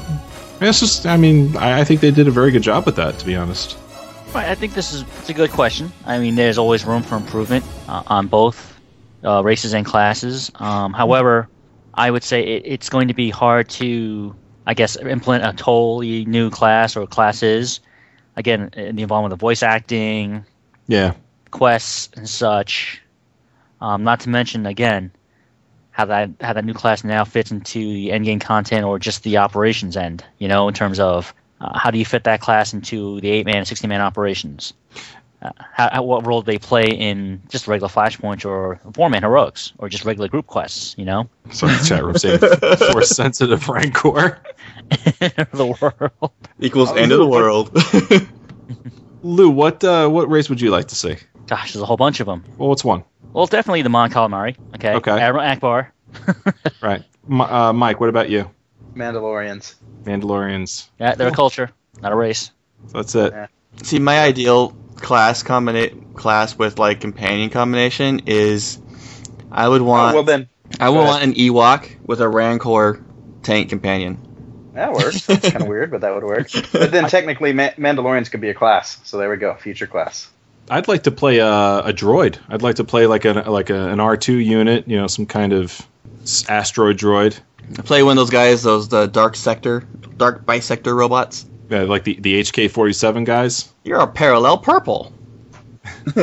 It's 0.60 0.80
just, 0.80 1.06
I 1.06 1.16
mean, 1.16 1.56
I, 1.56 1.80
I 1.80 1.84
think 1.84 2.00
they 2.00 2.10
did 2.10 2.26
a 2.26 2.32
very 2.32 2.50
good 2.50 2.62
job 2.62 2.84
with 2.84 2.96
that, 2.96 3.18
to 3.18 3.26
be 3.26 3.36
honest. 3.36 3.78
Right, 4.34 4.48
I 4.48 4.54
think 4.54 4.74
this 4.74 4.92
is 4.92 5.02
it's 5.18 5.28
a 5.28 5.34
good 5.34 5.50
question. 5.50 5.92
I 6.04 6.18
mean, 6.18 6.34
there's 6.34 6.58
always 6.58 6.84
room 6.84 7.02
for 7.02 7.16
improvement 7.16 7.64
uh, 7.88 8.02
on 8.08 8.26
both 8.26 8.78
uh, 9.24 9.42
races 9.42 9.72
and 9.72 9.86
classes. 9.86 10.50
Um, 10.56 10.92
however, 10.92 11.48
I 11.94 12.10
would 12.10 12.24
say 12.24 12.42
it, 12.42 12.62
it's 12.64 12.88
going 12.88 13.08
to 13.08 13.14
be 13.14 13.30
hard 13.30 13.68
to, 13.70 14.34
I 14.68 14.74
guess, 14.74 14.98
implement 14.98 15.44
a 15.44 15.56
totally 15.56 16.26
new 16.26 16.50
class 16.50 16.94
or 16.94 17.06
classes. 17.06 17.80
Again, 18.36 18.68
in 18.74 18.96
the 18.96 19.02
involvement 19.02 19.32
of 19.32 19.40
voice 19.40 19.62
acting, 19.62 20.44
Yeah, 20.86 21.14
quests, 21.50 22.10
and 22.14 22.28
such. 22.28 23.00
Um, 23.80 24.04
not 24.04 24.20
to 24.20 24.28
mention, 24.28 24.66
again, 24.66 25.10
how 25.90 26.04
that 26.04 26.30
how 26.42 26.52
that 26.52 26.66
new 26.66 26.74
class 26.74 27.02
now 27.02 27.24
fits 27.24 27.50
into 27.50 27.80
the 27.80 28.12
end 28.12 28.26
game 28.26 28.40
content 28.40 28.84
or 28.84 28.98
just 28.98 29.22
the 29.22 29.38
operations 29.38 29.96
end. 29.96 30.22
You 30.36 30.48
know, 30.48 30.68
in 30.68 30.74
terms 30.74 31.00
of 31.00 31.32
uh, 31.62 31.76
how 31.78 31.90
do 31.90 31.98
you 31.98 32.04
fit 32.04 32.24
that 32.24 32.42
class 32.42 32.74
into 32.74 33.22
the 33.22 33.30
eight 33.30 33.46
man 33.46 33.56
and 33.56 33.66
sixteen 33.66 33.88
man 33.88 34.02
operations? 34.02 34.74
Uh, 35.40 35.50
how, 35.72 35.88
how, 35.92 36.02
what 36.02 36.26
role 36.26 36.42
do 36.42 36.50
they 36.50 36.58
play 36.58 36.86
in 36.86 37.40
just 37.48 37.68
regular 37.68 37.88
flashpoints 37.88 38.44
or 38.44 38.80
four 38.92 39.08
man 39.08 39.22
heroics 39.22 39.72
or 39.78 39.88
just 39.88 40.04
regular 40.04 40.28
group 40.28 40.46
quests? 40.46 40.96
You 40.98 41.04
know, 41.04 41.28
sorry, 41.50 41.74
chat 41.84 42.04
room 42.04 42.18
saying 42.18 42.40
force 42.92 43.10
sensitive 43.16 43.68
rancor. 43.68 44.40
the 45.52 45.76
world. 45.80 46.32
equals 46.60 46.90
Oh, 46.90 46.94
end 46.94 47.12
of 47.12 47.18
the 47.18 47.26
world. 47.26 47.70
Lou, 49.22 49.50
what 49.50 49.82
uh, 49.84 50.08
what 50.08 50.30
race 50.30 50.48
would 50.48 50.60
you 50.60 50.70
like 50.70 50.88
to 50.88 50.94
see? 50.94 51.16
Gosh, 51.46 51.72
there's 51.72 51.82
a 51.82 51.86
whole 51.86 51.96
bunch 51.96 52.20
of 52.20 52.26
them. 52.26 52.44
Well, 52.56 52.68
what's 52.68 52.84
one? 52.84 53.04
Well, 53.32 53.46
definitely 53.46 53.82
the 53.82 53.88
Mon 53.88 54.10
Calamari. 54.10 54.56
Okay. 54.76 54.94
Okay. 54.94 55.10
Admiral 55.10 55.44
Ackbar. 55.44 55.88
Right, 56.80 57.02
M- 57.28 57.40
uh, 57.40 57.72
Mike. 57.72 58.00
What 58.00 58.08
about 58.08 58.30
you? 58.30 58.50
Mandalorians. 58.94 59.74
Mandalorians. 60.04 60.88
Yeah, 60.98 61.14
they're 61.14 61.28
a 61.28 61.32
culture, 61.32 61.70
not 62.00 62.12
a 62.12 62.16
race. 62.16 62.50
That's 62.92 63.14
it. 63.14 63.32
Yeah. 63.32 63.46
See, 63.82 63.98
my 63.98 64.20
ideal 64.20 64.70
class 64.96 65.42
combina- 65.42 66.14
class 66.14 66.56
with 66.56 66.78
like 66.78 67.00
companion 67.00 67.50
combination 67.50 68.22
is 68.26 68.78
I 69.50 69.68
would 69.68 69.82
Oh, 69.82 69.84
want 69.84 70.14
well 70.14 70.24
then 70.24 70.48
I 70.80 70.88
would 70.88 70.98
want 71.04 71.22
an 71.24 71.34
Ewok 71.34 71.96
with 72.06 72.20
a 72.20 72.28
Rancor 72.28 73.04
tank 73.42 73.68
companion. 73.68 74.18
That 74.78 74.92
works. 74.92 75.26
That's 75.26 75.50
kind 75.50 75.62
of 75.62 75.68
weird, 75.74 75.90
but 75.90 76.00
that 76.00 76.14
would 76.14 76.24
work. 76.24 76.48
But 76.72 76.92
then 76.92 77.08
technically, 77.08 77.52
Ma- 77.52 77.70
Mandalorians 77.70 78.30
could 78.30 78.40
be 78.40 78.48
a 78.50 78.54
class. 78.54 78.98
So 79.04 79.18
there 79.18 79.28
we 79.28 79.36
go, 79.36 79.54
future 79.54 79.86
class. 79.86 80.30
I'd 80.70 80.88
like 80.88 81.04
to 81.04 81.10
play 81.10 81.38
a, 81.38 81.48
a 81.48 81.92
droid. 81.92 82.38
I'd 82.48 82.62
like 82.62 82.76
to 82.76 82.84
play 82.84 83.06
like 83.06 83.24
an 83.24 83.44
like 83.46 83.70
a, 83.70 83.88
an 83.88 84.00
R 84.00 84.16
two 84.16 84.36
unit. 84.38 84.86
You 84.86 84.96
know, 84.96 85.06
some 85.06 85.26
kind 85.26 85.52
of 85.52 85.80
asteroid 86.48 86.98
droid. 86.98 87.38
Play 87.84 88.02
one 88.02 88.12
of 88.12 88.16
those 88.16 88.30
guys, 88.30 88.62
those 88.62 88.88
the 88.88 89.06
dark 89.06 89.36
sector, 89.36 89.80
dark 90.16 90.44
bisector 90.44 90.94
robots. 90.94 91.46
Yeah, 91.70 91.82
like 91.82 92.04
the 92.04 92.14
the 92.20 92.40
HK 92.40 92.70
forty 92.70 92.92
seven 92.92 93.24
guys. 93.24 93.72
You're 93.84 94.00
a 94.00 94.06
parallel 94.06 94.58
purple. 94.58 95.12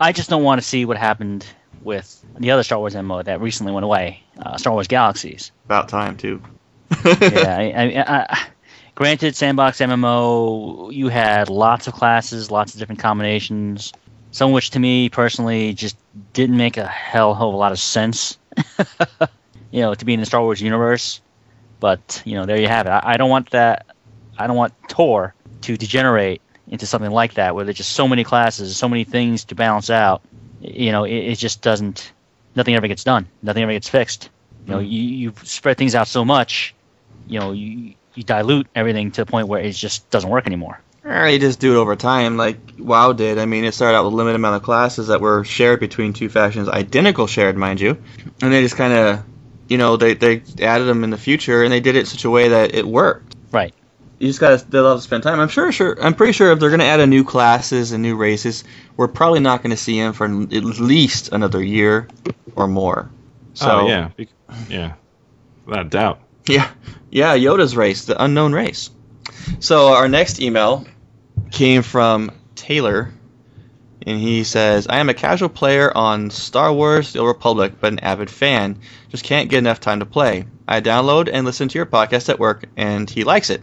I 0.00 0.12
just 0.12 0.28
don't 0.30 0.42
want 0.42 0.60
to 0.60 0.66
see 0.66 0.84
what 0.84 0.96
happened 0.96 1.46
with 1.82 2.24
the 2.38 2.50
other 2.50 2.62
Star 2.62 2.78
Wars 2.78 2.94
MMO 2.94 3.24
that 3.24 3.40
recently 3.40 3.72
went 3.72 3.84
away, 3.84 4.22
uh, 4.38 4.56
Star 4.56 4.72
Wars 4.72 4.88
Galaxies. 4.88 5.52
About 5.66 5.88
time 5.88 6.16
too. 6.16 6.42
yeah, 7.04 7.56
I, 7.58 8.04
I, 8.06 8.24
I, 8.24 8.46
granted, 8.94 9.36
sandbox 9.36 9.78
MMO, 9.78 10.92
you 10.92 11.08
had 11.08 11.48
lots 11.48 11.86
of 11.86 11.94
classes, 11.94 12.50
lots 12.50 12.74
of 12.74 12.80
different 12.80 13.00
combinations. 13.00 13.92
Some 14.30 14.50
of 14.50 14.54
which, 14.54 14.70
to 14.70 14.80
me 14.80 15.08
personally, 15.08 15.74
just 15.74 15.96
didn't 16.32 16.56
make 16.56 16.76
a 16.76 16.86
hell 16.86 17.32
of 17.32 17.40
a 17.40 17.56
lot 17.56 17.72
of 17.72 17.78
sense. 17.78 18.38
you 19.70 19.80
know, 19.80 19.94
to 19.94 20.04
be 20.04 20.14
in 20.14 20.20
the 20.20 20.26
Star 20.26 20.40
Wars 20.40 20.60
universe. 20.60 21.20
But 21.80 22.22
you 22.24 22.34
know, 22.34 22.46
there 22.46 22.58
you 22.58 22.68
have 22.68 22.86
it. 22.86 22.90
I, 22.90 23.00
I 23.04 23.16
don't 23.16 23.30
want 23.30 23.50
that. 23.50 23.86
I 24.38 24.46
don't 24.46 24.56
want 24.56 24.72
Tor 24.88 25.34
to 25.62 25.76
degenerate 25.76 26.40
into 26.66 26.86
something 26.86 27.10
like 27.10 27.34
that, 27.34 27.54
where 27.54 27.64
there's 27.64 27.76
just 27.76 27.92
so 27.92 28.08
many 28.08 28.24
classes, 28.24 28.76
so 28.76 28.88
many 28.88 29.04
things 29.04 29.44
to 29.46 29.54
balance 29.54 29.90
out. 29.90 30.22
You 30.60 30.92
know, 30.92 31.04
it, 31.04 31.14
it 31.14 31.38
just 31.38 31.62
doesn't. 31.62 32.12
Nothing 32.56 32.74
ever 32.74 32.88
gets 32.88 33.04
done. 33.04 33.26
Nothing 33.42 33.64
ever 33.64 33.72
gets 33.72 33.88
fixed. 33.88 34.30
You 34.66 34.72
know, 34.72 34.78
mm-hmm. 34.78 34.90
you 34.90 35.02
you 35.02 35.32
spread 35.42 35.76
things 35.76 35.94
out 35.94 36.08
so 36.08 36.24
much. 36.24 36.74
You 37.26 37.40
know, 37.40 37.52
you 37.52 37.94
you 38.14 38.22
dilute 38.22 38.68
everything 38.74 39.10
to 39.12 39.24
the 39.24 39.30
point 39.30 39.48
where 39.48 39.60
it 39.60 39.72
just 39.72 40.08
doesn't 40.10 40.30
work 40.30 40.46
anymore. 40.46 40.80
Or 41.04 41.28
you 41.28 41.38
just 41.38 41.60
do 41.60 41.76
it 41.76 41.76
over 41.76 41.96
time, 41.96 42.38
like 42.38 42.58
WoW 42.78 43.12
did. 43.12 43.38
I 43.38 43.44
mean, 43.44 43.64
it 43.64 43.74
started 43.74 43.98
out 43.98 44.04
with 44.04 44.14
a 44.14 44.16
limited 44.16 44.36
amount 44.36 44.56
of 44.56 44.62
classes 44.62 45.08
that 45.08 45.20
were 45.20 45.44
shared 45.44 45.80
between 45.80 46.14
two 46.14 46.30
factions, 46.30 46.68
identical 46.68 47.26
shared, 47.26 47.58
mind 47.58 47.80
you, 47.80 48.02
and 48.40 48.52
they 48.52 48.62
just 48.62 48.76
kind 48.76 48.92
of, 48.92 49.24
you 49.68 49.76
know, 49.76 49.98
they 49.98 50.14
they 50.14 50.42
added 50.62 50.84
them 50.84 51.04
in 51.04 51.10
the 51.10 51.18
future, 51.18 51.62
and 51.62 51.70
they 51.70 51.80
did 51.80 51.96
it 51.96 52.00
in 52.00 52.06
such 52.06 52.24
a 52.24 52.30
way 52.30 52.48
that 52.48 52.74
it 52.74 52.86
worked. 52.86 53.36
Right. 53.52 53.74
You 54.18 54.28
just 54.28 54.40
gotta 54.40 54.64
they'll 54.70 54.88
have 54.88 54.98
to 54.98 55.02
spend 55.02 55.24
time. 55.24 55.40
I'm 55.40 55.48
sure, 55.48 55.70
sure, 55.72 56.02
I'm 56.02 56.14
pretty 56.14 56.32
sure 56.32 56.52
if 56.52 56.58
they're 56.58 56.70
gonna 56.70 56.84
add 56.84 57.00
a 57.00 57.06
new 57.06 57.24
classes 57.24 57.92
and 57.92 58.02
new 58.02 58.16
races, 58.16 58.64
we're 58.96 59.08
probably 59.08 59.40
not 59.40 59.62
gonna 59.62 59.76
see 59.76 60.00
them 60.00 60.14
for 60.14 60.24
at 60.24 60.64
least 60.64 61.30
another 61.32 61.62
year 61.62 62.08
or 62.56 62.66
more. 62.66 63.10
Oh, 63.10 63.50
so 63.52 63.80
oh 63.80 63.88
yeah, 63.88 64.10
yeah, 64.70 64.94
without 65.66 65.86
a 65.86 65.88
doubt. 65.90 66.20
Yeah, 66.46 66.70
yeah, 67.14 67.36
Yoda's 67.36 67.76
race, 67.76 68.06
the 68.06 68.22
unknown 68.22 68.52
race. 68.52 68.90
So 69.60 69.94
our 69.94 70.08
next 70.08 70.42
email 70.42 70.84
came 71.52 71.82
from 71.82 72.32
Taylor, 72.56 73.14
and 74.04 74.18
he 74.18 74.42
says, 74.42 74.88
"I 74.88 74.98
am 74.98 75.08
a 75.08 75.14
casual 75.14 75.48
player 75.48 75.96
on 75.96 76.30
Star 76.30 76.72
Wars: 76.72 77.12
The 77.12 77.20
Old 77.20 77.28
Republic, 77.28 77.74
but 77.80 77.92
an 77.92 78.00
avid 78.00 78.30
fan. 78.30 78.80
Just 79.10 79.22
can't 79.22 79.48
get 79.48 79.58
enough 79.58 79.78
time 79.78 80.00
to 80.00 80.06
play. 80.06 80.46
I 80.66 80.80
download 80.80 81.30
and 81.32 81.46
listen 81.46 81.68
to 81.68 81.78
your 81.78 81.86
podcast 81.86 82.28
at 82.28 82.40
work, 82.40 82.64
and 82.76 83.08
he 83.08 83.22
likes 83.22 83.48
it. 83.48 83.62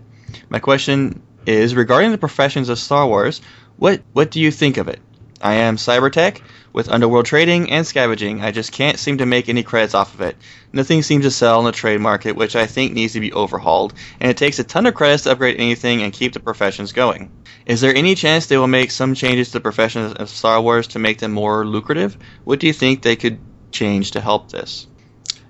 My 0.49 0.59
question 0.59 1.21
is 1.45 1.75
regarding 1.75 2.11
the 2.11 2.17
professions 2.17 2.69
of 2.69 2.79
Star 2.79 3.05
Wars. 3.05 3.41
What 3.75 4.01
what 4.13 4.31
do 4.31 4.39
you 4.39 4.51
think 4.51 4.77
of 4.77 4.87
it? 4.87 5.01
I 5.41 5.55
am 5.55 5.75
Cybertech 5.75 6.39
with 6.73 6.89
Underworld 6.89 7.25
Trading 7.25 7.71
and 7.71 7.85
Scavenging. 7.85 8.41
I 8.41 8.51
just 8.51 8.71
can't 8.71 8.99
seem 8.99 9.17
to 9.17 9.25
make 9.25 9.49
any 9.49 9.63
credits 9.63 9.93
off 9.93 10.13
of 10.13 10.21
it. 10.21 10.37
Nothing 10.73 11.03
seems 11.03 11.25
to 11.25 11.31
sell 11.31 11.59
in 11.59 11.65
the 11.65 11.71
trade 11.71 11.99
market, 11.99 12.35
which 12.35 12.55
I 12.55 12.65
think 12.65 12.93
needs 12.93 13.13
to 13.13 13.19
be 13.19 13.33
overhauled, 13.33 13.93
and 14.19 14.29
it 14.29 14.37
takes 14.37 14.59
a 14.59 14.63
ton 14.63 14.85
of 14.85 14.95
credits 14.95 15.23
to 15.23 15.31
upgrade 15.31 15.59
anything 15.59 16.01
and 16.01 16.13
keep 16.13 16.33
the 16.33 16.39
professions 16.39 16.93
going. 16.93 17.31
Is 17.65 17.81
there 17.81 17.95
any 17.95 18.15
chance 18.15 18.45
they 18.45 18.57
will 18.57 18.67
make 18.67 18.91
some 18.91 19.13
changes 19.13 19.47
to 19.47 19.53
the 19.53 19.59
professions 19.61 20.13
of 20.13 20.29
Star 20.29 20.61
Wars 20.61 20.87
to 20.87 20.99
make 20.99 21.19
them 21.19 21.31
more 21.31 21.65
lucrative? 21.65 22.17
What 22.43 22.59
do 22.59 22.67
you 22.67 22.73
think 22.73 23.01
they 23.01 23.15
could 23.15 23.39
change 23.71 24.11
to 24.11 24.21
help 24.21 24.51
this? 24.51 24.87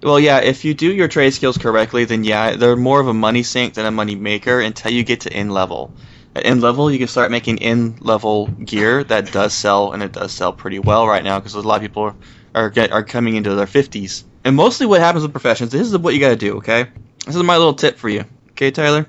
Well, 0.03 0.19
yeah, 0.19 0.39
if 0.39 0.65
you 0.65 0.73
do 0.73 0.91
your 0.91 1.07
trade 1.07 1.33
skills 1.33 1.59
correctly, 1.59 2.05
then 2.05 2.23
yeah, 2.23 2.55
they're 2.55 2.75
more 2.75 2.99
of 2.99 3.07
a 3.07 3.13
money 3.13 3.43
sink 3.43 3.75
than 3.75 3.85
a 3.85 3.91
money 3.91 4.15
maker 4.15 4.59
until 4.59 4.91
you 4.91 5.03
get 5.03 5.21
to 5.21 5.33
end 5.33 5.53
level. 5.53 5.93
At 6.35 6.45
end 6.45 6.61
level, 6.61 6.89
you 6.89 6.97
can 6.97 7.07
start 7.07 7.31
making 7.31 7.61
end 7.61 8.01
level 8.01 8.47
gear 8.47 9.03
that 9.03 9.31
does 9.31 9.53
sell, 9.53 9.91
and 9.91 10.01
it 10.01 10.13
does 10.13 10.31
sell 10.31 10.53
pretty 10.53 10.79
well 10.79 11.07
right 11.07 11.23
now 11.23 11.39
because 11.39 11.55
a 11.55 11.61
lot 11.61 11.75
of 11.75 11.81
people 11.81 12.03
are 12.03 12.15
are, 12.53 12.69
get, 12.69 12.91
are 12.91 13.03
coming 13.03 13.35
into 13.35 13.55
their 13.55 13.65
50s. 13.65 14.23
And 14.43 14.55
mostly, 14.55 14.85
what 14.85 15.01
happens 15.01 15.23
with 15.23 15.31
professions, 15.31 15.71
this 15.71 15.87
is 15.87 15.97
what 15.97 16.13
you 16.13 16.19
got 16.19 16.29
to 16.29 16.35
do. 16.35 16.57
Okay, 16.57 16.87
this 17.25 17.35
is 17.35 17.43
my 17.43 17.57
little 17.57 17.73
tip 17.73 17.97
for 17.97 18.09
you. 18.09 18.25
Okay, 18.51 18.71
Tyler, 18.71 19.07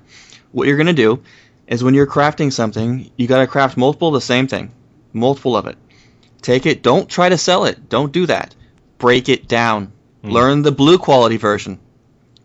what 0.52 0.68
you're 0.68 0.76
gonna 0.76 0.92
do 0.92 1.22
is 1.66 1.82
when 1.82 1.94
you're 1.94 2.06
crafting 2.06 2.52
something, 2.52 3.10
you 3.16 3.26
got 3.26 3.40
to 3.40 3.46
craft 3.46 3.76
multiple 3.76 4.08
of 4.08 4.14
the 4.14 4.20
same 4.20 4.46
thing, 4.46 4.70
multiple 5.12 5.56
of 5.56 5.66
it. 5.66 5.76
Take 6.42 6.66
it. 6.66 6.82
Don't 6.82 7.08
try 7.08 7.28
to 7.28 7.38
sell 7.38 7.64
it. 7.64 7.88
Don't 7.88 8.12
do 8.12 8.26
that. 8.26 8.54
Break 8.98 9.28
it 9.28 9.48
down. 9.48 9.92
Hmm. 10.22 10.30
Learn 10.30 10.62
the 10.62 10.72
blue 10.72 10.98
quality 10.98 11.36
version. 11.36 11.78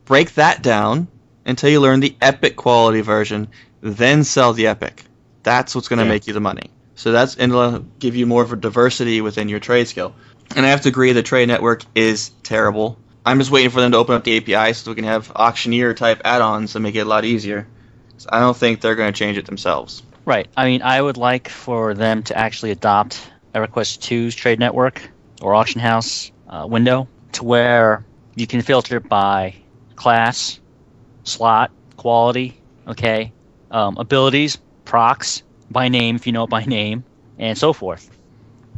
Break 0.05 0.35
that 0.35 0.61
down 0.61 1.07
until 1.45 1.69
you 1.69 1.81
learn 1.81 1.99
the 1.99 2.15
epic 2.21 2.55
quality 2.55 3.01
version. 3.01 3.47
Then 3.81 4.23
sell 4.23 4.53
the 4.53 4.67
epic. 4.67 5.03
That's 5.43 5.75
what's 5.75 5.87
going 5.87 5.99
to 5.99 6.05
Yeah. 6.05 6.11
make 6.11 6.27
you 6.27 6.33
the 6.33 6.39
money. 6.39 6.71
So 6.95 7.11
that's 7.11 7.35
and 7.35 7.51
it'll 7.51 7.79
give 7.99 8.15
you 8.15 8.25
more 8.25 8.41
of 8.41 8.51
a 8.51 8.55
diversity 8.55 9.21
within 9.21 9.49
your 9.49 9.59
trade 9.59 9.87
skill. 9.87 10.15
And 10.55 10.65
I 10.65 10.69
have 10.69 10.81
to 10.81 10.89
agree, 10.89 11.11
the 11.13 11.21
trade 11.23 11.47
network 11.47 11.83
is 11.93 12.29
terrible. 12.43 12.97
I'm 13.25 13.37
just 13.39 13.51
waiting 13.51 13.69
for 13.69 13.81
them 13.81 13.91
to 13.91 13.97
open 13.97 14.15
up 14.15 14.23
the 14.23 14.37
API 14.37 14.73
so 14.73 14.91
we 14.91 14.95
can 14.95 15.03
have 15.03 15.31
auctioneer 15.35 15.93
type 15.93 16.21
add-ons 16.25 16.73
to 16.73 16.79
make 16.79 16.95
it 16.95 16.99
a 17.01 17.05
lot 17.05 17.25
easier. 17.25 17.67
'Cause 18.13 18.27
I 18.31 18.39
don't 18.39 18.57
think 18.57 18.81
they're 18.81 18.95
going 18.95 19.13
to 19.13 19.17
change 19.17 19.37
it 19.37 19.45
themselves. 19.45 20.01
Right. 20.25 20.47
I 20.57 20.65
mean, 20.65 20.81
I 20.81 20.99
would 21.01 21.17
like 21.17 21.49
for 21.49 21.93
them 21.93 22.23
to 22.23 22.37
actually 22.37 22.71
adopt 22.71 23.19
EverQuest 23.53 23.99
2's 23.99 24.33
trade 24.35 24.59
network 24.59 25.01
or 25.41 25.53
auction 25.53 25.81
house 25.81 26.31
uh, 26.49 26.65
window 26.67 27.07
to 27.33 27.43
where 27.43 28.05
you 28.35 28.47
can 28.47 28.61
filter 28.61 28.99
by 28.99 29.53
class, 29.95 30.59
slot, 31.23 31.71
quality, 31.97 32.57
okay, 32.87 33.33
um, 33.72 33.98
abilities, 33.98 34.57
procs, 34.85 35.44
by 35.69 35.89
name 35.89 36.15
if 36.15 36.26
you 36.26 36.34
know 36.34 36.44
it 36.44 36.49
by 36.49 36.64
name, 36.65 37.03
and 37.38 37.57
so 37.57 37.73
forth. 37.73 38.10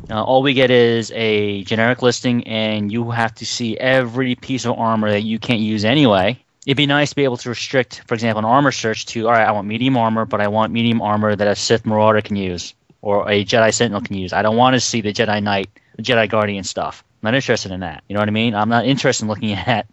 Uh, 0.09 0.23
all 0.23 0.41
we 0.41 0.53
get 0.53 0.71
is 0.71 1.11
a 1.13 1.63
generic 1.63 2.01
listing, 2.01 2.47
and 2.47 2.91
you 2.91 3.11
have 3.11 3.33
to 3.35 3.45
see 3.45 3.77
every 3.77 4.35
piece 4.35 4.65
of 4.65 4.77
armor 4.77 5.11
that 5.11 5.21
you 5.21 5.39
can't 5.39 5.59
use 5.59 5.85
anyway. 5.85 6.37
It'd 6.65 6.77
be 6.77 6.85
nice 6.85 7.09
to 7.09 7.15
be 7.15 7.23
able 7.23 7.37
to 7.37 7.49
restrict, 7.49 8.03
for 8.07 8.13
example, 8.13 8.39
an 8.39 8.45
armor 8.45 8.71
search 8.71 9.05
to, 9.07 9.27
all 9.27 9.33
right, 9.33 9.47
I 9.47 9.51
want 9.51 9.67
medium 9.67 9.97
armor, 9.97 10.25
but 10.25 10.41
I 10.41 10.47
want 10.47 10.73
medium 10.73 11.01
armor 11.01 11.35
that 11.35 11.47
a 11.47 11.55
Sith 11.55 11.85
Marauder 11.85 12.21
can 12.21 12.35
use 12.35 12.73
or 13.01 13.29
a 13.29 13.45
Jedi 13.45 13.73
Sentinel 13.73 14.01
can 14.01 14.17
use. 14.17 14.33
I 14.33 14.41
don't 14.41 14.57
want 14.57 14.73
to 14.73 14.79
see 14.79 15.01
the 15.01 15.13
Jedi 15.13 15.41
Knight, 15.41 15.69
the 15.95 16.03
Jedi 16.03 16.29
Guardian 16.29 16.63
stuff. 16.63 17.03
I'm 17.21 17.27
not 17.27 17.35
interested 17.35 17.71
in 17.71 17.79
that. 17.81 18.03
You 18.07 18.13
know 18.13 18.19
what 18.19 18.27
I 18.27 18.31
mean? 18.31 18.55
I'm 18.55 18.69
not 18.69 18.85
interested 18.85 19.25
in 19.25 19.29
looking 19.29 19.53
at 19.53 19.87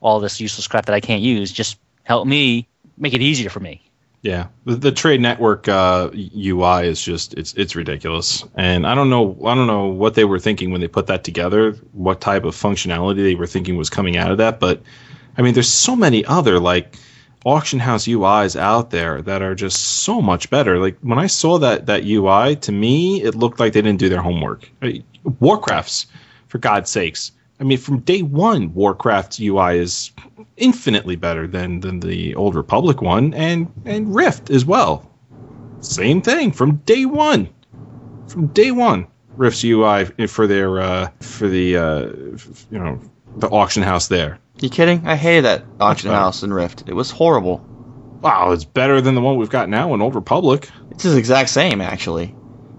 all 0.00 0.20
this 0.20 0.40
useless 0.40 0.66
crap 0.66 0.86
that 0.86 0.94
I 0.94 1.00
can't 1.00 1.22
use. 1.22 1.52
Just 1.52 1.78
help 2.04 2.26
me 2.26 2.68
make 2.96 3.14
it 3.14 3.22
easier 3.22 3.50
for 3.50 3.60
me. 3.60 3.87
Yeah, 4.22 4.48
the, 4.64 4.74
the 4.74 4.92
trade 4.92 5.20
network 5.20 5.68
uh, 5.68 6.10
UI 6.12 6.88
is 6.88 7.00
just 7.00 7.34
it's 7.34 7.54
it's 7.54 7.76
ridiculous, 7.76 8.44
and 8.56 8.86
I 8.86 8.94
don't 8.94 9.10
know 9.10 9.38
I 9.46 9.54
don't 9.54 9.68
know 9.68 9.86
what 9.86 10.14
they 10.14 10.24
were 10.24 10.40
thinking 10.40 10.72
when 10.72 10.80
they 10.80 10.88
put 10.88 11.06
that 11.06 11.22
together. 11.22 11.72
What 11.92 12.20
type 12.20 12.44
of 12.44 12.56
functionality 12.56 13.16
they 13.16 13.36
were 13.36 13.46
thinking 13.46 13.76
was 13.76 13.90
coming 13.90 14.16
out 14.16 14.32
of 14.32 14.38
that, 14.38 14.58
but 14.58 14.82
I 15.36 15.42
mean, 15.42 15.54
there's 15.54 15.70
so 15.70 15.94
many 15.94 16.24
other 16.24 16.58
like 16.58 16.96
auction 17.46 17.78
house 17.78 18.06
UIs 18.06 18.58
out 18.58 18.90
there 18.90 19.22
that 19.22 19.40
are 19.40 19.54
just 19.54 20.02
so 20.02 20.20
much 20.20 20.50
better. 20.50 20.80
Like 20.80 20.98
when 21.00 21.18
I 21.18 21.28
saw 21.28 21.58
that 21.58 21.86
that 21.86 22.04
UI, 22.04 22.56
to 22.56 22.72
me, 22.72 23.22
it 23.22 23.36
looked 23.36 23.60
like 23.60 23.72
they 23.72 23.82
didn't 23.82 24.00
do 24.00 24.08
their 24.08 24.22
homework. 24.22 24.68
I 24.82 24.86
mean, 24.86 25.04
Warcrafts, 25.24 26.06
for 26.48 26.58
God's 26.58 26.90
sakes. 26.90 27.30
I 27.60 27.64
mean, 27.64 27.78
from 27.78 28.00
day 28.00 28.22
one, 28.22 28.72
Warcraft's 28.74 29.40
UI 29.40 29.78
is 29.78 30.12
infinitely 30.56 31.16
better 31.16 31.46
than 31.46 31.80
than 31.80 32.00
the 32.00 32.34
Old 32.34 32.54
Republic 32.54 33.02
one, 33.02 33.34
and 33.34 33.70
and 33.84 34.14
Rift 34.14 34.50
as 34.50 34.64
well. 34.64 35.10
Same 35.80 36.22
thing 36.22 36.52
from 36.52 36.76
day 36.78 37.04
one. 37.04 37.48
From 38.28 38.48
day 38.48 38.70
one, 38.70 39.06
Rift's 39.36 39.64
UI 39.64 40.04
for 40.26 40.46
their 40.46 40.80
uh, 40.80 41.10
for 41.20 41.48
the 41.48 41.76
uh, 41.76 42.00
you 42.70 42.78
know 42.78 43.00
the 43.36 43.48
auction 43.48 43.82
house 43.82 44.08
there. 44.08 44.38
You 44.60 44.68
kidding? 44.68 45.06
I 45.06 45.16
hated 45.16 45.44
that 45.44 45.64
auction 45.80 46.10
house 46.10 46.42
in 46.42 46.52
Rift. 46.52 46.84
It 46.86 46.94
was 46.94 47.10
horrible. 47.10 47.64
Wow, 48.20 48.50
it's 48.50 48.64
better 48.64 49.00
than 49.00 49.14
the 49.14 49.20
one 49.20 49.36
we've 49.36 49.50
got 49.50 49.68
now 49.68 49.94
in 49.94 50.02
Old 50.02 50.16
Republic. 50.16 50.68
It's 50.90 51.04
the 51.04 51.16
exact 51.16 51.50
same 51.50 51.80
actually. 51.80 52.34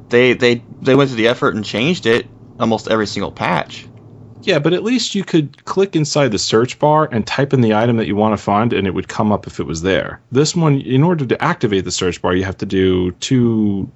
They 0.09 0.33
they 0.33 0.63
they 0.81 0.95
went 0.95 1.09
to 1.09 1.15
the 1.15 1.27
effort 1.27 1.55
and 1.55 1.63
changed 1.63 2.05
it 2.05 2.27
almost 2.59 2.89
every 2.89 3.07
single 3.07 3.31
patch. 3.31 3.87
Yeah, 4.41 4.59
but 4.59 4.73
at 4.73 4.83
least 4.83 5.15
you 5.15 5.23
could 5.23 5.65
click 5.65 5.95
inside 5.95 6.29
the 6.29 6.39
search 6.39 6.79
bar 6.79 7.09
and 7.11 7.25
type 7.27 7.53
in 7.53 7.61
the 7.61 7.73
item 7.73 7.97
that 7.97 8.07
you 8.07 8.15
want 8.15 8.37
to 8.37 8.43
find, 8.43 8.73
and 8.73 8.87
it 8.87 8.93
would 8.93 9.07
come 9.07 9.31
up 9.31 9.47
if 9.47 9.59
it 9.59 9.65
was 9.65 9.81
there. 9.81 10.21
This 10.31 10.55
one, 10.55 10.81
in 10.81 11.03
order 11.03 11.25
to 11.25 11.43
activate 11.43 11.83
the 11.85 11.91
search 11.91 12.21
bar, 12.21 12.35
you 12.35 12.43
have 12.45 12.57
to 12.57 12.65
do 12.65 13.11
two, 13.13 13.89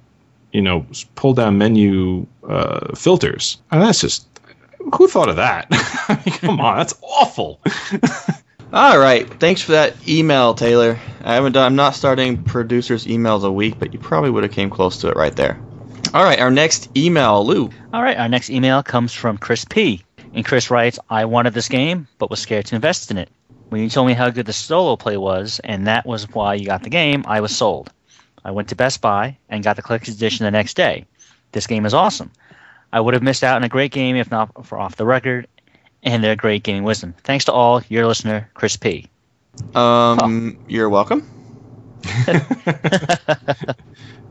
you 0.52 0.62
know, 0.62 0.86
pull 1.14 1.34
down 1.34 1.58
menu 1.58 2.26
uh, 2.48 2.94
filters. 2.94 3.58
And 3.70 3.82
that's 3.82 4.00
just 4.00 4.26
who 4.94 5.08
thought 5.08 5.28
of 5.28 5.36
that? 5.36 5.66
I 5.70 6.22
mean, 6.24 6.34
come 6.36 6.60
on, 6.60 6.76
that's 6.76 6.94
awful. 7.02 7.60
All 8.72 8.98
right, 8.98 9.28
thanks 9.40 9.62
for 9.62 9.72
that 9.72 9.94
email, 10.08 10.52
Taylor. 10.54 10.98
I 11.22 11.34
haven't 11.34 11.52
done. 11.52 11.64
I'm 11.64 11.76
not 11.76 11.94
starting 11.94 12.42
producers' 12.42 13.06
emails 13.06 13.44
a 13.44 13.52
week, 13.52 13.78
but 13.78 13.92
you 13.92 14.00
probably 14.00 14.30
would 14.30 14.42
have 14.42 14.52
came 14.52 14.68
close 14.68 14.98
to 15.02 15.08
it 15.08 15.16
right 15.16 15.34
there. 15.34 15.60
All 16.12 16.24
right, 16.24 16.38
our 16.38 16.50
next 16.50 16.94
email, 16.96 17.46
Lou. 17.46 17.70
All 17.92 18.02
right, 18.02 18.16
our 18.16 18.28
next 18.28 18.50
email 18.50 18.82
comes 18.82 19.12
from 19.12 19.38
Chris 19.38 19.64
P. 19.64 20.04
And 20.34 20.44
Chris 20.44 20.70
writes, 20.70 20.98
I 21.08 21.24
wanted 21.26 21.54
this 21.54 21.68
game, 21.68 22.08
but 22.18 22.28
was 22.28 22.40
scared 22.40 22.66
to 22.66 22.74
invest 22.74 23.10
in 23.10 23.18
it. 23.18 23.28
When 23.68 23.80
you 23.80 23.88
told 23.88 24.08
me 24.08 24.12
how 24.14 24.30
good 24.30 24.46
the 24.46 24.52
solo 24.52 24.96
play 24.96 25.16
was, 25.16 25.60
and 25.62 25.86
that 25.86 26.04
was 26.04 26.28
why 26.30 26.54
you 26.54 26.66
got 26.66 26.82
the 26.82 26.90
game, 26.90 27.24
I 27.26 27.40
was 27.40 27.56
sold. 27.56 27.92
I 28.44 28.50
went 28.50 28.68
to 28.68 28.76
Best 28.76 29.00
Buy 29.00 29.38
and 29.48 29.64
got 29.64 29.76
the 29.76 29.82
collector's 29.82 30.16
edition 30.16 30.44
the 30.44 30.50
next 30.50 30.74
day. 30.74 31.06
This 31.52 31.66
game 31.66 31.86
is 31.86 31.94
awesome. 31.94 32.30
I 32.92 33.00
would 33.00 33.14
have 33.14 33.22
missed 33.22 33.42
out 33.42 33.56
on 33.56 33.64
a 33.64 33.68
great 33.68 33.92
game 33.92 34.16
if 34.16 34.30
not 34.30 34.66
for 34.66 34.78
Off 34.78 34.96
the 34.96 35.06
Record 35.06 35.46
and 36.02 36.22
their 36.22 36.36
great 36.36 36.62
gaming 36.62 36.84
wisdom. 36.84 37.14
Thanks 37.24 37.46
to 37.46 37.52
all, 37.52 37.82
your 37.88 38.06
listener, 38.06 38.50
Chris 38.54 38.76
P. 38.76 39.08
Um, 39.74 40.58
you're 40.68 40.90
welcome. 40.90 41.26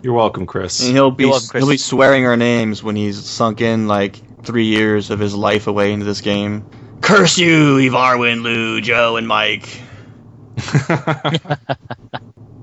You're 0.04 0.14
welcome, 0.14 0.46
Chris. 0.46 0.86
And 0.86 0.92
he'll 0.92 1.12
be 1.12 1.24
You're 1.24 1.32
welcome, 1.32 1.48
Chris. 1.48 1.64
he'll 1.64 1.72
be 1.72 1.78
swearing 1.78 2.26
our 2.26 2.36
names 2.36 2.84
when 2.84 2.98
he's 2.98 3.26
sunk 3.26 3.62
in 3.62 3.88
like 3.88 4.22
three 4.44 4.66
years 4.66 5.10
of 5.10 5.20
his 5.20 5.34
life 5.34 5.68
away 5.68 5.94
into 5.94 6.06
this 6.06 6.22
game. 6.22 6.66
Curse 7.02 7.38
you, 7.38 7.78
Evarwin, 7.78 8.44
Lou, 8.44 8.82
Joe, 8.82 9.18
and 9.18 9.28
Mike. 9.28 9.82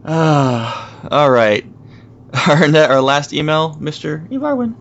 Ah, 0.04 1.08
all 1.10 1.30
right. 1.30 1.64
Our, 2.48 2.68
ne- 2.68 2.86
our 2.86 3.02
last 3.02 3.32
email, 3.32 3.74
Mr. 3.80 4.26
Evarwin. 4.28 4.74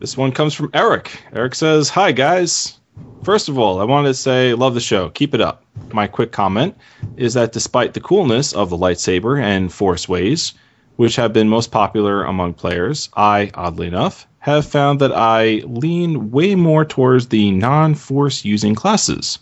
This 0.00 0.16
one 0.16 0.32
comes 0.32 0.54
from 0.54 0.70
Eric. 0.74 1.22
Eric 1.32 1.54
says, 1.54 1.88
Hi, 1.90 2.12
guys. 2.12 2.78
First 3.22 3.48
of 3.48 3.58
all, 3.58 3.80
I 3.80 3.84
wanted 3.84 4.08
to 4.08 4.14
say, 4.14 4.54
love 4.54 4.74
the 4.74 4.80
show. 4.80 5.08
Keep 5.10 5.34
it 5.34 5.40
up. 5.40 5.64
My 5.92 6.06
quick 6.06 6.32
comment 6.32 6.76
is 7.16 7.34
that 7.34 7.52
despite 7.52 7.94
the 7.94 8.00
coolness 8.00 8.52
of 8.52 8.70
the 8.70 8.76
lightsaber 8.76 9.42
and 9.42 9.72
force 9.72 10.08
ways, 10.08 10.52
which 10.96 11.16
have 11.16 11.32
been 11.32 11.48
most 11.48 11.70
popular 11.70 12.24
among 12.24 12.54
players, 12.54 13.08
I, 13.16 13.50
oddly 13.54 13.86
enough, 13.86 14.26
have 14.38 14.66
found 14.66 15.00
that 15.00 15.12
I 15.12 15.62
lean 15.66 16.30
way 16.30 16.54
more 16.54 16.84
towards 16.84 17.28
the 17.28 17.50
non 17.50 17.94
force 17.94 18.44
using 18.44 18.74
classes. 18.74 19.38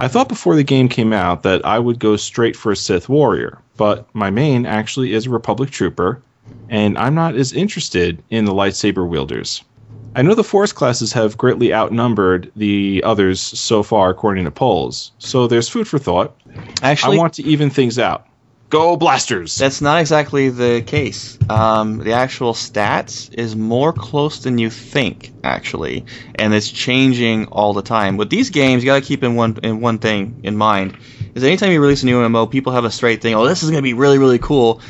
I 0.00 0.08
thought 0.08 0.28
before 0.28 0.56
the 0.56 0.64
game 0.64 0.88
came 0.88 1.12
out 1.12 1.42
that 1.42 1.64
I 1.66 1.78
would 1.78 1.98
go 1.98 2.16
straight 2.16 2.56
for 2.56 2.72
a 2.72 2.76
Sith 2.76 3.08
warrior, 3.08 3.58
but 3.76 4.06
my 4.14 4.30
main 4.30 4.64
actually 4.64 5.12
is 5.12 5.26
a 5.26 5.30
Republic 5.30 5.70
trooper, 5.70 6.22
and 6.68 6.96
I'm 6.96 7.14
not 7.14 7.34
as 7.34 7.52
interested 7.52 8.22
in 8.30 8.44
the 8.44 8.54
lightsaber 8.54 9.06
wielders. 9.06 9.62
I 10.14 10.22
know 10.22 10.34
the 10.34 10.44
Force 10.44 10.72
classes 10.72 11.12
have 11.12 11.38
greatly 11.38 11.72
outnumbered 11.72 12.52
the 12.54 13.02
others 13.04 13.40
so 13.40 13.82
far, 13.82 14.10
according 14.10 14.44
to 14.44 14.50
polls, 14.50 15.12
so 15.18 15.46
there's 15.46 15.68
food 15.68 15.88
for 15.88 15.98
thought. 15.98 16.36
Actually, 16.82 17.16
I 17.16 17.18
want 17.18 17.34
to 17.34 17.42
even 17.44 17.70
things 17.70 17.98
out. 17.98 18.26
Go 18.72 18.96
blasters! 18.96 19.54
That's 19.56 19.82
not 19.82 20.00
exactly 20.00 20.48
the 20.48 20.80
case. 20.80 21.36
Um, 21.50 21.98
the 21.98 22.14
actual 22.14 22.54
stats 22.54 23.30
is 23.34 23.54
more 23.54 23.92
close 23.92 24.38
than 24.44 24.56
you 24.56 24.70
think, 24.70 25.30
actually, 25.44 26.06
and 26.36 26.54
it's 26.54 26.70
changing 26.70 27.48
all 27.48 27.74
the 27.74 27.82
time. 27.82 28.16
With 28.16 28.30
these 28.30 28.48
games, 28.48 28.82
you 28.82 28.86
got 28.86 29.02
to 29.02 29.06
keep 29.06 29.22
in 29.22 29.34
one 29.34 29.58
in 29.62 29.82
one 29.82 29.98
thing 29.98 30.40
in 30.42 30.56
mind: 30.56 30.96
is 31.34 31.44
anytime 31.44 31.70
you 31.70 31.82
release 31.82 32.02
a 32.02 32.06
new 32.06 32.22
MMO, 32.22 32.50
people 32.50 32.72
have 32.72 32.86
a 32.86 32.90
straight 32.90 33.20
thing. 33.20 33.34
Oh, 33.34 33.46
this 33.46 33.62
is 33.62 33.68
going 33.68 33.82
to 33.82 33.86
be 33.86 33.92
really 33.92 34.16
really 34.16 34.38
cool. 34.38 34.80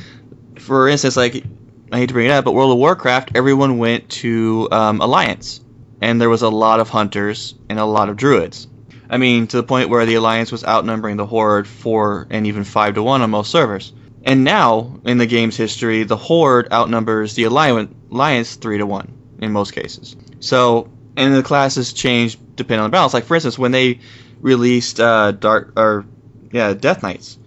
For 0.60 0.88
instance, 0.88 1.16
like 1.16 1.42
I 1.90 1.98
hate 1.98 2.06
to 2.06 2.14
bring 2.14 2.26
it 2.26 2.30
up, 2.30 2.44
but 2.44 2.52
World 2.52 2.70
of 2.70 2.78
Warcraft, 2.78 3.32
everyone 3.34 3.78
went 3.78 4.09
to 4.10 4.68
um, 4.70 5.00
Alliance, 5.00 5.60
and 6.00 6.20
there 6.20 6.30
was 6.30 6.42
a 6.42 6.50
lot 6.50 6.78
of 6.78 6.88
hunters 6.88 7.56
and 7.68 7.80
a 7.80 7.84
lot 7.84 8.10
of 8.10 8.16
druids. 8.16 8.68
I 9.08 9.18
mean, 9.18 9.46
to 9.48 9.56
the 9.56 9.62
point 9.62 9.88
where 9.88 10.06
the 10.06 10.14
Alliance 10.14 10.50
was 10.50 10.64
outnumbering 10.64 11.16
the 11.16 11.26
Horde 11.26 11.66
four 11.66 12.26
and 12.30 12.46
even 12.46 12.64
five 12.64 12.94
to 12.94 13.02
one 13.02 13.22
on 13.22 13.30
most 13.30 13.50
servers. 13.50 13.92
And 14.24 14.44
now, 14.44 15.00
in 15.04 15.18
the 15.18 15.26
game's 15.26 15.56
history, 15.56 16.04
the 16.04 16.16
Horde 16.16 16.72
outnumbers 16.72 17.34
the 17.34 17.44
Alliance, 17.44 18.54
three 18.56 18.78
to 18.78 18.86
one 18.86 19.12
in 19.40 19.52
most 19.52 19.72
cases. 19.72 20.16
So, 20.40 20.88
and 21.16 21.34
the 21.34 21.42
classes 21.42 21.92
change 21.92 22.38
depending 22.56 22.84
on 22.84 22.90
the 22.90 22.94
balance. 22.94 23.14
Like 23.14 23.24
for 23.24 23.34
instance, 23.34 23.58
when 23.58 23.72
they 23.72 24.00
released 24.40 25.00
uh, 25.00 25.32
Dark 25.32 25.72
or 25.76 26.06
yeah, 26.52 26.74
Death 26.74 27.02
Knights, 27.02 27.38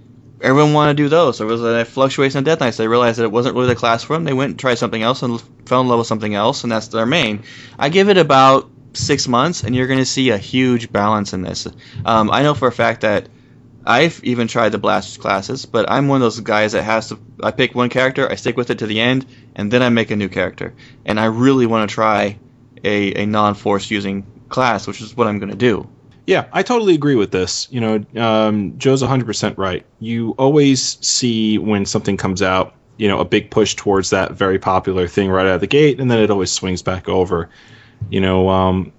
everyone 0.41 0.73
wanted 0.73 0.97
to 0.97 1.03
do 1.03 1.09
those. 1.09 1.37
There 1.37 1.47
was 1.47 1.63
a 1.63 1.85
fluctuation 1.85 2.39
of 2.39 2.45
Death 2.45 2.59
Knights. 2.59 2.77
They 2.77 2.87
realized 2.87 3.19
that 3.19 3.23
it 3.23 3.31
wasn't 3.31 3.55
really 3.55 3.67
the 3.67 3.75
class 3.75 4.03
for 4.03 4.13
them. 4.13 4.23
They 4.23 4.33
went 4.33 4.51
and 4.51 4.59
tried 4.59 4.75
something 4.75 5.01
else 5.01 5.23
and 5.23 5.41
fell 5.65 5.81
in 5.81 5.87
love 5.87 5.99
with 5.99 6.07
something 6.07 6.35
else, 6.35 6.63
and 6.63 6.71
that's 6.71 6.87
their 6.87 7.05
main. 7.05 7.43
I 7.79 7.89
give 7.89 8.09
it 8.09 8.17
about 8.17 8.69
six 8.95 9.27
months, 9.27 9.63
and 9.63 9.75
you're 9.75 9.87
going 9.87 9.99
to 9.99 10.05
see 10.05 10.29
a 10.29 10.37
huge 10.37 10.91
balance 10.91 11.33
in 11.33 11.41
this. 11.41 11.67
Um, 12.05 12.31
I 12.31 12.43
know 12.43 12.53
for 12.53 12.67
a 12.67 12.71
fact 12.71 13.01
that 13.01 13.29
I've 13.85 14.19
even 14.23 14.47
tried 14.47 14.69
the 14.69 14.79
blast 14.79 15.19
classes, 15.19 15.65
but 15.65 15.89
I'm 15.89 16.07
one 16.07 16.17
of 16.17 16.21
those 16.21 16.39
guys 16.39 16.71
that 16.71 16.83
has 16.83 17.09
to. 17.09 17.19
I 17.43 17.51
pick 17.51 17.75
one 17.75 17.89
character, 17.89 18.29
I 18.29 18.35
stick 18.35 18.57
with 18.57 18.71
it 18.71 18.79
to 18.79 18.87
the 18.87 18.99
end, 18.99 19.27
and 19.55 19.71
then 19.71 19.83
I 19.83 19.89
make 19.89 20.09
a 20.09 20.15
new 20.15 20.29
character. 20.29 20.73
And 21.05 21.19
I 21.19 21.25
really 21.25 21.67
want 21.67 21.87
to 21.87 21.93
try 21.93 22.39
a, 22.83 23.23
a 23.23 23.25
non-force 23.25 23.91
using 23.91 24.25
class, 24.49 24.87
which 24.87 25.01
is 25.01 25.15
what 25.15 25.27
I'm 25.27 25.37
going 25.37 25.51
to 25.51 25.57
do. 25.57 25.87
Yeah, 26.25 26.47
I 26.51 26.63
totally 26.63 26.95
agree 26.95 27.15
with 27.15 27.31
this. 27.31 27.67
You 27.69 27.81
know, 27.81 28.05
um, 28.19 28.79
Joe's 28.79 29.03
100% 29.03 29.57
right. 29.57 29.85
You 29.99 30.31
always 30.31 30.97
see 31.05 31.59
when 31.59 31.85
something 31.85 32.17
comes 32.17 32.41
out, 32.41 32.73
you 32.97 33.07
know, 33.07 33.19
a 33.19 33.25
big 33.25 33.51
push 33.51 33.75
towards 33.75 34.09
that 34.09 34.31
very 34.31 34.57
popular 34.57 35.07
thing 35.07 35.29
right 35.29 35.45
out 35.45 35.55
of 35.55 35.61
the 35.61 35.67
gate, 35.67 35.99
and 35.99 36.09
then 36.09 36.19
it 36.19 36.31
always 36.31 36.51
swings 36.51 36.81
back 36.81 37.07
over. 37.07 37.49
You 38.09 38.21
know, 38.21 38.49
um, 38.49 38.91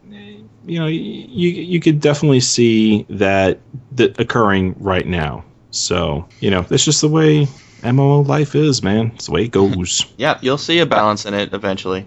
you 0.66 0.78
know, 0.80 0.86
you 0.86 1.48
you 1.48 1.80
could 1.80 2.00
definitely 2.00 2.40
see 2.40 3.06
that 3.08 3.60
that 3.92 4.18
occurring 4.20 4.74
right 4.78 5.06
now. 5.06 5.44
So, 5.70 6.26
you 6.40 6.50
know, 6.50 6.62
that's 6.62 6.84
just 6.84 7.00
the 7.00 7.08
way 7.08 7.46
MMO 7.82 8.26
life 8.26 8.54
is, 8.54 8.82
man. 8.82 9.12
It's 9.14 9.26
the 9.26 9.32
way 9.32 9.44
it 9.44 9.50
goes. 9.50 10.06
Yeah, 10.16 10.38
you'll 10.40 10.58
see 10.58 10.78
a 10.80 10.86
balance 10.86 11.26
in 11.26 11.34
it 11.34 11.52
eventually. 11.52 12.06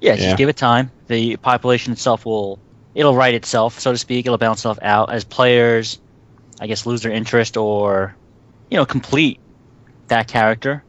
Yeah, 0.00 0.16
just 0.16 0.28
Yeah. 0.28 0.36
give 0.36 0.48
it 0.48 0.56
time. 0.56 0.90
The 1.06 1.36
population 1.36 1.92
itself 1.92 2.26
will 2.26 2.58
it'll 2.94 3.14
right 3.14 3.34
itself, 3.34 3.78
so 3.78 3.92
to 3.92 3.98
speak. 3.98 4.26
It'll 4.26 4.38
balance 4.38 4.60
itself 4.60 4.78
out 4.82 5.12
as 5.12 5.24
players, 5.24 5.98
I 6.60 6.66
guess, 6.66 6.84
lose 6.84 7.02
their 7.02 7.12
interest 7.12 7.56
or 7.56 8.14
you 8.70 8.76
know 8.76 8.84
complete 8.84 9.38
that 10.08 10.28
character. 10.28 10.82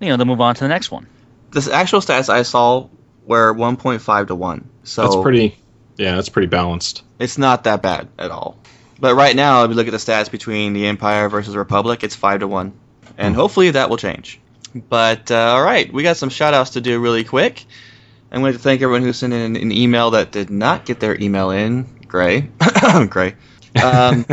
You 0.00 0.08
know, 0.08 0.16
they'll 0.16 0.26
move 0.26 0.40
on 0.40 0.54
to 0.56 0.64
the 0.64 0.68
next 0.68 0.90
one. 0.90 1.06
The 1.52 1.70
actual 1.72 2.00
stats 2.00 2.28
I 2.28 2.42
saw 2.42 2.88
were 3.26 3.54
1.5 3.54 4.26
to 4.28 4.34
1. 4.34 4.70
So 4.84 5.02
That's 5.02 5.16
pretty 5.16 5.58
yeah, 5.96 6.16
that's 6.16 6.28
pretty 6.28 6.48
balanced. 6.48 7.02
it's 7.18 7.38
not 7.38 7.64
that 7.64 7.82
bad 7.82 8.08
at 8.18 8.30
all. 8.30 8.58
But 8.98 9.14
right 9.14 9.34
now, 9.34 9.64
if 9.64 9.70
you 9.70 9.76
look 9.76 9.86
at 9.86 9.92
the 9.92 9.98
stats 9.98 10.30
between 10.30 10.72
the 10.72 10.86
Empire 10.86 11.28
versus 11.28 11.56
Republic, 11.56 12.04
it's 12.04 12.14
5 12.14 12.40
to 12.40 12.48
1. 12.48 12.72
And 13.18 13.34
hopefully 13.34 13.70
that 13.70 13.90
will 13.90 13.96
change. 13.96 14.40
But 14.74 15.30
uh, 15.30 15.36
all 15.36 15.62
right, 15.62 15.92
we 15.92 16.02
got 16.02 16.16
some 16.16 16.30
shout 16.30 16.54
outs 16.54 16.70
to 16.70 16.80
do 16.80 16.98
really 17.00 17.24
quick. 17.24 17.64
I'm 18.32 18.40
going 18.40 18.54
to 18.54 18.58
thank 18.58 18.82
everyone 18.82 19.02
who 19.02 19.12
sent 19.12 19.32
in 19.32 19.56
an 19.56 19.70
email 19.70 20.10
that 20.12 20.32
did 20.32 20.50
not 20.50 20.84
get 20.84 20.98
their 20.98 21.20
email 21.20 21.50
in. 21.50 21.84
Gray. 22.08 22.40
Gray. 23.08 23.36
Um, 23.80 24.26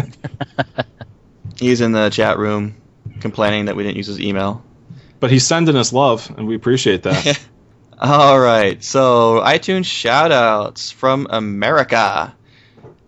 he's 1.59 1.81
in 1.81 1.91
the 1.91 2.09
chat 2.09 2.39
room 2.39 2.75
complaining 3.19 3.65
that 3.65 3.75
we 3.75 3.83
didn't 3.83 3.97
use 3.97 4.07
his 4.07 4.19
email. 4.19 4.63
But 5.19 5.29
he's 5.29 5.45
sending 5.45 5.75
us 5.75 5.93
love, 5.93 6.33
and 6.35 6.47
we 6.47 6.55
appreciate 6.55 7.03
that. 7.03 7.39
All 8.03 8.39
right, 8.39 8.83
so 8.83 9.41
iTunes 9.45 9.85
shoutouts 9.85 10.91
from 10.91 11.27
America. 11.29 12.33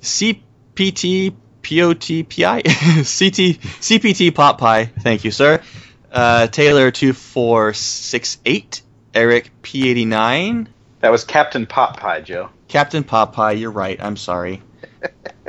CPT 0.02 1.34
POTPI 1.64 2.64
CT 2.64 3.60
CPT 3.82 4.36
Pop 4.36 4.60
Pie. 4.60 4.86
Thank 4.86 5.24
you, 5.24 5.32
sir. 5.32 5.64
Uh, 6.11 6.45
Taylor 6.45 6.91
two 6.91 7.14
four 7.14 7.74
six 7.74 8.38
eight. 8.45 8.84
Eric 9.15 9.49
P 9.64 9.90
eighty 9.90 10.06
nine. 10.06 10.70
That 10.99 11.11
was 11.11 11.24
Captain 11.24 11.65
Pot 11.65 11.98
Pie, 11.98 12.22
Joe. 12.22 12.49
Captain 12.68 13.03
Pop 13.03 13.34
Pie. 13.34 13.53
You're 13.53 13.72
right. 13.72 13.99
I'm 13.99 14.15
sorry. 14.15 14.61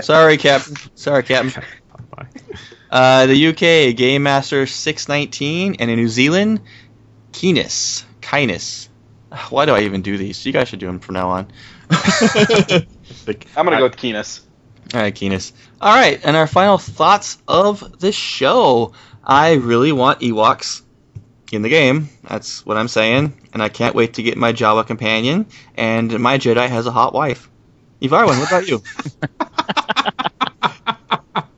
sorry, 0.01 0.39
Captain. 0.39 0.77
Sorry, 0.95 1.23
Captain. 1.23 1.63
Uh, 2.91 3.27
the 3.27 3.49
UK 3.49 3.95
Game 3.95 4.23
Master 4.23 4.67
six 4.67 5.07
nineteen, 5.07 5.77
and 5.81 5.91
in 5.91 5.97
New 5.97 6.09
Zealand, 6.09 6.63
Keenis. 7.33 8.05
Kynus. 8.23 8.89
Why 9.51 9.65
do 9.67 9.73
I 9.75 9.81
even 9.83 10.03
do 10.03 10.17
these? 10.17 10.45
You 10.47 10.53
guys 10.53 10.69
should 10.69 10.79
do 10.81 10.87
them 10.87 11.01
from 11.01 11.15
now 11.15 11.29
on. 11.31 11.49
Like, 13.27 13.47
I'm 13.57 13.65
gonna 13.65 13.79
go 13.79 13.85
with 13.85 13.97
Keenus. 13.97 14.41
All 14.93 15.01
right, 15.01 15.15
Keenus. 15.15 15.53
All 15.81 15.95
right, 15.95 16.21
and 16.25 16.37
our 16.37 16.47
final 16.47 16.79
thoughts 16.79 17.39
of 17.49 18.01
the 18.01 18.13
show. 18.13 18.93
I 19.23 19.55
really 19.55 19.93
want 19.93 20.21
Ewoks 20.21 20.83
in 21.53 21.63
the 21.63 21.69
game. 21.71 22.09
That's 22.23 22.65
what 22.67 22.77
I'm 22.77 22.89
saying, 22.89 23.33
and 23.53 23.63
I 23.63 23.69
can't 23.71 23.95
wait 23.95 24.15
to 24.15 24.23
get 24.23 24.37
my 24.37 24.53
Jawa 24.53 24.87
companion. 24.87 25.47
And 25.77 26.19
my 26.21 26.37
Jedi 26.39 26.69
has 26.69 26.87
a 26.87 26.91
hot 26.93 27.15
wife. 27.15 27.49
Evarwin, 28.03 28.39
what 28.39 28.49
about 28.49 28.69
you? 28.69 28.83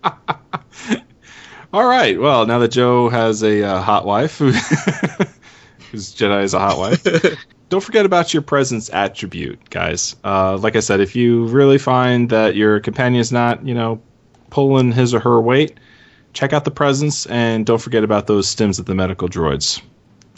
All 1.72 1.84
right. 1.86 2.18
Well, 2.18 2.46
now 2.46 2.58
that 2.60 2.68
Joe 2.70 3.08
has 3.08 3.42
a 3.42 3.62
uh, 3.62 3.80
hot 3.82 4.06
wife, 4.06 4.38
who- 4.38 4.52
whose 5.90 6.14
Jedi 6.14 6.42
is 6.44 6.54
a 6.54 6.58
hot 6.60 6.78
wife, 6.78 7.02
don't 7.68 7.82
forget 7.82 8.06
about 8.06 8.32
your 8.32 8.42
presence 8.42 8.90
attribute, 8.90 9.70
guys. 9.70 10.16
Uh, 10.22 10.56
like 10.56 10.76
I 10.76 10.80
said, 10.80 11.00
if 11.00 11.16
you 11.16 11.46
really 11.46 11.78
find 11.78 12.30
that 12.30 12.54
your 12.54 12.80
companion 12.80 13.20
is 13.20 13.32
not, 13.32 13.66
you 13.66 13.74
know, 13.74 14.00
pulling 14.50 14.92
his 14.92 15.14
or 15.14 15.20
her 15.20 15.40
weight, 15.40 15.78
check 16.32 16.52
out 16.52 16.64
the 16.64 16.70
presence 16.70 17.26
and 17.26 17.66
don't 17.66 17.80
forget 17.80 18.04
about 18.04 18.26
those 18.26 18.54
stims 18.54 18.78
at 18.78 18.86
the 18.86 18.94
medical 18.94 19.28
droids. 19.28 19.82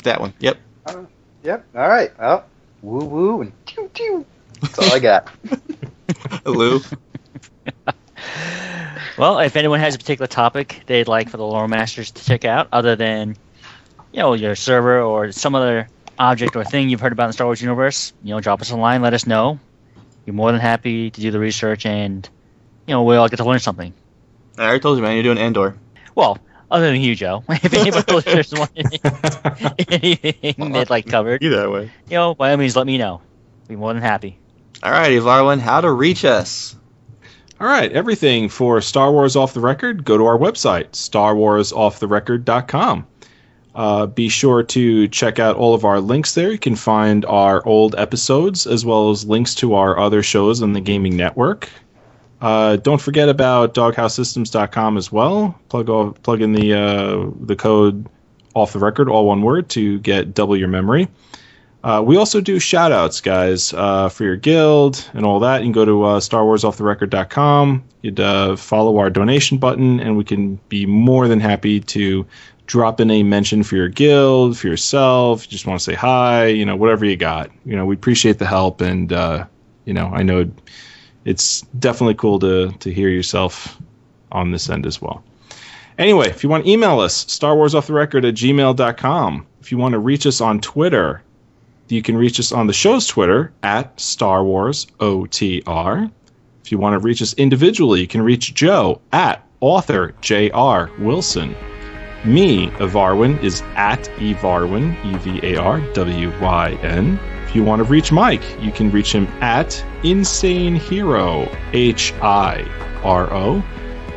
that 0.05 0.21
one. 0.21 0.33
Yep. 0.39 0.59
Yep. 1.43 1.67
All 1.75 1.89
right. 1.89 2.19
Well, 2.19 2.45
woo 2.83 3.05
woo 3.05 3.41
and 3.43 3.53
tew 3.67 3.91
tew. 3.95 4.25
That's 4.61 4.79
all 4.79 4.93
I 4.93 4.99
got. 4.99 5.29
Hello. 6.45 6.81
Well, 9.17 9.41
if 9.41 9.57
anyone 9.57 9.81
has 9.81 9.97
a 9.97 9.99
particular 9.99 10.29
topic 10.29 10.83
they'd 10.87 11.09
like 11.09 11.29
for 11.29 11.39
the 11.39 11.45
lore 11.45 11.67
masters 11.67 12.13
to 12.13 12.25
check 12.25 12.45
out, 12.45 12.69
other 12.71 12.95
than 12.95 13.37
you 14.13 14.21
know 14.21 14.35
your 14.35 14.55
server 14.55 15.01
or 15.01 15.33
some 15.33 15.57
other 15.57 15.89
object 16.19 16.57
or 16.57 16.65
thing 16.65 16.89
you've 16.89 17.01
heard 17.01 17.12
about 17.12 17.24
in 17.24 17.28
the 17.31 17.35
Star 17.35 17.47
Wars 17.47 17.62
universe, 17.62 18.12
you 18.23 18.35
know, 18.35 18.40
drop 18.40 18.61
us 18.61 18.70
a 18.70 18.77
line, 18.77 19.03
let 19.03 19.15
us 19.15 19.27
know. 19.27 19.59
We're 20.27 20.35
more 20.35 20.53
than 20.53 20.61
happy 20.61 21.11
to 21.11 21.20
do 21.20 21.31
the 21.31 21.39
research, 21.39 21.86
and 21.86 22.28
you 22.86 22.95
know, 22.95 23.03
we 23.05 23.16
all 23.16 23.28
get 23.28 23.36
to 23.36 23.45
learn 23.45 23.61
something. 23.61 23.95
I 24.59 24.62
already 24.65 24.81
told 24.81 24.99
you, 24.99 25.03
man. 25.03 25.15
You're 25.15 25.23
doing 25.23 25.39
Endor. 25.39 25.77
Well, 26.15 26.39
other 26.70 26.90
than 26.90 27.01
you, 27.01 27.15
Joe, 27.15 27.45
if 27.49 27.73
anybody 27.73 28.12
listeners 28.12 28.53
want 28.53 28.70
anything 28.77 30.73
they'd 30.73 30.90
like 30.90 31.07
covered, 31.07 31.43
You 31.43 31.51
that 31.57 31.70
way. 31.70 31.90
you 32.09 32.16
know, 32.16 32.35
by 32.35 32.51
all 32.51 32.57
means, 32.57 32.77
let 32.77 32.86
me 32.86 32.99
know. 32.99 33.23
Be 33.69 33.77
more 33.77 33.93
than 33.95 34.03
happy. 34.03 34.39
All 34.82 34.90
right, 34.90 35.12
Evarwin, 35.12 35.61
how 35.61 35.81
to 35.81 35.90
reach 35.90 36.24
us? 36.24 36.74
All 37.61 37.66
right, 37.66 37.90
everything 37.90 38.49
for 38.49 38.81
Star 38.81 39.11
Wars 39.11 39.35
Off 39.35 39.55
the 39.55 39.61
Record, 39.61 40.05
go 40.05 40.16
to 40.19 40.27
our 40.27 40.39
website, 40.39 40.90
starwarsofftherecord.com. 40.90 43.07
Uh, 43.79 44.07
be 44.07 44.29
sure 44.29 44.65
to 44.65 45.07
check 45.07 45.39
out 45.39 45.55
all 45.55 45.73
of 45.73 45.85
our 45.85 46.01
links 46.01 46.35
there. 46.35 46.51
You 46.51 46.59
can 46.59 46.75
find 46.75 47.25
our 47.27 47.65
old 47.65 47.95
episodes 47.95 48.67
as 48.67 48.85
well 48.85 49.11
as 49.11 49.25
links 49.25 49.55
to 49.55 49.77
our 49.77 49.97
other 49.97 50.21
shows 50.21 50.63
on 50.63 50.73
the 50.73 50.81
Gaming 50.81 51.17
Network. 51.17 51.71
Uh, 52.41 52.75
don't 52.75 53.01
forget 53.01 53.29
about 53.29 53.75
doghousesystems.com 53.75 54.97
as 54.97 55.13
well. 55.13 55.57
Plug 55.69 56.21
plug 56.25 56.43
in 56.43 56.55
the 56.55 56.75
uh, 56.75 57.31
the 57.41 57.55
code 57.55 58.09
off 58.53 58.73
the 58.73 58.81
record, 58.81 59.09
all 59.09 59.27
one 59.27 59.43
word, 59.43 59.69
to 59.69 60.01
get 60.01 60.35
double 60.35 60.57
your 60.57 60.67
memory. 60.67 61.07
Uh, 61.85 62.03
we 62.05 62.17
also 62.17 62.41
do 62.41 62.59
shout 62.59 62.91
outs, 62.91 63.21
guys, 63.21 63.73
uh, 63.75 64.09
for 64.09 64.25
your 64.25 64.35
guild 64.35 65.09
and 65.13 65.25
all 65.25 65.39
that. 65.39 65.61
You 65.61 65.67
can 65.67 65.73
go 65.73 65.85
to 65.85 66.03
uh, 66.03 66.19
StarWarsOffTheRecord.com. 66.21 67.85
You'd 68.03 68.19
uh, 68.19 68.57
follow 68.57 68.99
our 68.99 69.09
donation 69.09 69.59
button, 69.59 70.01
and 70.01 70.17
we 70.17 70.25
can 70.25 70.57
be 70.69 70.85
more 70.85 71.29
than 71.29 71.39
happy 71.39 71.79
to 71.79 72.27
drop 72.69 73.01
in 73.01 73.11
a 73.11 73.23
mention 73.23 73.62
for 73.65 73.77
your 73.77 73.89
guild, 73.89 74.57
for 74.57 74.69
yourself. 74.69 75.45
You 75.45 75.51
just 75.51 75.66
want 75.66 75.81
to 75.81 75.85
say 75.85 75.95
hi, 75.95 76.47
you 76.47 76.65
know, 76.65 76.77
whatever 76.77 77.05
you 77.05 77.16
got. 77.16 77.51
You 77.65 77.74
know, 77.74 77.85
we 77.85 77.97
appreciate 77.97 78.39
the 78.39 78.47
help, 78.47 78.81
and 78.81 79.12
uh, 79.12 79.47
you 79.86 79.93
know, 79.93 80.07
I 80.07 80.23
know 80.23 80.49
it's 81.24 81.62
definitely 81.81 82.15
cool 82.15 82.39
to 82.39 82.70
to 82.70 82.93
hear 82.93 83.09
yourself 83.09 83.77
on 84.31 84.53
this 84.53 84.70
end 84.70 84.86
as 84.86 85.03
well. 85.03 85.24
Anyway, 85.97 86.28
if 86.28 86.45
you 86.45 86.49
want 86.49 86.65
to 86.65 86.70
email 86.70 87.01
us, 87.01 87.15
Star 87.32 87.57
Wars 87.57 87.74
Off 87.74 87.89
the 87.89 87.93
Record 87.93 88.24
at 88.24 88.35
gmail.com. 88.35 89.47
If 89.61 89.73
you 89.73 89.78
want 89.78 89.95
to 89.95 89.99
reach 89.99 90.27
us 90.27 90.40
on 90.40 90.61
Twitter, 90.61 91.23
you 91.89 92.03
can 92.03 92.16
reach 92.16 92.39
us 92.39 92.53
on 92.53 92.69
the 92.69 92.73
show's 92.73 93.07
Twitter 93.07 93.53
at 93.65 93.99
Star 93.99 94.45
Wars 94.45 94.86
OTR. 95.01 96.11
If 96.62 96.70
you 96.70 96.78
want 96.78 96.95
to 96.95 96.99
reach 96.99 97.23
us 97.23 97.32
individually, 97.35 98.01
you 98.01 98.07
can 98.07 98.23
reach 98.23 98.55
Joe 98.55 99.01
at 99.11 99.45
author 99.61 100.15
J.R. 100.20 100.90
Wilson. 100.99 101.57
Me, 102.24 102.69
Evarwyn, 102.78 103.40
is 103.43 103.62
at 103.77 104.05
Evarwyn, 104.16 104.97
E 105.05 105.16
V 105.19 105.40
A 105.55 105.57
R 105.57 105.81
W 105.93 106.32
Y 106.40 106.73
N. 106.82 107.20
If 107.47 107.55
you 107.55 107.62
want 107.65 107.81
to 107.81 107.85
reach 107.85 108.11
Mike, 108.12 108.43
you 108.61 108.73
can 108.73 108.90
reach 108.90 109.15
him 109.15 109.27
at 109.40 109.82
Insane 110.03 110.74
Hero, 110.74 111.49
H 111.73 112.12
I 112.20 112.66
R 113.03 113.32
O. 113.32 113.62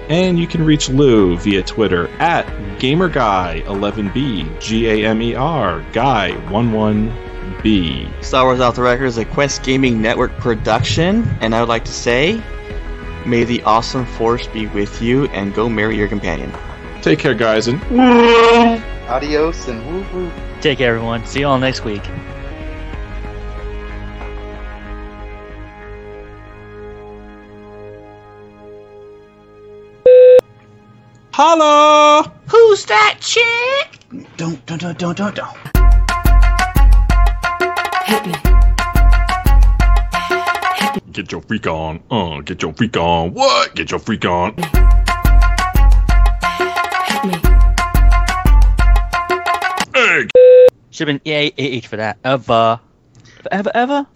And 0.10 0.40
you 0.40 0.48
can 0.48 0.66
reach 0.66 0.90
Lou 0.90 1.38
via 1.38 1.64
Twitter 1.64 2.10
at 2.20 2.46
GamerGuy11B, 2.80 4.60
G 4.60 4.90
A 4.90 5.08
M 5.08 5.22
E 5.22 5.36
R, 5.36 5.82
Guy11B. 5.94 8.24
Star 8.24 8.46
Wars 8.46 8.60
Off 8.60 8.76
the 8.76 8.82
Record 8.82 9.06
is 9.06 9.18
a 9.18 9.26
Quest 9.26 9.64
Gaming 9.64 10.02
Network 10.02 10.36
production, 10.38 11.24
and 11.40 11.56
I 11.56 11.62
would 11.62 11.70
like 11.70 11.86
to 11.86 11.94
say, 11.94 12.42
may 13.26 13.44
the 13.44 13.62
awesome 13.64 14.06
force 14.06 14.48
be 14.48 14.68
with 14.68 15.02
you, 15.02 15.26
and 15.28 15.54
go 15.54 15.70
marry 15.70 15.96
your 15.96 16.08
companion. 16.08 16.52
Take 17.02 17.20
care, 17.20 17.34
guys, 17.34 17.68
and 17.68 17.82
Adios 19.10 19.68
and 19.68 19.86
woo 19.88 20.06
woo. 20.14 20.32
Take 20.62 20.78
care, 20.78 20.96
everyone. 20.96 21.26
See 21.26 21.40
you 21.40 21.48
all 21.48 21.58
next 21.58 21.84
week. 21.84 22.04
holla! 31.42 32.32
Who's 32.48 32.86
that 32.86 33.18
chick? 33.20 34.00
Don't, 34.38 34.64
don't, 34.68 34.80
don't, 34.80 34.98
don't, 34.98 35.18
don't, 35.18 35.36
don't. 35.36 35.58
Hit 38.06 38.28
me. 38.28 38.34
Get 41.12 41.32
your 41.32 41.42
freak 41.42 41.66
on. 41.68 42.04
Uh, 42.12 42.42
get 42.42 42.62
your 42.62 42.74
freak 42.74 42.96
on. 42.96 43.34
What? 43.34 43.76
Get 43.76 43.90
your 43.90 44.00
freak 44.00 44.24
on. 44.26 44.56
Should 51.02 51.08
have 51.08 51.24
been 51.24 51.32
yay 51.34 51.80
AH 51.80 51.88
for 51.88 51.98
that. 51.98 52.20
Ever. 52.24 52.80
Ever, 53.52 53.72
ever? 53.74 54.06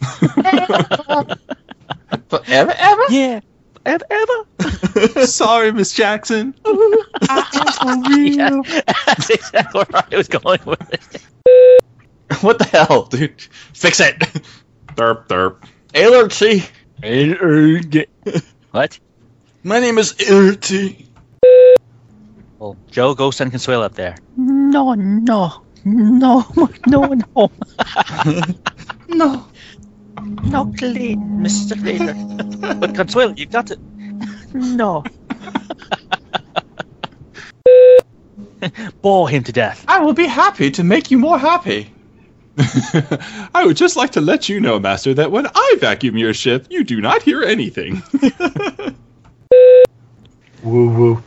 Forever, 2.30 2.74
ever? 2.78 3.04
yeah. 3.10 3.40
Ever, 3.88 4.06
ever? 4.12 5.26
Sorry, 5.26 5.72
Miss 5.72 5.94
Jackson. 5.94 6.54
yeah. 6.68 8.62
That's 9.08 9.32
exactly 9.32 9.84
where 9.90 10.04
I 10.12 10.16
was 10.16 10.28
going 10.28 10.60
with 10.64 10.94
it. 10.94 11.24
What 12.42 12.60
the 12.60 12.66
hell, 12.66 13.06
dude? 13.06 13.42
Fix 13.74 14.00
it. 14.00 14.20
Derp, 14.90 15.26
derp. 15.26 15.68
ALRT. 15.96 16.70
what? 18.70 19.00
My 19.64 19.80
name 19.80 19.98
is 19.98 20.14
ALRT. 20.14 21.04
Well, 22.60 22.78
Joe, 22.92 23.16
go 23.16 23.32
send 23.32 23.54
Consuela 23.54 23.86
up 23.86 23.96
there. 23.96 24.18
No, 24.38 24.94
no, 24.94 25.65
no, 25.88 26.44
no, 26.88 27.04
no. 27.36 27.52
No. 29.08 29.48
No, 30.46 30.66
please, 30.76 31.16
Mr. 31.18 31.78
Vader. 31.78 32.16
but 32.80 32.94
Consuela, 32.94 33.38
you've 33.38 33.52
got 33.52 33.70
it. 33.70 33.80
No. 34.54 35.04
Bore 39.04 39.30
him 39.30 39.44
to 39.44 39.52
death. 39.52 39.86
I 39.88 40.00
will 40.00 40.14
be 40.14 40.26
happy 40.26 40.72
to 40.72 40.84
make 40.84 41.12
you 41.12 41.20
more 41.20 41.38
happy. 41.38 41.94
I 42.58 43.64
would 43.64 43.78
just 43.78 43.96
like 43.96 44.14
to 44.14 44.22
let 44.22 44.50
you 44.50 44.60
know, 44.60 44.80
Master, 44.80 45.14
that 45.14 45.30
when 45.30 45.46
I 45.54 45.76
vacuum 45.80 46.18
your 46.18 46.34
ship, 46.34 46.66
you 46.72 46.84
do 46.84 47.00
not 47.00 47.22
hear 47.22 47.44
anything. 47.44 48.02
Woo 50.64 50.90
woo. 50.90 51.24